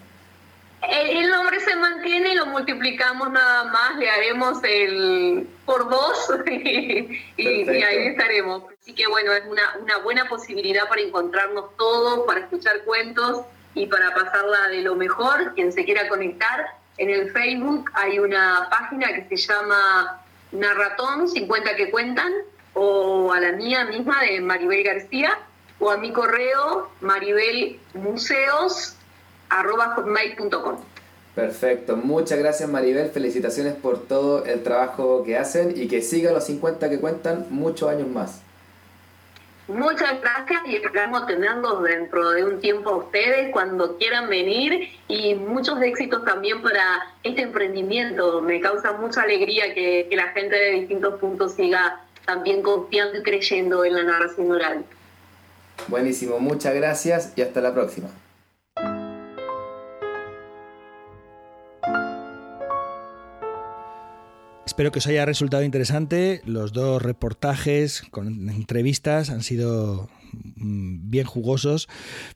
El, 0.90 1.30
nombre 1.30 1.60
se 1.62 1.76
mantiene 1.76 2.34
y 2.34 2.36
lo 2.36 2.46
multiplicamos 2.48 3.32
nada 3.32 3.66
más, 3.66 3.96
le 3.98 4.10
haremos 4.10 4.60
el 4.64 5.48
por 5.66 5.90
dos 5.90 6.30
y, 6.48 7.28
ahí 7.38 8.08
estaremos. 8.08 8.64
Así 8.82 8.94
que 8.94 9.08
bueno, 9.08 9.32
es 9.34 9.44
una, 9.48 9.78
una 9.80 9.98
buena 10.00 10.28
posibilidad 10.28 10.88
para 10.90 11.02
encontrarnos 11.02 11.76
todos, 11.78 12.26
para 12.28 12.42
escuchar 12.42 12.84
cuentos 12.84 13.46
y 13.76 13.88
para 13.88 14.14
pasarla 14.14 14.68
de 14.70 14.82
lo 14.82 14.96
mejor. 14.96 15.54
Quien 15.56 15.72
se 15.72 15.86
quiera 15.86 16.08
conectar, 16.10 16.68
en 16.98 17.10
el 17.10 17.32
Facebook 17.32 17.90
hay 17.94 18.20
una 18.20 18.68
página 18.70 19.08
que 19.14 19.38
se 19.38 19.38
llama 19.38 20.22
Narratón 20.52 21.28
50 21.28 21.76
que 21.76 21.90
cuentan 21.90 22.32
o 22.74 23.32
a 23.32 23.40
la 23.40 23.54
mía 23.54 23.86
misma 23.86 24.22
de 24.22 24.42
Maribel 24.42 24.84
García 24.84 25.40
o 25.80 25.90
a 25.92 25.98
mi 25.98 26.12
correo 26.12 26.90
maribelmuseos.com. 29.56 30.78
Perfecto, 31.36 31.98
muchas 31.98 32.38
gracias 32.38 32.70
Maribel, 32.70 33.10
felicitaciones 33.10 33.74
por 33.74 34.06
todo 34.06 34.46
el 34.46 34.62
trabajo 34.62 35.24
que 35.24 35.36
hacen 35.36 35.74
y 35.76 35.88
que 35.88 36.04
sigan 36.04 36.36
los 36.36 36.46
50 36.46 36.90
que 36.92 37.00
cuentan 37.00 37.48
muchos 37.50 37.90
años 37.90 38.08
más. 38.08 38.42
Muchas 39.68 40.22
gracias 40.22 40.62
y 40.68 40.76
esperamos 40.76 41.26
tenerlos 41.26 41.84
dentro 41.84 42.32
de 42.32 42.44
un 42.44 42.60
tiempo 42.60 42.90
a 42.90 42.98
ustedes 42.98 43.50
cuando 43.52 43.98
quieran 43.98 44.30
venir 44.30 44.90
y 45.08 45.36
muchos 45.36 45.82
éxitos 45.82 46.24
también 46.26 46.62
para 46.62 46.84
este 47.24 47.44
emprendimiento. 47.44 48.42
Me 48.42 48.60
causa 48.60 48.92
mucha 48.92 49.22
alegría 49.22 49.74
que, 49.74 50.08
que 50.10 50.16
la 50.16 50.28
gente 50.34 50.56
de 50.56 50.72
distintos 50.72 51.20
puntos 51.20 51.54
siga 51.54 52.02
también 52.26 52.62
confiando 52.62 53.18
y 53.18 53.24
creyendo 53.24 53.86
en 53.86 53.96
la 53.96 54.04
narración 54.04 54.52
oral. 54.52 54.86
Buenísimo, 55.88 56.40
muchas 56.40 56.76
gracias 56.76 57.34
y 57.38 57.42
hasta 57.42 57.62
la 57.62 57.74
próxima. 57.74 58.10
Espero 64.66 64.92
que 64.92 65.00
os 65.00 65.08
haya 65.08 65.26
resultado 65.26 65.64
interesante. 65.64 66.42
Los 66.46 66.74
dos 66.74 67.02
reportajes 67.02 68.04
con 68.12 68.50
entrevistas 68.50 69.30
han 69.30 69.44
sido 69.44 70.10
Mm, 70.56 71.10
bien 71.10 71.26
jugosos, 71.26 71.88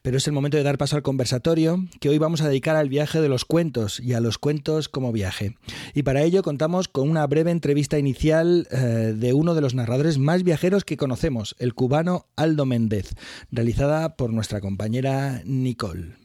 pero 0.02 0.16
es 0.16 0.26
el 0.26 0.32
momento 0.32 0.56
de 0.56 0.62
dar 0.62 0.78
paso 0.78 0.96
al 0.96 1.02
conversatorio 1.02 1.86
que 2.00 2.08
hoy 2.08 2.18
vamos 2.18 2.40
a 2.40 2.48
dedicar 2.48 2.76
al 2.76 2.88
viaje 2.88 3.20
de 3.20 3.28
los 3.28 3.44
cuentos 3.44 4.00
y 4.00 4.14
a 4.14 4.20
los 4.20 4.38
cuentos 4.38 4.88
como 4.88 5.12
viaje. 5.12 5.56
Y 5.94 6.02
para 6.02 6.22
ello 6.22 6.42
contamos 6.42 6.88
con 6.88 7.08
una 7.08 7.26
breve 7.26 7.50
entrevista 7.50 7.98
inicial 7.98 8.68
eh, 8.70 9.14
de 9.16 9.32
uno 9.32 9.54
de 9.54 9.60
los 9.60 9.74
narradores 9.74 10.18
más 10.18 10.42
viajeros 10.42 10.84
que 10.84 10.96
conocemos, 10.96 11.56
el 11.58 11.74
cubano 11.74 12.26
Aldo 12.36 12.66
Méndez, 12.66 13.14
realizada 13.50 14.16
por 14.16 14.32
nuestra 14.32 14.60
compañera 14.60 15.42
Nicole. 15.44 16.16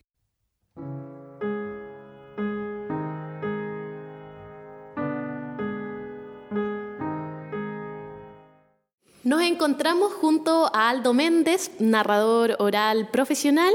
Nos 9.23 9.41
encontramos 9.41 10.11
junto 10.11 10.69
a 10.75 10.89
Aldo 10.89 11.13
Méndez, 11.13 11.71
narrador 11.79 12.57
oral 12.59 13.07
profesional, 13.09 13.71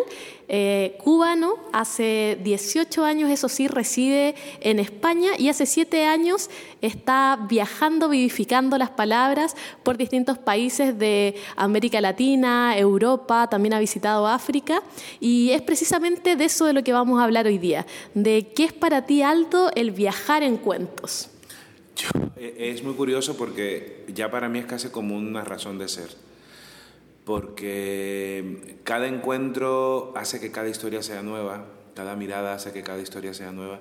eh, 0.46 0.98
cubano. 1.02 1.54
Hace 1.72 2.38
18 2.44 3.02
años, 3.02 3.30
eso 3.30 3.48
sí, 3.48 3.66
reside 3.66 4.34
en 4.60 4.78
España 4.78 5.30
y 5.38 5.48
hace 5.48 5.64
7 5.64 6.04
años 6.04 6.50
está 6.82 7.46
viajando, 7.48 8.10
vivificando 8.10 8.76
las 8.76 8.90
palabras 8.90 9.56
por 9.84 9.96
distintos 9.96 10.36
países 10.36 10.98
de 10.98 11.34
América 11.56 12.02
Latina, 12.02 12.76
Europa, 12.76 13.48
también 13.48 13.72
ha 13.72 13.80
visitado 13.80 14.26
África. 14.26 14.82
Y 15.18 15.52
es 15.52 15.62
precisamente 15.62 16.36
de 16.36 16.44
eso 16.44 16.66
de 16.66 16.74
lo 16.74 16.84
que 16.84 16.92
vamos 16.92 17.22
a 17.22 17.24
hablar 17.24 17.46
hoy 17.46 17.56
día, 17.56 17.86
de 18.12 18.52
qué 18.54 18.64
es 18.64 18.74
para 18.74 19.06
ti, 19.06 19.22
Aldo, 19.22 19.70
el 19.74 19.92
viajar 19.92 20.42
en 20.42 20.58
cuentos. 20.58 21.30
Eh, 22.36 22.72
es 22.74 22.82
muy 22.82 22.94
curioso 22.94 23.36
porque 23.36 24.04
ya 24.12 24.30
para 24.30 24.48
mí 24.48 24.58
es 24.58 24.66
casi 24.66 24.88
como 24.88 25.16
una 25.16 25.44
razón 25.44 25.78
de 25.78 25.88
ser. 25.88 26.10
Porque 27.24 28.78
cada 28.84 29.06
encuentro 29.06 30.12
hace 30.16 30.40
que 30.40 30.50
cada 30.50 30.68
historia 30.68 31.02
sea 31.02 31.22
nueva, 31.22 31.66
cada 31.94 32.16
mirada 32.16 32.54
hace 32.54 32.72
que 32.72 32.82
cada 32.82 33.00
historia 33.00 33.34
sea 33.34 33.52
nueva. 33.52 33.80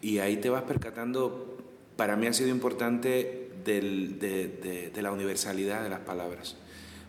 Y 0.00 0.18
ahí 0.18 0.36
te 0.36 0.48
vas 0.48 0.62
percatando, 0.62 1.58
para 1.96 2.16
mí 2.16 2.26
ha 2.26 2.32
sido 2.32 2.48
importante 2.48 3.50
de, 3.64 4.92
la 4.96 5.12
universalidad 5.12 5.82
de 5.82 5.90
las 5.90 6.00
palabras, 6.00 6.56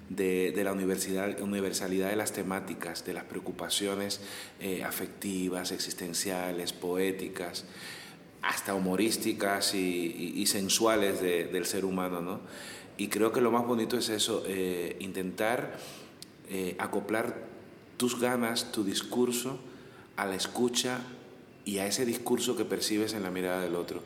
de, 0.10 0.52
la 0.62 0.74
universalidad, 0.74 1.40
universalidad 1.40 2.10
de 2.10 2.16
las 2.18 2.34
temáticas, 2.34 3.06
de 3.06 3.14
las 3.14 3.24
preocupaciones 3.24 4.20
eh, 4.60 4.84
afectivas, 4.84 5.72
existenciales, 5.72 6.74
poéticas 6.74 7.66
hasta 8.42 8.74
humorísticas 8.74 9.74
y, 9.76 10.46
sensuales 10.46 11.22
del 11.22 11.66
ser 11.66 11.86
humano, 11.86 12.22
¿no? 12.22 12.40
Y 12.98 13.08
creo 13.08 13.32
que 13.32 13.42
lo 13.42 13.52
más 13.52 13.66
bonito 13.66 13.98
es 13.98 14.10
eso, 14.10 14.44
eh, 14.46 14.98
intentar 15.00 15.78
eh, 16.50 16.76
acoplar 16.80 17.48
tus 17.98 18.20
ganas, 18.20 18.72
tu 18.72 18.84
discurso 18.84 19.60
a 20.18 20.26
la 20.26 20.36
escucha 20.36 21.02
y 21.64 21.78
a 21.78 21.88
ese 21.88 22.06
discurso 22.06 22.58
que 22.58 22.66
percibes 22.66 23.14
en 23.14 23.24
la 23.24 23.32
mirada 23.32 23.62
del 23.62 23.76
otro. 23.76 24.02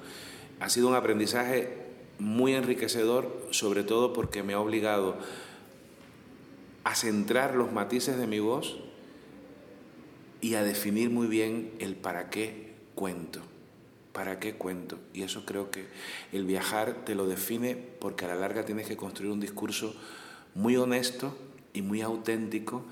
Ha 0.59 0.69
sido 0.69 0.87
un 0.89 0.95
aprendizaje 0.95 1.77
muy 2.19 2.53
enriquecedor, 2.53 3.47
sobre 3.51 3.83
todo 3.83 4.13
porque 4.13 4.43
me 4.43 4.53
ha 4.53 4.59
obligado 4.59 5.17
a 6.83 6.95
centrar 6.95 7.55
los 7.55 7.71
matices 7.71 8.17
de 8.17 8.27
mi 8.27 8.39
voz 8.39 8.77
y 10.41 10.55
a 10.55 10.63
definir 10.63 11.09
muy 11.09 11.27
bien 11.27 11.71
el 11.79 11.95
para 11.95 12.29
qué 12.29 12.73
cuento. 12.95 13.41
¿Para 14.13 14.39
qué 14.39 14.53
cuento? 14.53 14.99
Y 15.13 15.23
eso 15.23 15.43
creo 15.45 15.69
que 15.69 15.87
el 16.31 16.45
viajar 16.45 17.03
te 17.03 17.15
lo 17.15 17.27
define 17.27 17.75
porque 17.75 18.25
a 18.25 18.29
la 18.29 18.35
larga 18.35 18.63
tienes 18.63 18.87
que 18.87 18.95
construir 18.95 19.31
un 19.31 19.41
discurso 19.41 19.93
muy 20.55 20.77
honesto 20.77 21.35
y 21.73 21.81
muy 21.81 22.01
auténtico 22.01 22.85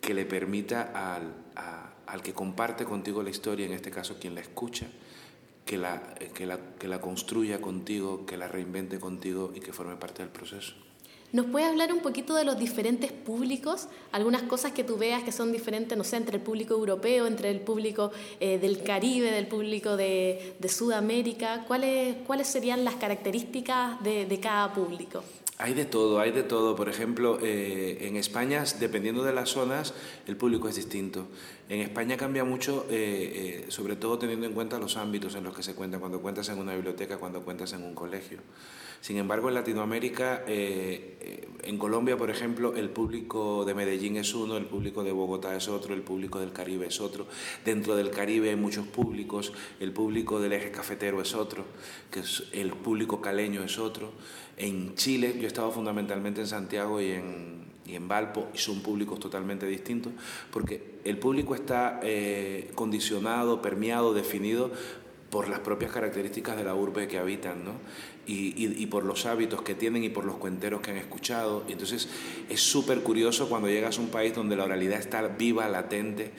que 0.00 0.14
le 0.14 0.24
permita 0.24 1.14
al, 1.14 1.34
al 2.06 2.22
que 2.22 2.32
comparte 2.32 2.84
contigo 2.84 3.22
la 3.22 3.30
historia, 3.30 3.66
en 3.66 3.72
este 3.72 3.90
caso 3.90 4.16
quien 4.18 4.34
la 4.34 4.40
escucha, 4.40 4.86
que 5.66 5.76
la, 5.76 6.14
que, 6.32 6.46
la, 6.46 6.58
que 6.78 6.88
la 6.88 7.00
construya 7.00 7.60
contigo, 7.60 8.24
que 8.24 8.38
la 8.38 8.48
reinvente 8.48 8.98
contigo 8.98 9.52
y 9.54 9.60
que 9.60 9.74
forme 9.74 9.96
parte 9.96 10.22
del 10.22 10.32
proceso. 10.32 10.74
¿Nos 11.30 11.44
puedes 11.44 11.68
hablar 11.68 11.92
un 11.92 12.00
poquito 12.00 12.34
de 12.34 12.44
los 12.44 12.58
diferentes 12.58 13.12
públicos? 13.12 13.88
Algunas 14.12 14.44
cosas 14.44 14.72
que 14.72 14.82
tú 14.82 14.96
veas 14.96 15.22
que 15.24 15.30
son 15.30 15.52
diferentes, 15.52 15.96
no 15.98 16.02
sé, 16.02 16.16
entre 16.16 16.36
el 16.36 16.42
público 16.42 16.72
europeo, 16.72 17.26
entre 17.26 17.50
el 17.50 17.60
público 17.60 18.10
eh, 18.40 18.58
del 18.58 18.82
Caribe, 18.82 19.30
del 19.30 19.46
público 19.46 19.98
de, 19.98 20.54
Sudamérica. 20.66 21.66
¿Cuáles, 21.66 22.16
¿Cuáles 22.26 22.46
serían 22.46 22.82
las 22.82 22.94
características 22.94 24.02
de, 24.02 24.40
cada 24.40 24.72
público? 24.72 25.22
Hay 25.58 25.74
de 25.74 25.84
todo, 25.84 26.18
hay 26.18 26.30
de 26.30 26.44
todo. 26.44 26.74
Por 26.74 26.88
ejemplo, 26.88 27.38
eh, 27.42 27.98
en 28.08 28.16
España, 28.16 28.64
dependiendo 28.80 29.22
de 29.22 29.34
las 29.34 29.50
zonas, 29.50 29.92
el 30.26 30.36
público 30.38 30.66
es 30.70 30.76
distinto. 30.76 31.26
En 31.68 31.80
España 31.80 32.16
cambia 32.16 32.44
mucho, 32.44 32.86
eh, 32.88 33.66
sobre 33.68 33.96
todo 33.96 34.18
teniendo 34.18 34.46
en 34.46 34.54
cuenta 34.54 34.78
los 34.78 34.96
ámbitos 34.96 35.34
en 35.34 35.44
los 35.44 35.54
que 35.54 35.62
se 35.62 35.74
cuenta, 35.74 35.98
cuando 35.98 36.22
cuentas 36.22 36.48
en 36.48 36.58
una 36.58 36.72
biblioteca, 36.72 37.18
cuando 37.18 37.42
cuentas 37.42 37.74
en 37.74 37.82
un 37.82 37.94
colegio. 37.94 38.38
Sin 39.00 39.16
embargo, 39.16 39.48
en 39.48 39.54
Latinoamérica, 39.54 40.44
eh, 40.46 41.16
eh, 41.20 41.48
en 41.62 41.78
Colombia, 41.78 42.16
por 42.16 42.30
ejemplo, 42.30 42.74
el 42.74 42.90
público 42.90 43.64
de 43.64 43.74
Medellín 43.74 44.16
es 44.16 44.34
uno, 44.34 44.56
el 44.56 44.66
público 44.66 45.04
de 45.04 45.12
Bogotá 45.12 45.56
es 45.56 45.68
otro, 45.68 45.94
el 45.94 46.02
público 46.02 46.40
del 46.40 46.52
Caribe 46.52 46.86
es 46.86 47.00
otro. 47.00 47.26
Dentro 47.64 47.94
del 47.96 48.10
Caribe 48.10 48.50
hay 48.50 48.56
muchos 48.56 48.86
públicos, 48.86 49.52
el 49.80 49.92
público 49.92 50.40
del 50.40 50.52
eje 50.52 50.70
cafetero 50.70 51.20
es 51.20 51.34
otro, 51.34 51.64
que 52.10 52.22
el 52.52 52.72
público 52.72 53.20
caleño 53.20 53.62
es 53.62 53.78
otro. 53.78 54.12
En 54.56 54.94
Chile, 54.94 55.34
yo 55.36 55.44
he 55.44 55.46
estado 55.46 55.70
fundamentalmente 55.70 56.40
en 56.40 56.46
Santiago 56.46 57.00
y 57.00 57.10
en, 57.10 57.64
y 57.86 57.94
en 57.94 58.08
Valpo, 58.08 58.48
y 58.54 58.58
son 58.58 58.80
públicos 58.82 59.18
totalmente 59.18 59.66
distintos, 59.66 60.12
porque 60.50 60.98
el 61.04 61.18
público 61.18 61.54
está 61.54 62.00
eh, 62.02 62.70
condicionado, 62.74 63.62
permeado, 63.62 64.12
definido 64.12 64.70
por 65.30 65.48
las 65.48 65.60
propias 65.60 65.92
características 65.92 66.56
de 66.56 66.64
la 66.64 66.74
urbe 66.74 67.06
que 67.06 67.18
habitan, 67.18 67.64
¿no? 67.64 67.72
Y, 68.28 68.86
por 68.86 69.04
los 69.04 69.26
hábitos 69.26 69.62
que 69.62 69.74
tienen 69.74 70.04
y 70.04 70.10
por 70.10 70.24
los 70.24 70.36
cuenteros 70.36 70.80
que 70.80 70.90
han 70.90 70.98
escuchado. 70.98 71.64
Entonces 71.68 72.08
es 72.48 72.60
súper 72.60 73.00
curioso 73.00 73.48
cuando 73.48 73.68
llegas 73.68 73.98
a 73.98 74.02
un 74.02 74.08
país 74.08 74.34
donde 74.34 74.56
la 74.56 74.64
oralidad 74.64 74.98
está 74.98 75.26
viva, 75.26 75.68
latente. 75.68 76.32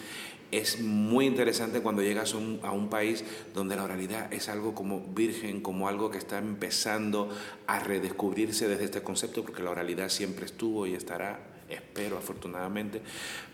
Es 0.52 0.82
muy 0.82 1.26
interesante 1.26 1.82
cuando 1.82 2.02
llegas 2.02 2.34
a 2.34 2.72
un 2.72 2.90
país 2.90 3.24
donde 3.54 3.76
la 3.76 3.84
oralidad 3.84 4.32
es 4.34 4.50
algo 4.50 4.74
como 4.74 5.02
virgen, 5.02 5.62
como 5.62 5.88
algo 5.88 6.10
que 6.10 6.18
está 6.18 6.40
empezando 6.40 7.30
a 7.68 7.80
redescubrirse 7.80 8.68
desde 8.68 8.86
este 8.86 9.02
concepto, 9.04 9.44
porque 9.44 9.62
la 9.62 9.70
oralidad 9.70 10.10
siempre 10.10 10.46
estuvo 10.46 10.88
y 10.88 10.96
estará 10.96 11.49
espero 11.70 12.18
afortunadamente, 12.18 13.02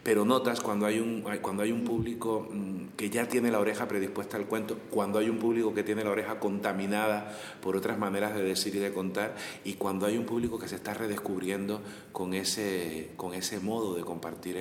pero 0.03 0.25
notas 0.25 0.61
cuando 0.61 0.85
hay 0.85 0.99
un, 0.99 1.21
cuando 1.41 1.63
hay 1.63 1.71
un 1.71 1.83
público 1.83 2.47
mm, 2.51 2.95
que 2.95 3.09
ya 3.09 3.27
tiene 3.27 3.51
la 3.51 3.59
oreja 3.59 3.87
predispuesta 3.87 4.37
al 4.37 4.45
cuento, 4.45 4.77
cuando 4.89 5.19
hay 5.19 5.29
un 5.29 5.37
público 5.37 5.73
que 5.73 5.83
tiene 5.83 6.03
la 6.03 6.11
oreja 6.11 6.39
contaminada 6.39 7.37
por 7.61 7.75
otras 7.75 7.97
maneras 7.97 8.35
de 8.35 8.43
decir 8.43 8.75
y 8.75 8.79
de 8.79 8.93
contar, 8.93 9.35
y 9.63 9.73
cuando 9.73 10.05
hay 10.05 10.17
un 10.17 10.25
público 10.25 10.59
que 10.59 10.67
se 10.67 10.75
está 10.75 10.93
redescubriendo 10.93 11.81
con 12.11 12.33
ese, 12.33 13.11
con 13.17 13.33
ese 13.33 13.59
modo 13.59 13.95
de 13.95 14.03
compartir 14.03 14.55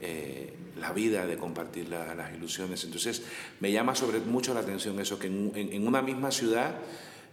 eh, 0.00 0.52
la 0.80 0.92
vida, 0.92 1.26
de 1.26 1.36
compartir 1.36 1.88
las 1.88 2.34
ilusiones. 2.34 2.84
Entonces 2.84 3.22
me 3.60 3.70
llama 3.70 3.94
sobre 3.94 4.20
mucho 4.20 4.54
la 4.54 4.60
atención 4.60 4.98
eso, 4.98 5.18
que 5.18 5.26
en, 5.26 5.52
en 5.54 5.86
una 5.86 6.02
misma 6.02 6.30
ciudad, 6.30 6.76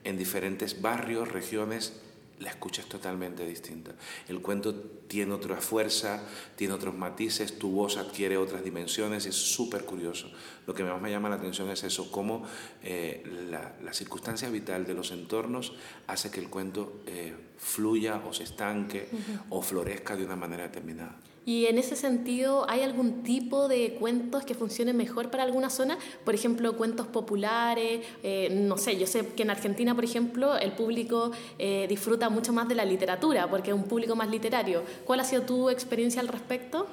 en 0.04 0.18
diferentes 0.18 0.82
barrios, 0.82 1.30
regiones, 1.30 1.94
la 2.40 2.50
escucha 2.50 2.82
es 2.82 2.88
totalmente 2.88 3.46
distinta. 3.46 3.92
El 4.28 4.42
cuento 4.42 4.74
tiene 4.74 5.34
otra 5.34 5.58
fuerza, 5.58 6.24
tiene 6.56 6.74
otros 6.74 6.96
matices, 6.96 7.60
tu 7.60 7.72
voz 7.72 7.98
adquiere 7.98 8.38
otras 8.38 8.64
dimensiones, 8.64 9.26
es 9.26 9.36
súper 9.36 9.86
curioso. 9.86 10.32
Lo 10.66 10.74
que 10.74 10.84
más 10.84 11.02
me 11.02 11.12
llama 11.12 11.30
la 11.30 11.36
atención 11.36 11.70
es 11.70 11.84
eso, 11.84 12.12
cómo 12.12 12.44
eh, 12.84 13.24
la, 13.50 13.94
circunstancia 13.94 14.50
vital 14.50 14.86
de 14.86 14.94
los 14.94 15.12
entornos 15.12 15.74
hace 16.08 16.32
que 16.32 16.40
el 16.40 16.50
cuento 16.50 17.02
eh, 17.08 17.36
fluya 17.58 18.22
o 18.26 18.34
se 18.34 18.44
estanque 18.44 19.10
o 19.50 19.62
florezca 19.62 20.16
de 20.16 20.24
una 20.24 20.36
manera 20.36 20.64
determinada. 20.64 21.18
Y 21.50 21.66
en 21.66 21.80
ese 21.80 21.95
sentido, 21.95 22.70
¿hay 22.70 22.84
algún 22.84 23.24
tipo 23.24 23.67
de 23.67 23.96
cuentos 23.96 24.43
que 24.46 24.54
funcionen 24.54 24.96
mejor 24.96 25.32
para 25.32 25.42
alguna 25.42 25.71
zona? 25.71 25.97
Por 26.24 26.36
ejemplo, 26.36 26.78
cuentos 26.78 27.08
populares, 27.08 28.05
eh, 28.21 28.50
no 28.51 28.78
sé, 28.78 29.00
yo 29.00 29.08
sé 29.08 29.26
que 29.36 29.42
en 29.42 29.50
Argentina, 29.50 29.96
por 29.96 30.04
ejemplo, 30.04 30.55
el 30.55 30.74
público 30.74 31.32
eh, 31.58 31.88
disfruta 31.89 32.30
mucho 32.30 32.54
más 32.54 32.70
de 32.70 32.76
la 32.76 32.86
literatura, 32.86 33.50
porque 33.50 33.71
es 33.71 33.76
un 33.76 33.86
público 33.86 34.16
más 34.16 34.30
literario. 34.30 34.84
¿Cuál 35.05 35.21
ha 35.21 35.24
sido 35.24 35.42
tu 35.42 35.71
experiencia 35.71 36.21
al 36.21 36.28
respecto? 36.28 36.86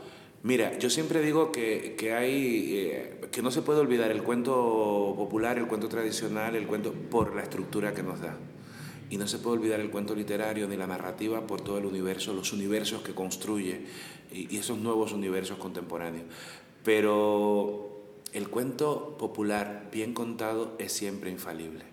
Mira, 0.43 0.79
yo 0.79 0.89
siempre 0.89 1.21
digo 1.21 1.53
que, 1.53 1.95
que 1.99 2.15
hay, 2.15 2.79
eh, 2.79 3.21
que 3.31 3.43
no 3.43 3.51
se 3.51 3.61
puede 3.61 3.81
olvidar 3.81 4.11
el 4.11 4.23
cuento 4.23 5.13
popular, 5.19 5.59
el 5.59 5.67
cuento 5.67 5.91
tradicional, 5.91 6.57
el 6.57 6.67
cuento 6.67 6.95
por 6.95 7.37
la 7.37 7.43
estructura 7.43 7.93
que 7.93 8.03
nos 8.03 8.23
da. 8.23 8.39
Y 9.09 9.19
no 9.19 9.29
se 9.29 9.39
puede 9.39 9.59
olvidar 9.59 9.81
el 9.81 9.91
cuento 9.91 10.17
literario 10.17 10.67
ni 10.67 10.77
la 10.77 10.87
narrativa 10.87 11.47
por 11.47 11.61
todo 11.61 11.79
el 11.79 11.87
universo, 11.87 12.33
los 12.33 12.53
universos 12.53 13.03
que 13.03 13.15
construye 13.15 13.83
y, 14.33 14.57
esos 14.57 14.79
nuevos 14.79 15.13
universos 15.13 15.59
contemporáneos. 15.59 16.27
Pero 16.85 18.01
el 18.33 18.49
cuento 18.49 19.17
popular 19.19 19.89
bien 19.93 20.15
contado 20.15 20.75
es 20.79 20.93
siempre 20.93 21.31
infalible. 21.31 21.85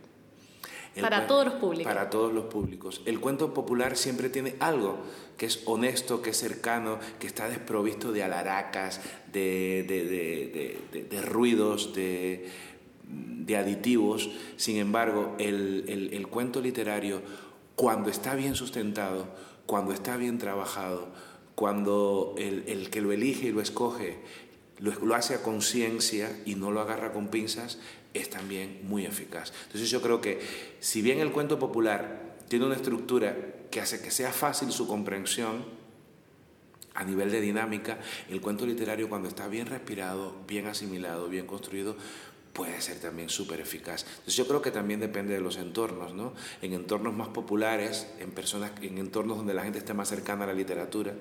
para 1.02 1.26
todos 1.26 1.46
los 1.46 1.56
públicos. 1.56 1.92
Para 1.92 2.10
todos 2.10 2.34
los 2.34 2.46
públicos. 2.46 3.02
El 3.06 3.20
cuento 3.20 3.54
popular 3.54 3.98
siempre 3.98 4.30
tiene 4.30 4.56
algo 4.60 4.98
que 5.38 5.48
es 5.48 5.64
honesto, 5.66 6.22
que 6.22 6.30
es 6.32 6.38
cercano, 6.38 7.00
que 7.20 7.28
está 7.28 7.50
desprovisto 7.50 8.12
de 8.12 8.24
alaracas, 8.24 9.02
de, 9.32 9.84
de, 9.88 11.08
de 11.10 11.22
ruidos, 11.22 11.94
de, 11.94 12.50
aditivos. 13.58 14.30
Sin 14.58 14.78
embargo, 14.78 15.36
el, 15.40 15.86
el, 15.88 16.14
el 16.14 16.28
cuento 16.28 16.62
literario, 16.62 17.22
cuando 17.76 18.10
está 18.10 18.36
bien 18.36 18.56
sustentado, 18.56 19.28
cuando 19.66 19.94
está 19.94 20.18
bien 20.18 20.38
trabajado, 20.38 21.08
cuando 21.56 22.36
el, 22.38 22.90
que 22.90 23.02
lo 23.02 23.12
elige 23.12 23.48
y 23.48 23.52
lo 23.52 23.62
escoge 23.62 24.20
lo, 24.80 25.16
hace 25.16 25.36
a 25.36 25.44
conciencia 25.44 26.42
y 26.46 26.56
no 26.56 26.72
lo 26.72 26.82
agarra 26.82 27.14
con 27.14 27.30
pinzas, 27.30 27.80
es 28.14 28.30
también 28.30 28.82
muy 28.84 29.06
eficaz. 29.06 29.54
Entonces 29.68 29.90
yo 29.90 30.02
creo 30.02 30.20
que 30.20 30.42
si 30.80 31.02
bien 31.02 31.20
el 31.20 31.32
cuento 31.32 31.58
popular 31.58 32.36
tiene 32.48 32.66
una 32.66 32.76
estructura 32.76 33.36
que 33.72 33.82
hace 33.82 34.02
que 34.02 34.12
sea 34.12 34.32
fácil 34.32 34.72
su 34.72 34.88
comprensión 34.88 35.66
a 36.96 37.04
nivel 37.04 37.32
de 37.32 37.42
dinámica, 37.42 38.00
el 38.30 38.42
cuento 38.42 38.66
literario 38.66 39.10
cuando 39.10 39.28
está 39.28 39.48
bien 39.48 39.68
respirado, 39.68 40.36
bien 40.48 40.68
asimilado, 40.68 41.28
bien 41.28 41.48
construido, 41.48 41.96
puede 42.54 42.80
ser 42.82 43.00
también 43.00 43.30
súper 43.30 43.60
eficaz. 43.60 44.06
Entonces 44.08 44.36
yo 44.36 44.48
creo 44.48 44.62
que 44.62 44.72
también 44.72 45.00
depende 45.00 45.34
de 45.34 45.42
los 45.42 45.58
entornos, 45.58 46.14
¿no? 46.14 46.34
En 46.62 46.74
entornos 46.74 47.14
más 47.14 47.30
populares, 47.30 48.08
en 48.20 48.32
personas, 48.32 48.72
en 48.82 49.00
entornos 49.00 49.38
donde 49.38 49.54
la 49.54 49.64
gente 49.64 49.80
esté 49.80 49.94
más 49.94 50.08
cercana 50.08 50.44
a 50.44 50.48
la 50.48 50.54
literatura, 50.54 51.14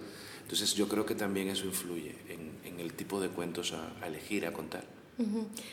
entonces 0.43 0.75
yo 0.75 0.87
creo 0.89 1.07
que 1.07 1.15
también 1.15 1.49
eso 1.49 1.65
influye 1.65 2.15
en, 2.29 2.53
el 2.79 2.95
tipo 2.95 3.21
de 3.21 3.29
cuentos 3.29 3.75
a, 3.75 4.07
elegir, 4.07 4.45
a 4.45 4.53
contar. 4.53 4.85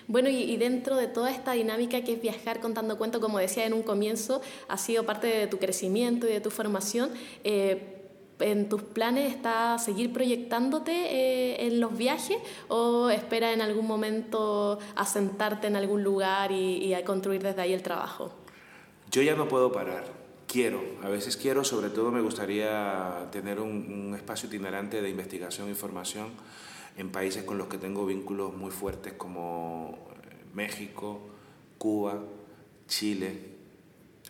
Bueno, 0.07 0.29
y, 0.29 0.55
dentro 0.57 0.95
de 0.95 1.07
toda 1.07 1.31
esta 1.31 1.53
dinámica 1.53 2.03
que 2.03 2.13
es 2.13 2.21
viajar 2.21 2.61
contando 2.61 2.99
cuentos, 2.99 3.19
como 3.19 3.39
decía 3.39 3.65
en 3.65 3.73
un 3.73 3.81
comienzo, 3.81 4.41
ha 4.67 4.77
sido 4.77 5.07
parte 5.07 5.25
de 5.25 5.47
tu 5.47 5.57
crecimiento 5.57 6.27
y 6.27 6.33
de 6.33 6.39
tu 6.39 6.51
formación. 6.51 7.09
Eh, 7.43 7.98
¿En 8.39 8.69
tus 8.69 8.81
planes 8.81 9.33
está 9.33 9.77
seguir 9.79 10.13
proyectándote 10.13 10.93
eh, 10.93 11.67
en 11.67 11.81
los 11.81 11.97
viajes 11.97 12.37
o 12.69 13.09
espera 13.09 13.51
en 13.51 13.61
algún 13.61 13.85
momento 13.85 14.79
asentarte 14.95 15.67
en 15.67 15.75
algún 15.75 16.03
lugar 16.03 16.53
y, 16.53 16.93
a 16.93 17.03
construir 17.03 17.43
desde 17.43 17.61
ahí 17.61 17.73
el 17.73 17.83
trabajo? 17.83 18.31
Yo 19.11 19.21
ya 19.21 19.35
no 19.35 19.49
puedo 19.49 19.73
parar. 19.73 20.05
Quiero, 20.47 20.81
a 21.03 21.09
veces 21.09 21.35
quiero, 21.35 21.65
sobre 21.65 21.89
todo 21.89 22.11
me 22.11 22.21
gustaría 22.21 23.27
tener 23.31 23.59
un, 23.59 24.15
espacio 24.15 24.47
itinerante 24.47 25.01
de 25.01 25.09
investigación 25.09 25.69
e 25.69 25.75
formación 25.75 26.29
en 26.97 27.11
países 27.11 27.43
con 27.43 27.57
los 27.57 27.67
que 27.67 27.77
tengo 27.77 28.05
vínculos 28.05 28.55
muy 28.55 28.71
fuertes 28.71 29.13
como 29.13 29.99
eh, 30.23 30.45
México, 30.53 31.19
Cuba, 31.77 32.17
Chile, 32.87 33.37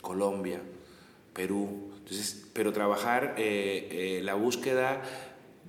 Colombia, 0.02 0.62
Perú. 1.34 1.89
Pero 2.54 2.74
trabajar 2.74 3.36
eh, 3.38 3.88
eh, 3.92 4.22
la 4.24 4.34
búsqueda 4.34 5.02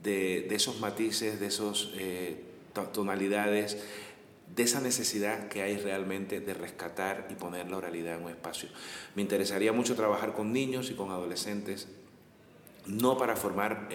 de, 0.02 0.46
esos 0.54 0.80
matices, 0.80 1.40
de 1.40 1.46
esas 1.46 1.88
tonalidades, 2.92 3.78
de 4.54 4.62
esa 4.62 4.80
necesidad 4.80 5.48
que 5.48 5.62
hay 5.62 5.76
realmente 5.76 6.40
de 6.40 6.54
rescatar 6.54 7.28
y 7.30 7.34
poner 7.34 7.70
la 7.70 7.76
oralidad 7.76 8.16
en 8.18 8.24
un 8.24 8.30
espacio. 8.30 8.68
Me 9.14 9.22
interesaría 9.22 9.72
mucho 9.72 9.94
trabajar 9.94 10.32
con 10.32 10.52
niños 10.52 10.90
y 10.90 10.94
con 10.94 11.10
adolescentes, 11.10 11.88
no 12.86 13.18
para 13.18 13.36
formar 13.36 13.88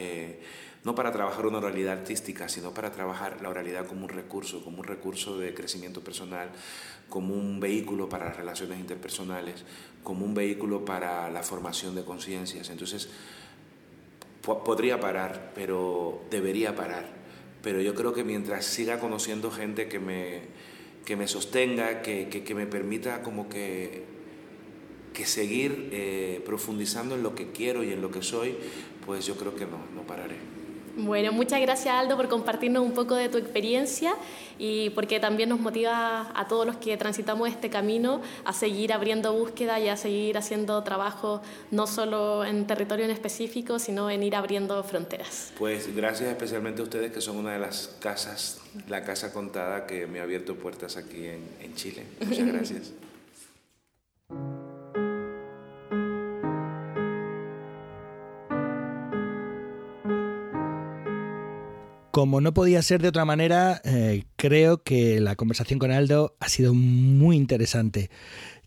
no 0.85 0.93
para 0.93 1.11
trabajar 1.11 1.47
una 1.47 1.57
oralidad 1.57 1.97
artística, 1.97 2.47
sino 2.47 2.71
para 2.71 2.91
trabajar 2.91 3.41
la 3.41 3.49
oralidad 3.49 3.87
como 3.87 4.03
un 4.03 4.09
recurso, 4.09 4.63
como 4.63 4.77
un 4.77 4.83
recurso 4.83 5.35
de 5.39 5.55
crecimiento 5.55 6.01
personal, 6.01 6.51
como 7.09 7.33
un 7.33 7.59
vehículo 7.59 8.07
para 8.07 8.25
las 8.25 8.37
relaciones 8.37 8.79
interpersonales, 8.79 9.65
como 10.05 10.23
un 10.23 10.35
vehículo 10.35 10.85
para 10.85 11.29
la 11.31 11.43
formación 11.43 11.95
de 11.95 12.05
conciencias. 12.05 12.69
Entonces, 12.69 13.09
podría 14.41 14.99
parar, 14.99 15.51
pero 15.55 16.21
debería 16.29 16.75
parar. 16.75 17.05
Pero 17.63 17.81
yo 17.81 17.95
creo 17.95 18.13
que 18.13 18.23
mientras 18.23 18.65
siga 18.65 18.99
conociendo 18.99 19.49
gente 19.49 19.89
que 19.89 19.99
me, 19.99 20.41
que 21.03 21.15
me 21.15 21.27
sostenga, 21.27 22.03
que, 22.03 22.29
que, 22.29 22.55
me 22.55 22.67
permita 22.67 23.23
como 23.23 23.49
que, 23.49 24.03
que 25.13 25.25
seguir 25.25 25.89
eh, 25.91 26.41
profundizando 26.45 27.15
en 27.15 27.23
lo 27.23 27.33
que 27.33 27.51
quiero 27.51 27.83
y 27.83 27.91
en 27.91 28.01
lo 28.01 28.11
que 28.11 28.21
soy, 28.21 28.55
pues 29.07 29.25
yo 29.25 29.35
creo 29.35 29.55
que 29.55 29.65
no, 29.65 29.79
no 29.95 30.03
pararé. 30.03 30.54
Bueno, 30.97 31.33
muchas 31.33 31.59
gracias 31.59 31.93
Aldo 31.93 32.15
por 32.15 32.29
compartirnos 32.29 32.83
un 32.83 32.93
poco 32.93 33.15
de 33.15 33.27
tu 33.27 33.37
experiencia 33.37 34.15
y 34.57 34.89
porque 34.91 35.19
también 35.19 35.49
nos 35.49 35.59
motiva 35.59 36.31
a 36.33 36.47
todos 36.47 36.65
los 36.65 36.77
que 36.77 36.95
transitamos 36.95 37.49
este 37.49 37.69
camino 37.69 38.21
a 38.45 38.53
seguir 38.53 38.93
abriendo 38.93 39.33
búsqueda 39.33 39.79
y 39.79 39.89
a 39.89 39.97
seguir 39.97 40.37
haciendo 40.37 40.81
trabajo 40.83 41.41
no 41.71 41.85
solo 41.85 42.45
en 42.45 42.65
territorio 42.65 43.05
en 43.05 43.11
específico, 43.11 43.77
sino 43.77 44.09
en 44.09 44.23
ir 44.23 44.35
abriendo 44.35 44.81
fronteras. 44.83 45.51
Pues 45.57 45.93
gracias 45.93 46.29
especialmente 46.29 46.81
a 46.81 46.85
ustedes 46.85 47.11
que 47.11 47.19
son 47.19 47.37
una 47.37 47.53
de 47.53 47.59
las 47.59 47.95
casas, 47.99 48.59
la 48.87 49.03
casa 49.03 49.33
contada 49.33 49.85
que 49.85 50.07
me 50.07 50.21
ha 50.21 50.23
abierto 50.23 50.55
puertas 50.55 50.95
aquí 50.95 51.25
en, 51.25 51.43
en 51.61 51.75
Chile. 51.75 52.03
Muchas 52.21 52.47
gracias. 52.53 52.91
Como 62.15 62.39
no 62.39 62.53
podía 62.53 62.81
ser 62.81 63.01
de 63.01 63.09
otra 63.09 63.25
manera, 63.25 63.81
eh, 63.83 64.23
creo 64.37 64.83
que 64.83 65.19
la 65.19 65.35
conversación 65.35 65.79
con 65.79 65.91
Aldo 65.91 66.37
ha 66.39 66.47
sido 66.47 66.73
muy 66.73 67.35
interesante. 67.35 68.09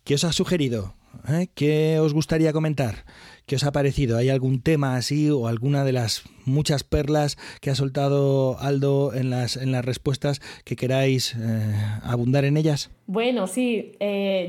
¿Qué 0.04 0.16
os 0.16 0.24
ha 0.24 0.32
sugerido? 0.32 0.92
¿Eh? 1.30 1.48
¿Qué 1.54 1.98
os 1.98 2.12
gustaría 2.12 2.52
comentar? 2.52 3.06
¿Qué 3.46 3.56
os 3.56 3.64
ha 3.64 3.72
parecido? 3.72 4.18
¿Hay 4.18 4.28
algún 4.28 4.60
tema 4.60 4.96
así 4.96 5.30
o 5.30 5.46
alguna 5.46 5.82
de 5.84 5.92
las 5.92 6.24
muchas 6.44 6.84
perlas 6.84 7.38
que 7.62 7.70
ha 7.70 7.74
soltado 7.74 8.58
Aldo 8.60 9.14
en 9.14 9.30
las, 9.30 9.56
en 9.56 9.72
las 9.72 9.82
respuestas 9.82 10.42
que 10.66 10.76
queráis 10.76 11.34
eh, 11.34 11.74
abundar 12.02 12.44
en 12.44 12.58
ellas? 12.58 12.90
Bueno, 13.06 13.46
sí, 13.46 13.92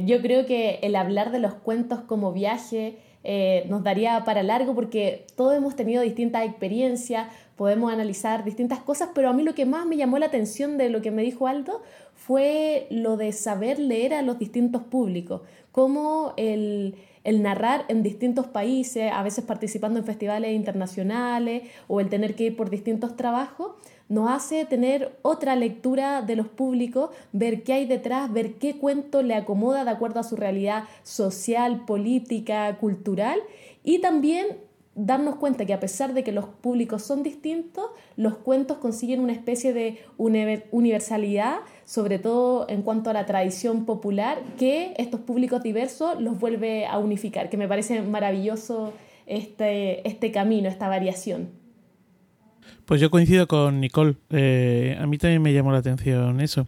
yo 0.04 0.22
creo 0.22 0.46
que 0.46 0.80
el 0.82 0.98
hablar 0.98 1.32
de 1.32 1.40
los 1.40 1.54
cuentos 1.54 2.02
como 2.02 2.34
viaje 2.34 2.98
nos 3.70 3.82
daría 3.82 4.26
para 4.26 4.44
largo 4.44 4.76
porque 4.76 5.26
todos 5.38 5.56
hemos 5.56 5.78
tenido 5.78 6.02
distintas 6.02 6.46
experiencias, 6.46 7.28
podemos 7.60 7.92
analizar 7.92 8.46
distintas 8.46 8.80
cosas, 8.80 9.10
pero 9.14 9.28
a 9.28 9.34
mí 9.34 9.44
lo 9.44 9.54
que 9.54 9.66
más 9.66 9.86
me 9.86 9.98
llamó 9.98 10.18
la 10.18 10.28
atención 10.28 10.78
de 10.78 10.90
lo 10.90 11.02
que 11.02 11.12
me 11.12 11.24
dijo 11.24 11.46
Aldo 11.46 11.82
fue 12.16 12.88
lo 12.90 13.18
de 13.18 13.34
saber 13.34 13.80
leer 13.80 14.14
a 14.14 14.22
los 14.22 14.40
distintos 14.40 14.84
públicos, 14.84 15.42
cómo 15.74 16.34
el, 16.38 16.96
el 17.26 17.42
narrar 17.44 17.84
en 17.90 18.02
distintos 18.02 18.48
países, 18.48 19.12
a 19.12 19.22
veces 19.24 19.44
participando 19.44 20.00
en 20.00 20.06
festivales 20.06 20.56
internacionales 20.56 21.64
o 21.90 22.00
el 22.00 22.08
tener 22.08 22.34
que 22.34 22.46
ir 22.46 22.56
por 22.56 22.70
distintos 22.70 23.18
trabajos, 23.18 23.74
nos 24.08 24.32
hace 24.32 24.64
tener 24.64 25.20
otra 25.22 25.58
lectura 25.58 26.22
de 26.22 26.38
los 26.38 26.48
públicos, 26.48 27.10
ver 27.34 27.64
qué 27.64 27.74
hay 27.74 27.86
detrás, 27.86 28.32
ver 28.32 28.54
qué 28.54 28.78
cuento 28.78 29.22
le 29.22 29.36
acomoda 29.36 29.84
de 29.84 29.92
acuerdo 29.92 30.22
a 30.22 30.24
su 30.24 30.38
realidad 30.38 30.86
social, 31.04 31.84
política, 31.84 32.78
cultural 32.78 33.38
y 33.84 34.00
también 34.00 34.69
darnos 35.06 35.36
cuenta 35.36 35.66
que 35.66 35.74
a 35.74 35.80
pesar 35.80 36.14
de 36.14 36.24
que 36.24 36.32
los 36.32 36.46
públicos 36.46 37.04
son 37.04 37.24
distintos, 37.24 37.86
los 38.18 38.36
cuentos 38.36 38.78
consiguen 38.78 39.22
una 39.22 39.32
especie 39.32 39.74
de 39.74 40.00
universalidad, 40.18 41.60
sobre 41.86 42.20
todo 42.20 42.68
en 42.70 42.82
cuanto 42.82 43.10
a 43.10 43.14
la 43.14 43.26
tradición 43.26 43.86
popular, 43.86 44.40
que 44.58 44.94
estos 44.98 45.22
públicos 45.22 45.64
diversos 45.64 46.20
los 46.20 46.38
vuelve 46.38 46.86
a 46.86 46.98
unificar, 46.98 47.50
que 47.50 47.58
me 47.58 47.68
parece 47.68 48.02
maravilloso 48.02 48.94
este, 49.26 50.06
este 50.08 50.32
camino, 50.32 50.68
esta 50.68 50.90
variación. 50.90 51.50
Pues 52.86 53.00
yo 53.00 53.10
coincido 53.10 53.48
con 53.48 53.80
Nicole, 53.80 54.16
eh, 54.32 54.98
a 55.00 55.08
mí 55.08 55.18
también 55.18 55.42
me 55.42 55.54
llamó 55.54 55.72
la 55.72 55.78
atención 55.78 56.42
eso. 56.42 56.68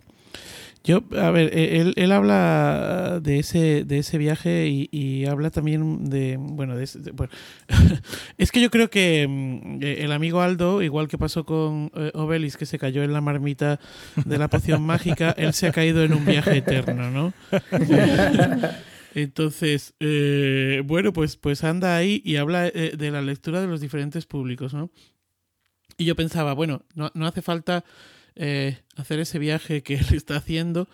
Yo, 0.84 1.04
a 1.16 1.30
ver, 1.30 1.56
e, 1.56 1.80
él, 1.80 1.94
él 1.96 2.12
habla 2.12 3.20
de 3.22 3.38
ese, 3.38 3.86
de 3.86 4.00
ese 4.00 4.18
viaje 4.18 4.68
y, 4.68 5.26
habla 5.26 5.52
también 5.52 6.10
de, 6.10 6.38
bueno, 6.40 6.76
de, 6.76 6.88
bueno 7.14 7.32
es 8.40 8.52
que 8.52 8.62
yo 8.62 8.72
creo 8.72 8.90
que 8.90 9.28
mm, 9.30 9.84
e, 9.84 10.04
el 10.04 10.12
amigo 10.12 10.42
Aldo, 10.42 10.82
igual 10.82 11.08
que 11.08 11.20
pasó 11.20 11.46
con 11.46 11.92
eh, 11.96 12.12
Obelis, 12.16 12.58
que 12.58 12.66
se 12.66 12.80
cayó 12.80 13.04
en 13.04 13.14
la 13.14 13.22
marmita 13.22 13.80
de 14.26 14.38
la 14.40 14.48
poción 14.48 14.82
mágica, 14.82 15.32
él 15.38 15.54
se 15.54 15.68
ha 15.68 15.72
caído 15.72 16.04
en 16.04 16.14
un 16.14 16.26
viaje 16.26 16.58
eterno, 16.58 17.12
¿no? 17.12 17.34
Entonces, 19.14 19.94
eh, 20.00 20.82
bueno, 20.86 21.14
pues, 21.14 21.36
pues 21.36 21.64
anda 21.64 21.96
ahí 21.96 22.24
y 22.26 22.38
habla 22.38 22.68
eh, 22.68 22.94
de 22.98 23.12
la 23.12 23.22
lectura 23.22 23.62
de 23.62 23.68
los 23.68 23.82
diferentes 23.82 24.26
públicos, 24.26 24.74
¿no? 24.74 24.90
Y 25.98 26.06
yo 26.06 26.16
pensaba, 26.16 26.54
bueno, 26.54 26.86
no, 26.96 27.12
no 27.14 27.28
hace 27.28 27.44
falta 27.44 27.84
eh, 28.36 28.80
hacer 28.96 29.20
ese 29.20 29.40
viaje 29.40 29.84
que 29.84 29.96
él 29.96 30.08
está 30.14 30.38
haciendo 30.38 30.88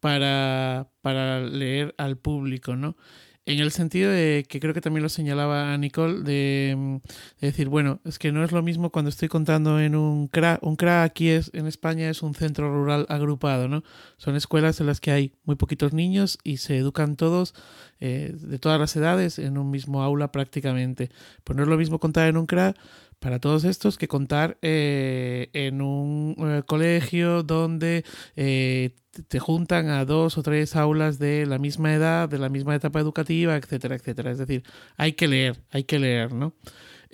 para, 0.00 0.90
para 1.00 1.40
leer 1.40 1.94
al 1.98 2.16
público, 2.16 2.76
¿no? 2.76 2.96
En 3.44 3.58
el 3.58 3.72
sentido 3.72 4.08
de 4.12 4.46
que 4.48 4.60
creo 4.60 4.72
que 4.72 4.80
también 4.80 5.02
lo 5.02 5.08
señalaba 5.08 5.76
Nicole, 5.76 6.22
de, 6.22 6.74
mm, 6.76 6.96
de, 7.40 7.46
decir, 7.48 7.68
bueno, 7.68 8.00
es 8.04 8.20
que 8.20 8.30
no 8.30 8.44
es 8.44 8.52
lo 8.52 8.62
mismo 8.62 8.90
cuando 8.90 9.08
estoy 9.08 9.26
contando 9.28 9.80
en 9.80 9.96
un 9.96 10.28
CRA. 10.28 10.60
Un 10.62 10.76
CRA 10.76 11.02
aquí 11.02 11.28
es, 11.28 11.50
en 11.52 11.66
España 11.66 12.08
es 12.08 12.22
un 12.22 12.36
centro 12.36 12.72
rural 12.72 13.04
agrupado, 13.08 13.66
¿no? 13.66 13.82
Son 14.16 14.36
escuelas 14.36 14.80
en 14.80 14.86
las 14.86 15.00
que 15.00 15.10
hay 15.10 15.32
muy 15.42 15.56
poquitos 15.56 15.92
niños 15.92 16.38
y 16.44 16.58
se 16.58 16.78
educan 16.78 17.16
todos 17.16 17.52
eh, 17.98 18.32
de 18.32 18.58
todas 18.60 18.78
las 18.78 18.94
edades 18.94 19.40
en 19.40 19.58
un 19.58 19.72
mismo 19.72 20.04
aula 20.04 20.30
prácticamente. 20.30 21.10
Pues 21.42 21.56
no 21.56 21.64
es 21.64 21.68
lo 21.68 21.76
mismo 21.76 21.98
contar 21.98 22.28
en 22.28 22.36
un 22.36 22.46
CRA 22.46 22.74
para 23.22 23.38
todos 23.38 23.64
estos 23.64 23.96
que 23.96 24.08
contar 24.08 24.58
eh, 24.62 25.48
en 25.52 25.80
un 25.80 26.34
eh, 26.38 26.62
colegio 26.66 27.44
donde 27.44 28.04
eh, 28.34 28.96
te 29.28 29.38
juntan 29.38 29.88
a 29.88 30.04
dos 30.04 30.36
o 30.36 30.42
tres 30.42 30.74
aulas 30.74 31.20
de 31.20 31.46
la 31.46 31.58
misma 31.58 31.94
edad, 31.94 32.28
de 32.28 32.38
la 32.38 32.48
misma 32.48 32.74
etapa 32.74 32.98
educativa, 32.98 33.56
etcétera, 33.56 33.94
etcétera. 33.94 34.32
Es 34.32 34.38
decir, 34.38 34.64
hay 34.96 35.12
que 35.12 35.28
leer, 35.28 35.62
hay 35.70 35.84
que 35.84 35.98
leer, 35.98 36.34
¿no? 36.34 36.54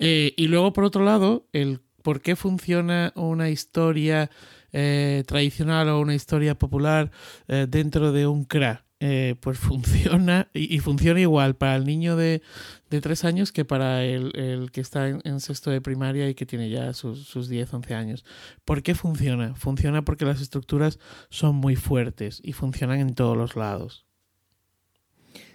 y 0.01 0.47
luego, 0.47 0.71
por 0.71 0.85
otro 0.85 1.03
lado, 1.03 1.45
el 1.51 1.81
por 2.03 2.21
qué 2.21 2.37
funciona 2.37 3.11
una 3.15 3.49
historia 3.49 4.29
tradicional 4.71 5.89
o 5.89 5.99
una 5.99 6.15
historia 6.15 6.57
popular 6.57 7.11
dentro 7.67 8.13
de 8.13 8.25
un 8.25 8.45
CRA. 8.45 8.85
Eh, 9.01 9.35
pues 9.39 9.57
funciona 9.59 10.49
y, 10.53 10.79
funciona 10.79 11.19
igual 11.21 11.55
para 11.55 11.75
el 11.75 11.85
niño 11.85 12.15
de, 12.15 12.41
de 12.89 13.01
tres 13.01 13.23
años 13.23 13.51
que 13.51 13.63
para 13.63 14.03
el, 14.03 14.71
que 14.71 14.81
está 14.81 15.07
en, 15.07 15.39
sexto 15.39 15.71
de 15.71 15.79
primaria 15.79 16.29
y 16.29 16.35
que 16.35 16.45
tiene 16.45 16.69
ya 16.69 16.93
sus, 16.93 17.25
sus 17.25 17.47
10, 17.47 17.73
11 17.73 17.93
años. 17.95 18.25
¿Por 18.65 18.83
qué 18.83 18.95
funciona? 18.95 19.55
Funciona 19.55 20.03
porque 20.03 20.25
las 20.25 20.41
estructuras 20.41 20.99
son 21.29 21.55
muy 21.55 21.75
fuertes 21.75 22.41
y 22.43 22.53
funcionan 22.53 22.99
en 22.99 23.15
todos 23.15 23.37
los 23.37 23.55
lados. 23.55 24.05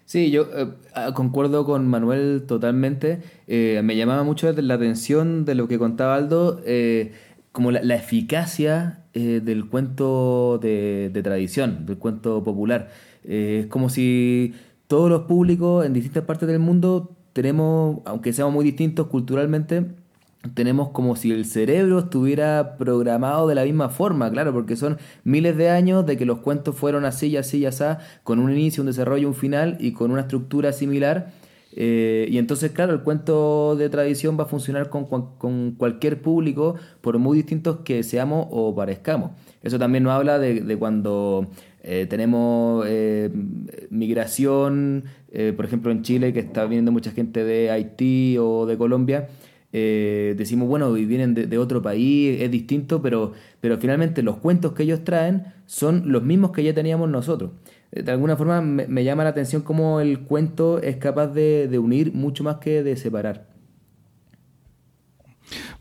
Sí, 0.06 0.30
yo 0.30 0.46
eh, 0.54 0.68
concuerdo 1.14 1.64
con 1.64 1.86
Manuel 1.86 2.44
totalmente. 2.46 3.22
Eh, 3.46 3.80
me 3.84 3.96
llamaba 3.96 4.22
mucho 4.22 4.50
la 4.52 4.74
atención 4.74 5.44
de 5.44 5.54
lo 5.54 5.68
que 5.68 5.78
contaba 5.78 6.16
Aldo, 6.16 6.60
como 7.54 7.70
la, 7.70 7.94
eficacia 7.94 9.04
del 9.14 9.68
cuento 9.68 10.58
de, 10.60 11.08
de, 11.12 11.22
tradición, 11.22 11.86
del 11.86 11.98
cuento 11.98 12.42
popular. 12.42 12.90
Eh, 13.22 13.60
es 13.62 13.66
como 13.68 13.90
si 13.90 14.54
todos 14.88 15.08
los 15.08 15.22
públicos 15.22 15.86
en 15.86 15.92
distintas 15.92 16.24
partes 16.24 16.48
del 16.48 16.58
mundo 16.58 17.12
tenemos, 17.32 18.00
aunque 18.06 18.32
seamos 18.32 18.52
muy 18.52 18.64
distintos 18.64 19.06
culturalmente, 19.06 19.86
tenemos 20.54 20.88
como 20.88 21.14
si 21.14 21.30
el 21.30 21.44
cerebro 21.44 22.00
estuviera 22.00 22.76
programado 22.76 23.46
de 23.46 23.54
la 23.54 23.62
misma 23.62 23.88
forma, 23.88 24.28
claro, 24.32 24.52
porque 24.52 24.74
son 24.74 24.98
miles 25.22 25.56
de 25.56 25.70
años 25.70 26.04
de 26.04 26.16
que 26.16 26.26
los 26.26 26.40
cuentos 26.40 26.74
fueron 26.74 27.04
así 27.04 27.28
y 27.28 27.36
así 27.36 27.58
y 27.58 27.66
así, 27.66 27.84
con 28.24 28.40
un 28.40 28.50
inicio, 28.50 28.82
un 28.82 28.88
desarrollo, 28.88 29.28
un 29.28 29.34
final 29.34 29.76
y 29.78 29.92
con 29.92 30.10
una 30.10 30.22
estructura 30.22 30.72
similar. 30.72 31.30
Eh, 31.76 32.26
y 32.30 32.38
entonces, 32.38 32.70
claro, 32.70 32.92
el 32.92 33.00
cuento 33.00 33.74
de 33.76 33.88
tradición 33.88 34.38
va 34.38 34.44
a 34.44 34.46
funcionar 34.46 34.90
con, 34.90 35.06
con, 35.06 35.72
cualquier 35.72 36.22
público, 36.22 36.76
por 37.00 37.18
muy 37.18 37.36
distintos 37.36 37.78
que 37.84 38.02
seamos 38.02 38.46
o 38.50 38.74
parezcamos. 38.74 39.32
Eso 39.62 39.78
también 39.78 40.04
nos 40.04 40.12
habla 40.12 40.38
de, 40.38 40.60
de 40.60 40.76
cuando 40.76 41.48
eh, 41.86 42.06
tenemos 42.08 42.86
eh, 42.88 43.30
migración, 43.90 45.04
eh, 45.30 45.52
por 45.54 45.66
ejemplo 45.66 45.92
en 45.92 46.00
Chile, 46.00 46.32
que 46.32 46.40
está 46.40 46.64
viniendo 46.64 46.90
mucha 46.92 47.10
gente 47.10 47.44
de 47.44 47.70
Haití 47.70 48.38
o 48.40 48.64
de 48.64 48.78
Colombia. 48.78 49.28
decimos, 49.70 50.66
bueno, 50.68 50.92
vienen 50.92 51.34
de, 51.34 51.58
otro 51.58 51.82
país, 51.82 52.40
es 52.40 52.50
distinto, 52.50 53.02
pero, 53.02 53.32
pero 53.60 53.76
finalmente 53.76 54.22
los 54.22 54.36
cuentos 54.38 54.72
que 54.72 54.84
ellos 54.84 55.04
traen 55.04 55.44
son 55.66 56.10
los 56.10 56.22
mismos 56.22 56.52
que 56.52 56.62
ya 56.62 56.72
teníamos 56.72 57.10
nosotros. 57.10 57.50
De 57.94 58.10
alguna 58.10 58.36
forma 58.36 58.60
me, 58.60 59.04
llama 59.04 59.24
la 59.24 59.30
atención 59.30 59.62
cómo 59.62 60.00
el 60.00 60.20
cuento 60.20 60.80
es 60.82 60.96
capaz 60.96 61.28
de 61.28 61.78
unir 61.78 62.12
mucho 62.12 62.42
más 62.42 62.56
que 62.56 62.82
de 62.82 62.96
separar. 62.96 63.53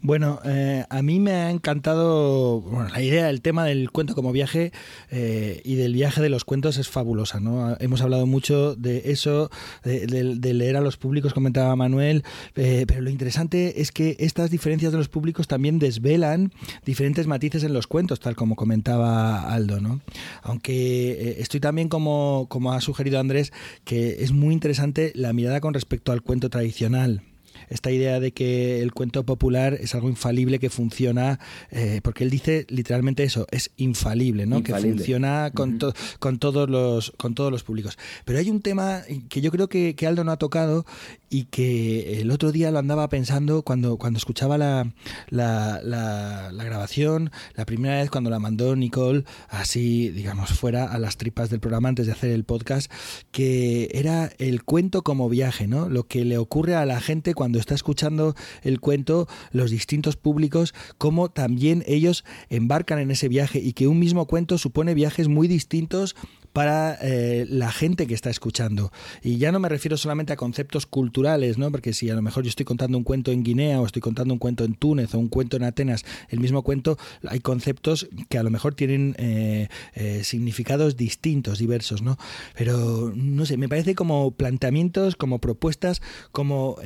Bueno, 0.05 0.41
eh, 0.43 0.83
a 0.89 1.01
mí 1.01 1.21
me 1.21 1.31
ha 1.31 1.49
encantado 1.49 2.61
la 2.91 3.01
idea, 3.01 3.29
el 3.29 3.41
tema 3.41 3.63
del 3.63 3.89
cuento 3.89 4.15
como 4.15 4.33
viaje 4.33 4.73
eh, 5.09 5.61
y 5.63 5.75
del 5.75 5.93
viaje 5.93 6.21
de 6.21 6.27
los 6.27 6.43
cuentos 6.43 6.77
es 6.77 6.89
fabulosa. 6.89 7.39
¿no? 7.39 7.77
Hemos 7.79 8.01
hablado 8.01 8.25
mucho 8.25 8.75
de 8.75 9.11
eso, 9.11 9.49
de, 9.85 10.53
leer 10.53 10.75
a 10.75 10.81
los 10.81 10.97
públicos, 10.97 11.33
comentaba 11.33 11.73
Manuel, 11.77 12.25
eh, 12.57 12.83
pero 12.85 12.99
lo 12.99 13.11
interesante 13.11 13.79
es 13.79 13.93
que 13.93 14.17
estas 14.19 14.51
diferencias 14.51 14.91
de 14.91 14.97
los 14.97 15.07
públicos 15.07 15.47
también 15.47 15.79
desvelan 15.79 16.51
diferentes 16.85 17.25
matices 17.25 17.63
en 17.63 17.71
los 17.71 17.87
cuentos, 17.87 18.19
tal 18.19 18.35
como 18.35 18.57
comentaba 18.57 19.53
Aldo. 19.53 19.79
¿no? 19.79 20.01
Aunque 20.41 21.37
estoy 21.39 21.61
también, 21.61 21.87
como, 21.87 22.47
como 22.49 22.73
ha 22.73 22.81
sugerido 22.81 23.21
Andrés, 23.21 23.53
que 23.85 24.21
es 24.21 24.33
muy 24.33 24.53
interesante 24.53 25.13
la 25.15 25.31
mirada 25.31 25.61
con 25.61 25.73
respecto 25.73 26.11
al 26.11 26.23
cuento 26.23 26.49
tradicional 26.49 27.21
esta 27.69 27.91
idea 27.91 28.19
de 28.19 28.31
que 28.31 28.81
el 28.81 28.91
cuento 28.91 29.25
popular 29.25 29.73
es 29.73 29.95
algo 29.95 30.09
infalible 30.09 30.59
que 30.59 30.69
funciona, 30.69 31.39
eh, 31.71 32.01
porque 32.03 32.23
él 32.23 32.29
dice 32.29 32.65
literalmente 32.69 33.23
eso, 33.23 33.47
es 33.51 33.71
infalible, 33.77 34.45
¿no? 34.45 34.63
Que 34.63 34.73
funciona 34.73 35.51
con, 35.53 35.79
con, 36.19 36.39
todos 36.39 36.69
los, 36.69 37.11
con 37.17 37.35
todos 37.35 37.51
los 37.51 37.63
públicos. 37.63 37.97
Pero 38.25 38.39
hay 38.39 38.49
un 38.49 38.61
tema 38.61 39.01
que 39.29 39.41
yo 39.41 39.51
creo 39.51 39.69
que, 39.69 39.95
que, 39.95 40.07
Aldo 40.07 40.23
no 40.23 40.31
ha 40.31 40.37
tocado 40.37 40.85
y 41.33 41.45
que 41.45 42.21
el 42.21 42.29
otro 42.29 42.51
día 42.51 42.69
lo 42.69 42.77
andaba 42.77 43.09
pensando 43.09 43.63
cuando, 43.63 43.97
cuando 43.97 44.17
escuchaba 44.17 44.59
la, 44.59 44.93
la, 45.29 45.81
la, 45.81 46.63
grabación, 46.63 47.31
la 47.55 47.65
primera 47.65 47.99
vez 47.99 48.11
cuando 48.11 48.29
la 48.29 48.37
mandó 48.37 48.75
Nicole, 48.75 49.23
así, 49.49 50.09
digamos, 50.09 50.51
fuera 50.51 50.85
a 50.85 50.99
las 50.99 51.17
tripas 51.17 51.49
del 51.49 51.59
programa 51.59 51.89
antes 51.89 52.05
de 52.05 52.11
hacer 52.11 52.29
el 52.29 52.43
podcast, 52.43 52.91
que 53.31 53.89
era 53.93 54.31
el 54.37 54.63
cuento 54.63 55.01
como 55.01 55.27
viaje, 55.27 55.65
¿no? 55.65 55.89
Lo 55.89 56.07
que 56.07 56.23
le 56.23 56.37
ocurre 56.37 56.75
a 56.75 56.85
la 56.85 57.01
gente 57.01 57.33
cuando 57.33 57.57
está 57.57 57.73
escuchando 57.73 58.35
el 58.61 58.79
cuento, 58.79 59.27
los 59.51 59.71
distintos 59.71 60.15
públicos, 60.15 60.75
cómo 60.99 61.31
también 61.31 61.83
ellos 61.87 62.23
embarcan 62.49 62.99
en 62.99 63.09
ese 63.09 63.27
viaje 63.27 63.57
y 63.57 63.73
que 63.73 63.87
un 63.87 63.97
mismo 63.97 64.27
cuento 64.27 64.59
supone 64.59 64.93
viajes 64.93 65.29
muy 65.29 65.47
distintos 65.47 66.15
para 66.53 66.97
eh, 67.01 67.45
la 67.49 67.71
gente 67.71 68.07
que 68.07 68.13
está 68.13 68.29
escuchando. 68.29 68.91
Y 69.21 69.37
ya 69.37 69.51
no 69.51 69.59
me 69.59 69.69
refiero 69.69 69.97
solamente 69.97 70.33
a 70.33 70.35
conceptos 70.35 70.85
culturales, 70.85 71.57
¿no? 71.57 71.71
Porque 71.71 71.93
si 71.93 72.09
a 72.09 72.15
lo 72.15 72.21
mejor 72.21 72.43
yo 72.43 72.49
estoy 72.49 72.65
contando 72.65 72.97
un 72.97 73.03
cuento 73.03 73.31
en 73.31 73.43
Guinea 73.43 73.81
o 73.81 73.85
estoy 73.85 74.01
contando 74.01 74.33
un 74.33 74.39
cuento 74.39 74.63
en 74.63 74.75
Túnez 74.75 75.13
o 75.15 75.19
un 75.19 75.27
cuento 75.27 75.57
en 75.57 75.63
Atenas, 75.63 76.05
el 76.29 76.39
mismo 76.39 76.61
cuento, 76.61 76.97
hay 77.27 77.39
conceptos 77.39 78.07
que 78.29 78.37
a 78.37 78.43
lo 78.43 78.51
mejor 78.51 78.75
tienen 78.75 79.15
eh, 79.17 79.67
eh, 79.95 80.23
significados 80.23 80.95
distintos, 80.95 81.57
diversos, 81.57 82.01
¿no? 82.01 82.17
Pero 82.55 83.11
no 83.15 83.45
sé, 83.45 83.57
me 83.57 83.67
parece 83.67 83.95
como 83.95 84.31
planteamientos, 84.31 85.15
como 85.15 85.39
propuestas, 85.39 86.01
como 86.31 86.77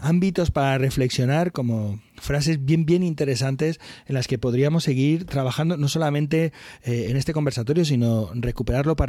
ámbitos 0.00 0.50
para 0.50 0.78
reflexionar, 0.78 1.52
como 1.52 1.98
frases 2.20 2.64
bien, 2.64 2.86
bien 2.86 3.02
interesantes 3.02 3.80
en 4.06 4.14
las 4.14 4.26
que 4.26 4.38
podríamos 4.38 4.84
seguir 4.84 5.24
trabajando, 5.24 5.76
no 5.76 5.88
solamente 5.88 6.52
eh, 6.84 7.06
en 7.08 7.16
este 7.16 7.32
conversatorio, 7.32 7.84
sino 7.84 8.30
recuperarlo 8.34 8.96
para, 8.96 9.05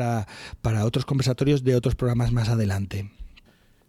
para 0.61 0.85
otros 0.85 1.05
conversatorios 1.05 1.63
de 1.63 1.75
otros 1.75 1.95
programas 1.95 2.31
más 2.31 2.49
adelante. 2.49 3.09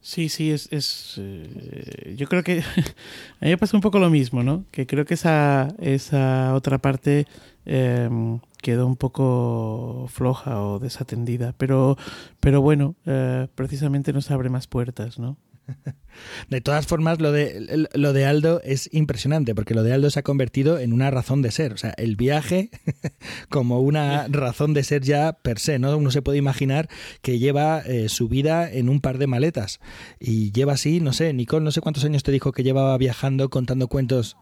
Sí, 0.01 0.29
sí, 0.29 0.53
es, 0.53 0.69
es 0.73 1.17
eh, 1.19 2.15
yo 2.17 2.29
creo 2.29 2.43
que 2.43 2.61
a 3.41 3.45
mí 3.45 3.51
me 3.51 3.59
pasa 3.59 3.77
un 3.77 3.81
poco 3.81 3.99
lo 3.99 4.11
mismo, 4.11 4.43
¿no? 4.43 4.65
Que 4.71 4.87
creo 4.87 5.05
que 5.05 5.15
esa, 5.15 5.75
esa 5.81 6.55
otra 6.55 6.79
parte 6.79 7.27
em, 7.67 8.39
quedó 8.63 8.87
un 8.87 8.97
poco 8.97 10.07
floja 10.09 10.63
o 10.63 10.79
desatendida, 10.79 11.53
pero, 11.59 11.99
pero 12.41 12.63
bueno, 12.63 12.95
eh, 13.07 13.49
precisamente 13.55 14.13
nos 14.13 14.31
abre 14.31 14.51
más 14.51 14.67
puertas, 14.67 15.19
¿no? 15.19 15.37
De 16.49 16.61
todas 16.61 16.87
formas, 16.87 17.21
lo 17.21 17.33
de, 17.33 17.89
lo 17.95 18.13
de 18.13 18.25
Aldo 18.25 18.61
es 18.65 18.89
impresionante, 18.93 19.55
porque 19.55 19.75
lo 19.75 19.83
de 19.83 19.93
Aldo 19.93 20.11
se 20.11 20.19
ha 20.19 20.23
convertido 20.23 20.79
en 20.79 20.93
una 20.93 21.11
razón 21.11 21.43
de 21.43 21.51
ser. 21.51 21.73
O 21.73 21.77
sea, 21.77 21.95
el 21.97 22.17
viaje 22.17 22.71
como 23.49 23.81
una 23.81 24.27
razón 24.29 24.75
de 24.75 24.83
ser 24.83 25.03
ya 25.03 25.33
per 25.33 25.59
se, 25.59 25.79
¿no? 25.79 25.97
Uno 25.97 26.11
se 26.11 26.23
puede 26.23 26.39
imaginar 26.39 26.89
que 27.23 27.39
lleva 27.39 27.81
eh, 27.81 28.09
su 28.09 28.29
vida 28.29 28.71
en 28.71 28.89
un 28.89 29.01
par 29.01 29.19
de 29.19 29.27
maletas. 29.27 29.81
Y 30.19 30.53
lleva 30.53 30.73
así, 30.73 31.01
no 31.01 31.13
sé, 31.13 31.33
Nicole, 31.33 31.65
no 31.65 31.71
sé 31.71 31.81
cuántos 31.81 32.05
años 32.05 32.23
te 32.23 32.33
dijo 32.33 32.53
que 32.53 32.63
llevaba 32.63 32.97
viajando 32.99 33.49
contando 33.51 33.89
cuentos. 33.89 34.37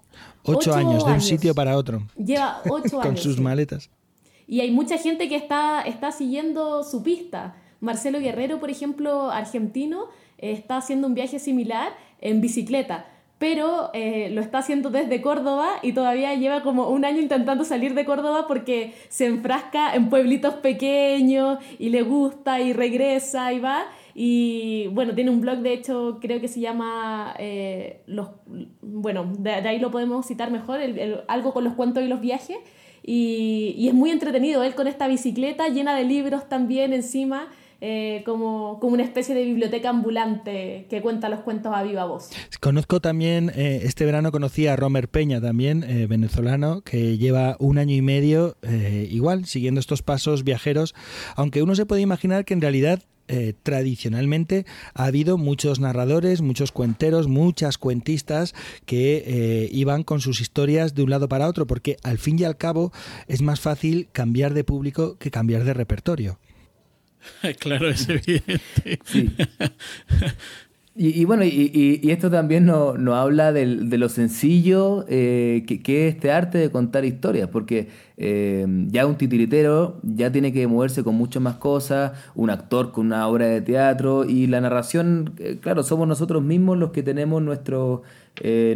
Ocho, 0.44 0.74
años, 0.74 1.04
de 1.04 1.12
un 1.12 1.20
sitio 1.20 1.54
para 1.54 1.76
otro. 1.76 2.06
Lleva 2.16 2.62
ocho 2.70 3.00
años. 3.00 3.02
Con 3.02 3.16
sus 3.16 3.40
maletas. 3.40 3.90
Y 4.46 4.60
hay 4.60 4.70
mucha 4.70 4.96
gente 4.96 5.28
que 5.28 5.36
está, 5.36 5.82
está 5.82 6.12
siguiendo 6.12 6.84
su 6.84 7.02
pista. 7.02 7.56
Marcelo 7.80 8.20
Guerrero, 8.20 8.58
por 8.58 8.70
ejemplo, 8.70 9.30
argentino, 9.30 10.06
está 10.38 10.76
haciendo 10.76 11.06
un 11.06 11.14
viaje 11.14 11.38
similar 11.38 11.92
en 12.20 12.40
bicicleta, 12.40 13.06
pero 13.38 13.90
eh, 13.92 14.30
lo 14.30 14.40
está 14.40 14.58
haciendo 14.58 14.90
desde 14.90 15.20
Córdoba 15.20 15.68
y 15.82 15.92
todavía 15.92 16.34
lleva 16.34 16.62
como 16.62 16.88
un 16.88 17.04
año 17.04 17.20
intentando 17.20 17.64
salir 17.64 17.94
de 17.94 18.06
Córdoba 18.06 18.46
porque 18.48 18.94
se 19.10 19.26
enfrasca 19.26 19.94
en 19.94 20.08
pueblitos 20.08 20.54
pequeños 20.54 21.58
y 21.78 21.90
le 21.90 22.02
gusta 22.02 22.60
y 22.60 22.72
regresa 22.72 23.52
y 23.52 23.60
va. 23.60 23.84
Y 24.14 24.86
bueno, 24.92 25.14
tiene 25.14 25.30
un 25.30 25.42
blog, 25.42 25.58
de 25.58 25.74
hecho, 25.74 26.18
creo 26.22 26.40
que 26.40 26.48
se 26.48 26.60
llama, 26.60 27.34
eh, 27.38 28.00
los, 28.06 28.30
bueno, 28.80 29.30
de, 29.38 29.50
ahí 29.50 29.78
lo 29.78 29.90
podemos 29.90 30.26
citar 30.26 30.50
mejor, 30.50 30.80
algo 31.28 31.52
con 31.52 31.64
los 31.64 31.74
cuentos 31.74 32.02
y 32.02 32.08
los 32.08 32.22
viajes. 32.22 32.56
Y, 33.02 33.74
y 33.76 33.88
es 33.88 33.94
muy 33.94 34.10
entretenido, 34.10 34.62
él 34.62 34.74
con 34.74 34.86
esta 34.86 35.06
bicicleta 35.06 35.68
llena 35.68 35.94
de 35.94 36.04
libros 36.04 36.48
también 36.48 36.94
encima. 36.94 37.48
Eh, 37.82 38.22
como, 38.24 38.80
como, 38.80 38.94
una 38.94 39.02
especie 39.02 39.34
de 39.34 39.44
biblioteca 39.44 39.90
ambulante 39.90 40.86
que 40.88 41.02
cuenta 41.02 41.28
los 41.28 41.40
cuentos 41.40 41.74
a 41.74 41.82
viva 41.82 42.06
voz. 42.06 42.30
Conozco 42.58 43.00
también, 43.00 43.52
eh, 43.54 43.82
este 43.84 44.06
verano 44.06 44.32
conocí 44.32 44.66
a 44.66 44.76
Romer 44.76 45.08
Peña 45.08 45.42
también, 45.42 45.84
eh, 45.84 46.06
venezolano, 46.06 46.80
que 46.80 47.18
lleva 47.18 47.56
un 47.58 47.76
año 47.76 47.94
y 47.94 48.00
medio 48.00 48.56
igual 49.10 49.44
siguiendo 49.44 49.78
estos 49.80 50.02
pasos 50.02 50.42
viajeros, 50.42 50.94
aunque 51.34 51.62
uno 51.62 51.74
se 51.74 51.86
puede 51.86 52.00
imaginar 52.00 52.44
que 52.44 52.54
en 52.54 52.60
realidad 52.60 53.02
tradicionalmente 53.62 54.66
ha 54.94 55.04
habido 55.04 55.36
muchos 55.36 55.80
narradores, 55.80 56.42
muchos 56.42 56.70
cuenteros, 56.72 57.26
muchas 57.26 57.76
cuentistas 57.76 58.54
que 58.84 59.68
iban 59.72 60.04
con 60.04 60.20
sus 60.20 60.40
historias 60.40 60.94
de 60.94 61.02
un 61.02 61.10
lado 61.10 61.28
para 61.28 61.48
otro, 61.48 61.66
porque 61.66 61.96
al 62.02 62.18
fin 62.18 62.38
y 62.38 62.44
al 62.44 62.56
cabo 62.56 62.92
es 63.26 63.42
más 63.42 63.60
fácil 63.60 64.08
cambiar 64.12 64.54
de 64.54 64.64
público 64.64 65.16
que 65.18 65.30
cambiar 65.30 65.64
de 65.64 65.74
repertorio. 65.74 66.38
claro, 67.58 67.88
es 67.88 68.08
evidente. 68.08 68.98
Y, 70.98 71.26
bueno, 71.26 71.44
y, 71.44 72.00
esto 72.10 72.30
también 72.30 72.64
nos 72.64 72.98
no 72.98 73.16
habla 73.16 73.52
de 73.52 73.98
lo 73.98 74.08
sencillo 74.08 75.04
eh, 75.08 75.62
que, 75.66 76.08
es 76.08 76.14
este 76.14 76.32
arte 76.32 76.56
de 76.56 76.70
contar 76.70 77.04
historias, 77.04 77.50
porque 77.50 77.88
eh, 78.16 78.66
ya 78.88 79.04
un 79.04 79.16
titiritero 79.16 80.00
ya 80.02 80.32
tiene 80.32 80.54
que 80.54 80.66
moverse 80.66 81.04
con 81.04 81.14
muchas 81.14 81.42
más 81.42 81.56
cosas, 81.56 82.12
un 82.34 82.48
actor 82.48 82.92
con 82.92 83.06
una 83.06 83.28
obra 83.28 83.44
de 83.44 83.60
teatro 83.60 84.24
y 84.24 84.46
la 84.46 84.62
narración, 84.62 85.34
eh, 85.38 85.58
claro, 85.60 85.82
somos 85.82 86.08
nosotros 86.08 86.42
mismos 86.42 86.78
los 86.78 86.92
que 86.92 87.02
tenemos 87.02 87.42
nuestros 87.42 88.00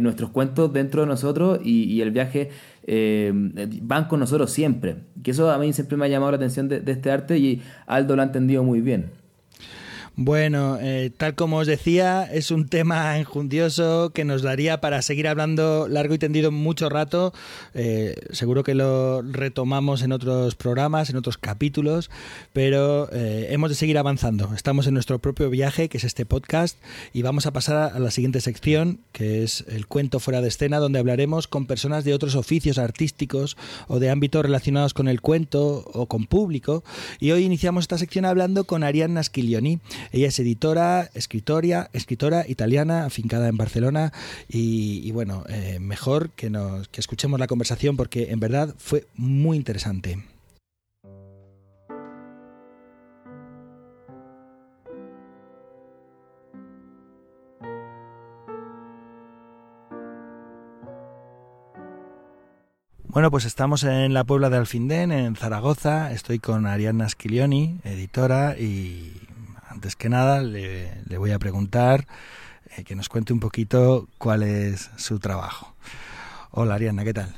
nuestros 0.01 0.31
cuentos 0.31 0.73
dentro 0.73 1.01
de 1.01 1.07
nosotros 1.07 1.59
y, 1.63 2.01
el 2.01 2.09
viaje 2.09 2.49
van 2.87 4.05
con 4.05 4.19
nosotros 4.19 4.51
siempre. 4.51 4.97
Que 5.23 5.31
eso 5.31 5.51
a 5.51 5.57
mí 5.57 5.71
siempre 5.73 5.97
me 5.97 6.05
ha 6.05 6.09
llamado 6.09 6.31
la 6.31 6.37
atención 6.37 6.67
de 6.67 6.83
este 6.85 7.11
arte 7.11 7.37
y 7.37 7.61
Aldo 7.85 8.15
lo 8.15 8.21
ha 8.21 8.25
entendido 8.25 8.63
muy 8.63 8.81
bien. 8.81 9.20
Bueno, 10.17 10.77
eh, 10.81 11.09
tal 11.15 11.35
como 11.35 11.57
os 11.57 11.67
decía, 11.67 12.27
es 12.29 12.51
un 12.51 12.67
tema 12.67 13.17
enjundioso 13.17 14.11
que 14.13 14.25
nos 14.25 14.41
daría 14.41 14.81
para 14.81 15.01
seguir 15.01 15.25
hablando 15.25 15.87
largo 15.87 16.13
y 16.13 16.19
tendido 16.19 16.51
mucho 16.51 16.89
rato. 16.89 17.33
Eh, 17.73 18.15
seguro 18.31 18.63
que 18.63 18.75
lo 18.75 19.21
retomamos 19.21 20.01
en 20.01 20.11
otros 20.11 20.55
programas, 20.55 21.09
en 21.09 21.15
otros 21.15 21.37
capítulos, 21.37 22.11
pero 22.51 23.09
eh, 23.13 23.47
hemos 23.51 23.69
de 23.69 23.75
seguir 23.75 23.97
avanzando. 23.97 24.53
Estamos 24.53 24.85
en 24.85 24.95
nuestro 24.95 25.19
propio 25.19 25.49
viaje, 25.49 25.87
que 25.87 25.97
es 25.97 26.03
este 26.03 26.25
podcast, 26.25 26.77
y 27.13 27.21
vamos 27.21 27.45
a 27.45 27.53
pasar 27.53 27.93
a 27.95 27.97
la 27.97 28.11
siguiente 28.11 28.41
sección, 28.41 28.99
que 29.13 29.43
es 29.43 29.63
el 29.69 29.87
cuento 29.87 30.19
fuera 30.19 30.41
de 30.41 30.49
escena, 30.49 30.79
donde 30.79 30.99
hablaremos 30.99 31.47
con 31.47 31.67
personas 31.67 32.03
de 32.03 32.13
otros 32.13 32.35
oficios 32.35 32.79
artísticos 32.79 33.55
o 33.87 33.99
de 33.99 34.09
ámbitos 34.09 34.43
relacionados 34.43 34.93
con 34.93 35.07
el 35.07 35.21
cuento 35.21 35.89
o 35.93 36.07
con 36.07 36.25
público. 36.25 36.83
Y 37.21 37.31
hoy 37.31 37.45
iniciamos 37.45 37.85
esta 37.85 37.97
sección 37.97 38.25
hablando 38.25 38.65
con 38.65 38.83
Arianna 38.83 39.23
Schiglioni. 39.23 39.79
Ella 40.11 40.27
es 40.27 40.39
editora, 40.39 41.09
escritora, 41.13 41.89
escritora 41.93 42.45
italiana, 42.47 43.05
afincada 43.05 43.47
en 43.47 43.55
Barcelona 43.55 44.11
y, 44.49 45.09
bueno, 45.11 45.45
eh, 45.47 45.79
mejor 45.79 46.31
que, 46.31 46.49
nos, 46.49 46.89
que 46.89 46.99
escuchemos 46.99 47.39
la 47.39 47.47
conversación 47.47 47.95
porque 47.95 48.31
en 48.31 48.39
verdad 48.41 48.75
fue 48.77 49.05
muy 49.15 49.55
interesante. 49.55 50.21
Bueno, 63.13 63.29
pues 63.29 63.43
estamos 63.43 63.83
en 63.83 64.13
la 64.13 64.23
Puebla 64.23 64.49
de 64.49 64.55
Alfindén, 64.55 65.11
en 65.11 65.35
Zaragoza. 65.35 66.13
Estoy 66.13 66.39
con 66.39 66.65
Arianna 66.65 67.09
Schiglioni, 67.09 67.79
editora, 67.83 68.57
y 68.57 69.11
antes 69.81 69.95
que 69.95 70.09
nada 70.09 70.43
le, 70.43 71.17
voy 71.17 71.31
a 71.31 71.39
preguntar 71.39 72.05
eh, 72.77 72.83
que 72.83 72.93
nos 72.93 73.09
cuente 73.09 73.33
un 73.33 73.39
poquito 73.39 74.07
cuál 74.19 74.43
es 74.43 74.91
su 74.95 75.17
trabajo. 75.17 75.73
Hola 76.51 76.75
Ariana, 76.75 77.03
¿qué 77.03 77.15
tal? 77.15 77.35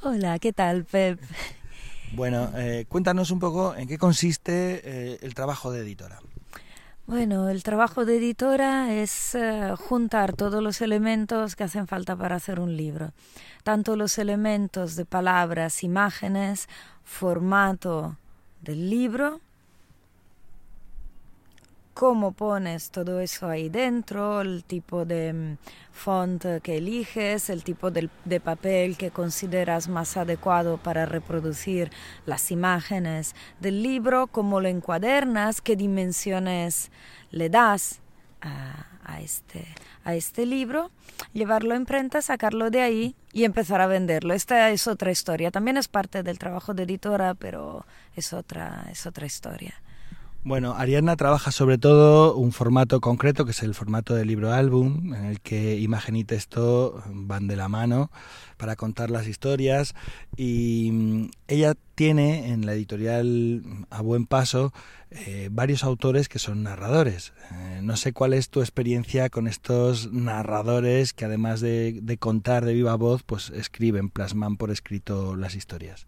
Hola, 0.00 0.38
¿qué 0.38 0.52
tal 0.52 0.84
Pep? 0.84 1.20
Bueno, 2.12 2.52
eh, 2.54 2.86
cuéntanos 2.88 3.32
un 3.32 3.40
poco 3.40 3.74
en 3.74 3.88
qué 3.88 3.98
consiste 3.98 4.82
eh, 4.84 5.18
el 5.22 5.34
trabajo 5.34 5.72
de 5.72 5.80
editora. 5.80 6.20
Bueno, 7.08 7.48
el 7.48 7.64
trabajo 7.64 8.04
de 8.04 8.18
editora 8.18 8.94
es 8.94 9.36
juntar 9.76 10.34
todos 10.34 10.62
los 10.62 10.80
elementos 10.82 11.56
que 11.56 11.64
hacen 11.64 11.88
falta 11.88 12.14
para 12.14 12.36
hacer 12.36 12.60
un 12.60 12.76
libro, 12.76 13.10
tanto 13.64 13.96
los 13.96 14.16
elementos 14.18 14.94
de 14.94 15.06
palabras, 15.06 15.82
imágenes, 15.82 16.68
formato 17.02 18.16
del 18.60 18.90
libro, 18.90 19.40
cómo 21.94 22.32
pones 22.32 22.90
todo 22.90 23.20
eso 23.20 23.48
ahí 23.48 23.68
dentro, 23.68 24.40
el 24.40 24.64
tipo 24.64 25.04
de 25.04 25.32
mm, 25.32 25.58
font 25.92 26.44
que 26.62 26.78
eliges, 26.78 27.50
el 27.50 27.64
tipo 27.64 27.90
de, 27.90 28.08
papel 28.40 28.96
que 28.96 29.10
consideras 29.10 29.88
más 29.88 30.16
adecuado 30.16 30.78
para 30.78 31.06
reproducir 31.06 31.90
las 32.26 32.50
imágenes 32.50 33.34
del 33.60 33.82
libro, 33.82 34.28
cómo 34.28 34.60
lo 34.60 34.68
encuadernas, 34.68 35.60
qué 35.60 35.76
dimensiones 35.76 36.90
le 37.30 37.50
das 37.50 38.00
a, 38.40 39.20
este, 39.20 39.66
a 40.04 40.14
este 40.14 40.46
libro, 40.46 40.90
llevarlo 41.34 41.74
a 41.74 41.76
imprenta, 41.76 42.22
sacarlo 42.22 42.70
de 42.70 42.80
ahí 42.80 43.16
y 43.32 43.44
empezar 43.44 43.80
a 43.80 43.86
venderlo. 43.86 44.32
Esta 44.32 44.70
es 44.70 44.86
otra 44.86 45.10
historia, 45.10 45.50
también 45.50 45.76
es 45.76 45.88
parte 45.88 46.22
del 46.22 46.38
trabajo 46.38 46.72
de 46.72 46.84
editora, 46.84 47.34
pero 47.34 47.84
es 48.16 48.32
otra, 48.32 48.86
es 48.90 49.04
otra 49.06 49.26
historia. 49.26 49.74
Bueno, 50.42 50.72
Ariadna 50.74 51.16
trabaja 51.16 51.52
sobre 51.52 51.76
todo 51.76 52.34
un 52.34 52.52
formato 52.52 53.02
concreto, 53.02 53.44
que 53.44 53.50
es 53.50 53.62
el 53.62 53.74
formato 53.74 54.14
de 54.14 54.24
libro 54.24 54.54
álbum, 54.54 55.12
en 55.12 55.26
el 55.26 55.40
que 55.40 55.78
imagen 55.78 56.16
y 56.16 56.24
texto 56.24 57.02
van 57.12 57.46
de 57.46 57.56
la 57.56 57.68
mano 57.68 58.10
para 58.56 58.74
contar 58.74 59.10
las 59.10 59.28
historias. 59.28 59.94
Y 60.38 60.88
mm, 60.92 61.30
ella 61.46 61.74
tiene 61.94 62.52
en 62.52 62.64
la 62.64 62.72
editorial 62.72 63.62
A 63.90 64.00
Buen 64.00 64.24
Paso 64.24 64.72
eh, 65.10 65.50
varios 65.52 65.84
autores 65.84 66.30
que 66.30 66.38
son 66.38 66.62
narradores. 66.62 67.34
Eh, 67.52 67.80
no 67.82 67.98
sé 67.98 68.14
cuál 68.14 68.32
es 68.32 68.48
tu 68.48 68.60
experiencia 68.60 69.28
con 69.28 69.46
estos 69.46 70.10
narradores 70.10 71.12
que 71.12 71.26
además 71.26 71.60
de, 71.60 71.98
de 72.00 72.16
contar 72.16 72.64
de 72.64 72.72
viva 72.72 72.94
voz, 72.94 73.22
pues 73.24 73.50
escriben, 73.50 74.08
plasman 74.08 74.56
por 74.56 74.70
escrito 74.70 75.36
las 75.36 75.54
historias. 75.54 76.06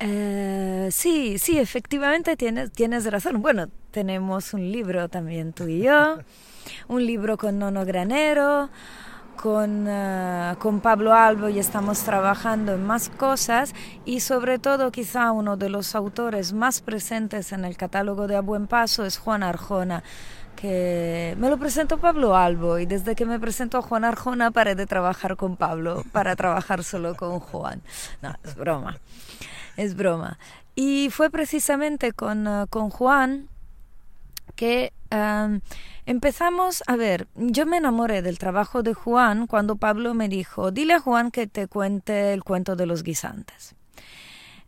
Eh, 0.00 0.88
sí, 0.90 1.38
sí, 1.38 1.58
efectivamente 1.58 2.36
tienes, 2.36 2.72
tienes 2.72 3.10
razón. 3.10 3.40
Bueno, 3.40 3.68
tenemos 3.90 4.52
un 4.54 4.70
libro 4.70 5.08
también 5.08 5.52
tú 5.52 5.68
y 5.68 5.82
yo, 5.82 6.18
un 6.88 7.06
libro 7.06 7.36
con 7.38 7.58
Nono 7.58 7.84
Granero, 7.84 8.70
con, 9.36 9.86
eh, 9.88 10.54
con 10.58 10.80
Pablo 10.80 11.14
Albo 11.14 11.48
y 11.48 11.58
estamos 11.58 12.00
trabajando 12.02 12.74
en 12.74 12.84
más 12.84 13.08
cosas 13.08 13.74
y 14.04 14.20
sobre 14.20 14.58
todo 14.58 14.90
quizá 14.90 15.32
uno 15.32 15.56
de 15.56 15.68
los 15.68 15.94
autores 15.94 16.52
más 16.52 16.80
presentes 16.80 17.52
en 17.52 17.64
el 17.64 17.76
catálogo 17.76 18.26
de 18.26 18.36
A 18.36 18.40
Buen 18.40 18.66
Paso 18.66 19.04
es 19.04 19.18
Juan 19.18 19.42
Arjona 19.42 20.02
que 20.56 21.34
me 21.38 21.50
lo 21.50 21.58
presentó 21.58 21.98
Pablo 21.98 22.36
Albo 22.36 22.78
y 22.78 22.86
desde 22.86 23.14
que 23.14 23.26
me 23.26 23.40
presentó 23.40 23.82
Juan 23.82 24.04
Arjona 24.04 24.50
paré 24.50 24.74
de 24.74 24.86
trabajar 24.86 25.36
con 25.36 25.56
Pablo 25.56 26.04
para 26.12 26.36
trabajar 26.36 26.84
solo 26.84 27.16
con 27.16 27.40
Juan. 27.40 27.82
No, 28.22 28.34
es 28.44 28.54
broma 28.54 28.98
es 29.76 29.94
broma. 29.94 30.38
Y 30.74 31.10
fue 31.10 31.30
precisamente 31.30 32.12
con, 32.12 32.46
eh, 32.46 32.66
con 32.68 32.90
Juan 32.90 33.48
que 34.56 34.92
empezamos 36.06 36.82
a 36.86 36.96
ver, 36.96 37.28
yo 37.36 37.66
me 37.66 37.76
enamoré 37.76 38.20
del 38.20 38.38
trabajo 38.38 38.82
de 38.82 38.94
Juan 38.94 39.46
cuando 39.46 39.76
Pablo 39.76 40.12
me 40.14 40.28
dijo, 40.28 40.70
dile 40.70 40.94
a 40.94 41.00
Juan 41.00 41.30
que 41.30 41.46
te 41.46 41.68
cuente 41.68 42.32
el 42.32 42.42
cuento 42.42 42.74
de 42.76 42.86
los 42.86 43.02
guisantes, 43.02 43.74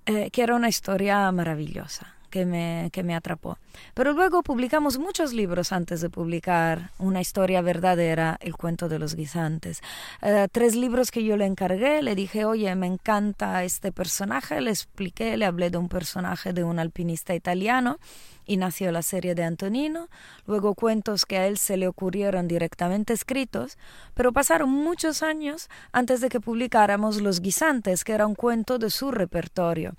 eh, 0.07 0.31
que 0.31 0.43
era 0.43 0.55
una 0.55 0.69
historia 0.69 1.31
maravillosa 1.33 2.16
que 2.31 2.45
me, 2.45 2.91
que 2.93 3.03
me 3.03 3.15
atrapó. 3.15 3.59
Pero 3.95 4.13
luego 4.13 4.43
publicamos 4.43 4.99
muchos 4.99 5.33
libros 5.33 5.73
antes 5.73 6.01
de 6.01 6.11
publicar 6.11 6.91
Una 6.99 7.21
historia 7.21 7.61
verdadera, 7.61 8.39
El 8.41 8.57
cuento 8.57 8.89
de 8.89 8.99
los 8.99 9.15
guisantes. 9.15 9.83
Eh, 10.23 10.49
tres 10.51 10.75
libros 10.75 11.11
que 11.11 11.25
yo 11.25 11.37
le 11.37 11.47
encargué, 11.47 12.03
le 12.03 12.15
dije, 12.15 12.45
oye, 12.45 12.75
me 12.75 12.87
encanta 12.87 13.65
este 13.65 13.93
personaje, 13.93 14.61
le 14.61 14.71
expliqué, 14.71 15.37
le 15.37 15.45
hablé 15.45 15.71
de 15.71 15.79
un 15.79 15.89
personaje 15.89 16.53
de 16.53 16.65
un 16.65 16.79
alpinista 16.79 17.35
italiano 17.35 17.99
y 18.47 18.57
nació 18.57 18.93
la 18.93 19.03
serie 19.03 19.35
de 19.35 19.45
Antonino, 19.45 20.09
luego 20.47 20.75
cuentos 20.75 21.27
que 21.27 21.37
a 21.37 21.47
él 21.47 21.59
se 21.59 21.77
le 21.77 21.89
ocurrieron 21.89 22.47
directamente 22.47 23.13
escritos, 23.13 23.77
pero 24.15 24.33
pasaron 24.33 24.71
muchos 24.71 25.23
años 25.23 25.69
antes 25.93 26.21
de 26.21 26.29
que 26.29 26.41
publicáramos 26.41 27.21
Los 27.21 27.41
Guisantes, 27.41 28.05
que 28.05 28.13
era 28.13 28.27
un 28.27 28.37
cuento 28.37 28.79
de 28.79 28.91
su 28.91 29.11
repertorio. 29.11 29.95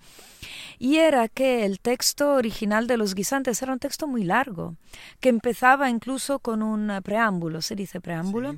Y 0.79 0.97
era 0.97 1.27
que 1.27 1.65
el 1.65 1.79
texto 1.79 2.33
original 2.33 2.87
de 2.87 2.97
Los 2.97 3.15
Guisantes 3.15 3.61
era 3.61 3.73
un 3.73 3.79
texto 3.79 4.07
muy 4.07 4.23
largo, 4.23 4.75
que 5.19 5.29
empezaba 5.29 5.89
incluso 5.89 6.39
con 6.39 6.61
un 6.61 7.01
preámbulo, 7.03 7.61
¿se 7.61 7.75
dice 7.75 7.99
preámbulo? 7.99 8.57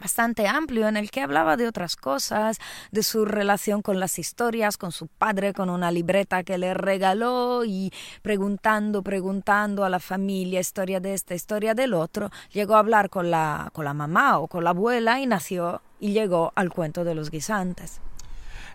bastante 0.00 0.48
amplio 0.48 0.88
en 0.88 0.96
el 0.96 1.10
que 1.10 1.20
hablaba 1.20 1.56
de 1.56 1.68
otras 1.68 1.96
cosas, 1.96 2.58
de 2.90 3.02
su 3.02 3.24
relación 3.24 3.82
con 3.82 4.00
las 4.00 4.18
historias, 4.18 4.76
con 4.76 4.90
su 4.90 5.06
padre, 5.06 5.52
con 5.52 5.70
una 5.70 5.92
libreta 5.92 6.42
que 6.42 6.58
le 6.58 6.74
regaló 6.74 7.64
y 7.64 7.92
preguntando, 8.20 9.02
preguntando 9.02 9.84
a 9.84 9.88
la 9.88 10.00
familia 10.00 10.60
historia 10.60 10.98
de 10.98 11.14
esta, 11.14 11.34
historia 11.34 11.74
del 11.74 11.94
otro, 11.94 12.30
llegó 12.52 12.74
a 12.74 12.80
hablar 12.80 13.10
con 13.10 13.30
la, 13.30 13.70
con 13.72 13.84
la 13.84 13.94
mamá 13.94 14.38
o 14.38 14.48
con 14.48 14.64
la 14.64 14.70
abuela 14.70 15.20
y 15.20 15.26
nació 15.26 15.82
y 16.00 16.12
llegó 16.12 16.52
al 16.56 16.70
cuento 16.70 17.04
de 17.04 17.14
los 17.14 17.30
guisantes. 17.30 18.00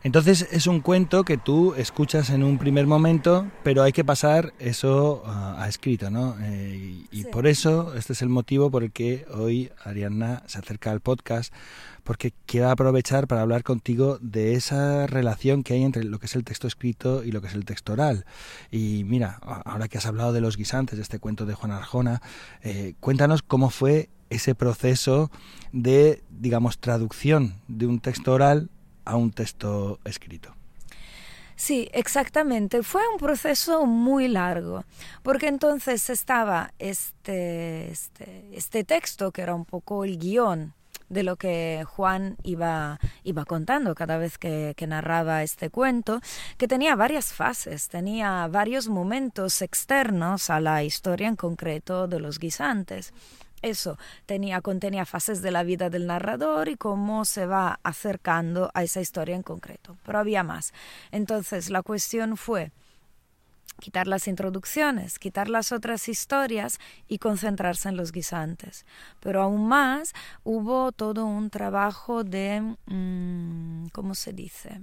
Entonces 0.08 0.48
es 0.54 0.68
un 0.68 0.80
cuento 0.80 1.26
que 1.26 1.38
tú 1.38 1.74
escuchas 1.74 2.30
en 2.30 2.42
un 2.42 2.58
primer 2.58 2.88
momento, 2.88 3.46
pero 3.62 3.84
hay 3.84 3.92
que 3.92 4.06
pasar 4.06 4.54
eso 4.58 5.22
a, 5.26 5.68
escrito, 5.68 6.10
¿no? 6.10 6.38
Eh, 6.40 7.04
y, 7.12 7.26
por 7.26 7.46
eso, 7.46 7.94
este 7.94 8.14
es 8.14 8.22
el 8.22 8.30
motivo 8.30 8.72
por 8.72 8.86
el 8.86 8.94
que 8.94 9.26
hoy 9.34 9.70
Arianna 9.84 10.44
se 10.46 10.60
acerca 10.60 10.92
al 10.92 11.02
podcast, 11.02 11.54
porque 12.06 12.32
quiero 12.46 12.70
aprovechar 12.70 13.28
para 13.28 13.42
hablar 13.42 13.64
contigo 13.64 14.18
de 14.22 14.54
esa 14.54 15.08
relación 15.08 15.62
que 15.62 15.74
hay 15.74 15.84
entre 15.84 16.06
lo 16.06 16.20
que 16.20 16.28
es 16.28 16.36
el 16.38 16.46
texto 16.46 16.68
escrito 16.68 17.26
y 17.26 17.34
lo 17.34 17.42
que 17.42 17.48
es 17.48 17.54
el 17.54 17.66
texto 17.66 17.92
oral. 17.92 18.26
Y 18.72 19.04
mira, 19.04 19.42
ahora 19.66 19.90
que 19.90 19.98
has 19.98 20.06
hablado 20.06 20.32
de 20.32 20.40
los 20.40 20.56
guisantes, 20.56 20.96
de 20.96 21.04
este 21.04 21.20
cuento 21.20 21.46
de 21.46 21.54
Juan 21.54 21.74
Arjona, 21.74 22.22
eh, 22.62 22.94
cuéntanos 23.02 23.42
cómo 23.42 23.70
fue 23.70 24.08
ese 24.30 24.56
proceso 24.56 25.32
de, 25.74 26.24
digamos, 26.30 26.80
traducción 26.80 27.56
de 27.68 27.88
un 27.88 28.00
texto 28.00 28.32
oral 28.32 28.70
a 29.08 29.16
un 29.16 29.32
texto 29.32 30.00
escrito. 30.04 30.54
Sí, 31.56 31.90
exactamente. 31.92 32.84
Fue 32.84 33.02
un 33.12 33.18
proceso 33.18 33.88
muy 33.88 34.28
largo, 34.28 34.84
porque 35.24 35.48
entonces 35.48 36.10
estaba 36.12 36.72
este, 36.78 37.90
este, 37.90 38.50
este 38.52 38.84
texto 38.84 39.32
que 39.32 39.42
era 39.42 39.56
un 39.56 39.66
poco 39.66 40.04
el 40.04 40.20
guion 40.20 40.76
de 41.10 41.24
lo 41.24 41.38
que 41.38 41.84
Juan 41.88 42.38
iba, 42.44 43.00
iba 43.24 43.46
contando 43.46 43.96
cada 43.96 44.18
vez 44.18 44.38
que, 44.38 44.74
que, 44.76 44.86
narraba 44.86 45.42
este 45.42 45.70
cuento, 45.70 46.20
que 46.58 46.68
tenía 46.68 46.96
varias 46.96 47.34
fases, 47.34 47.88
tenía 47.88 48.48
varios 48.48 48.88
momentos 48.88 49.62
externos 49.62 50.50
a 50.52 50.60
la 50.60 50.84
historia 50.84 51.28
en 51.28 51.38
concreto 51.38 52.08
de 52.08 52.20
los 52.20 52.38
guisantes. 52.40 53.14
Eso 53.62 53.98
tenía, 54.26 54.62
contenía 54.62 55.06
fases 55.06 55.42
de 55.42 55.52
la 55.52 55.64
vida 55.64 55.90
del 55.90 56.08
narrador 56.08 56.70
y 56.70 56.76
cómo 56.76 57.26
se 57.26 57.46
va 57.46 57.80
acercando 57.84 58.70
a 58.74 58.84
esa 58.84 59.02
historia 59.02 59.36
en 59.36 59.44
concreto. 59.44 59.98
Pero 60.06 60.20
había 60.20 60.44
más. 60.44 60.74
Entonces 61.12 61.70
la 61.70 61.82
cuestión 61.82 62.38
fue 62.38 62.72
quitar 63.80 64.08
las 64.08 64.28
introducciones, 64.28 65.20
quitar 65.20 65.50
las 65.50 65.72
otras 65.72 66.08
historias 66.10 66.80
y 67.08 67.20
concentrarse 67.20 67.90
en 67.90 67.98
los 67.98 68.12
guisantes. 68.12 68.86
Pero 69.20 69.42
aún 69.42 69.68
más 69.68 70.14
hubo 70.44 70.92
todo 70.92 71.26
un 71.26 71.50
trabajo 71.50 72.24
de, 72.24 72.76
mm, 72.86 73.88
¿cómo 73.92 74.16
se 74.16 74.34
dice? 74.34 74.82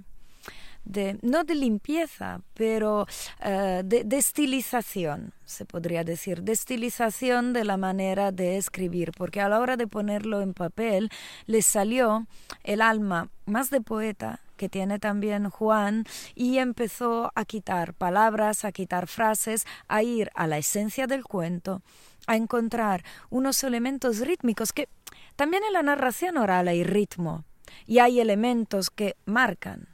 De, 0.85 1.19
no 1.23 1.45
de 1.45 1.55
limpieza, 1.55 2.41
pero 2.55 3.03
uh, 3.03 3.83
de, 3.85 4.05
de, 4.05 4.17
estilización, 4.17 5.33
se 5.45 5.65
podría 5.65 6.05
decir, 6.05 6.43
de 6.43 6.53
estilización 6.53 7.53
de 7.53 7.65
la 7.65 7.77
manera 7.77 8.33
de 8.33 8.57
escribir, 8.57 9.13
porque 9.17 9.41
a 9.41 9.49
la 9.49 9.61
hora 9.61 9.77
de 9.77 9.87
ponerlo 9.87 10.41
en 10.41 10.55
papel 10.55 11.11
le 11.47 11.63
salió 11.63 12.27
el 12.63 12.83
alma 12.83 13.29
más 13.47 13.71
de 13.71 13.81
poeta 13.81 14.41
que 14.57 14.69
tiene 14.69 14.99
también 14.99 15.51
Juan 15.51 16.05
y 16.35 16.59
empezó 16.59 17.33
a 17.35 17.45
quitar 17.45 17.95
palabras, 17.95 18.65
a 18.65 18.73
quitar 18.73 19.09
frases, 19.09 19.67
a 19.89 20.03
ir 20.03 20.31
a 20.35 20.47
la 20.47 20.59
esencia 20.59 21.07
del 21.07 21.25
cuento, 21.25 21.83
a 22.27 22.37
encontrar 22.37 23.05
unos 23.31 23.63
elementos 23.65 24.21
rítmicos 24.21 24.73
que 24.73 24.89
también 25.37 25.65
en 25.65 25.73
la 25.73 25.83
narración 25.83 26.37
oral 26.37 26.69
hay 26.69 26.85
ritmo 26.85 27.45
y 27.87 27.99
hay 27.99 28.21
elementos 28.21 28.91
que 28.91 29.17
marcan 29.27 29.94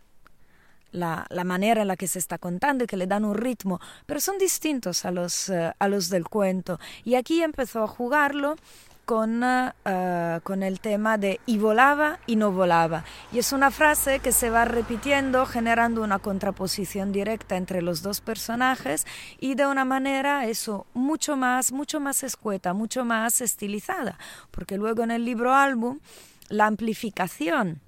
la, 0.92 1.26
la, 1.30 1.44
manera 1.44 1.82
en 1.82 1.88
la 1.88 1.96
que 1.96 2.08
se 2.08 2.18
está 2.18 2.38
contando 2.38 2.84
y 2.84 2.86
que 2.86 2.96
le 2.96 3.06
dan 3.06 3.24
un 3.24 3.34
ritmo, 3.34 3.80
pero 4.06 4.20
son 4.20 4.38
distintos 4.38 5.04
a 5.04 5.10
los, 5.10 5.48
uh, 5.48 5.72
a 5.78 5.88
los 5.88 6.08
del 6.08 6.28
cuento. 6.28 6.78
Y 7.04 7.14
aquí 7.14 7.42
empezó 7.42 7.82
a 7.82 7.88
jugarlo 7.88 8.56
con, 9.10 9.42
uh, 9.42 9.72
con 10.44 10.62
el 10.62 10.78
tema 10.78 11.18
de 11.18 11.40
y 11.44 11.58
volaba 11.58 12.20
y 12.26 12.36
no 12.36 12.52
volaba. 12.52 13.02
Y 13.32 13.40
es 13.40 13.52
una 13.52 13.72
frase 13.72 14.20
que 14.20 14.30
se 14.30 14.50
va 14.50 14.64
repitiendo 14.64 15.46
generando 15.46 16.04
una 16.04 16.20
contraposición 16.20 17.10
directa 17.10 17.56
entre 17.56 17.82
los 17.82 18.02
dos 18.02 18.20
personajes 18.20 19.06
y 19.40 19.56
de 19.56 19.66
una 19.66 19.84
manera 19.84 20.46
eso 20.46 20.86
mucho 20.94 21.36
más, 21.36 21.72
mucho 21.72 21.98
más 21.98 22.22
escueta, 22.22 22.72
mucho 22.72 23.04
más 23.04 23.40
estilizada, 23.40 24.16
porque 24.52 24.76
luego 24.76 25.02
en 25.02 25.10
el 25.10 25.24
libro 25.24 25.54
álbum 25.54 25.98
la 26.48 26.66
amplificación 26.66 27.80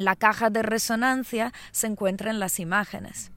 la 0.00 0.16
caja 0.16 0.48
de 0.48 0.62
resonancia 0.62 1.52
se 1.72 1.86
encuentra 1.86 2.30
en 2.30 2.40
las 2.40 2.58
imágenes. 2.58 3.30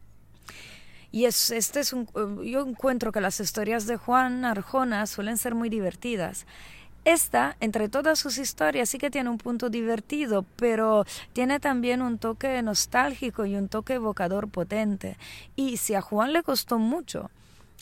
Y 1.11 1.25
es, 1.25 1.51
este 1.51 1.81
es 1.81 1.91
un, 1.91 2.07
eh, 2.15 2.49
yo 2.49 2.65
encuentro 2.65 3.11
que 3.11 3.19
las 3.19 3.39
historias 3.41 3.85
de 3.85 3.97
Juan 3.97 4.45
Arjona 4.45 5.05
suelen 5.05 5.37
ser 5.37 5.55
muy 5.55 5.67
divertidas. 5.67 6.47
Esta, 7.03 7.57
entre 7.59 7.89
todas 7.89 8.17
sus 8.17 8.37
historias, 8.37 8.89
sí 8.89 8.97
que 8.97 9.11
tiene 9.11 9.29
un 9.29 9.37
punto 9.37 9.69
divertido, 9.69 10.45
pero 10.55 11.05
tiene 11.33 11.59
también 11.59 12.01
un 12.01 12.17
toque 12.17 12.61
nostálgico 12.61 13.45
y 13.45 13.57
un 13.57 13.67
toque 13.67 13.95
evocador 13.95 14.47
potente. 14.47 15.17
Y 15.57 15.77
si 15.77 15.95
a 15.95 16.01
Juan 16.01 16.31
le 16.31 16.43
costó 16.43 16.79
mucho 16.79 17.29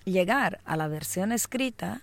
llegar 0.05 0.59
a 0.65 0.75
la 0.75 0.87
versión 0.87 1.31
escrita, 1.31 2.01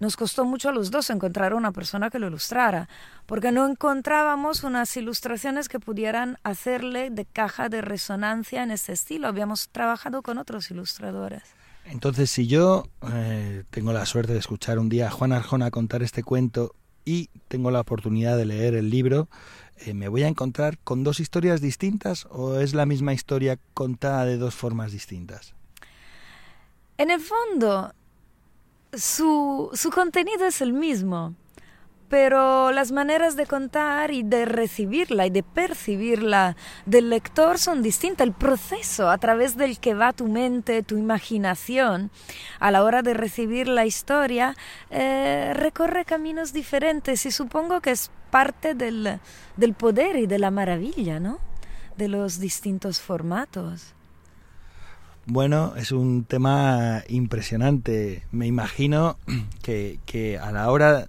nos 0.00 0.16
costó 0.16 0.44
mucho 0.44 0.70
a 0.70 0.72
los 0.72 0.90
dos 0.90 1.10
encontrar 1.10 1.54
una 1.54 1.72
persona 1.72 2.10
que 2.10 2.18
lo 2.18 2.26
ilustrara, 2.26 2.88
porque 3.26 3.52
no 3.52 3.68
encontrábamos 3.68 4.64
unas 4.64 4.96
ilustraciones 4.96 5.68
que 5.68 5.78
pudieran 5.78 6.38
hacerle 6.42 7.10
de 7.10 7.26
caja 7.26 7.68
de 7.68 7.82
resonancia 7.82 8.62
en 8.62 8.70
ese 8.70 8.94
estilo. 8.94 9.28
Habíamos 9.28 9.68
trabajado 9.68 10.22
con 10.22 10.38
otros 10.38 10.70
ilustradores. 10.70 11.42
Entonces, 11.84 12.30
si 12.30 12.46
yo 12.46 12.84
eh, 13.12 13.64
tengo 13.70 13.92
la 13.92 14.06
suerte 14.06 14.32
de 14.32 14.38
escuchar 14.38 14.78
un 14.78 14.88
día 14.88 15.08
a 15.08 15.10
Juan 15.10 15.32
Arjona 15.32 15.70
contar 15.70 16.02
este 16.02 16.22
cuento 16.22 16.74
y 17.04 17.28
tengo 17.48 17.70
la 17.70 17.80
oportunidad 17.80 18.36
de 18.36 18.46
leer 18.46 18.74
el 18.74 18.90
libro, 18.90 19.28
eh, 19.78 19.92
¿me 19.92 20.08
voy 20.08 20.22
a 20.22 20.28
encontrar 20.28 20.78
con 20.78 21.04
dos 21.04 21.20
historias 21.20 21.60
distintas 21.60 22.26
o 22.30 22.58
es 22.58 22.72
la 22.72 22.86
misma 22.86 23.12
historia 23.12 23.58
contada 23.74 24.24
de 24.24 24.38
dos 24.38 24.54
formas 24.54 24.92
distintas? 24.92 25.54
En 26.96 27.10
el 27.10 27.20
fondo, 27.20 27.94
su, 28.92 29.70
su 29.72 29.90
contenido 29.90 30.46
es 30.46 30.60
el 30.60 30.72
mismo, 30.72 31.34
pero 32.10 32.72
las 32.72 32.90
maneras 32.90 33.36
de 33.36 33.46
contar 33.46 34.10
y 34.10 34.24
de 34.24 34.44
recibirla 34.44 35.26
y 35.26 35.30
de 35.30 35.44
percibirla 35.44 36.56
del 36.84 37.08
lector 37.08 37.56
son 37.58 37.82
distintas. 37.82 38.26
El 38.26 38.32
proceso 38.32 39.08
a 39.08 39.18
través 39.18 39.56
del 39.56 39.78
que 39.78 39.94
va 39.94 40.12
tu 40.12 40.26
mente, 40.26 40.82
tu 40.82 40.98
imaginación, 40.98 42.10
a 42.58 42.72
la 42.72 42.82
hora 42.82 43.02
de 43.02 43.14
recibir 43.14 43.68
la 43.68 43.86
historia, 43.86 44.56
eh, 44.90 45.52
recorre 45.54 46.04
caminos 46.04 46.52
diferentes 46.52 47.24
y 47.26 47.30
supongo 47.30 47.80
que 47.80 47.92
es 47.92 48.10
parte 48.32 48.74
del, 48.74 49.20
del 49.56 49.74
poder 49.74 50.16
y 50.16 50.26
de 50.26 50.40
la 50.40 50.50
maravilla, 50.50 51.20
¿no? 51.20 51.38
De 51.96 52.08
los 52.08 52.40
distintos 52.40 53.00
formatos. 53.00 53.94
Bueno, 55.32 55.74
es 55.76 55.92
un 55.92 56.24
tema 56.24 57.04
impresionante. 57.08 58.24
Me 58.32 58.48
imagino 58.48 59.16
que, 59.62 60.00
que, 60.04 60.38
a 60.38 60.50
la 60.50 60.68
hora 60.72 61.06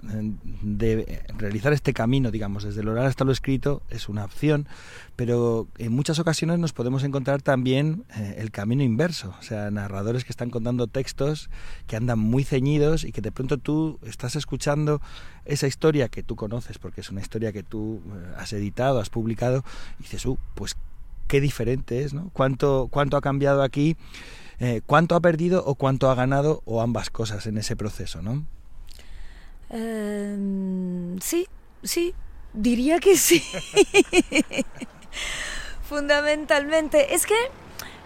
de 0.62 1.24
realizar 1.40 1.74
este 1.74 1.92
camino, 1.92 2.30
digamos, 2.30 2.64
desde 2.64 2.84
lo 2.84 2.92
oral 2.92 3.08
hasta 3.08 3.24
lo 3.24 3.32
escrito, 3.32 3.82
es 3.90 4.10
una 4.10 4.24
opción, 4.24 4.68
pero 5.16 5.68
en 5.80 5.92
muchas 5.92 6.20
ocasiones 6.20 6.60
nos 6.60 6.72
podemos 6.72 7.04
encontrar 7.04 7.42
también 7.42 8.04
eh, 8.16 8.36
el 8.38 8.52
camino 8.52 8.84
inverso, 8.84 9.34
o 9.40 9.42
sea, 9.42 9.72
narradores 9.72 10.24
que 10.24 10.32
están 10.32 10.52
contando 10.52 10.86
textos 10.86 11.50
que 11.88 11.96
andan 11.96 12.20
muy 12.20 12.44
ceñidos 12.44 13.06
y 13.06 13.12
que 13.12 13.22
de 13.22 13.32
pronto 13.32 13.58
tú 13.58 13.98
estás 14.04 14.36
escuchando 14.36 15.02
esa 15.46 15.66
historia 15.66 16.10
que 16.10 16.22
tú 16.22 16.36
conoces, 16.36 16.78
porque 16.78 17.02
es 17.02 17.10
una 17.10 17.22
historia 17.22 17.52
que 17.52 17.64
tú 17.64 18.04
eh, 18.06 18.34
has 18.38 18.54
editado, 18.54 19.00
has 19.00 19.10
publicado, 19.10 19.64
y 20.00 20.04
dices, 20.04 20.28
uh, 20.28 20.38
pues 20.54 20.76
qué 21.32 21.40
diferente 21.40 22.04
es, 22.04 22.14
¿no? 22.14 22.30
¿Cuánto, 22.34 22.90
cuánto 22.92 23.16
ha 23.16 23.22
cambiado 23.22 23.64
aquí? 23.64 23.96
Eh, 24.60 24.82
¿Cuánto 24.86 25.16
ha 25.16 25.22
perdido 25.22 25.64
o 25.66 25.76
cuánto 25.76 26.12
ha 26.12 26.16
ganado 26.16 26.62
o 26.66 26.82
ambas 26.82 27.10
cosas 27.10 27.48
en 27.48 27.58
ese 27.58 27.78
proceso, 27.78 28.22
no? 28.22 28.46
Eh, 29.70 31.16
sí, 31.22 31.48
sí, 31.84 32.14
diría 32.52 33.00
que 33.00 33.16
sí. 33.16 33.42
Fundamentalmente. 35.84 37.16
Es 37.16 37.26
que 37.26 37.38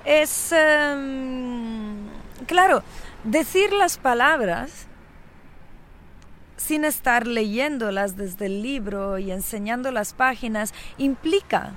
es... 0.06 0.54
Um, 0.54 2.06
claro, 2.46 2.84
decir 3.24 3.74
las 3.74 3.98
palabras 3.98 4.86
sin 6.58 6.86
estar 6.86 7.26
leyéndolas 7.26 8.18
desde 8.18 8.46
el 8.46 8.62
libro 8.62 9.18
y 9.18 9.32
enseñando 9.32 9.92
las 9.92 10.14
páginas 10.14 10.76
implica 11.00 11.74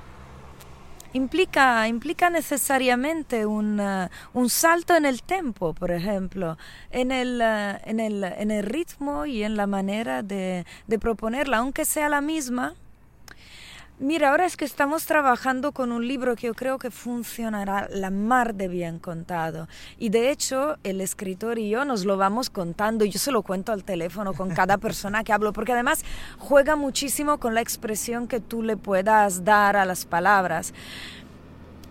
implica, 1.12 1.86
implica 1.89 2.30
necesariamente 2.30 3.47
un, 3.47 3.80
uh, 3.80 4.09
un, 4.32 4.51
salto 4.51 4.94
en 4.94 5.06
el 5.06 5.22
tempo, 5.22 5.74
por 5.74 5.90
ejemplo, 5.90 6.59
en 6.90 7.12
el, 7.12 7.40
uh, 7.40 7.78
en, 7.89 8.01
el, 8.01 8.24
en 8.24 8.51
el, 8.51 8.64
ritmo 8.64 9.26
y 9.26 9.43
en 9.43 9.56
la 9.56 9.66
manera 9.66 10.22
de, 10.22 10.66
de 10.86 10.98
proponerla, 10.98 11.59
aunque 11.59 11.85
sea 11.85 12.09
la 12.09 12.20
misma. 12.20 12.74
Mira, 14.01 14.31
ahora 14.31 14.47
es 14.47 14.57
que 14.57 14.65
estamos 14.65 15.07
trabajando 15.07 15.73
con 15.73 15.91
un 15.91 16.07
libro 16.07 16.37
que 16.37 16.47
yo 16.47 16.55
creo 16.55 16.79
que 16.79 16.93
funcionará 16.93 17.89
la 17.91 18.11
mar 18.11 18.55
de 18.55 18.69
bien 18.69 19.01
contado. 19.01 19.66
Y 19.99 20.11
de 20.11 20.31
hecho, 20.31 20.77
el 20.85 21.01
escritor 21.01 21.59
y 21.59 21.69
yo 21.69 21.85
nos 21.85 22.05
lo 22.05 22.16
vamos 22.16 22.49
contando. 22.49 23.05
Yo 23.05 23.19
se 23.19 23.33
lo 23.33 23.43
cuento 23.43 23.73
al 23.73 23.83
teléfono 23.83 24.35
con 24.35 24.51
cada 24.51 24.79
persona 24.79 25.25
que 25.25 25.33
hablo, 25.33 25.53
porque 25.53 25.73
además 25.73 26.05
juega 26.39 26.77
muchísimo 26.77 27.39
con 27.39 27.57
la 27.57 27.61
expresión 27.61 28.29
que 28.29 28.39
tú 28.39 28.62
le 28.62 28.77
puedas 28.77 29.45
dar 29.45 29.77
a 29.77 29.85
las 29.85 30.05
palabras. 30.05 30.75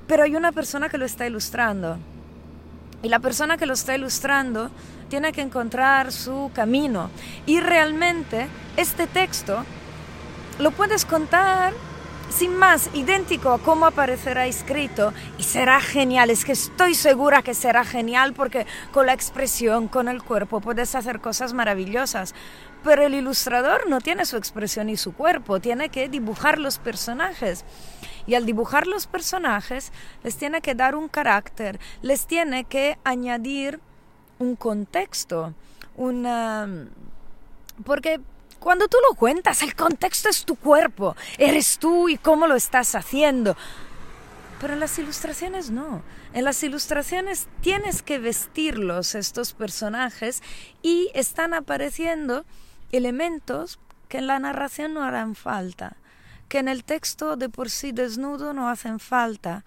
Pero 0.07 0.23
hay 0.23 0.37
una 0.37 0.53
persona 0.53 0.87
que 0.87 0.97
lo 0.97 1.03
está 1.03 1.27
ilustrando. 1.27 1.97
Y 3.03 3.09
la 3.09 3.19
persona 3.19 3.57
que 3.57 3.65
lo 3.65 3.73
está 3.73 3.97
ilustrando 3.97 4.71
tiene 5.09 5.33
que 5.33 5.41
encontrar 5.41 6.13
su 6.13 6.51
camino. 6.53 7.09
Y 7.45 7.59
realmente 7.59 8.47
este 8.77 9.07
texto 9.07 9.65
lo 10.57 10.71
puedes 10.71 11.03
contar 11.03 11.73
sin 12.37 12.55
más, 12.55 12.91
idéntico 12.93 13.51
a 13.51 13.57
cómo 13.57 13.87
aparecerá 13.87 14.45
escrito 14.45 15.11
y 15.39 15.43
será 15.43 15.81
genial, 15.81 16.29
es 16.29 16.45
que 16.45 16.51
estoy 16.51 16.93
segura 16.93 17.41
que 17.41 17.55
será 17.55 17.83
genial 17.83 18.33
porque 18.33 18.67
con 18.91 19.07
la 19.07 19.13
expresión, 19.13 19.87
con 19.87 20.07
el 20.07 20.21
cuerpo 20.21 20.61
puedes 20.61 20.93
hacer 20.93 21.19
cosas 21.19 21.53
maravillosas. 21.53 22.35
Pero 22.83 23.03
el 23.03 23.15
ilustrador 23.15 23.89
no 23.89 24.01
tiene 24.01 24.23
su 24.25 24.37
expresión 24.37 24.87
y 24.87 24.97
su 24.97 25.13
cuerpo, 25.13 25.59
tiene 25.59 25.89
que 25.89 26.09
dibujar 26.09 26.59
los 26.59 26.77
personajes. 26.77 27.65
Y 28.27 28.35
al 28.35 28.45
dibujar 28.45 28.85
los 28.85 29.07
personajes 29.07 29.91
les 30.23 30.37
tiene 30.37 30.61
que 30.61 30.75
dar 30.75 30.95
un 30.95 31.07
carácter, 31.07 31.79
les 32.03 32.27
tiene 32.27 32.65
que 32.65 32.99
añadir 33.03 33.79
un 34.37 34.55
contexto, 34.55 35.55
una... 35.95 36.67
Porque 37.83 38.19
cuando 38.59 38.87
tú 38.87 38.97
lo 39.09 39.15
cuentas, 39.15 39.61
el 39.61 39.75
contexto 39.75 40.29
es 40.29 40.45
tu 40.45 40.55
cuerpo, 40.55 41.15
eres 41.37 41.77
tú 41.77 42.09
y 42.09 42.17
cómo 42.17 42.47
lo 42.47 42.55
estás 42.55 42.95
haciendo. 42.95 43.55
Pero 44.59 44.73
en 44.73 44.79
las 44.79 44.97
ilustraciones 44.97 45.69
no. 45.69 46.01
En 46.33 46.43
las 46.43 46.61
ilustraciones 46.63 47.47
tienes 47.61 48.01
que 48.01 48.19
vestirlos 48.19 49.15
estos 49.15 49.53
personajes 49.53 50.41
y 50.81 51.09
están 51.13 51.53
apareciendo 51.53 52.45
elementos 52.91 53.79
que 54.07 54.19
en 54.19 54.27
la 54.27 54.39
narración 54.39 54.93
no 54.93 55.03
harán 55.03 55.35
falta, 55.35 55.97
que 56.47 56.59
en 56.59 56.67
el 56.67 56.83
texto 56.83 57.35
de 57.35 57.49
por 57.49 57.69
sí 57.69 57.91
desnudo 57.91 58.53
no 58.53 58.69
hacen 58.69 58.99
falta, 58.99 59.65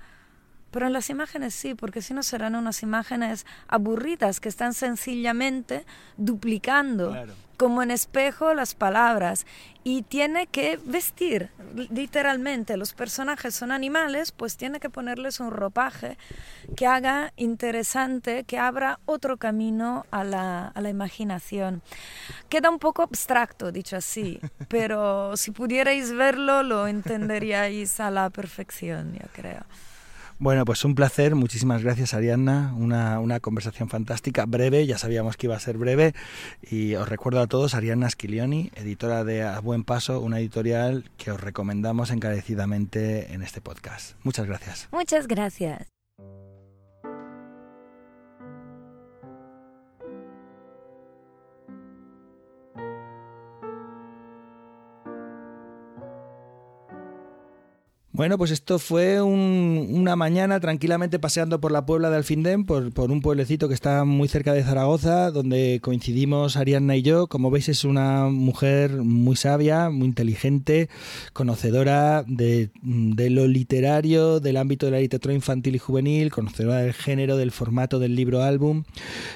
pero 0.71 0.87
en 0.87 0.93
las 0.93 1.11
imágenes 1.11 1.55
sí, 1.55 1.75
porque 1.75 2.03
si 2.03 2.15
no 2.15 2.23
serán 2.23 2.55
unas 2.55 2.83
imágenes 2.83 3.45
aburridas 3.69 4.41
que 4.41 4.49
están 4.49 4.73
sencillamente 4.73 5.85
duplicando 6.17 7.15
como 7.61 7.83
en 7.83 7.91
espejo 7.91 8.55
las 8.55 8.75
palabras 8.75 9.45
y 9.85 10.01
tiene 10.01 10.47
que 10.47 10.79
vestir 10.83 11.51
literalmente 11.91 12.79
los 12.79 12.95
personajes 12.95 13.55
son 13.55 13.71
animales 13.71 14.33
pues 14.33 14.57
tiene 14.57 14.81
que 14.81 14.89
ponerles 14.89 15.41
un 15.41 15.51
ropaje 15.51 16.17
que 16.75 16.87
haga 16.87 17.35
interesante 17.37 18.45
que 18.45 18.59
abra 18.59 18.99
otro 19.05 19.37
camino 19.37 20.07
a 20.11 20.25
la, 20.25 20.69
a 20.69 20.81
la 20.81 20.89
imaginación. 20.89 21.83
Queda 22.49 22.71
un 22.71 22.79
poco 22.79 23.03
abstracto 23.03 23.73
dicho 23.73 23.95
así 23.95 24.41
pero 24.69 25.37
si 25.37 25.51
pudierais 25.51 26.15
verlo 26.15 26.63
lo 26.63 26.87
entenderíais 26.87 28.01
a 28.01 28.11
la 28.11 28.31
perfección 28.31 29.13
yo 29.13 29.29
creo 29.35 29.67
bueno, 30.41 30.65
pues 30.65 30.85
un 30.85 30.95
placer. 30.95 31.35
Muchísimas 31.35 31.85
gracias, 31.85 32.15
Ariadna. 32.15 32.75
Una, 32.77 33.21
una, 33.21 33.39
conversación 33.41 33.89
fantástica, 33.89 34.47
breve. 34.47 34.87
Ya 34.87 34.99
sabíamos 34.99 35.37
que 35.37 35.47
iba 35.47 35.55
a 35.55 35.61
ser 35.61 35.77
breve. 35.79 36.15
Y 36.63 36.95
os 36.95 37.09
recuerdo 37.09 37.41
a 37.41 37.47
todos, 37.47 37.75
Ariadna 37.75 38.09
Schilioni, 38.09 38.73
editora 38.75 39.23
de 39.23 39.43
A 39.43 39.61
Buen 39.61 39.85
Paso, 39.85 40.21
una 40.21 40.41
editorial 40.41 41.11
que 41.19 41.31
os 41.31 41.41
recomendamos 41.41 42.11
encarecidamente 42.11 43.33
en 43.35 43.43
este 43.43 43.61
podcast. 43.61 44.17
Muchas 44.25 44.47
gracias. 44.47 44.89
Muchas 44.91 45.29
gracias. 45.29 46.00
Bueno, 58.13 58.39
pues 58.39 58.51
esto 58.51 58.81
fue 58.81 59.23
una 59.23 60.17
mañana 60.17 60.59
tranquilamente 60.59 61.21
paseando 61.21 61.61
por 61.61 61.71
la 61.71 61.87
Puebla 61.87 62.11
de 62.11 62.17
Alfindén, 62.17 62.65
por, 62.65 62.93
por, 62.93 63.13
un 63.13 63.21
pueblecito 63.21 63.69
que 63.69 63.75
está 63.75 64.05
muy 64.05 64.27
cerca 64.27 64.53
de 64.53 64.65
Zaragoza, 64.65 65.31
donde 65.31 65.79
coincidimos 65.81 66.57
Ariadna 66.57 66.97
y 66.97 67.03
yo. 67.03 67.29
Como 67.29 67.53
veis, 67.53 67.69
es 67.69 67.85
una 67.85 68.25
mujer 68.25 68.91
muy 68.97 69.37
sabia, 69.37 69.91
muy 69.91 70.09
inteligente, 70.09 70.89
conocedora 71.33 72.25
de, 72.27 72.71
lo 72.83 73.47
literario, 73.47 74.41
del 74.41 74.57
ámbito 74.57 74.87
de 74.87 74.93
la 74.93 74.99
literatura 74.99 75.33
infantil 75.33 75.77
y 75.77 75.79
juvenil, 75.79 76.33
conocedora 76.33 76.79
del 76.79 76.95
género, 76.95 77.37
del 77.37 77.53
formato 77.53 78.01
del 78.01 78.17
libro 78.17 78.43
álbum, 78.43 78.83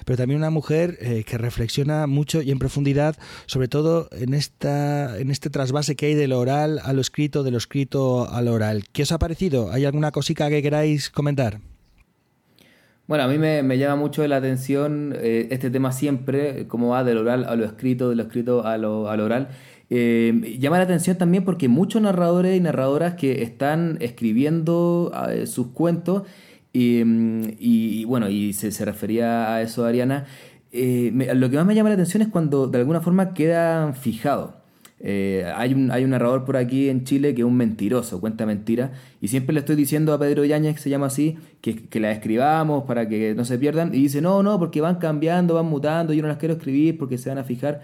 pero 0.05 0.17
también 0.17 0.39
una 0.39 0.51
mujer 0.51 0.99
eh, 1.01 1.23
que 1.25 1.39
reflexiona 1.39 2.09
mucho 2.09 2.43
y 2.43 2.51
en 2.51 2.59
profundidad, 2.59 3.17
sobre 3.47 3.69
todo 3.69 4.09
en, 4.11 4.35
esta, 4.35 5.17
en 5.17 5.31
este 5.31 5.49
trasvase 5.49 5.95
que 5.95 6.07
hay 6.07 6.15
de 6.15 6.27
lo 6.27 6.41
oral 6.41 6.81
a 6.83 6.93
lo 6.93 7.01
escrito, 7.01 7.45
de 7.45 7.53
lo 7.53 7.59
escrito 7.59 8.29
a 8.29 8.43
lo 8.43 8.64
¿Qué 8.93 9.03
os 9.03 9.13
ha 9.13 9.19
parecido? 9.19 9.71
¿Hay 9.73 9.85
alguna 9.85 10.11
cosica 10.11 10.49
que 10.49 10.63
queráis 10.63 11.11
comentar? 11.11 11.61
Bueno, 13.07 13.25
a 13.25 13.29
mí 13.29 13.37
me, 13.37 13.77
llama 13.77 13.97
mucho 13.97 14.27
la 14.27 14.37
atención 14.37 15.15
eh, 15.19 15.49
este 15.51 15.71
tema 15.71 15.93
siempre, 15.93 16.67
cómo 16.69 16.89
va 16.89 17.05
del 17.05 17.19
oral 17.19 17.45
a 17.45 17.55
lo 17.55 17.67
escrito, 17.67 18.09
de 18.09 18.17
lo 18.17 18.23
escrito 18.23 18.67
a 18.67 18.79
lo, 18.79 19.03
oral. 19.03 19.49
Eh, 19.91 20.57
llama 20.59 20.79
la 20.79 20.85
atención 20.85 21.19
también 21.19 21.45
porque 21.45 21.69
muchos 21.69 22.01
narradores 22.01 22.57
y 22.57 22.61
narradoras 22.61 23.15
que 23.15 23.43
están 23.43 23.99
escribiendo 24.01 25.13
eh, 25.29 25.47
sus 25.47 25.69
cuentos 25.69 26.23
y, 26.73 28.05
bueno, 28.07 28.31
y 28.31 28.53
se, 28.55 28.73
se, 28.73 28.85
refería 28.85 29.55
a 29.55 29.63
eso 29.63 29.85
Ariana, 29.85 30.25
lo 30.73 31.51
que 31.51 31.57
más 31.57 31.67
me 31.67 31.75
llama 31.75 31.91
la 31.91 31.95
atención 31.95 32.23
es 32.23 32.29
cuando 32.29 32.67
de 32.67 32.79
alguna 32.79 33.01
forma 33.01 33.33
quedan 33.33 33.95
fijados. 33.95 34.64
Eh, 35.07 35.45
hay, 35.55 35.75
un, 35.75 35.91
hay 35.91 36.03
un 36.03 36.11
narrador 36.11 36.47
por 36.47 36.57
aquí 36.57 36.89
en 36.89 37.05
Chile 37.05 37.35
que 37.35 37.43
es 37.43 37.47
un 37.47 37.59
mentiroso, 37.59 38.21
cuenta 38.21 38.47
mentiras, 38.47 38.91
y 39.21 39.29
siempre 39.29 39.53
le 39.53 39.61
estoy 39.61 39.77
diciendo 39.77 40.15
a 40.15 40.19
Pedro 40.19 40.47
Yáñez, 40.47 40.77
que 40.77 40.81
se 40.81 40.89
llama 40.89 41.07
así, 41.07 41.37
que, 41.61 41.77
que 41.77 42.01
la 42.01 42.11
escribamos 42.11 42.85
para 42.85 43.07
que 43.07 43.35
no 43.35 43.45
se 43.45 43.59
pierdan, 43.59 43.95
y 43.95 43.99
dice, 43.99 44.23
no, 44.23 44.43
no, 44.43 44.59
porque 44.59 44.81
van 44.81 44.97
cambiando, 44.97 45.57
van 45.57 45.67
mutando, 45.67 46.15
yo 46.15 46.23
no 46.23 46.29
las 46.29 46.39
quiero 46.39 46.55
escribir 46.55 46.97
porque 46.97 47.19
se 47.19 47.29
van 47.29 47.37
a 47.37 47.45
fijar, 47.45 47.83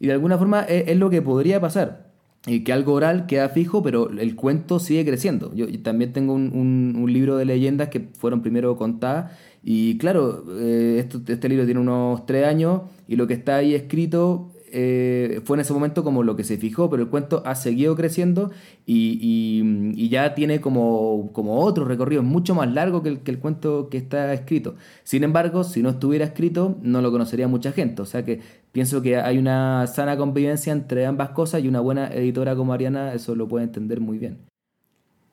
y 0.00 0.06
de 0.06 0.14
alguna 0.14 0.38
forma 0.38 0.62
es, 0.62 0.96
lo 0.96 1.10
que 1.10 1.20
podría 1.20 1.60
pasar. 1.60 2.10
Y 2.46 2.64
que 2.64 2.72
algo 2.72 2.94
oral 2.94 3.26
queda 3.26 3.50
fijo, 3.50 3.84
pero 3.84 4.10
el 4.10 4.34
cuento 4.34 4.80
sigue 4.80 5.04
creciendo. 5.04 5.54
Yo, 5.54 5.66
también 5.82 6.12
tengo 6.12 6.32
un, 6.32 6.96
un, 6.96 7.12
libro 7.12 7.36
de 7.36 7.44
leyendas 7.44 7.88
que 7.88 8.08
fueron 8.18 8.42
primero 8.42 8.76
contadas 8.76 9.30
y 9.62 9.96
claro, 9.98 10.44
eh, 10.58 11.06
este 11.28 11.48
libro 11.48 11.64
tiene 11.64 11.78
unos 11.80 12.26
tres 12.26 12.46
años 12.46 12.82
y 13.06 13.14
lo 13.14 13.28
que 13.28 13.34
está 13.34 13.56
ahí 13.56 13.76
escrito 13.76 14.51
eh, 14.72 15.40
fue 15.44 15.56
en 15.56 15.60
ese 15.60 15.72
momento 15.72 16.02
como 16.02 16.22
lo 16.22 16.36
que 16.36 16.44
se 16.44 16.56
fijó, 16.56 16.88
pero 16.90 17.02
el 17.02 17.08
cuento 17.08 17.42
ha 17.44 17.54
seguido 17.54 17.94
creciendo 17.94 18.50
y, 18.86 20.08
ya 20.08 20.34
tiene 20.34 20.60
como, 20.60 21.30
como, 21.32 21.60
otro 21.60 21.84
recorrido 21.84 22.22
mucho 22.22 22.54
más 22.54 22.72
largo 22.72 23.02
que 23.02 23.20
el, 23.24 23.38
cuento 23.38 23.88
que 23.88 23.98
está 23.98 24.32
escrito. 24.32 24.74
Sin 25.04 25.24
embargo, 25.24 25.64
si 25.64 25.82
no 25.82 25.90
estuviera 25.90 26.24
escrito, 26.24 26.76
no 26.82 27.00
lo 27.00 27.10
conocería 27.10 27.48
mucha 27.48 27.72
gente. 27.72 28.02
O 28.02 28.06
sea 28.06 28.24
que 28.24 28.40
pienso 28.72 29.02
que 29.02 29.16
hay 29.16 29.38
una 29.38 29.86
sana 29.86 30.16
convivencia 30.16 30.72
entre 30.72 31.06
ambas 31.06 31.30
cosas 31.30 31.62
y 31.62 31.68
una 31.68 31.80
buena 31.80 32.08
editora 32.08 32.56
como 32.56 32.72
Ariana 32.72 33.14
eso 33.14 33.34
lo 33.34 33.48
puede 33.48 33.64
entender 33.64 34.00
muy 34.00 34.18
bien. 34.18 34.38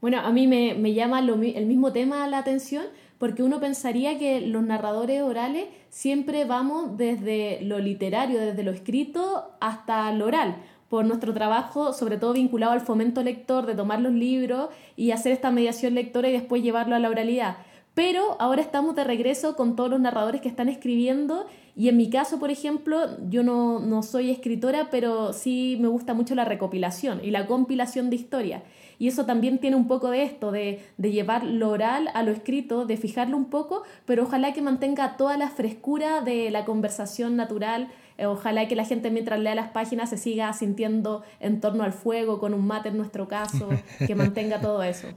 Bueno, 0.02 0.20
a 0.20 0.32
mí 0.32 0.48
me 0.48 0.94
llama 0.94 1.20
el 1.20 1.66
mismo 1.66 1.92
tema 1.92 2.28
la 2.28 2.38
atención 2.38 2.84
porque 3.20 3.44
uno 3.44 3.60
pensaría 3.60 4.18
que 4.18 4.42
los 4.42 4.64
narradores 4.64 5.22
orales 5.22 5.66
siempre 5.90 6.46
vamos 6.46 6.98
desde 6.98 7.62
lo 7.62 7.78
literario, 7.78 8.40
desde 8.40 8.64
lo 8.64 8.72
escrito 8.72 9.52
hasta 9.60 10.12
lo 10.14 10.26
oral, 10.26 10.56
por 10.88 11.06
nuestro 11.06 11.34
trabajo, 11.34 11.94
sobre 11.94 12.18
todo 12.18 12.34
vinculado 12.34 12.72
al 12.72 12.82
fomento 12.82 13.22
lector, 13.22 13.68
de 13.68 13.76
tomar 13.76 14.02
los 14.02 14.14
libros 14.14 14.70
y 14.96 15.12
hacer 15.12 15.34
esta 15.34 15.52
mediación 15.52 15.94
lectora 15.94 16.30
y 16.30 16.32
después 16.32 16.64
llevarlo 16.64 16.96
a 16.96 17.00
la 17.00 17.10
oralidad. 17.10 17.58
Pero 17.94 18.38
ahora 18.40 18.62
estamos 18.62 18.96
de 18.96 19.04
regreso 19.04 19.56
con 19.56 19.76
todos 19.76 19.90
los 19.90 20.00
narradores 20.00 20.42
que 20.42 20.48
están 20.48 20.70
escribiendo 20.70 21.46
y 21.76 21.90
en 21.90 21.98
mi 21.98 22.10
caso, 22.10 22.40
por 22.40 22.50
ejemplo, 22.50 22.98
yo 23.30 23.44
no, 23.44 23.80
no 23.80 24.02
soy 24.02 24.32
escritora, 24.32 24.88
pero 24.90 25.34
sí 25.34 25.78
me 25.80 25.90
gusta 25.90 26.14
mucho 26.14 26.34
la 26.36 26.46
recopilación 26.46 27.20
y 27.24 27.32
la 27.32 27.46
compilación 27.46 28.10
de 28.10 28.16
historias. 28.16 28.64
Y 29.00 29.08
eso 29.08 29.26
también 29.26 29.60
tiene 29.60 29.78
un 29.78 29.88
poco 29.88 30.12
de 30.12 30.24
esto, 30.24 30.52
de, 30.52 30.82
llevar 30.98 31.46
lo 31.46 31.70
oral 31.70 32.10
a 32.14 32.22
lo 32.22 32.32
escrito, 32.32 32.86
de 32.86 32.98
fijarlo 32.98 33.38
un 33.38 33.50
poco, 33.50 33.84
pero 34.06 34.24
ojalá 34.24 34.54
que 34.54 34.62
mantenga 34.62 35.16
toda 35.16 35.38
la 35.38 35.50
frescura 35.50 36.22
de 36.22 36.52
la 36.52 36.66
conversación 36.66 37.38
natural. 37.38 37.88
Eh, 38.18 38.26
ojalá 38.26 38.68
que 38.68 38.76
la 38.76 38.84
gente 38.84 39.10
mientras 39.10 39.40
lea 39.40 39.56
las 39.56 39.70
páginas 39.72 40.10
se 40.10 40.18
siga 40.18 40.52
sintiendo 40.52 41.24
en 41.40 41.62
torno 41.62 41.84
al 41.84 41.94
fuego, 41.94 42.40
con 42.40 42.54
un 42.54 42.68
mate 42.68 42.90
en 42.90 42.98
nuestro 42.98 43.30
caso, 43.30 43.70
que 44.06 44.16
mantenga 44.16 44.60
todo 44.60 44.84
eso. 44.84 45.08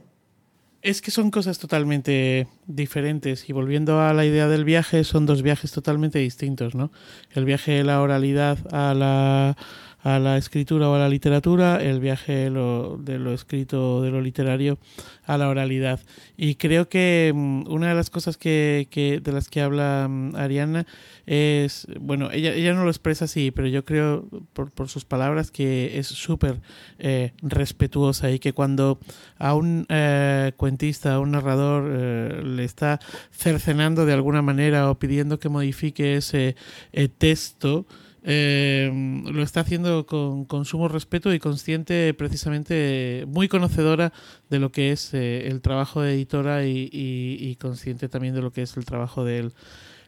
Es 0.81 1.01
que 1.01 1.11
son 1.11 1.31
cosas 1.31 1.59
totalmente 1.59 2.47
diferentes 2.67 3.49
y 3.49 3.53
volviendo 3.53 4.01
a 4.01 4.13
la 4.13 4.25
idea 4.25 4.47
del 4.47 4.65
viaje, 4.65 5.03
son 5.03 5.25
dos 5.25 5.41
viajes 5.41 5.71
totalmente 5.71 6.19
distintos, 6.19 6.75
¿no? 6.75 6.91
El 7.31 7.45
viaje 7.45 7.71
de 7.73 7.83
la 7.85 8.01
oralidad 8.01 8.57
a 8.73 8.93
la 8.93 9.55
a 10.03 10.19
la 10.19 10.37
escritura 10.37 10.89
o 10.89 10.95
a 10.95 10.99
la 10.99 11.07
literatura, 11.07 11.81
el 11.81 12.01
viaje 12.01 12.33
de 12.33 12.49
lo, 12.49 13.33
escrito, 13.33 14.01
de 14.01 14.11
lo 14.11 14.19
literario 14.19 14.77
a 15.25 15.37
la 15.37 15.47
oralidad. 15.47 16.01
Y 16.35 16.55
creo 16.55 16.89
que 16.89 17.31
mm, 17.33 17.71
una 17.71 17.87
de 17.87 17.95
las 17.95 18.09
cosas 18.09 18.35
que, 18.35 18.87
que, 18.91 19.21
de 19.21 19.31
las 19.31 19.47
que 19.47 19.61
habla 19.61 20.07
mm, 20.09 20.35
Ariana 20.35 20.85
es, 21.25 21.87
bueno, 22.01 22.29
ella, 22.31 22.53
ella 22.53 22.73
no 22.73 22.83
lo 22.83 22.89
expresa 22.89 23.25
así, 23.25 23.51
pero 23.51 23.69
yo 23.69 23.85
creo 23.85 24.27
por, 24.51 24.71
por 24.71 24.89
sus 24.89 25.05
palabras 25.05 25.51
que 25.51 25.97
es 25.97 26.07
súper 26.07 26.59
eh, 26.99 27.31
respetuosa 27.41 28.29
y 28.29 28.39
que 28.39 28.51
cuando 28.51 28.99
a 29.37 29.55
un 29.55 29.85
eh, 29.87 30.51
cuentista, 30.57 31.13
a 31.13 31.19
un 31.21 31.31
narrador 31.31 31.89
eh, 31.89 32.41
le 32.43 32.65
está 32.65 32.99
cercenando 33.31 34.05
de 34.05 34.11
alguna 34.11 34.41
manera 34.41 34.89
o 34.89 34.99
pidiendo 34.99 35.39
que 35.39 35.47
modifique 35.47 36.17
ese 36.17 36.57
texto, 37.17 37.85
eh, 38.23 39.21
lo 39.25 39.43
está 39.43 39.61
haciendo 39.61 40.05
con, 40.05 40.65
sumo 40.65 40.87
respeto 40.87 41.33
y 41.33 41.39
consciente, 41.39 42.13
precisamente 42.13 43.25
muy 43.27 43.47
conocedora 43.47 44.13
de 44.49 44.59
lo 44.59 44.71
que 44.71 44.91
es 44.91 45.13
eh, 45.13 45.47
el 45.47 45.61
trabajo 45.61 46.01
de 46.01 46.13
editora 46.13 46.65
y, 46.65 47.57
consciente 47.59 48.09
también 48.09 48.33
de 48.33 48.41
lo 48.41 48.51
que 48.51 48.61
es 48.63 48.77
el 48.77 48.85
trabajo 48.85 49.23
del, 49.25 49.53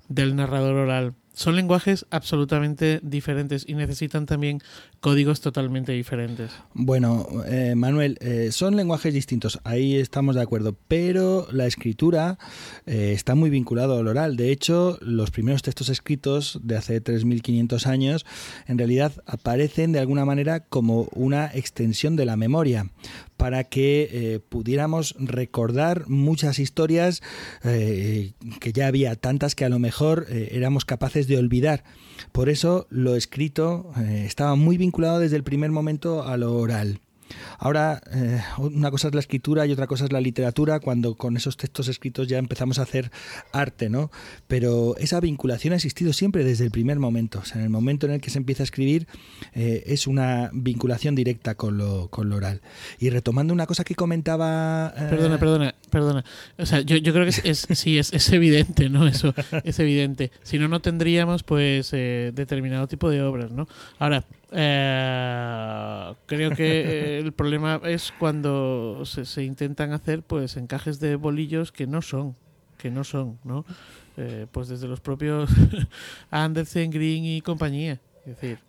del 0.08 0.36
narrador 0.36 0.76
oral 0.76 1.14
son 1.36 1.56
lenguajes 1.56 2.06
absolutamente 2.12 3.00
diferentes 3.04 3.66
y 3.68 3.76
necesitan 3.76 4.26
también 4.26 4.62
códigos 5.02 5.42
totalmente 5.42 5.92
diferentes. 5.92 6.52
Bueno, 6.74 7.28
eh, 7.46 7.76
Manuel, 7.76 8.18
eh, 8.22 8.50
son 8.52 8.76
lenguajes 8.76 9.14
distintos, 9.14 9.60
ahí 9.64 9.98
estamos 9.98 10.36
de 10.36 10.42
acuerdo, 10.42 10.76
pero 10.88 11.48
la 11.52 11.68
escritura 11.68 12.40
eh, 12.86 13.12
está 13.14 13.36
muy 13.36 13.50
vinculado 13.50 14.00
al 14.00 14.08
oral. 14.08 14.38
De 14.38 14.52
hecho, 14.52 14.98
los 15.02 15.30
primeros 15.30 15.62
textos 15.62 15.90
escritos 15.90 16.60
de 16.64 16.78
hace 16.78 17.04
3.500 17.04 17.86
años 17.86 18.26
en 18.66 18.78
realidad 18.78 19.12
aparecen 19.26 19.92
de 19.92 20.00
alguna 20.00 20.26
manera 20.26 20.62
como 20.62 21.10
una 21.12 21.48
extensión 21.54 22.16
de 22.16 22.26
la 22.26 22.38
memoria 22.38 22.90
para 23.38 23.66
que 23.66 24.42
pudiéramos 24.48 25.14
recordar 25.20 26.08
muchas 26.08 26.58
historias 26.58 27.22
que 27.62 28.34
ya 28.74 28.88
había 28.88 29.16
tantas 29.18 29.56
que 29.56 29.66
a 29.66 29.70
lo 29.70 29.78
mejor 29.78 30.26
éramos 30.30 30.86
capaces 30.86 31.25
de 31.28 31.38
olvidar. 31.38 31.84
Por 32.32 32.50
eso 32.50 32.88
lo 32.90 33.16
escrito 33.16 33.92
eh, 33.98 34.24
estaba 34.26 34.56
muy 34.56 34.78
vinculado 34.78 35.20
desde 35.20 35.36
el 35.36 35.44
primer 35.44 35.72
momento 35.72 36.24
a 36.24 36.38
lo 36.38 36.56
oral. 36.56 37.00
Ahora, 37.58 38.02
eh, 38.14 38.42
una 38.58 38.92
cosa 38.92 39.08
es 39.08 39.14
la 39.14 39.20
escritura 39.20 39.66
y 39.66 39.72
otra 39.72 39.88
cosa 39.88 40.06
es 40.06 40.12
la 40.12 40.22
literatura, 40.22 40.80
cuando 40.80 41.16
con 41.16 41.38
esos 41.38 41.58
textos 41.58 41.88
escritos 41.88 42.28
ya 42.28 42.38
empezamos 42.38 42.80
a 42.80 42.84
hacer 42.84 43.12
arte, 43.52 43.90
¿no? 43.90 44.12
Pero 44.48 44.96
esa 44.98 45.20
vinculación 45.20 45.74
ha 45.74 45.76
existido 45.76 46.14
siempre 46.14 46.44
desde 46.44 46.66
el 46.66 46.72
primer 46.72 47.00
momento. 47.00 47.40
O 47.40 47.46
sea, 47.46 47.58
en 47.58 47.64
el 47.64 47.70
momento 47.70 48.06
en 48.06 48.14
el 48.14 48.22
que 48.22 48.30
se 48.30 48.38
empieza 48.38 48.64
a 48.64 48.66
escribir, 48.66 49.08
eh, 49.54 49.84
es 49.88 50.08
una 50.08 50.50
vinculación 50.54 51.16
directa 51.16 51.56
con 51.56 51.78
lo, 51.78 52.10
con 52.10 52.30
lo 52.30 52.36
oral. 52.36 52.62
Y 53.00 53.10
retomando 53.10 53.54
una 53.54 53.66
cosa 53.66 53.84
que 53.84 53.96
comentaba. 53.96 54.94
Eh, 54.96 55.08
perdona, 55.10 55.38
perdona, 55.38 55.76
perdona. 55.90 56.26
O 56.58 56.66
sea, 56.66 56.82
yo, 56.82 57.02
creo 57.02 57.26
que 57.26 57.50
es, 57.50 57.68
sí, 57.72 57.98
es, 57.98 58.14
es, 58.14 58.32
evidente, 58.32 58.90
¿no? 58.90 59.08
Eso 59.08 59.34
es 59.64 59.80
evidente. 59.80 60.32
Si 60.44 60.60
no, 60.60 60.68
no 60.68 60.82
tendríamos, 60.82 61.44
pues, 61.44 61.92
determinado 61.92 62.88
tipo 62.88 63.10
de 63.10 63.22
obras, 63.22 63.52
¿no? 63.52 63.68
Ahora, 64.00 64.26
eh, 64.52 66.14
creo 66.26 66.52
que 66.52 67.20
el 67.20 67.32
problema 67.34 67.82
es 67.84 68.14
cuando 68.18 69.04
se, 69.06 69.44
intentan 69.44 69.94
hacer 69.94 70.22
pues 70.22 70.58
encajes 70.58 71.00
de 71.00 71.16
bolillos 71.16 71.72
que 71.72 71.88
no 71.88 72.02
son, 72.02 72.36
que 72.78 72.92
no 72.92 73.04
son, 73.04 73.40
¿no? 73.44 73.66
Eh, 74.18 74.48
pues 74.52 74.70
desde 74.70 74.88
los 74.88 75.02
propios 75.02 75.50
Andersen, 76.32 76.92
Green 76.92 77.26
y 77.26 77.42
compañía. 77.42 78.00
Es 78.26 78.40
decir, 78.40 78.60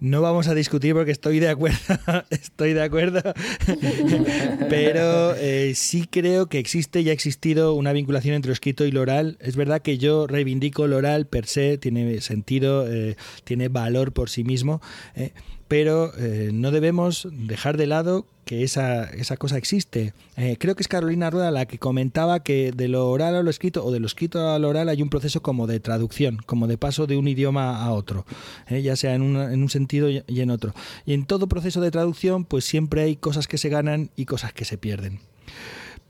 no 0.00 0.20
vamos 0.20 0.48
a 0.48 0.54
discutir 0.54 0.94
porque 0.94 1.10
estoy 1.10 1.40
de 1.40 1.48
acuerdo, 1.48 1.78
estoy 2.30 2.72
de 2.72 2.82
acuerdo, 2.82 3.22
pero 4.68 5.34
eh, 5.36 5.72
sí 5.74 6.06
creo 6.10 6.46
que 6.46 6.58
existe 6.58 7.00
y 7.00 7.10
ha 7.10 7.12
existido 7.12 7.74
una 7.74 7.92
vinculación 7.92 8.34
entre 8.34 8.50
lo 8.50 8.52
escrito 8.52 8.84
y 8.84 8.90
lo 8.90 9.02
oral. 9.02 9.38
Es 9.40 9.56
verdad 9.56 9.82
que 9.82 9.98
yo 9.98 10.26
reivindico 10.26 10.86
lo 10.86 10.96
oral 10.96 11.26
per 11.26 11.46
se, 11.46 11.78
tiene 11.78 12.20
sentido, 12.20 12.90
eh, 12.90 13.16
tiene 13.44 13.68
valor 13.68 14.12
por 14.12 14.30
sí 14.30 14.44
mismo, 14.44 14.80
eh, 15.14 15.32
pero 15.68 16.12
no 16.52 16.70
debemos 16.70 17.28
dejar 17.30 17.76
de 17.76 17.86
lado 17.86 18.26
que 18.46 18.62
esa, 18.62 19.04
esa 19.04 19.36
cosa 19.36 19.58
existe. 19.58 20.14
Eh, 20.36 20.56
creo 20.58 20.76
que 20.76 20.82
es 20.82 20.88
Carolina 20.88 21.30
Rueda 21.30 21.50
la 21.50 21.66
que 21.66 21.78
comentaba 21.78 22.44
que 22.44 22.70
de 22.70 22.86
lo 22.86 23.10
oral 23.10 23.34
a 23.34 23.42
lo 23.42 23.50
escrito 23.50 23.84
o 23.84 23.90
de 23.90 23.98
lo 23.98 24.06
escrito 24.06 24.48
a 24.48 24.58
lo 24.60 24.68
oral 24.68 24.88
hay 24.88 25.02
un 25.02 25.10
proceso 25.10 25.42
como 25.42 25.66
de 25.66 25.80
traducción, 25.80 26.38
como 26.46 26.68
de 26.68 26.78
paso 26.78 27.08
de 27.08 27.16
un 27.16 27.26
idioma 27.26 27.84
a 27.84 27.92
otro, 27.92 28.24
eh, 28.68 28.82
ya 28.82 28.94
sea 28.94 29.14
en, 29.14 29.36
en 29.36 29.62
un 29.62 29.68
sentido 29.68 30.08
y 30.08 30.22
en 30.28 30.50
otro. 30.50 30.74
Y 31.04 31.12
en 31.12 31.26
todo 31.26 31.48
proceso 31.48 31.80
de 31.80 31.90
traducción 31.90 32.44
pues 32.44 32.64
siempre 32.64 33.02
hay 33.02 33.16
cosas 33.16 33.48
que 33.48 33.58
se 33.58 33.68
ganan 33.68 34.10
y 34.14 34.26
cosas 34.26 34.52
que 34.52 34.64
se 34.64 34.78
pierden. 34.78 35.18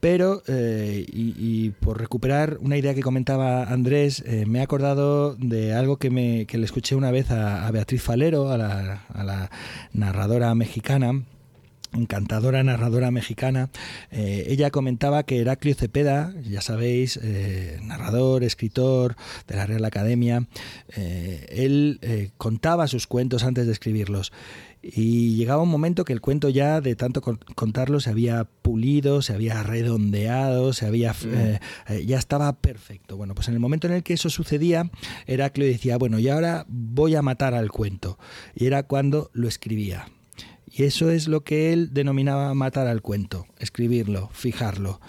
Pero, 0.00 0.42
eh, 0.46 1.04
y, 1.08 1.70
por 1.70 1.98
recuperar 1.98 2.58
una 2.60 2.76
idea 2.76 2.94
que 2.94 3.02
comentaba 3.02 3.64
Andrés, 3.64 4.22
me 4.46 4.58
he 4.58 4.62
acordado 4.62 5.34
de 5.34 5.74
algo 5.74 5.96
que, 5.96 6.10
me, 6.10 6.46
que 6.46 6.58
le 6.58 6.64
escuché 6.64 6.94
una 6.94 7.10
vez 7.10 7.30
a, 7.30 7.70
Beatriz 7.70 8.02
Falero, 8.02 8.50
a 8.50 8.58
la 8.58 9.50
narradora 9.92 10.54
mexicana, 10.54 11.22
encantadora 11.92 12.62
narradora 12.62 13.10
mexicana, 13.10 13.70
eh, 14.10 14.46
ella 14.48 14.70
comentaba 14.70 15.22
que 15.24 15.40
Heraclio 15.40 15.74
Cepeda, 15.74 16.34
ya 16.42 16.60
sabéis, 16.60 17.18
eh, 17.22 17.78
narrador, 17.82 18.44
escritor 18.44 19.16
de 19.46 19.56
la 19.56 19.66
Real 19.66 19.84
Academia, 19.84 20.46
eh, 20.96 21.46
él 21.50 22.32
contaba 22.36 22.86
sus 22.86 23.06
cuentos 23.06 23.44
antes 23.44 23.66
de 23.66 23.72
escribirlos. 23.72 24.32
Y 24.82 25.34
llegaba 25.34 25.62
un 25.62 25.68
momento 25.68 26.04
que 26.04 26.12
el 26.12 26.20
cuento 26.20 26.48
ya 26.48 26.80
de 26.80 26.94
tanto 26.94 27.20
contarlo 27.20 27.98
se 27.98 28.10
había 28.10 28.44
pulido, 28.44 29.20
se 29.20 29.32
había 29.32 29.64
redondeado, 29.64 30.72
se 30.72 30.86
había 30.86 31.12
ya 32.04 32.18
estaba 32.18 32.52
perfecto. 32.52 33.16
Bueno, 33.16 33.34
pues 33.34 33.48
en 33.48 33.54
el 33.54 33.60
momento 33.60 33.88
en 33.88 33.94
el 33.94 34.04
que 34.04 34.14
eso 34.14 34.30
sucedía, 34.30 34.88
Heraclio 35.26 35.66
decía, 35.66 35.96
bueno, 35.96 36.20
y 36.20 36.28
ahora 36.28 36.66
voy 36.68 37.16
a 37.16 37.22
matar 37.22 37.54
al 37.54 37.72
cuento. 37.72 38.16
Y 38.54 38.66
era 38.66 38.84
cuando 38.84 39.30
lo 39.32 39.48
escribía. 39.48 40.06
Y 40.76 40.84
eso 40.84 41.10
es 41.10 41.26
lo 41.26 41.42
que 41.42 41.72
él 41.72 41.94
denominaba 41.94 42.52
matar 42.52 42.86
al 42.86 43.00
cuento, 43.00 43.46
escribirlo, 43.58 44.28
fijarlo. 44.32 45.00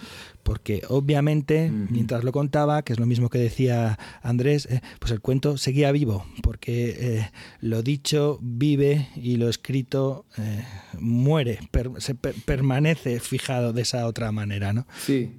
Porque 0.42 0.80
obviamente, 0.88 1.70
mientras 1.70 2.24
lo 2.24 2.32
contaba, 2.32 2.80
que 2.80 2.94
es 2.94 2.98
lo 2.98 3.04
mismo 3.04 3.28
que 3.28 3.38
decía 3.38 3.98
Andrés, 4.22 4.64
eh, 4.70 4.80
pues 4.98 5.12
el 5.12 5.20
cuento 5.20 5.58
seguía 5.58 5.92
vivo, 5.92 6.24
porque 6.42 6.96
eh, 6.98 7.30
lo 7.60 7.82
dicho 7.82 8.38
vive 8.40 9.08
y 9.14 9.36
lo 9.36 9.50
escrito 9.50 10.24
eh, 10.38 10.64
muere, 10.98 11.58
se 11.98 12.14
permanece 12.14 13.20
fijado 13.20 13.74
de 13.74 13.82
esa 13.82 14.06
otra 14.06 14.32
manera, 14.32 14.72
¿no? 14.72 14.86
Sí. 15.04 15.32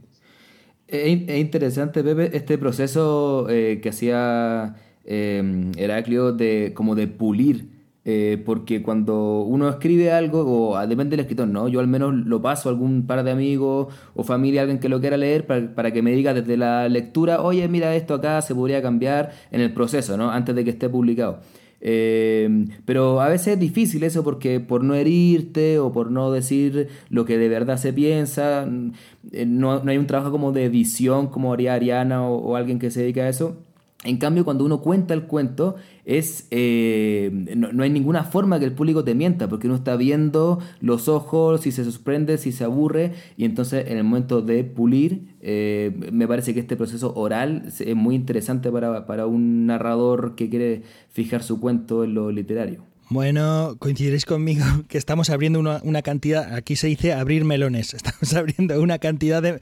Es 0.88 1.40
interesante, 1.40 2.04
Pepe, 2.04 2.38
este 2.38 2.60
proceso 2.60 3.46
que 3.48 3.90
hacía 3.90 4.76
Heraclio 5.06 6.34
de 6.34 6.74
como 6.76 6.96
de 6.96 7.08
pulir 7.08 7.79
eh, 8.12 8.42
porque 8.44 8.82
cuando 8.82 9.44
uno 9.44 9.70
escribe 9.70 10.12
algo, 10.12 10.42
o 10.42 10.76
ah, 10.76 10.88
depende 10.88 11.12
del 11.12 11.20
escritor, 11.20 11.48
¿no? 11.48 11.68
Yo 11.68 11.80
al 11.80 11.86
menos 11.86 12.12
lo 12.12 12.42
paso 12.42 12.68
a 12.68 12.72
algún 12.72 13.06
par 13.06 13.24
de 13.24 13.30
amigos 13.30 13.94
o 14.16 14.24
familia, 14.24 14.62
alguien 14.62 14.80
que 14.80 14.90
lo 14.90 15.00
quiera 15.00 15.16
leer, 15.16 15.46
para, 15.46 15.94
que 15.94 16.02
me 16.02 16.12
diga 16.14 16.34
desde 16.34 16.58
la 16.58 16.90
lectura, 16.90 17.44
oye, 17.44 17.68
mira, 17.68 17.96
esto 17.96 18.16
acá 18.16 18.42
se 18.42 18.56
podría 18.56 18.82
cambiar 18.82 19.32
en 19.52 19.62
el 19.62 19.72
proceso, 19.74 20.18
¿no? 20.18 20.32
Antes 20.32 20.56
de 20.56 20.64
que 20.64 20.72
esté 20.72 20.90
publicado. 20.90 21.42
Eh, 21.82 22.66
pero 22.84 23.22
a 23.22 23.30
veces 23.30 23.50
es 23.54 23.60
difícil 23.60 24.04
eso 24.04 24.24
porque 24.24 24.60
por 24.60 24.84
no 24.84 24.96
herirte 24.96 25.78
o 25.78 25.92
por 25.92 26.10
no 26.10 26.32
decir 26.32 26.88
lo 27.12 27.26
que 27.26 27.38
de 27.38 27.48
verdad 27.48 27.78
se 27.78 27.94
piensa, 27.94 28.68
eh, 29.32 29.46
no, 29.46 29.84
hay 29.86 29.98
un 30.00 30.08
trabajo 30.08 30.32
como 30.32 30.52
de 30.52 30.66
edición 30.66 31.28
como 31.28 31.54
haría 31.54 31.76
Ariana 31.76 32.28
o 32.28 32.56
alguien 32.56 32.80
que 32.80 32.90
se 32.90 33.02
dedica 33.02 33.22
a 33.22 33.30
eso 33.30 33.69
en 34.06 34.16
cambio, 34.16 34.46
cuando 34.46 34.64
uno 34.64 34.80
cuenta 34.80 35.14
el 35.14 35.24
cuento, 35.24 35.76
es 36.06 36.48
eh, 36.52 37.30
no, 37.56 37.84
hay 37.84 37.90
ninguna 37.90 38.24
forma 38.24 38.58
que 38.58 38.64
el 38.64 38.72
público 38.72 39.04
te 39.04 39.14
mienta, 39.14 39.50
porque 39.50 39.68
uno 39.68 39.76
está 39.76 39.98
viendo 39.98 40.60
los 40.80 41.10
ojos, 41.10 41.62
si 41.62 41.72
se 41.74 41.84
sorprende, 41.84 42.38
si 42.38 42.54
se 42.54 42.64
aburre, 42.64 43.12
y 43.36 43.44
entonces 43.44 43.88
en 43.88 43.98
el 43.98 44.06
momento 44.06 44.42
de 44.42 44.64
pulir, 44.64 45.36
eh, 45.42 45.92
me 46.14 46.30
parece 46.30 46.54
que 46.54 46.62
este 46.62 46.78
proceso 46.78 47.14
oral 47.14 47.66
es 47.68 47.96
muy 47.96 48.16
interesante 48.16 48.72
para, 48.72 49.06
para 49.06 49.28
un 49.28 49.66
narrador 49.66 50.36
que 50.36 50.50
quiere 50.50 50.84
fijar 51.10 51.44
su 51.44 51.60
cuento 51.60 52.06
en 52.06 52.14
lo 52.14 52.32
literario. 52.32 52.89
Bueno, 53.10 53.76
coincidiréis 53.80 54.26
conmigo 54.26 54.64
que 54.88 55.00
estamos 55.00 55.32
abriendo 55.32 55.60
una, 55.60 56.02
cantidad, 56.04 56.54
aquí 56.54 56.76
se 56.76 56.88
dice 56.88 57.12
abrir 57.12 57.44
melones, 57.44 57.94
estamos 57.96 58.34
abriendo 58.36 58.80
una 58.80 59.00
cantidad 59.00 59.42
de 59.42 59.60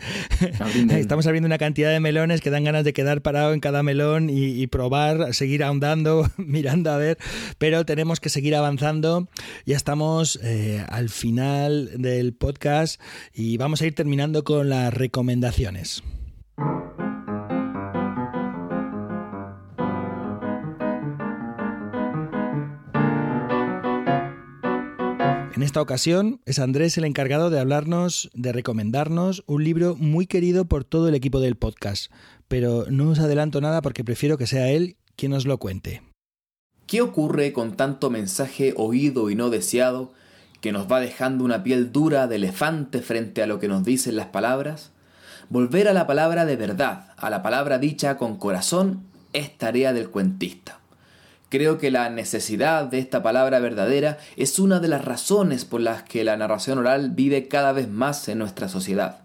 estamos 0.89 1.25
abriendo 1.27 1.47
una 1.47 1.57
cantidad 1.57 1.89
de 1.89 2.01
melones 2.01 2.41
que 2.41 2.49
dan 2.49 2.65
ganas 2.65 2.83
de 2.83 2.91
quedar 2.91 3.21
parado 3.21 3.53
en 3.53 3.61
cada 3.61 3.83
melón 3.83 4.29
y, 4.29 4.67
probar, 4.67 5.33
seguir 5.33 5.63
ahondando, 5.63 6.29
mirando 6.37 6.91
a 6.91 6.97
ver, 6.97 7.17
pero 7.57 7.85
tenemos 7.85 8.19
que 8.19 8.27
seguir 8.29 8.53
avanzando. 8.53 9.29
Ya 9.65 9.77
estamos 9.77 10.39
eh, 10.43 10.83
al 10.89 11.07
final 11.07 11.91
del 11.97 12.33
podcast 12.33 13.01
y 13.33 13.55
vamos 13.55 13.81
a 13.81 13.85
ir 13.85 13.95
terminando 13.95 14.43
con 14.43 14.67
las 14.67 14.93
recomendaciones. 14.93 16.03
En 25.57 25.63
esta 25.63 25.81
ocasión 25.81 26.39
es 26.45 26.59
Andrés 26.59 26.99
el 26.99 27.03
encargado 27.03 27.49
de 27.49 27.59
hablarnos, 27.59 28.29
de 28.35 28.51
recomendarnos 28.51 29.43
un 29.47 29.63
libro 29.63 29.95
muy 29.95 30.27
querido 30.27 30.65
por 30.65 30.83
todo 30.83 31.07
el 31.07 31.15
equipo 31.15 31.39
del 31.39 31.55
podcast, 31.55 32.11
pero 32.47 32.85
no 32.91 33.09
os 33.09 33.17
adelanto 33.17 33.59
nada 33.59 33.81
porque 33.81 34.03
prefiero 34.03 34.37
que 34.37 34.45
sea 34.45 34.69
él 34.69 34.97
quien 35.15 35.33
os 35.33 35.47
lo 35.47 35.57
cuente. 35.57 36.03
¿Qué 36.85 37.01
ocurre 37.01 37.53
con 37.53 37.75
tanto 37.75 38.11
mensaje 38.11 38.75
oído 38.77 39.31
y 39.31 39.35
no 39.35 39.49
deseado 39.49 40.13
que 40.61 40.71
nos 40.71 40.85
va 40.85 40.99
dejando 40.99 41.43
una 41.43 41.63
piel 41.63 41.91
dura 41.91 42.27
de 42.27 42.35
elefante 42.35 43.01
frente 43.01 43.41
a 43.41 43.47
lo 43.47 43.57
que 43.57 43.67
nos 43.67 43.83
dicen 43.83 44.15
las 44.15 44.27
palabras? 44.27 44.91
Volver 45.49 45.87
a 45.87 45.93
la 45.93 46.05
palabra 46.05 46.45
de 46.45 46.55
verdad, 46.55 47.15
a 47.17 47.31
la 47.31 47.41
palabra 47.41 47.79
dicha 47.79 48.17
con 48.17 48.37
corazón, 48.37 49.07
es 49.33 49.57
tarea 49.57 49.91
del 49.91 50.11
cuentista. 50.11 50.81
Creo 51.49 51.77
que 51.77 51.91
la 51.91 52.09
necesidad 52.09 52.85
de 52.85 52.99
esta 52.99 53.23
palabra 53.23 53.59
verdadera 53.59 54.17
es 54.35 54.59
una 54.59 54.81
de 54.81 54.89
las 54.89 55.05
razones 55.05 55.63
por 55.63 55.79
las 55.79 56.03
que 56.03 56.25
la 56.25 56.35
narración 56.35 56.77
oral 56.77 57.11
vive 57.11 57.47
cada 57.47 57.71
vez 57.71 57.87
más 57.87 58.27
en 58.27 58.39
nuestra 58.39 58.67
sociedad. 58.67 59.21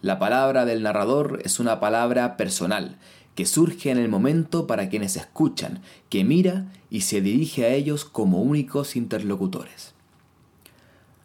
La 0.00 0.18
palabra 0.18 0.64
del 0.64 0.82
narrador 0.82 1.40
es 1.44 1.60
una 1.60 1.78
palabra 1.78 2.36
personal, 2.36 2.96
que 3.36 3.46
surge 3.46 3.90
en 3.90 3.98
el 3.98 4.08
momento 4.08 4.66
para 4.66 4.88
quienes 4.88 5.16
escuchan, 5.16 5.80
que 6.08 6.24
mira 6.24 6.66
y 6.90 7.02
se 7.02 7.20
dirige 7.20 7.64
a 7.64 7.70
ellos 7.70 8.04
como 8.04 8.42
únicos 8.42 8.96
interlocutores. 8.96 9.94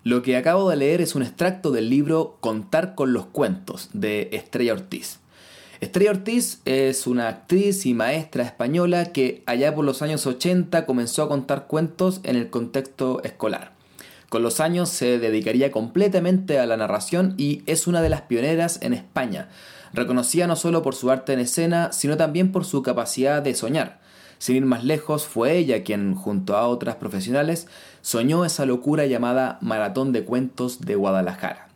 Lo 0.04 0.22
que 0.22 0.38
acabo 0.38 0.70
de 0.70 0.78
leer 0.78 1.02
es 1.02 1.16
un 1.16 1.24
extracto 1.24 1.72
del 1.72 1.90
libro 1.90 2.38
Contar 2.40 2.96
con 2.96 3.14
los 3.14 3.26
cuentos 3.26 3.90
de 3.94 4.30
Estrella 4.32 4.74
Ortiz. 4.74 5.19
Estrella 5.82 6.12
Ortiz 6.12 6.60
es 6.66 7.08
una 7.08 7.30
actriz 7.30 7.86
y 7.86 7.94
maestra 7.94 8.44
española 8.44 9.14
que 9.14 9.44
allá 9.46 9.74
por 9.74 9.86
los 9.86 10.02
años 10.02 10.28
80 10.28 10.86
comenzó 10.86 11.24
a 11.24 11.30
contar 11.30 11.68
cuentos 11.68 12.20
en 12.24 12.36
el 12.36 12.50
contexto 12.50 13.24
escolar. 13.24 13.72
Con 14.28 14.44
los 14.44 14.60
años 14.60 14.90
se 14.90 15.20
dedicaría 15.20 15.72
completamente 15.72 16.60
a 16.60 16.66
la 16.66 16.76
narración 16.76 17.34
y 17.38 17.64
es 17.66 17.88
una 17.88 18.02
de 18.02 18.10
las 18.10 18.24
pioneras 18.24 18.80
en 18.82 18.94
España, 18.94 19.48
reconocida 19.94 20.48
no 20.48 20.58
solo 20.58 20.82
por 20.82 20.96
su 20.96 21.12
arte 21.12 21.32
en 21.32 21.40
escena, 21.40 21.94
sino 21.94 22.18
también 22.18 22.52
por 22.52 22.66
su 22.66 22.84
capacidad 22.84 23.42
de 23.42 23.56
soñar. 23.56 24.02
Sin 24.38 24.58
ir 24.58 24.66
más 24.66 24.84
lejos, 24.84 25.28
fue 25.28 25.56
ella 25.56 25.84
quien, 25.84 26.14
junto 26.14 26.58
a 26.58 26.68
otras 26.68 26.96
profesionales, 26.96 27.68
soñó 28.02 28.44
esa 28.44 28.66
locura 28.66 29.06
llamada 29.06 29.58
Maratón 29.62 30.12
de 30.12 30.26
Cuentos 30.26 30.82
de 30.82 30.96
Guadalajara. 30.96 31.69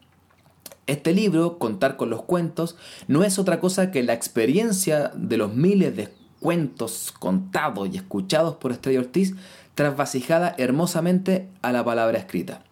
Este 0.86 1.14
libro, 1.14 1.60
Contar 1.60 1.96
con 1.96 2.10
los 2.10 2.24
Cuentos, 2.24 2.76
no 3.08 3.24
es 3.24 3.40
otra 3.40 3.62
cosa 3.62 3.90
que 3.90 4.04
la 4.04 4.12
experiencia 4.12 5.14
de 5.16 5.38
los 5.38 5.54
miles 5.54 5.96
de 5.96 6.10
cuentos 6.42 7.14
contados 7.18 7.88
y 7.90 7.96
escuchados 7.96 8.56
por 8.56 8.74
Estrella 8.74 9.00
Ortiz 9.00 9.34
trasvasijada 9.76 10.54
hermosamente 10.58 11.48
a 11.62 11.72
la 11.72 11.86
palabra 11.86 12.18
escrita. 12.18 12.64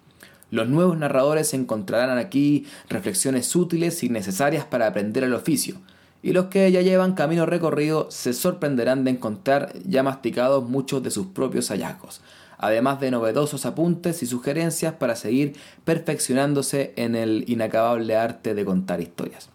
Los 0.50 0.68
nuevos 0.68 0.98
narradores 0.98 1.54
encontrarán 1.54 2.18
aquí 2.18 2.66
reflexiones 2.90 3.56
útiles 3.56 4.04
y 4.04 4.10
necesarias 4.10 4.66
para 4.66 4.88
aprender 4.88 5.24
el 5.24 5.34
oficio, 5.34 5.78
y 6.22 6.34
los 6.34 6.48
que 6.48 6.70
ya 6.70 6.82
llevan 6.82 7.16
camino 7.16 7.46
recorrido 7.46 8.12
se 8.12 8.34
sorprenderán 8.34 9.06
de 9.06 9.12
encontrar 9.12 9.72
ya 9.86 10.04
masticados 10.04 10.68
muchos 10.68 11.02
de 11.02 11.12
sus 11.12 11.28
propios 11.28 11.70
hallazgos, 11.70 12.20
además 12.62 13.00
de 13.00 13.12
novedosos 13.12 13.66
apuntes 13.66 14.24
y 14.24 14.26
sugerencias 14.26 14.94
para 14.94 15.16
seguir 15.16 15.58
perfeccionándose 15.84 16.94
en 16.96 17.16
el 17.16 17.44
inacabable 17.48 18.16
arte 18.16 18.54
de 18.54 18.64
contar 18.64 19.02
historias. 19.02 19.50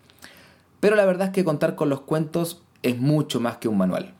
Pero 0.80 0.96
la 0.96 1.06
verdad 1.06 1.28
es 1.28 1.32
que 1.32 1.44
contar 1.44 1.74
con 1.74 1.88
los 1.88 2.02
cuentos 2.02 2.62
es 2.82 2.98
mucho 2.98 3.40
más 3.40 3.56
que 3.56 3.68
un 3.68 3.78
manual 3.78 4.12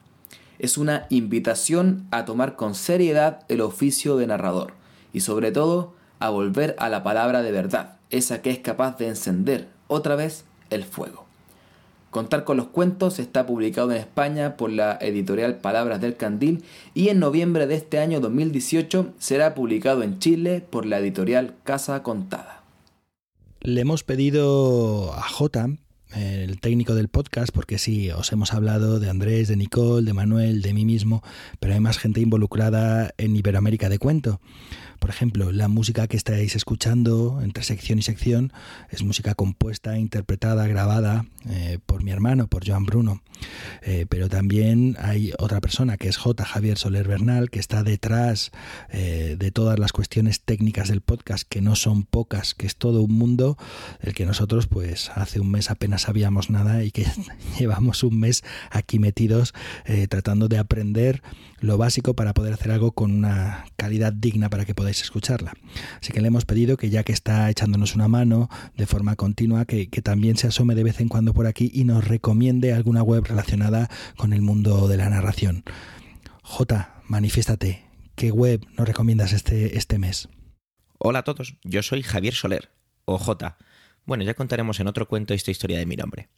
es 0.59 0.79
una 0.79 1.07
invitación 1.11 2.07
a 2.11 2.25
tomar 2.25 2.57
con 2.57 2.75
seriedad 2.75 3.45
el 3.49 3.61
oficio 3.61 4.17
de 4.17 4.27
narrador 4.27 4.73
y 5.13 5.21
sobre 5.21 5.53
todo 5.53 5.95
a 6.19 6.31
volver 6.31 6.75
a 6.79 6.89
la 6.89 7.03
palabra 7.03 7.43
de 7.43 7.53
verdad, 7.53 7.97
esa 8.11 8.43
que 8.43 8.51
es 8.51 8.59
capaz 8.59 8.97
de 8.99 9.09
encender 9.09 9.69
otra 9.89 10.17
vez 10.17 10.45
el 10.71 10.85
fuego. 10.85 11.26
Contar 12.17 12.45
con 12.45 12.57
los 12.57 12.69
cuentos 12.69 13.19
está 13.19 13.45
publicado 13.45 13.91
en 13.93 13.99
España 13.99 14.57
por 14.57 14.71
la 14.71 14.97
editorial 15.03 15.57
Palabras 15.57 16.01
del 16.01 16.17
Candil 16.17 16.65
y 16.95 17.11
en 17.11 17.19
noviembre 17.19 17.67
de 17.67 17.75
este 17.75 17.99
año 17.99 18.21
2018 18.21 19.13
será 19.19 19.55
publicado 19.55 20.03
en 20.03 20.19
Chile 20.19 20.65
por 20.71 20.87
la 20.87 20.99
editorial 20.99 21.57
Casa 21.63 22.03
Contada. 22.03 22.63
Le 23.61 23.83
hemos 23.83 24.03
pedido 24.03 25.13
a 25.13 25.29
J 25.29 25.77
el 26.15 26.59
técnico 26.61 26.95
del 26.95 27.09
podcast, 27.09 27.53
porque 27.53 27.77
sí, 27.77 28.11
os 28.11 28.33
hemos 28.33 28.55
hablado 28.55 28.99
de 28.99 29.11
Andrés, 29.11 29.49
de 29.49 29.57
Nicole, 29.57 30.07
de 30.07 30.15
Manuel, 30.15 30.63
de 30.63 30.73
mí 30.73 30.87
mismo, 30.87 31.23
pero 31.61 31.75
hay 31.75 31.81
más 31.81 31.99
gente 31.99 32.21
involucrada 32.21 33.13
en 33.19 33.37
Iberoamérica 33.37 33.91
de 33.91 33.99
Cuento. 33.99 34.41
Por 34.98 35.10
ejemplo, 35.10 35.52
la 35.52 35.68
música 35.68 36.06
que 36.06 36.16
estáis 36.16 36.56
escuchando 36.56 37.40
entre 37.43 37.62
sección 37.62 37.98
y 37.98 38.02
sección 38.02 38.52
es 38.90 39.02
música 39.02 39.35
compuesta, 39.35 39.98
interpretada, 39.98 40.66
grabada 40.66 41.27
eh, 41.48 41.78
por 41.85 42.02
mi 42.02 42.10
hermano, 42.10 42.48
por 42.48 42.66
Joan 42.66 42.86
Bruno. 42.86 43.23
Eh, 43.82 44.06
pero 44.09 44.28
también 44.28 44.97
hay 44.98 45.32
otra 45.39 45.60
persona 45.60 45.97
que 45.97 46.09
es 46.09 46.16
J. 46.16 46.44
Javier 46.44 46.78
Soler 46.78 47.06
Bernal, 47.06 47.51
que 47.51 47.59
está 47.59 47.82
detrás 47.82 48.51
eh, 48.90 49.36
de 49.39 49.51
todas 49.51 49.78
las 49.78 49.93
cuestiones 49.93 50.40
técnicas 50.40 50.89
del 50.89 51.02
podcast, 51.02 51.47
que 51.48 51.60
no 51.60 51.77
son 51.77 52.05
pocas, 52.05 52.55
que 52.55 52.66
es 52.66 52.77
todo 52.77 53.02
un 53.02 53.12
mundo, 53.12 53.56
el 54.01 54.14
que 54.14 54.27
nosotros 54.27 54.66
pues 54.66 55.10
hace 55.14 55.40
un 55.40 55.51
mes 55.51 55.70
apenas 55.70 56.02
sabíamos 56.02 56.51
nada 56.51 56.82
y 56.82 56.90
que 56.90 57.06
llevamos 57.59 58.02
un 58.02 58.18
mes 58.18 58.43
aquí 58.70 58.98
metidos 58.98 59.55
tratando 60.09 60.48
de 60.48 60.59
aprender 60.59 61.23
lo 61.61 61.78
básico 61.78 62.15
para 62.15 62.35
poder 62.35 62.53
hacer 62.53 62.73
algo 62.73 62.93
con 62.93 63.12
una 63.12 63.66
calidad 63.77 64.12
digna 64.12 64.51
para 64.51 64.65
que 64.65 64.74
podáis 64.74 65.03
escucharla. 65.03 65.55
Así 66.01 66.12
que 66.12 66.20
le 66.20 66.28
hemos 66.28 66.45
pedido 66.45 66.77
que 66.77 66.91
ya 66.91 67.03
que 67.03 67.12
está 67.12 67.51
echándonos 67.51 67.95
una 67.95 68.09
mano 68.09 68.49
de 68.77 68.87
forma 68.87 69.16
continua, 69.16 69.65
que, 69.65 69.87
también 70.03 70.37
se 70.37 70.47
asome 70.47 70.74
de 70.74 70.85
vez 70.85 71.01
en 71.01 71.09
cuando 71.09 71.33
por 71.35 71.47
aquí 71.47 71.70
y 71.73 71.85
nos 71.85 72.07
recomiende 72.07 72.73
alguna 72.73 73.03
web 73.03 73.24
relacionada 73.24 73.89
con 74.16 74.33
el 74.33 74.43
mundo 74.43 74.89
de 74.89 74.97
la 74.97 75.09
narración. 75.09 75.65
J, 76.43 77.03
manifiéstate. 77.09 77.85
¿Qué 78.15 78.31
web 78.31 78.65
nos 78.78 78.87
recomiendas 78.87 79.33
este, 79.33 79.77
este 79.77 79.99
mes? 79.99 80.28
Hola 80.99 81.20
a 81.20 81.24
todos, 81.24 81.57
yo 81.65 81.83
soy 81.83 82.03
Javier 82.03 82.35
Soler, 82.35 82.70
o 83.05 83.19
J. 83.19 83.59
Bueno, 84.07 84.23
ya 84.23 84.35
contaremos 84.35 84.78
en 84.78 84.87
otro 84.87 85.09
cuento 85.09 85.35
esta 85.35 85.51
historia 85.51 85.78
de 85.78 85.85
mi 85.85 85.97
nombre. 85.97 86.28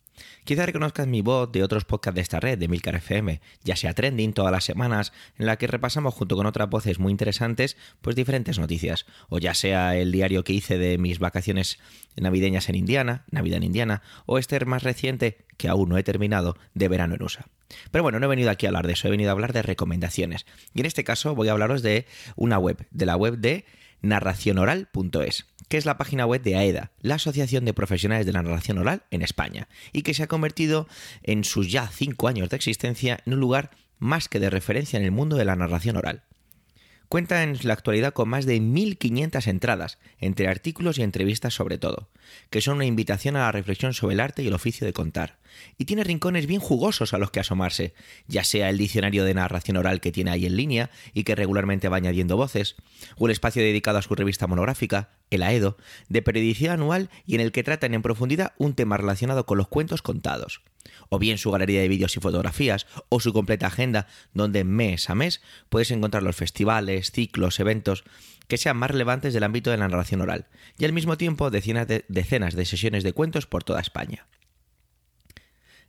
Quizá 0.45 0.65
reconozcas 0.65 1.07
mi 1.07 1.21
voz 1.21 1.53
de 1.53 1.63
otros 1.63 1.85
podcasts 1.85 2.15
de 2.15 2.23
esta 2.23 2.41
red, 2.41 2.59
de 2.59 2.67
Milcar 2.67 2.95
FM, 2.95 3.43
ya 3.63 3.77
sea 3.77 3.93
Trending 3.93 4.33
todas 4.33 4.51
las 4.51 4.65
semanas, 4.65 5.13
en 5.37 5.45
la 5.45 5.57
que 5.57 5.67
repasamos 5.67 6.15
junto 6.15 6.35
con 6.35 6.47
otras 6.47 6.71
voces 6.71 6.99
muy 6.99 7.11
interesantes, 7.11 7.77
pues 8.01 8.17
diferentes 8.17 8.59
noticias, 8.59 9.05
o 9.29 9.39
ya 9.39 9.53
sea 9.53 9.97
el 9.97 10.13
diario 10.13 10.45
que 10.45 10.55
hice 10.55 10.79
de 10.79 10.97
mis 10.97 11.19
vacaciones 11.19 11.79
navideñas 12.17 12.71
en 12.71 12.77
Indiana, 12.77 13.27
Navidad 13.31 13.59
en 13.59 13.65
Indiana, 13.65 14.03
o 14.25 14.39
este 14.39 14.65
más 14.65 14.83
reciente, 14.83 15.45
que 15.59 15.69
aún 15.69 15.91
no 15.91 15.99
he 15.99 16.03
terminado, 16.03 16.57
de 16.73 16.89
verano 16.89 17.17
en 17.17 17.23
USA. 17.23 17.45
Pero 17.91 18.03
bueno, 18.03 18.19
no 18.19 18.27
he 18.27 18.31
venido 18.31 18.51
aquí 18.51 18.65
a 18.65 18.71
hablar 18.71 18.87
de 18.87 18.95
eso, 18.95 19.09
he 19.09 19.11
venido 19.11 19.29
a 19.29 19.33
hablar 19.33 19.53
de 19.53 19.61
recomendaciones. 19.61 20.47
Y 20.73 20.81
en 20.81 20.87
este 20.87 21.05
caso 21.05 21.35
voy 21.35 21.49
a 21.49 21.53
hablaros 21.53 21.83
de 21.83 22.07
una 22.35 22.59
web, 22.59 22.87
de 22.91 23.05
la 23.05 23.17
web 23.17 23.37
de 23.37 23.67
narracionoral.es, 24.01 25.47
que 25.69 25.77
es 25.77 25.87
la 25.87 25.99
página 25.99 26.27
web 26.27 26.43
de 26.43 26.57
AEDA, 26.57 26.91
la 27.01 27.17
Asociación 27.17 27.65
de 27.65 27.75
Profesionales 27.75 28.27
de 28.27 28.33
la 28.33 28.43
Narración 28.43 28.79
Oral 28.79 29.03
en 29.11 29.23
España, 29.23 29.69
y 29.93 30.03
que 30.03 30.15
se 30.15 30.23
ha 30.23 30.29
convertido 30.29 30.89
en 31.23 31.45
sus 31.45 31.71
ya 31.71 31.89
cinco 31.89 32.29
años 32.29 32.49
de 32.49 32.57
existencia 32.57 33.21
en 33.25 33.35
un 33.35 33.41
lugar 33.41 33.71
más 33.99 34.29
que 34.29 34.41
de 34.41 34.51
referencia 34.51 34.99
en 34.99 35.05
el 35.05 35.11
mundo 35.11 35.37
de 35.37 35.45
la 35.45 35.57
narración 35.57 35.97
oral. 35.97 36.23
Cuenta 37.09 37.43
en 37.43 37.57
la 37.63 37.73
actualidad 37.73 38.13
con 38.13 38.29
más 38.29 38.45
de 38.45 38.61
1.500 38.61 39.47
entradas, 39.47 39.99
entre 40.21 40.47
artículos 40.47 40.99
y 40.99 41.03
entrevistas 41.03 41.55
sobre 41.55 41.79
todo, 41.79 42.11
que 42.51 42.61
son 42.61 42.77
una 42.77 42.85
invitación 42.85 43.35
a 43.35 43.41
la 43.41 43.53
reflexión 43.53 43.95
sobre 43.95 44.13
el 44.13 44.21
arte 44.21 44.43
y 44.43 44.49
el 44.49 44.53
oficio 44.53 44.87
de 44.87 44.93
contar. 44.93 45.39
Y 45.79 45.87
tiene 45.87 46.05
rincones 46.05 46.47
bien 46.47 46.61
jugosos 46.61 47.15
a 47.15 47.19
los 47.19 47.31
que 47.31 47.41
asomarse, 47.41 47.95
ya 48.27 48.45
sea 48.45 48.69
el 48.69 48.77
diccionario 48.77 49.25
de 49.25 49.33
narración 49.33 49.79
oral 49.79 50.03
que 50.03 50.13
tiene 50.13 50.33
ahí 50.33 50.45
en 50.45 50.57
línea 50.57 50.91
y 51.15 51.25
que 51.25 51.35
regularmente 51.35 51.89
va 51.89 51.97
añadiendo 51.97 52.37
voces, 52.37 52.77
o 53.17 53.25
el 53.25 53.33
espacio 53.33 53.63
dedicado 53.63 53.97
a 53.97 54.03
su 54.03 54.15
revista 54.15 54.47
monográfica, 54.47 55.09
el 55.31 55.45
AEDO, 55.45 55.79
de 56.11 56.21
periodicidad 56.21 56.75
anual 56.75 57.09
y 57.25 57.37
en 57.37 57.41
el 57.41 57.53
que 57.53 57.65
tratan 57.65 57.95
en 57.95 58.03
profundidad 58.03 58.53
un 58.59 58.75
tema 58.75 58.99
relacionado 58.99 59.47
con 59.47 59.57
los 59.57 59.69
cuentos 59.69 60.03
contados 60.03 60.61
o 61.09 61.19
bien 61.19 61.39
su 61.39 61.51
galería 61.51 61.81
de 61.81 61.89
vídeos 61.89 62.17
y 62.17 62.21
fotografías, 62.21 62.87
o 63.09 63.21
su 63.21 63.33
completa 63.33 63.67
agenda, 63.67 64.07
donde 64.33 64.65
mes 64.65 65.11
a 65.11 65.15
mes 65.15 65.43
puedes 65.69 65.91
encontrar 65.91 66.23
los 66.23 66.37
festivales, 66.37 67.11
ciclos, 67.11 67.61
eventos 67.61 68.05
que 68.49 68.57
sean 68.57 68.77
más 68.77 68.91
relevantes 68.91 69.35
del 69.35 69.45
ámbito 69.45 69.71
de 69.71 69.77
la 69.77 69.89
narración 69.89 70.23
oral, 70.23 70.47
y 70.79 70.85
al 70.85 70.93
mismo 70.93 71.19
tiempo 71.19 71.51
decenas 71.51 71.87
de, 71.87 72.05
decenas 72.09 72.55
de 72.55 72.65
sesiones 72.65 73.05
de 73.05 73.13
cuentos 73.13 73.47
por 73.47 73.63
toda 73.63 73.81
España. 73.81 74.27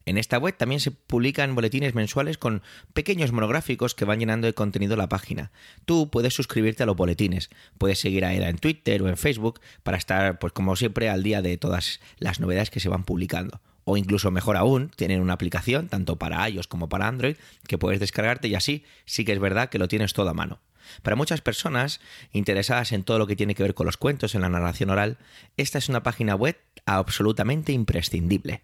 En 0.05 0.17
esta 0.17 0.37
web 0.39 0.57
también 0.57 0.79
se 0.79 0.91
publican 0.91 1.53
boletines 1.55 1.93
mensuales 1.93 2.37
con 2.37 2.63
pequeños 2.93 3.31
monográficos 3.31 3.93
que 3.93 4.05
van 4.05 4.19
llenando 4.19 4.47
de 4.47 4.53
contenido 4.53 4.95
la 4.95 5.09
página. 5.09 5.51
Tú 5.85 6.09
puedes 6.09 6.33
suscribirte 6.33 6.83
a 6.83 6.85
los 6.85 6.95
boletines, 6.95 7.49
puedes 7.77 7.99
seguir 7.99 8.25
a 8.25 8.33
EDA 8.33 8.49
en 8.49 8.57
Twitter 8.57 9.03
o 9.03 9.09
en 9.09 9.17
Facebook 9.17 9.59
para 9.83 9.97
estar, 9.97 10.39
pues 10.39 10.51
como 10.51 10.75
siempre, 10.75 11.09
al 11.09 11.21
día 11.21 11.41
de 11.41 11.57
todas 11.57 11.99
las 12.17 12.39
novedades 12.39 12.71
que 12.71 12.79
se 12.79 12.89
van 12.89 13.03
publicando 13.03 13.61
o 13.89 13.97
incluso 13.97 14.29
mejor 14.29 14.55
aún, 14.55 14.91
tienen 14.95 15.19
una 15.19 15.33
aplicación 15.33 15.87
tanto 15.87 16.17
para 16.17 16.47
iOS 16.47 16.67
como 16.67 16.89
para 16.89 17.07
Android 17.07 17.37
que 17.67 17.79
puedes 17.79 17.99
descargarte 17.99 18.47
y 18.47 18.53
así 18.53 18.85
sí 19.05 19.25
que 19.25 19.33
es 19.33 19.39
verdad 19.39 19.69
que 19.69 19.79
lo 19.79 19.87
tienes 19.87 20.13
todo 20.13 20.29
a 20.29 20.35
mano. 20.35 20.59
Para 21.01 21.15
muchas 21.15 21.41
personas 21.41 21.99
interesadas 22.31 22.91
en 22.91 23.03
todo 23.03 23.17
lo 23.17 23.25
que 23.25 23.35
tiene 23.35 23.55
que 23.55 23.63
ver 23.63 23.73
con 23.73 23.87
los 23.87 23.97
cuentos 23.97 24.35
en 24.35 24.41
la 24.41 24.49
narración 24.49 24.91
oral, 24.91 25.17
esta 25.57 25.79
es 25.79 25.89
una 25.89 26.03
página 26.03 26.35
web 26.35 26.55
absolutamente 26.85 27.71
imprescindible. 27.71 28.61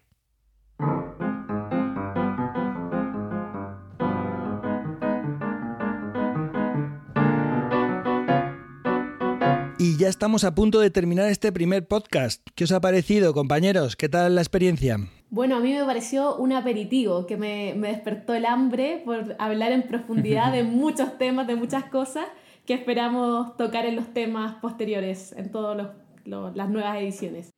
Y 9.76 9.96
ya 9.98 10.08
estamos 10.08 10.44
a 10.44 10.54
punto 10.54 10.78
de 10.78 10.90
terminar 10.90 11.28
este 11.28 11.50
primer 11.50 11.88
podcast. 11.88 12.46
¿Qué 12.54 12.62
os 12.62 12.72
ha 12.72 12.80
parecido, 12.80 13.34
compañeros? 13.34 13.96
¿Qué 13.96 14.08
tal 14.08 14.36
la 14.36 14.40
experiencia? 14.40 14.98
Bueno, 15.28 15.56
a 15.56 15.60
mí 15.60 15.72
me 15.72 15.84
pareció 15.84 16.36
un 16.36 16.52
aperitivo 16.52 17.26
que 17.26 17.36
me, 17.36 17.74
me 17.76 17.88
despertó 17.88 18.34
el 18.34 18.46
hambre 18.46 19.02
por 19.04 19.34
hablar 19.38 19.72
en 19.72 19.82
profundidad 19.82 20.52
de 20.52 20.62
muchos 20.64 21.18
temas, 21.18 21.46
de 21.46 21.56
muchas 21.56 21.84
cosas 21.84 22.26
que 22.64 22.74
esperamos 22.74 23.56
tocar 23.56 23.86
en 23.86 23.96
los 23.96 24.12
temas 24.12 24.56
posteriores, 24.56 25.32
en 25.32 25.50
todas 25.50 25.88
las 26.24 26.68
nuevas 26.68 26.98
ediciones. 26.98 27.55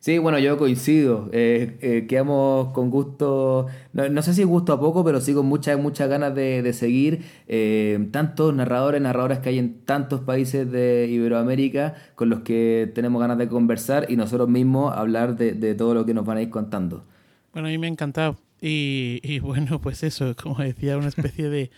Sí, 0.00 0.16
bueno, 0.16 0.38
yo 0.38 0.56
coincido. 0.56 1.28
Eh, 1.30 1.76
eh, 1.82 2.06
quedamos 2.08 2.72
con 2.72 2.88
gusto, 2.88 3.66
no, 3.92 4.22
sé 4.22 4.32
si 4.32 4.44
gusto 4.44 4.72
a 4.72 4.80
poco, 4.80 5.04
pero 5.04 5.20
sí 5.20 5.34
con 5.34 5.44
muchas, 5.44 5.78
muchas 5.78 6.08
ganas 6.08 6.34
de, 6.34 6.72
seguir 6.72 7.22
eh, 7.48 8.08
tantos 8.10 8.54
narradores, 8.54 9.02
narradoras 9.02 9.40
que 9.40 9.50
hay 9.50 9.58
en 9.58 9.84
tantos 9.84 10.22
países 10.22 10.70
de 10.72 11.06
Iberoamérica 11.10 11.96
con 12.14 12.30
los 12.30 12.40
que 12.40 12.90
tenemos 12.94 13.20
ganas 13.20 13.36
de 13.36 13.48
conversar 13.48 14.06
y 14.08 14.16
nosotros 14.16 14.48
mismos 14.48 14.96
hablar 14.96 15.36
de, 15.36 15.74
todo 15.74 15.92
lo 15.92 16.06
que 16.06 16.14
nos 16.14 16.24
van 16.24 16.38
a 16.38 16.42
ir 16.42 16.48
contando. 16.48 17.04
Bueno, 17.52 17.68
a 17.68 17.70
mí 17.70 17.76
me 17.76 17.86
ha 17.86 17.90
encantado. 17.90 18.38
Y, 18.58 19.20
y 19.22 19.40
bueno, 19.40 19.82
pues 19.82 20.02
eso, 20.02 20.34
como 20.34 20.62
decía, 20.62 20.96
una 20.96 21.08
especie 21.08 21.50
de, 21.50 21.70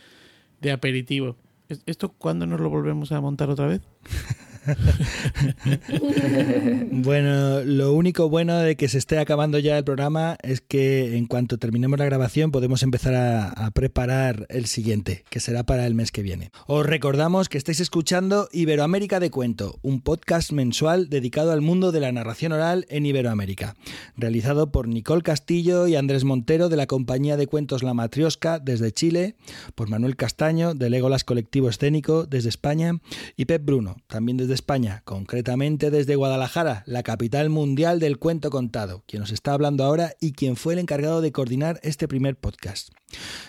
de 0.61 0.71
aperitivo. 0.71 1.35
¿Esto 1.87 2.11
cuándo 2.11 2.47
nos 2.47 2.61
lo 2.61 2.71
volvemos 2.71 3.11
a 3.11 3.21
montar 3.21 3.51
otra 3.51 3.67
vez? 3.67 3.81
bueno, 6.93 7.65
lo 7.65 7.93
único 7.93 8.29
bueno 8.29 8.59
de 8.59 8.77
que 8.77 8.89
se 8.89 8.99
esté 8.99 9.19
acabando 9.19 9.59
ya 9.59 9.77
el 9.77 9.85
programa 9.85 10.37
es 10.43 10.61
que 10.61 11.17
en 11.17 11.27
cuanto 11.27 11.59
terminemos 11.59 11.99
la 11.99 12.05
grabación 12.05 12.53
podemos 12.53 12.83
empezar 12.83 13.15
a, 13.15 13.71
preparar 13.73 14.47
el 14.51 14.67
siguiente, 14.67 15.25
que 15.31 15.41
será 15.41 15.65
para 15.65 15.87
el 15.87 15.95
mes 15.95 16.13
que 16.13 16.23
viene. 16.23 16.51
Os 16.67 16.85
recordamos 16.85 17.49
que 17.49 17.59
estáis 17.59 17.81
escuchando 17.81 18.49
Iberoamérica 18.53 19.19
de 19.19 19.31
Cuento, 19.31 19.79
un 19.83 20.01
podcast 20.01 20.53
mensual 20.53 21.09
dedicado 21.09 21.53
al 21.53 21.63
mundo 21.63 21.91
de 21.91 22.01
la 22.01 22.13
narración 22.13 22.53
oral 22.53 22.87
en 22.89 23.07
Iberoamérica, 23.07 23.77
realizado 24.17 24.71
por 24.71 24.89
Nicole 24.89 25.23
Castillo 25.23 25.87
y 25.87 25.97
Andrés 25.97 26.25
Montero 26.25 26.69
de 26.69 26.77
la 26.77 26.87
compañía 26.87 27.37
de 27.37 27.47
cuentos 27.47 27.83
La 27.83 27.95
Matriosca 27.95 28.59
desde 28.59 28.93
Chile, 28.93 29.37
por 29.75 29.89
Manuel 29.89 30.17
Castaño 30.17 30.75
del 30.75 30.93
Legolas 30.93 31.25
Colectivo 31.25 31.69
Escénico 31.69 32.27
desde 32.27 32.51
España 32.51 33.01
y 33.37 33.47
Pep 33.47 33.65
Bruno, 33.65 33.97
también 34.07 34.37
desde 34.37 34.52
España, 34.55 35.03
concretamente 35.05 35.91
desde 35.91 36.17
Guadalajara, 36.17 36.83
la 36.87 37.03
capital 37.03 37.51
mundial 37.51 38.01
del 38.01 38.19
cuento 38.19 38.51
contado, 38.51 39.05
quien 39.07 39.21
nos 39.21 39.33
está 39.33 39.53
hablando 39.53 39.85
ahora 39.85 40.15
y 40.21 40.33
quien 40.33 40.57
fue 40.57 40.75
el 40.75 40.79
encargado 40.79 41.21
de 41.21 41.33
coordinar 41.33 41.81
este 41.83 42.09
primer 42.09 42.37
podcast. 42.37 42.91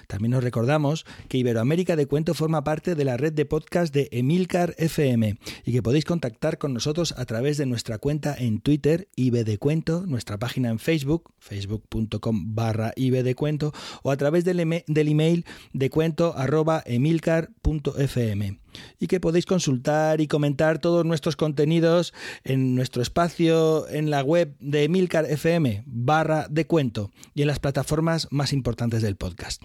También 0.08 0.32
nos 0.32 0.44
recordamos 0.44 1.06
que 1.30 1.38
Iberoamérica 1.38 1.96
de 1.96 2.08
Cuento 2.08 2.34
forma 2.34 2.64
parte 2.64 2.96
de 2.96 3.06
la 3.06 3.18
red 3.18 3.34
de 3.34 3.46
podcast 3.46 3.94
de 3.94 4.10
Emilcar 4.12 4.76
FM 4.78 5.38
y 5.66 5.72
que 5.72 5.82
podéis 5.82 6.06
contactar 6.06 6.58
con 6.58 6.74
nosotros 6.74 7.14
a 7.18 7.26
través 7.26 7.58
de 7.58 7.66
nuestra 7.66 7.98
cuenta 7.98 8.36
en 8.38 8.60
Twitter, 8.60 9.08
IB 9.16 9.44
de 9.44 9.58
Cuento, 9.58 10.06
nuestra 10.06 10.38
página 10.38 10.70
en 10.70 10.80
Facebook, 10.80 11.34
facebook.com 11.40 12.56
barra 12.56 12.94
IB 12.96 13.24
de 13.24 13.36
Cuento, 13.36 13.74
o 14.04 14.12
a 14.12 14.18
través 14.18 14.46
del, 14.46 14.60
email 14.60 15.46
de 15.74 15.90
cuento 15.90 16.34
arroba 16.38 16.84
emilcar.fm 16.86 18.63
y 19.00 19.08
que 19.08 19.20
podéis 19.20 19.46
consultar 19.46 20.22
y 20.22 20.28
comentar 20.28 20.80
todos 20.80 21.06
nuestros 21.06 21.36
contenidos 21.36 22.14
en 22.44 22.76
nuestro 22.76 23.02
espacio 23.02 23.88
en 23.90 24.10
la 24.10 24.22
web 24.24 24.56
de 24.60 24.84
Emilcar 24.84 25.26
FM 25.26 25.84
barra 25.86 26.48
de 26.50 26.66
cuento 26.66 27.12
y 27.34 27.42
en 27.42 27.48
las 27.48 27.60
plataformas 27.60 28.28
más 28.32 28.54
importantes 28.54 29.02
del 29.02 29.16
podcast. 29.16 29.64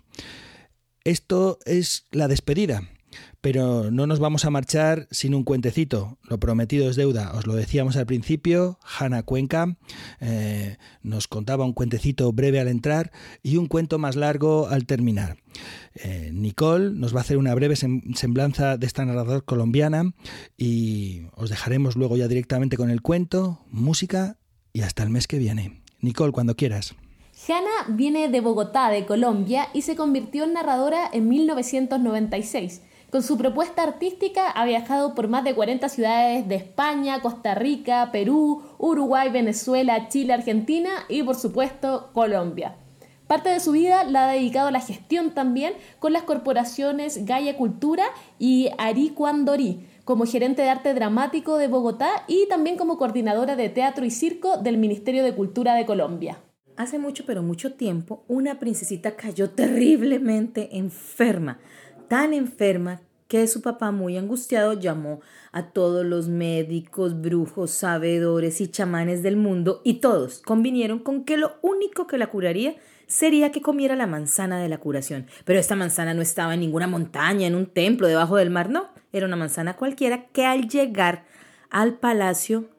Esto 1.05 1.59
es 1.65 2.05
la 2.11 2.29
despedida. 2.29 2.83
Pero 3.41 3.91
no 3.91 4.07
nos 4.07 4.19
vamos 4.19 4.45
a 4.45 4.51
marchar 4.51 5.07
sin 5.11 5.35
un 5.35 5.45
cuentecito. 5.45 6.19
Lo 6.25 6.39
prometido 6.39 6.91
es 6.91 6.97
deuda. 6.97 7.33
Os 7.35 7.47
lo 7.47 7.55
decíamos 7.55 7.97
al 7.97 8.07
principio. 8.07 8.79
Hanna 8.83 9.23
Cuenca 9.23 9.77
eh, 10.21 10.77
nos 11.03 11.29
contaba 11.29 11.65
un 11.65 11.73
cuentecito 11.73 12.33
breve 12.33 12.59
al 12.59 12.69
entrar 12.69 13.13
y 13.43 13.57
un 13.57 13.67
cuento 13.67 13.99
más 13.99 14.17
largo 14.17 14.69
al 14.69 14.87
terminar. 14.87 15.37
Eh, 15.95 16.31
Nicole 16.33 16.91
nos 16.91 17.15
va 17.15 17.19
a 17.19 17.23
hacer 17.23 17.39
una 17.39 17.55
breve 17.55 17.77
semblanza 17.77 18.77
de 18.77 18.87
esta 18.87 19.05
narrador 19.05 19.45
colombiana 19.45 20.15
y 20.57 21.23
os 21.35 21.51
dejaremos 21.51 21.97
luego 21.97 22.17
ya 22.17 22.29
directamente 22.29 22.77
con 22.77 22.91
el 22.91 23.03
cuento, 23.03 23.65
música 23.71 24.39
y 24.73 24.83
hasta 24.83 25.03
el 25.03 25.11
mes 25.11 25.27
que 25.29 25.39
viene. 25.39 25.83
Nicole, 26.01 26.33
cuando 26.33 26.57
quieras. 26.57 26.95
Hanna 27.47 27.97
viene 27.97 28.29
de 28.29 28.41
Bogotá, 28.41 28.91
de 28.91 29.07
Colombia, 29.07 29.69
y 29.73 29.83
se 29.83 29.97
convirtió 29.97 30.45
en 30.45 30.55
narradora 30.55 31.09
en 31.13 31.29
1996. 31.29 32.83
Con 33.11 33.23
su 33.23 33.39
propuesta 33.39 33.85
artística 33.85 34.51
ha 34.51 34.67
viajado 34.67 35.15
por 35.15 35.29
más 35.29 35.43
de 35.43 35.55
40 35.55 35.89
ciudades 35.89 36.47
de 36.47 36.57
España, 36.57 37.23
Costa 37.23 37.55
Rica, 37.55 38.11
Perú, 38.13 38.63
Uruguay, 38.77 39.31
Venezuela, 39.31 40.09
Chile, 40.09 40.35
Argentina 40.35 40.91
y 41.09 41.23
por 41.23 41.35
supuesto 41.35 42.11
Colombia. 42.13 42.77
Parte 43.27 43.49
de 43.49 43.61
su 43.61 43.73
vida 43.73 44.05
la 44.05 44.29
ha 44.29 44.33
dedicado 44.33 44.69
a 44.69 44.73
la 44.73 44.83
gestión 44.83 45.31
también 45.31 45.73
con 45.99 46.13
las 46.13 46.25
corporaciones 46.25 47.25
Gaia 47.25 47.57
Cultura 47.57 48.05
y 48.39 48.69
Ari 48.77 49.11
Cuandori, 49.11 49.87
como 50.05 50.27
gerente 50.27 50.61
de 50.61 50.69
arte 50.69 50.93
dramático 50.93 51.57
de 51.57 51.69
Bogotá 51.69 52.25
y 52.27 52.47
también 52.49 52.77
como 52.77 52.99
coordinadora 52.99 53.57
de 53.57 53.71
teatro 53.71 54.05
y 54.05 54.11
circo 54.11 54.59
del 54.59 54.77
Ministerio 54.77 55.25
de 55.25 55.35
Cultura 55.35 55.75
de 55.75 55.87
Colombia. 55.87 56.41
Hace 56.77 56.99
mucho, 56.99 57.25
pero 57.27 57.43
mucho 57.43 57.73
tiempo, 57.73 58.23
una 58.29 58.61
princesita 58.61 59.17
cayó 59.17 59.51
terriblemente 59.51 60.77
enferma 60.77 61.59
tan 62.09 62.35
enferma 62.35 63.01
que 63.29 63.47
su 63.47 63.61
papá, 63.61 63.91
muy 63.91 64.17
angustiado, 64.17 64.73
llamó 64.73 65.21
a 65.53 65.71
todos 65.71 66.05
los 66.05 66.29
médicos, 66.29 67.21
brujos, 67.21 67.71
sabedores 67.71 68.61
y 68.61 68.69
chamanes 68.69 69.23
del 69.23 69.37
mundo 69.37 69.83
y 69.85 69.95
todos 69.95 70.41
convinieron 70.41 70.99
con 70.99 71.25
que 71.25 71.37
lo 71.37 71.57
único 71.61 72.07
que 72.07 72.19
la 72.19 72.29
curaría 72.29 72.77
sería 73.07 73.53
que 73.53 73.63
comiera 73.63 73.97
la 73.97 74.07
manzana 74.07 74.61
de 74.61 74.69
la 74.69 74.79
curación. 74.79 75.27
Pero 75.45 75.59
esta 75.59 75.77
manzana 75.77 76.15
no 76.15 76.23
estaba 76.23 76.55
en 76.55 76.61
ninguna 76.61 76.87
montaña, 76.87 77.47
en 77.47 77.55
un 77.55 77.67
templo, 77.67 78.09
debajo 78.09 78.37
del 78.37 78.51
mar, 78.51 78.71
no. 78.71 78.89
Era 79.13 79.27
una 79.27 79.37
manzana 79.37 79.77
cualquiera 79.77 80.27
que 80.29 80.47
al 80.47 80.69
llegar 80.69 81.27
al 81.71 81.99
palacio 81.99 82.71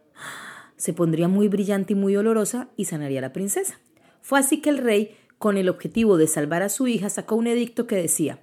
se 0.78 0.94
pondría 0.94 1.28
muy 1.28 1.48
brillante 1.48 1.94
y 1.94 1.96
muy 1.96 2.16
olorosa 2.16 2.70
y 2.76 2.86
sanaría 2.86 3.20
a 3.20 3.24
la 3.24 3.34
princesa. 3.34 3.80
Fue 4.22 4.40
así 4.40 4.62
que 4.62 4.70
el 4.70 4.78
rey, 4.80 5.16
con 5.38 5.58
el 5.58 5.70
objetivo 5.70 6.18
de 6.18 6.28
salvar 6.28 6.64
a 6.64 6.70
su 6.70 6.88
hija, 6.88 7.10
sacó 7.10 7.36
un 7.36 7.48
edicto 7.48 7.88
que 7.88 7.96
decía 7.96 8.40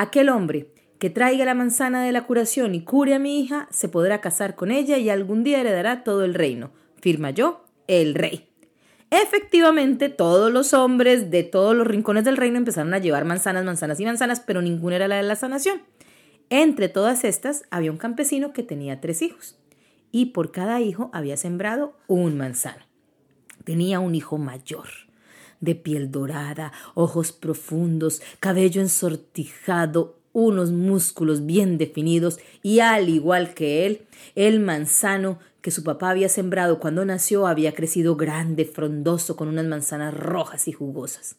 Aquel 0.00 0.28
hombre 0.28 0.68
que 1.00 1.10
traiga 1.10 1.44
la 1.44 1.54
manzana 1.54 2.04
de 2.04 2.12
la 2.12 2.24
curación 2.24 2.72
y 2.76 2.84
cure 2.84 3.14
a 3.14 3.18
mi 3.18 3.40
hija, 3.40 3.66
se 3.72 3.88
podrá 3.88 4.20
casar 4.20 4.54
con 4.54 4.70
ella 4.70 4.96
y 4.96 5.10
algún 5.10 5.42
día 5.42 5.60
heredará 5.60 6.04
todo 6.04 6.24
el 6.24 6.34
reino. 6.34 6.70
Firma 7.00 7.32
yo, 7.32 7.64
el 7.88 8.14
rey. 8.14 8.48
Efectivamente, 9.10 10.08
todos 10.08 10.52
los 10.52 10.72
hombres 10.72 11.32
de 11.32 11.42
todos 11.42 11.74
los 11.74 11.84
rincones 11.84 12.22
del 12.22 12.36
reino 12.36 12.58
empezaron 12.58 12.94
a 12.94 12.98
llevar 12.98 13.24
manzanas, 13.24 13.64
manzanas 13.64 13.98
y 13.98 14.04
manzanas, 14.04 14.38
pero 14.38 14.62
ninguna 14.62 14.94
era 14.94 15.08
la 15.08 15.16
de 15.16 15.24
la 15.24 15.34
sanación. 15.34 15.82
Entre 16.48 16.88
todas 16.88 17.24
estas 17.24 17.64
había 17.72 17.90
un 17.90 17.98
campesino 17.98 18.52
que 18.52 18.62
tenía 18.62 19.00
tres 19.00 19.20
hijos 19.20 19.58
y 20.12 20.26
por 20.26 20.52
cada 20.52 20.80
hijo 20.80 21.10
había 21.12 21.36
sembrado 21.36 21.98
un 22.06 22.38
manzano. 22.38 22.84
Tenía 23.64 23.98
un 23.98 24.14
hijo 24.14 24.38
mayor 24.38 25.07
de 25.60 25.74
piel 25.74 26.10
dorada, 26.10 26.72
ojos 26.94 27.32
profundos, 27.32 28.22
cabello 28.40 28.80
ensortijado, 28.80 30.18
unos 30.32 30.70
músculos 30.70 31.46
bien 31.46 31.78
definidos 31.78 32.38
y 32.62 32.80
al 32.80 33.08
igual 33.08 33.54
que 33.54 33.86
él, 33.86 34.02
el 34.34 34.60
manzano 34.60 35.38
que 35.60 35.70
su 35.70 35.82
papá 35.82 36.10
había 36.10 36.28
sembrado 36.28 36.78
cuando 36.78 37.04
nació 37.04 37.46
había 37.46 37.74
crecido 37.74 38.16
grande, 38.16 38.64
frondoso, 38.64 39.36
con 39.36 39.48
unas 39.48 39.66
manzanas 39.66 40.14
rojas 40.14 40.68
y 40.68 40.72
jugosas. 40.72 41.36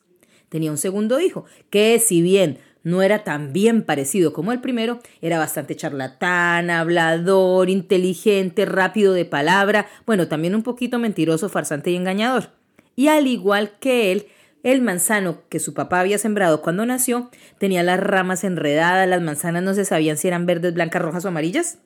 Tenía 0.50 0.72
un 0.72 0.78
segundo 0.78 1.20
hijo, 1.20 1.46
que 1.70 2.00
si 2.00 2.22
bien 2.22 2.60
no 2.84 3.02
era 3.02 3.24
tan 3.24 3.54
bien 3.54 3.84
parecido 3.84 4.34
como 4.34 4.52
el 4.52 4.62
primero, 4.62 5.00
era 5.22 5.38
bastante 5.38 5.76
charlatán, 5.76 6.70
hablador, 6.70 7.70
inteligente, 7.70 8.66
rápido 8.66 9.14
de 9.14 9.26
palabra, 9.26 9.88
bueno, 10.06 10.28
también 10.28 10.56
un 10.56 10.64
poquito 10.64 10.98
mentiroso, 11.00 11.50
farsante 11.50 11.92
y 11.92 11.96
engañador 11.96 12.59
y 13.00 13.08
al 13.08 13.28
igual 13.28 13.80
que 13.80 14.12
él, 14.12 14.28
el 14.62 14.82
manzano 14.82 15.44
que 15.48 15.62
su 15.62 15.74
papá 15.74 16.02
había 16.02 16.18
sembrado 16.18 16.62
cuando 16.62 16.86
nació 16.86 17.32
tenía 17.58 17.82
las 17.82 17.98
ramas 17.98 18.44
enredadas, 18.44 19.08
las 19.08 19.22
manzanas 19.22 19.64
no 19.64 19.74
se 19.74 19.86
sabían 19.86 20.18
si 20.18 20.28
eran 20.28 20.46
verdes, 20.46 20.74
blancas, 20.74 21.02
rojas 21.02 21.24
o 21.24 21.30
amarillas. 21.30 21.78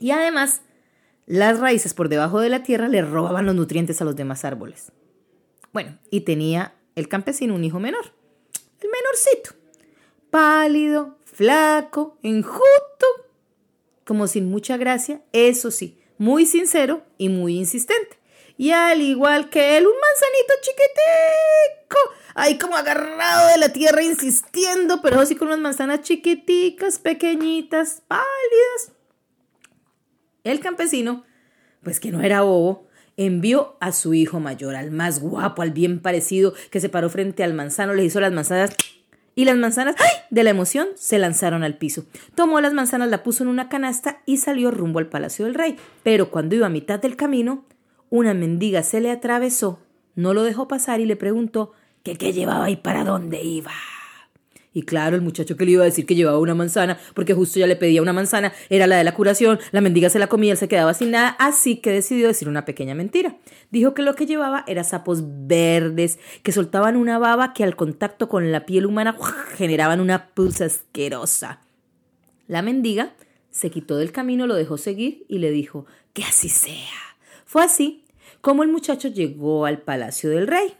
Y 0.00 0.10
además, 0.10 0.62
las 1.26 1.60
raíces 1.60 1.94
por 1.94 2.08
debajo 2.08 2.40
de 2.40 2.48
la 2.48 2.64
tierra 2.64 2.88
le 2.88 3.02
robaban 3.02 3.46
los 3.46 3.54
nutrientes 3.54 4.02
a 4.02 4.04
los 4.04 4.16
demás 4.16 4.44
árboles. 4.44 4.90
Bueno, 5.72 5.96
y 6.10 6.22
tenía 6.22 6.74
el 6.96 7.06
campesino 7.06 7.54
un 7.54 7.62
hijo 7.62 7.78
menor, 7.78 8.12
el 8.80 8.88
menorcito, 8.90 9.54
pálido, 10.28 11.18
flaco, 11.22 12.18
enjuto, 12.24 13.06
como 14.04 14.26
sin 14.26 14.50
mucha 14.50 14.76
gracia, 14.76 15.22
eso 15.32 15.70
sí, 15.70 16.00
muy 16.18 16.46
sincero 16.46 17.04
y 17.16 17.28
muy 17.28 17.58
insistente 17.58 18.17
y 18.58 18.72
al 18.72 19.00
igual 19.00 19.48
que 19.48 19.78
él, 19.78 19.86
un 19.86 19.92
manzanito 19.92 20.54
chiquitico, 20.60 21.98
ahí 22.34 22.58
como 22.58 22.76
agarrado 22.76 23.48
de 23.48 23.58
la 23.58 23.72
tierra 23.72 24.02
insistiendo, 24.02 25.00
pero 25.00 25.20
así 25.20 25.36
con 25.36 25.46
unas 25.46 25.60
manzanas 25.60 26.02
chiquiticas, 26.02 26.98
pequeñitas, 26.98 28.02
pálidas. 28.08 28.92
El 30.42 30.58
campesino, 30.58 31.24
pues 31.84 32.00
que 32.00 32.10
no 32.10 32.20
era 32.20 32.42
bobo, 32.42 32.88
envió 33.16 33.76
a 33.80 33.92
su 33.92 34.12
hijo 34.12 34.40
mayor, 34.40 34.74
al 34.74 34.90
más 34.90 35.20
guapo, 35.20 35.62
al 35.62 35.70
bien 35.70 36.00
parecido, 36.00 36.52
que 36.70 36.80
se 36.80 36.88
paró 36.88 37.08
frente 37.10 37.44
al 37.44 37.54
manzano, 37.54 37.94
le 37.94 38.04
hizo 38.04 38.18
las 38.18 38.32
manzanas 38.32 38.70
y 39.36 39.44
las 39.44 39.56
manzanas, 39.56 39.94
¡ay! 40.00 40.10
de 40.30 40.42
la 40.42 40.50
emoción, 40.50 40.88
se 40.96 41.20
lanzaron 41.20 41.62
al 41.62 41.78
piso. 41.78 42.06
Tomó 42.34 42.60
las 42.60 42.74
manzanas, 42.74 43.08
la 43.08 43.22
puso 43.22 43.44
en 43.44 43.50
una 43.50 43.68
canasta 43.68 44.20
y 44.26 44.38
salió 44.38 44.72
rumbo 44.72 44.98
al 44.98 45.06
palacio 45.06 45.44
del 45.44 45.54
rey. 45.54 45.76
Pero 46.02 46.32
cuando 46.32 46.56
iba 46.56 46.66
a 46.66 46.70
mitad 46.70 46.98
del 46.98 47.14
camino, 47.14 47.64
una 48.10 48.34
mendiga 48.34 48.82
se 48.82 49.00
le 49.00 49.10
atravesó, 49.10 49.80
no 50.14 50.34
lo 50.34 50.42
dejó 50.42 50.68
pasar 50.68 51.00
y 51.00 51.06
le 51.06 51.16
preguntó 51.16 51.72
que 52.02 52.16
qué 52.16 52.32
llevaba 52.32 52.70
y 52.70 52.76
para 52.76 53.04
dónde 53.04 53.42
iba. 53.42 53.72
Y 54.72 54.82
claro, 54.82 55.16
el 55.16 55.22
muchacho 55.22 55.56
que 55.56 55.64
le 55.64 55.72
iba 55.72 55.82
a 55.82 55.86
decir 55.86 56.06
que 56.06 56.14
llevaba 56.14 56.38
una 56.38 56.54
manzana, 56.54 56.98
porque 57.14 57.34
justo 57.34 57.58
ya 57.58 57.66
le 57.66 57.74
pedía 57.74 58.02
una 58.02 58.12
manzana, 58.12 58.52
era 58.68 58.86
la 58.86 58.96
de 58.96 59.04
la 59.04 59.14
curación, 59.14 59.58
la 59.72 59.80
mendiga 59.80 60.08
se 60.08 60.18
la 60.18 60.28
comía, 60.28 60.52
él 60.52 60.58
se 60.58 60.68
quedaba 60.68 60.94
sin 60.94 61.10
nada, 61.10 61.30
así 61.40 61.76
que 61.76 61.90
decidió 61.90 62.28
decir 62.28 62.48
una 62.48 62.64
pequeña 62.64 62.94
mentira. 62.94 63.38
Dijo 63.70 63.94
que 63.94 64.02
lo 64.02 64.14
que 64.14 64.26
llevaba 64.26 64.64
era 64.68 64.84
sapos 64.84 65.24
verdes, 65.24 66.18
que 66.42 66.52
soltaban 66.52 66.96
una 66.96 67.18
baba 67.18 67.54
que 67.54 67.64
al 67.64 67.76
contacto 67.76 68.28
con 68.28 68.52
la 68.52 68.66
piel 68.66 68.86
humana 68.86 69.16
generaban 69.56 70.00
una 70.00 70.28
pulsa 70.28 70.66
asquerosa. 70.66 71.60
La 72.46 72.62
mendiga 72.62 73.14
se 73.50 73.70
quitó 73.70 73.96
del 73.96 74.12
camino, 74.12 74.46
lo 74.46 74.54
dejó 74.54 74.78
seguir 74.78 75.24
y 75.28 75.38
le 75.38 75.50
dijo 75.50 75.86
que 76.12 76.22
así 76.22 76.48
sea. 76.48 77.07
Fue 77.48 77.64
así 77.64 78.04
como 78.42 78.62
el 78.62 78.68
muchacho 78.68 79.08
llegó 79.08 79.64
al 79.64 79.78
palacio 79.78 80.28
del 80.28 80.46
rey. 80.46 80.74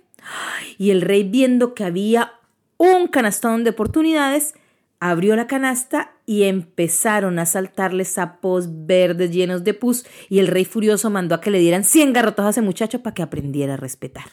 Y 0.77 0.91
el 0.91 1.01
rey, 1.01 1.23
viendo 1.25 1.73
que 1.73 1.83
había 1.83 2.35
un 2.77 3.07
canastón 3.07 3.65
de 3.65 3.71
oportunidades, 3.71 4.53
abrió 5.01 5.35
la 5.35 5.47
canasta 5.47 6.13
y 6.27 6.43
empezaron 6.43 7.39
a 7.39 7.47
saltarle 7.47 8.05
sapos 8.05 8.87
verdes 8.87 9.31
llenos 9.31 9.65
de 9.65 9.73
pus 9.73 10.05
y 10.29 10.41
el 10.41 10.47
rey 10.47 10.67
furioso 10.67 11.09
mandó 11.09 11.35
a 11.35 11.41
que 11.41 11.51
le 11.51 11.59
dieran 11.59 11.85
100 11.85 12.13
garrotos 12.13 12.45
a 12.45 12.51
ese 12.51 12.61
muchacho 12.61 13.03
para 13.03 13.15
que 13.15 13.23
aprendiera 13.23 13.75
a 13.75 13.79
respetar. 13.79 14.27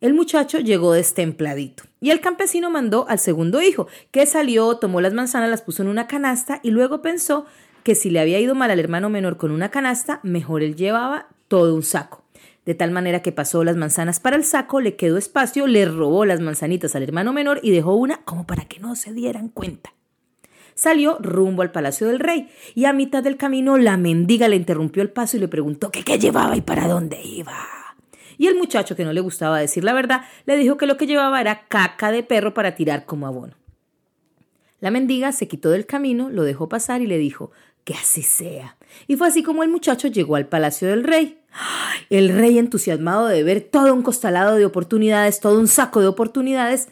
El 0.00 0.14
muchacho 0.14 0.58
llegó 0.58 0.92
destempladito 0.92 1.84
y 2.00 2.10
el 2.10 2.20
campesino 2.20 2.70
mandó 2.70 3.06
al 3.08 3.20
segundo 3.20 3.62
hijo, 3.62 3.86
que 4.10 4.26
salió, 4.26 4.76
tomó 4.78 5.00
las 5.00 5.14
manzanas, 5.14 5.48
las 5.48 5.62
puso 5.62 5.82
en 5.82 5.88
una 5.88 6.08
canasta 6.08 6.58
y 6.64 6.72
luego 6.72 7.02
pensó 7.02 7.46
que 7.88 7.94
si 7.94 8.10
le 8.10 8.20
había 8.20 8.38
ido 8.38 8.54
mal 8.54 8.70
al 8.70 8.80
hermano 8.80 9.08
menor 9.08 9.38
con 9.38 9.50
una 9.50 9.70
canasta, 9.70 10.20
mejor 10.22 10.62
él 10.62 10.76
llevaba 10.76 11.28
todo 11.48 11.74
un 11.74 11.82
saco 11.82 12.22
de 12.66 12.74
tal 12.74 12.90
manera 12.90 13.22
que 13.22 13.32
pasó 13.32 13.64
las 13.64 13.78
manzanas 13.78 14.20
para 14.20 14.36
el 14.36 14.44
saco, 14.44 14.82
le 14.82 14.94
quedó 14.94 15.16
espacio, 15.16 15.66
le 15.66 15.86
robó 15.86 16.26
las 16.26 16.40
manzanitas 16.40 16.94
al 16.94 17.02
hermano 17.02 17.32
menor 17.32 17.60
y 17.62 17.70
dejó 17.70 17.94
una 17.94 18.18
como 18.26 18.46
para 18.46 18.66
que 18.66 18.78
no 18.78 18.94
se 18.94 19.14
dieran 19.14 19.48
cuenta. 19.48 19.94
Salió 20.74 21.16
rumbo 21.18 21.62
al 21.62 21.72
palacio 21.72 22.08
del 22.08 22.20
rey 22.20 22.50
y 22.74 22.84
a 22.84 22.92
mitad 22.92 23.22
del 23.22 23.38
camino 23.38 23.78
la 23.78 23.96
mendiga 23.96 24.48
le 24.48 24.56
interrumpió 24.56 25.02
el 25.02 25.08
paso 25.08 25.38
y 25.38 25.40
le 25.40 25.48
preguntó 25.48 25.90
qué 25.90 26.18
llevaba 26.18 26.58
y 26.58 26.60
para 26.60 26.88
dónde 26.88 27.22
iba. 27.22 27.56
Y 28.36 28.48
el 28.48 28.58
muchacho, 28.58 28.96
que 28.96 29.06
no 29.06 29.14
le 29.14 29.22
gustaba 29.22 29.60
decir 29.60 29.82
la 29.82 29.94
verdad, 29.94 30.26
le 30.44 30.58
dijo 30.58 30.76
que 30.76 30.84
lo 30.84 30.98
que 30.98 31.06
llevaba 31.06 31.40
era 31.40 31.62
caca 31.68 32.12
de 32.12 32.22
perro 32.22 32.52
para 32.52 32.74
tirar 32.74 33.06
como 33.06 33.26
abono. 33.26 33.54
La 34.80 34.92
mendiga 34.92 35.32
se 35.32 35.48
quitó 35.48 35.70
del 35.70 35.86
camino, 35.86 36.30
lo 36.30 36.44
dejó 36.44 36.68
pasar 36.68 37.00
y 37.00 37.06
le 37.06 37.18
dijo 37.18 37.50
que 37.88 37.94
así 37.94 38.20
sea. 38.20 38.76
Y 39.06 39.16
fue 39.16 39.28
así 39.28 39.42
como 39.42 39.62
el 39.62 39.70
muchacho 39.70 40.08
llegó 40.08 40.36
al 40.36 40.46
palacio 40.46 40.88
del 40.88 41.04
rey. 41.04 41.40
El 42.10 42.28
rey, 42.28 42.58
entusiasmado 42.58 43.28
de 43.28 43.42
ver 43.42 43.62
todo 43.62 43.94
un 43.94 44.02
costalado 44.02 44.56
de 44.56 44.66
oportunidades, 44.66 45.40
todo 45.40 45.58
un 45.58 45.68
saco 45.68 46.02
de 46.02 46.06
oportunidades, 46.06 46.88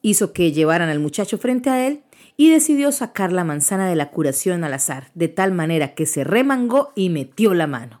hizo 0.00 0.32
que 0.32 0.52
llevaran 0.52 0.88
al 0.88 1.00
muchacho 1.00 1.36
frente 1.36 1.68
a 1.68 1.84
él 1.84 2.04
y 2.36 2.48
decidió 2.48 2.92
sacar 2.92 3.32
la 3.32 3.42
manzana 3.42 3.88
de 3.88 3.96
la 3.96 4.12
curación 4.12 4.62
al 4.62 4.74
azar, 4.74 5.10
de 5.14 5.26
tal 5.26 5.50
manera 5.50 5.96
que 5.96 6.06
se 6.06 6.22
remangó 6.22 6.92
y 6.94 7.08
metió 7.08 7.52
la 7.52 7.66
mano. 7.66 8.00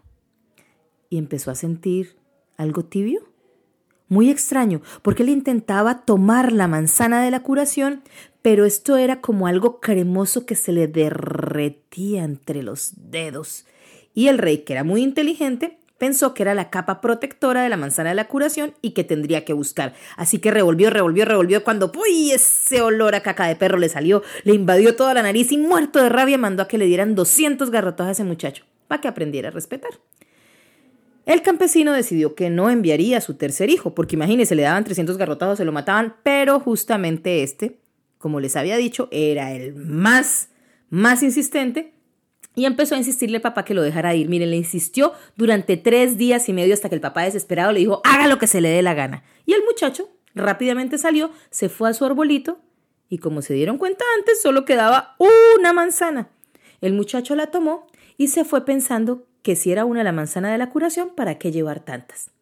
Y 1.10 1.18
empezó 1.18 1.50
a 1.50 1.56
sentir 1.56 2.16
algo 2.56 2.84
tibio. 2.84 3.28
Muy 4.06 4.30
extraño, 4.30 4.82
porque 5.02 5.24
él 5.24 5.30
intentaba 5.30 6.02
tomar 6.02 6.52
la 6.52 6.68
manzana 6.68 7.24
de 7.24 7.32
la 7.32 7.42
curación, 7.42 8.04
pero 8.42 8.64
esto 8.64 8.96
era 8.96 9.20
como 9.20 9.46
algo 9.46 9.80
cremoso 9.80 10.46
que 10.46 10.54
se 10.54 10.72
le 10.72 10.88
derretía 10.88 12.24
entre 12.24 12.62
los 12.62 12.92
dedos 12.96 13.64
y 14.14 14.28
el 14.28 14.38
rey, 14.38 14.58
que 14.58 14.72
era 14.72 14.82
muy 14.82 15.02
inteligente, 15.02 15.78
pensó 15.98 16.34
que 16.34 16.42
era 16.42 16.54
la 16.54 16.70
capa 16.70 17.00
protectora 17.00 17.62
de 17.62 17.68
la 17.68 17.76
manzana 17.76 18.10
de 18.10 18.16
la 18.16 18.26
curación 18.28 18.74
y 18.82 18.90
que 18.90 19.04
tendría 19.04 19.44
que 19.44 19.52
buscar. 19.52 19.94
Así 20.16 20.38
que 20.38 20.50
revolvió, 20.50 20.90
revolvió, 20.90 21.24
revolvió. 21.24 21.62
Cuando 21.62 21.92
¡uy! 21.94 22.32
ese 22.32 22.80
olor 22.80 23.14
a 23.14 23.22
caca 23.22 23.46
de 23.46 23.56
perro 23.56 23.78
le 23.78 23.88
salió, 23.88 24.22
le 24.44 24.54
invadió 24.54 24.96
toda 24.96 25.14
la 25.14 25.22
nariz 25.22 25.52
y 25.52 25.58
muerto 25.58 26.02
de 26.02 26.08
rabia 26.08 26.38
mandó 26.38 26.62
a 26.62 26.68
que 26.68 26.78
le 26.78 26.86
dieran 26.86 27.14
200 27.14 27.70
garrotos 27.70 28.06
a 28.06 28.10
ese 28.12 28.24
muchacho 28.24 28.64
para 28.86 29.00
que 29.00 29.08
aprendiera 29.08 29.48
a 29.48 29.52
respetar. 29.52 29.92
El 31.26 31.42
campesino 31.42 31.92
decidió 31.92 32.34
que 32.34 32.48
no 32.48 32.70
enviaría 32.70 33.18
a 33.18 33.20
su 33.20 33.34
tercer 33.34 33.68
hijo, 33.68 33.94
porque 33.94 34.16
imagínese, 34.16 34.54
le 34.54 34.62
daban 34.62 34.82
300 34.82 35.18
garrotazos, 35.18 35.58
se 35.58 35.64
lo 35.64 35.72
mataban, 35.72 36.16
pero 36.22 36.58
justamente 36.58 37.42
este, 37.42 37.78
como 38.18 38.40
les 38.40 38.56
había 38.56 38.76
dicho, 38.76 39.08
era 39.10 39.52
el 39.52 39.74
más, 39.74 40.50
más 40.90 41.22
insistente 41.22 41.94
y 42.54 42.64
empezó 42.64 42.96
a 42.96 42.98
insistirle 42.98 43.36
al 43.36 43.42
papá 43.42 43.64
que 43.64 43.74
lo 43.74 43.82
dejara 43.82 44.14
ir. 44.16 44.28
Miren, 44.28 44.50
le 44.50 44.56
insistió 44.56 45.12
durante 45.36 45.76
tres 45.76 46.18
días 46.18 46.48
y 46.48 46.52
medio 46.52 46.74
hasta 46.74 46.88
que 46.88 46.96
el 46.96 47.00
papá 47.00 47.22
desesperado 47.22 47.70
le 47.70 47.78
dijo, 47.78 48.00
haga 48.04 48.26
lo 48.26 48.38
que 48.38 48.48
se 48.48 48.60
le 48.60 48.68
dé 48.68 48.82
la 48.82 48.94
gana. 48.94 49.22
Y 49.46 49.52
el 49.52 49.62
muchacho 49.64 50.10
rápidamente 50.34 50.98
salió, 50.98 51.30
se 51.50 51.68
fue 51.68 51.88
a 51.88 51.94
su 51.94 52.04
arbolito 52.04 52.58
y 53.08 53.18
como 53.18 53.42
se 53.42 53.54
dieron 53.54 53.78
cuenta 53.78 54.04
antes, 54.18 54.42
solo 54.42 54.64
quedaba 54.64 55.14
una 55.18 55.72
manzana. 55.72 56.30
El 56.80 56.94
muchacho 56.94 57.36
la 57.36 57.46
tomó 57.46 57.86
y 58.16 58.28
se 58.28 58.44
fue 58.44 58.64
pensando 58.64 59.26
que 59.42 59.54
si 59.54 59.70
era 59.70 59.84
una 59.84 60.02
la 60.02 60.12
manzana 60.12 60.50
de 60.50 60.58
la 60.58 60.70
curación, 60.70 61.10
¿para 61.14 61.38
qué 61.38 61.52
llevar 61.52 61.80
tantas? 61.80 62.32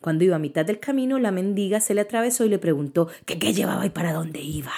Cuando 0.00 0.24
iba 0.24 0.36
a 0.36 0.38
mitad 0.38 0.66
del 0.66 0.80
camino, 0.80 1.18
la 1.18 1.30
mendiga 1.30 1.80
se 1.80 1.94
le 1.94 2.02
atravesó 2.02 2.44
y 2.44 2.50
le 2.50 2.58
preguntó 2.58 3.08
qué 3.24 3.36
llevaba 3.54 3.86
y 3.86 3.90
para 3.90 4.12
dónde 4.12 4.40
iba. 4.40 4.72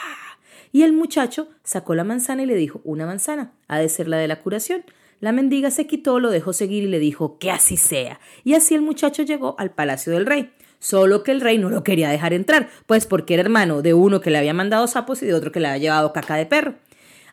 Y 0.74 0.82
el 0.82 0.92
muchacho 0.92 1.46
sacó 1.62 1.94
la 1.94 2.02
manzana 2.02 2.42
y 2.42 2.46
le 2.46 2.56
dijo, 2.56 2.80
una 2.82 3.06
manzana, 3.06 3.52
ha 3.68 3.78
de 3.78 3.88
ser 3.88 4.09
la 4.09 4.16
de 4.16 4.26
la 4.26 4.40
curación. 4.40 4.82
La 5.20 5.30
mendiga 5.30 5.70
se 5.70 5.86
quitó, 5.86 6.18
lo 6.18 6.32
dejó 6.32 6.52
seguir 6.52 6.82
y 6.82 6.88
le 6.88 6.98
dijo, 6.98 7.38
que 7.38 7.52
así 7.52 7.76
sea. 7.76 8.18
Y 8.42 8.55
así 8.55 8.74
el 8.74 8.82
muchacho 8.82 9.22
llegó 9.22 9.55
al 9.60 9.70
palacio 9.70 10.12
del 10.12 10.26
rey. 10.26 10.51
Solo 10.80 11.22
que 11.22 11.30
el 11.30 11.40
rey 11.40 11.59
no 11.59 11.70
lo 11.70 11.84
quería 11.84 12.10
dejar 12.10 12.32
entrar, 12.32 12.70
pues 12.86 13.06
porque 13.06 13.34
era 13.34 13.44
hermano 13.44 13.82
de 13.82 13.94
uno 13.94 14.20
que 14.20 14.30
le 14.30 14.38
había 14.38 14.52
mandado 14.52 14.88
sapos 14.88 15.22
y 15.22 15.26
de 15.26 15.34
otro 15.34 15.52
que 15.52 15.60
le 15.60 15.68
había 15.68 15.78
llevado 15.78 16.12
caca 16.12 16.34
de 16.34 16.46
perro. 16.46 16.74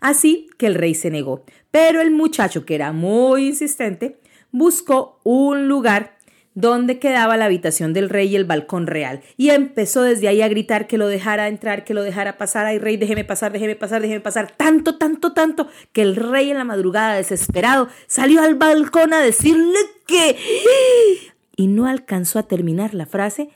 Así 0.02 0.48
que 0.60 0.68
el 0.68 0.76
rey 0.76 0.94
se 0.94 1.10
negó. 1.10 1.44
Pero 1.72 2.00
el 2.00 2.12
muchacho, 2.12 2.64
que 2.64 2.76
era 2.76 2.92
muy 2.92 3.48
insistente, 3.48 4.20
buscó 4.52 5.20
un 5.24 5.68
lugar 5.68 6.16
donde 6.54 7.00
quedaba 7.00 7.38
la 7.38 7.46
habitación 7.46 7.94
del 7.94 8.10
rey 8.10 8.30
y 8.30 8.36
el 8.36 8.46
balcón 8.46 8.88
real. 8.88 9.22
Y 9.38 9.50
empezó 9.50 10.04
desde 10.04 10.28
ahí 10.28 10.42
a 10.42 10.48
gritar 10.48 10.88
que 10.88 10.98
lo 10.98 11.08
dejara 11.08 11.48
entrar, 11.48 11.84
que 11.84 11.94
lo 11.94 12.04
dejara 12.04 12.38
pasar. 12.38 12.66
Ay, 12.66 12.78
rey, 12.78 12.98
déjeme 12.98 13.24
pasar, 13.24 13.52
déjeme 13.52 13.76
pasar, 13.76 14.02
déjeme 14.02 14.20
pasar. 14.20 14.52
Tanto, 14.52 14.98
tanto, 14.98 15.34
tanto, 15.34 15.68
que 15.94 16.02
el 16.02 16.16
rey 16.16 16.52
en 16.52 16.58
la 16.58 16.64
madrugada, 16.64 17.16
desesperado, 17.16 17.88
salió 18.08 18.42
al 18.42 18.56
balcón 18.56 19.14
a 19.14 19.22
decirle 19.22 19.80
que... 20.06 20.38
Y 21.56 21.68
no 21.68 21.86
alcanzó 21.86 22.40
a 22.40 22.48
terminar 22.48 22.94
la 22.94 23.06
frase 23.06 23.50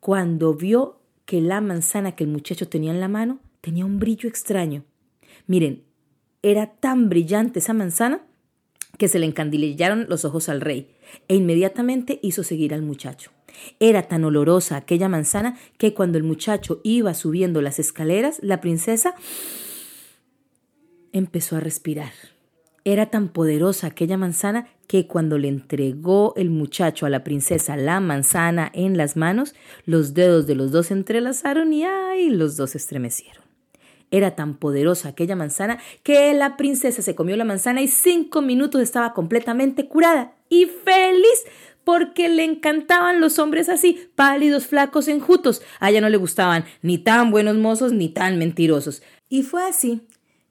cuando 0.00 0.54
vio 0.54 1.00
que 1.26 1.40
la 1.40 1.60
manzana 1.60 2.16
que 2.16 2.24
el 2.24 2.30
muchacho 2.30 2.68
tenía 2.68 2.90
en 2.90 3.00
la 3.00 3.08
mano 3.08 3.38
tenía 3.60 3.84
un 3.84 3.98
brillo 3.98 4.28
extraño. 4.28 4.84
Miren, 5.46 5.84
era 6.42 6.66
tan 6.66 7.08
brillante 7.08 7.58
esa 7.58 7.74
manzana 7.74 8.22
que 9.00 9.08
se 9.08 9.18
le 9.18 9.24
encandilellaron 9.24 10.04
los 10.10 10.26
ojos 10.26 10.50
al 10.50 10.60
rey 10.60 10.90
e 11.26 11.34
inmediatamente 11.34 12.20
hizo 12.22 12.42
seguir 12.42 12.74
al 12.74 12.82
muchacho. 12.82 13.30
Era 13.80 14.02
tan 14.08 14.24
olorosa 14.24 14.76
aquella 14.76 15.08
manzana 15.08 15.56
que 15.78 15.94
cuando 15.94 16.18
el 16.18 16.24
muchacho 16.24 16.82
iba 16.84 17.14
subiendo 17.14 17.62
las 17.62 17.78
escaleras, 17.78 18.40
la 18.42 18.60
princesa 18.60 19.14
empezó 21.14 21.56
a 21.56 21.60
respirar. 21.60 22.12
Era 22.84 23.06
tan 23.06 23.30
poderosa 23.30 23.86
aquella 23.86 24.18
manzana 24.18 24.68
que 24.86 25.06
cuando 25.06 25.38
le 25.38 25.48
entregó 25.48 26.34
el 26.36 26.50
muchacho 26.50 27.06
a 27.06 27.10
la 27.10 27.24
princesa 27.24 27.78
la 27.78 28.00
manzana 28.00 28.70
en 28.74 28.98
las 28.98 29.16
manos, 29.16 29.54
los 29.86 30.12
dedos 30.12 30.46
de 30.46 30.56
los 30.56 30.72
dos 30.72 30.88
se 30.88 30.94
entrelazaron 30.94 31.72
y 31.72 31.84
¡ay! 31.84 32.28
los 32.28 32.58
dos 32.58 32.74
estremecieron. 32.74 33.39
Era 34.10 34.34
tan 34.34 34.56
poderosa 34.56 35.10
aquella 35.10 35.36
manzana 35.36 35.78
que 36.02 36.32
la 36.34 36.56
princesa 36.56 37.02
se 37.02 37.14
comió 37.14 37.36
la 37.36 37.44
manzana 37.44 37.80
y 37.80 37.88
cinco 37.88 38.42
minutos 38.42 38.80
estaba 38.80 39.12
completamente 39.12 39.86
curada 39.86 40.34
y 40.48 40.66
feliz 40.66 41.44
porque 41.84 42.28
le 42.28 42.44
encantaban 42.44 43.20
los 43.20 43.38
hombres 43.38 43.68
así, 43.68 44.10
pálidos, 44.14 44.66
flacos, 44.66 45.08
enjutos. 45.08 45.62
A 45.80 45.90
ella 45.90 46.00
no 46.00 46.08
le 46.08 46.16
gustaban 46.16 46.64
ni 46.82 46.98
tan 46.98 47.30
buenos 47.30 47.56
mozos 47.56 47.92
ni 47.92 48.08
tan 48.08 48.38
mentirosos. 48.38 49.02
Y 49.28 49.42
fue 49.42 49.64
así 49.64 50.06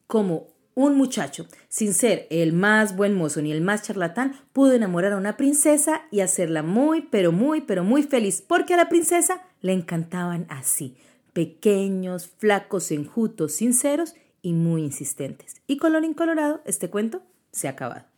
como 0.07 0.47
un 0.75 0.95
muchacho, 0.95 1.45
sin 1.67 1.93
ser 1.93 2.25
el 2.29 2.53
más 2.53 2.95
buen 2.95 3.13
mozo 3.13 3.41
ni 3.41 3.51
el 3.51 3.59
más 3.61 3.83
charlatán, 3.83 4.35
pudo 4.53 4.71
enamorar 4.71 5.11
a 5.11 5.17
una 5.17 5.35
princesa 5.35 6.03
y 6.09 6.21
hacerla 6.21 6.63
muy, 6.63 7.01
pero 7.01 7.33
muy, 7.33 7.61
pero 7.61 7.83
muy 7.83 8.01
feliz, 8.03 8.41
porque 8.41 8.75
a 8.75 8.77
la 8.77 8.87
princesa 8.87 9.41
le 9.59 9.73
encantaban 9.73 10.45
así, 10.47 10.95
pequeños, 11.39 12.27
flacos, 12.27 12.91
enjutos, 12.91 13.53
sinceros 13.53 14.13
y 14.41 14.51
muy 14.51 14.83
insistentes. 14.83 15.61
Y 15.67 15.77
color 15.77 16.03
incolorado, 16.03 16.61
este 16.65 16.89
cuento 16.89 17.21
se 17.53 17.69
ha 17.69 17.71
acabado. 17.71 18.08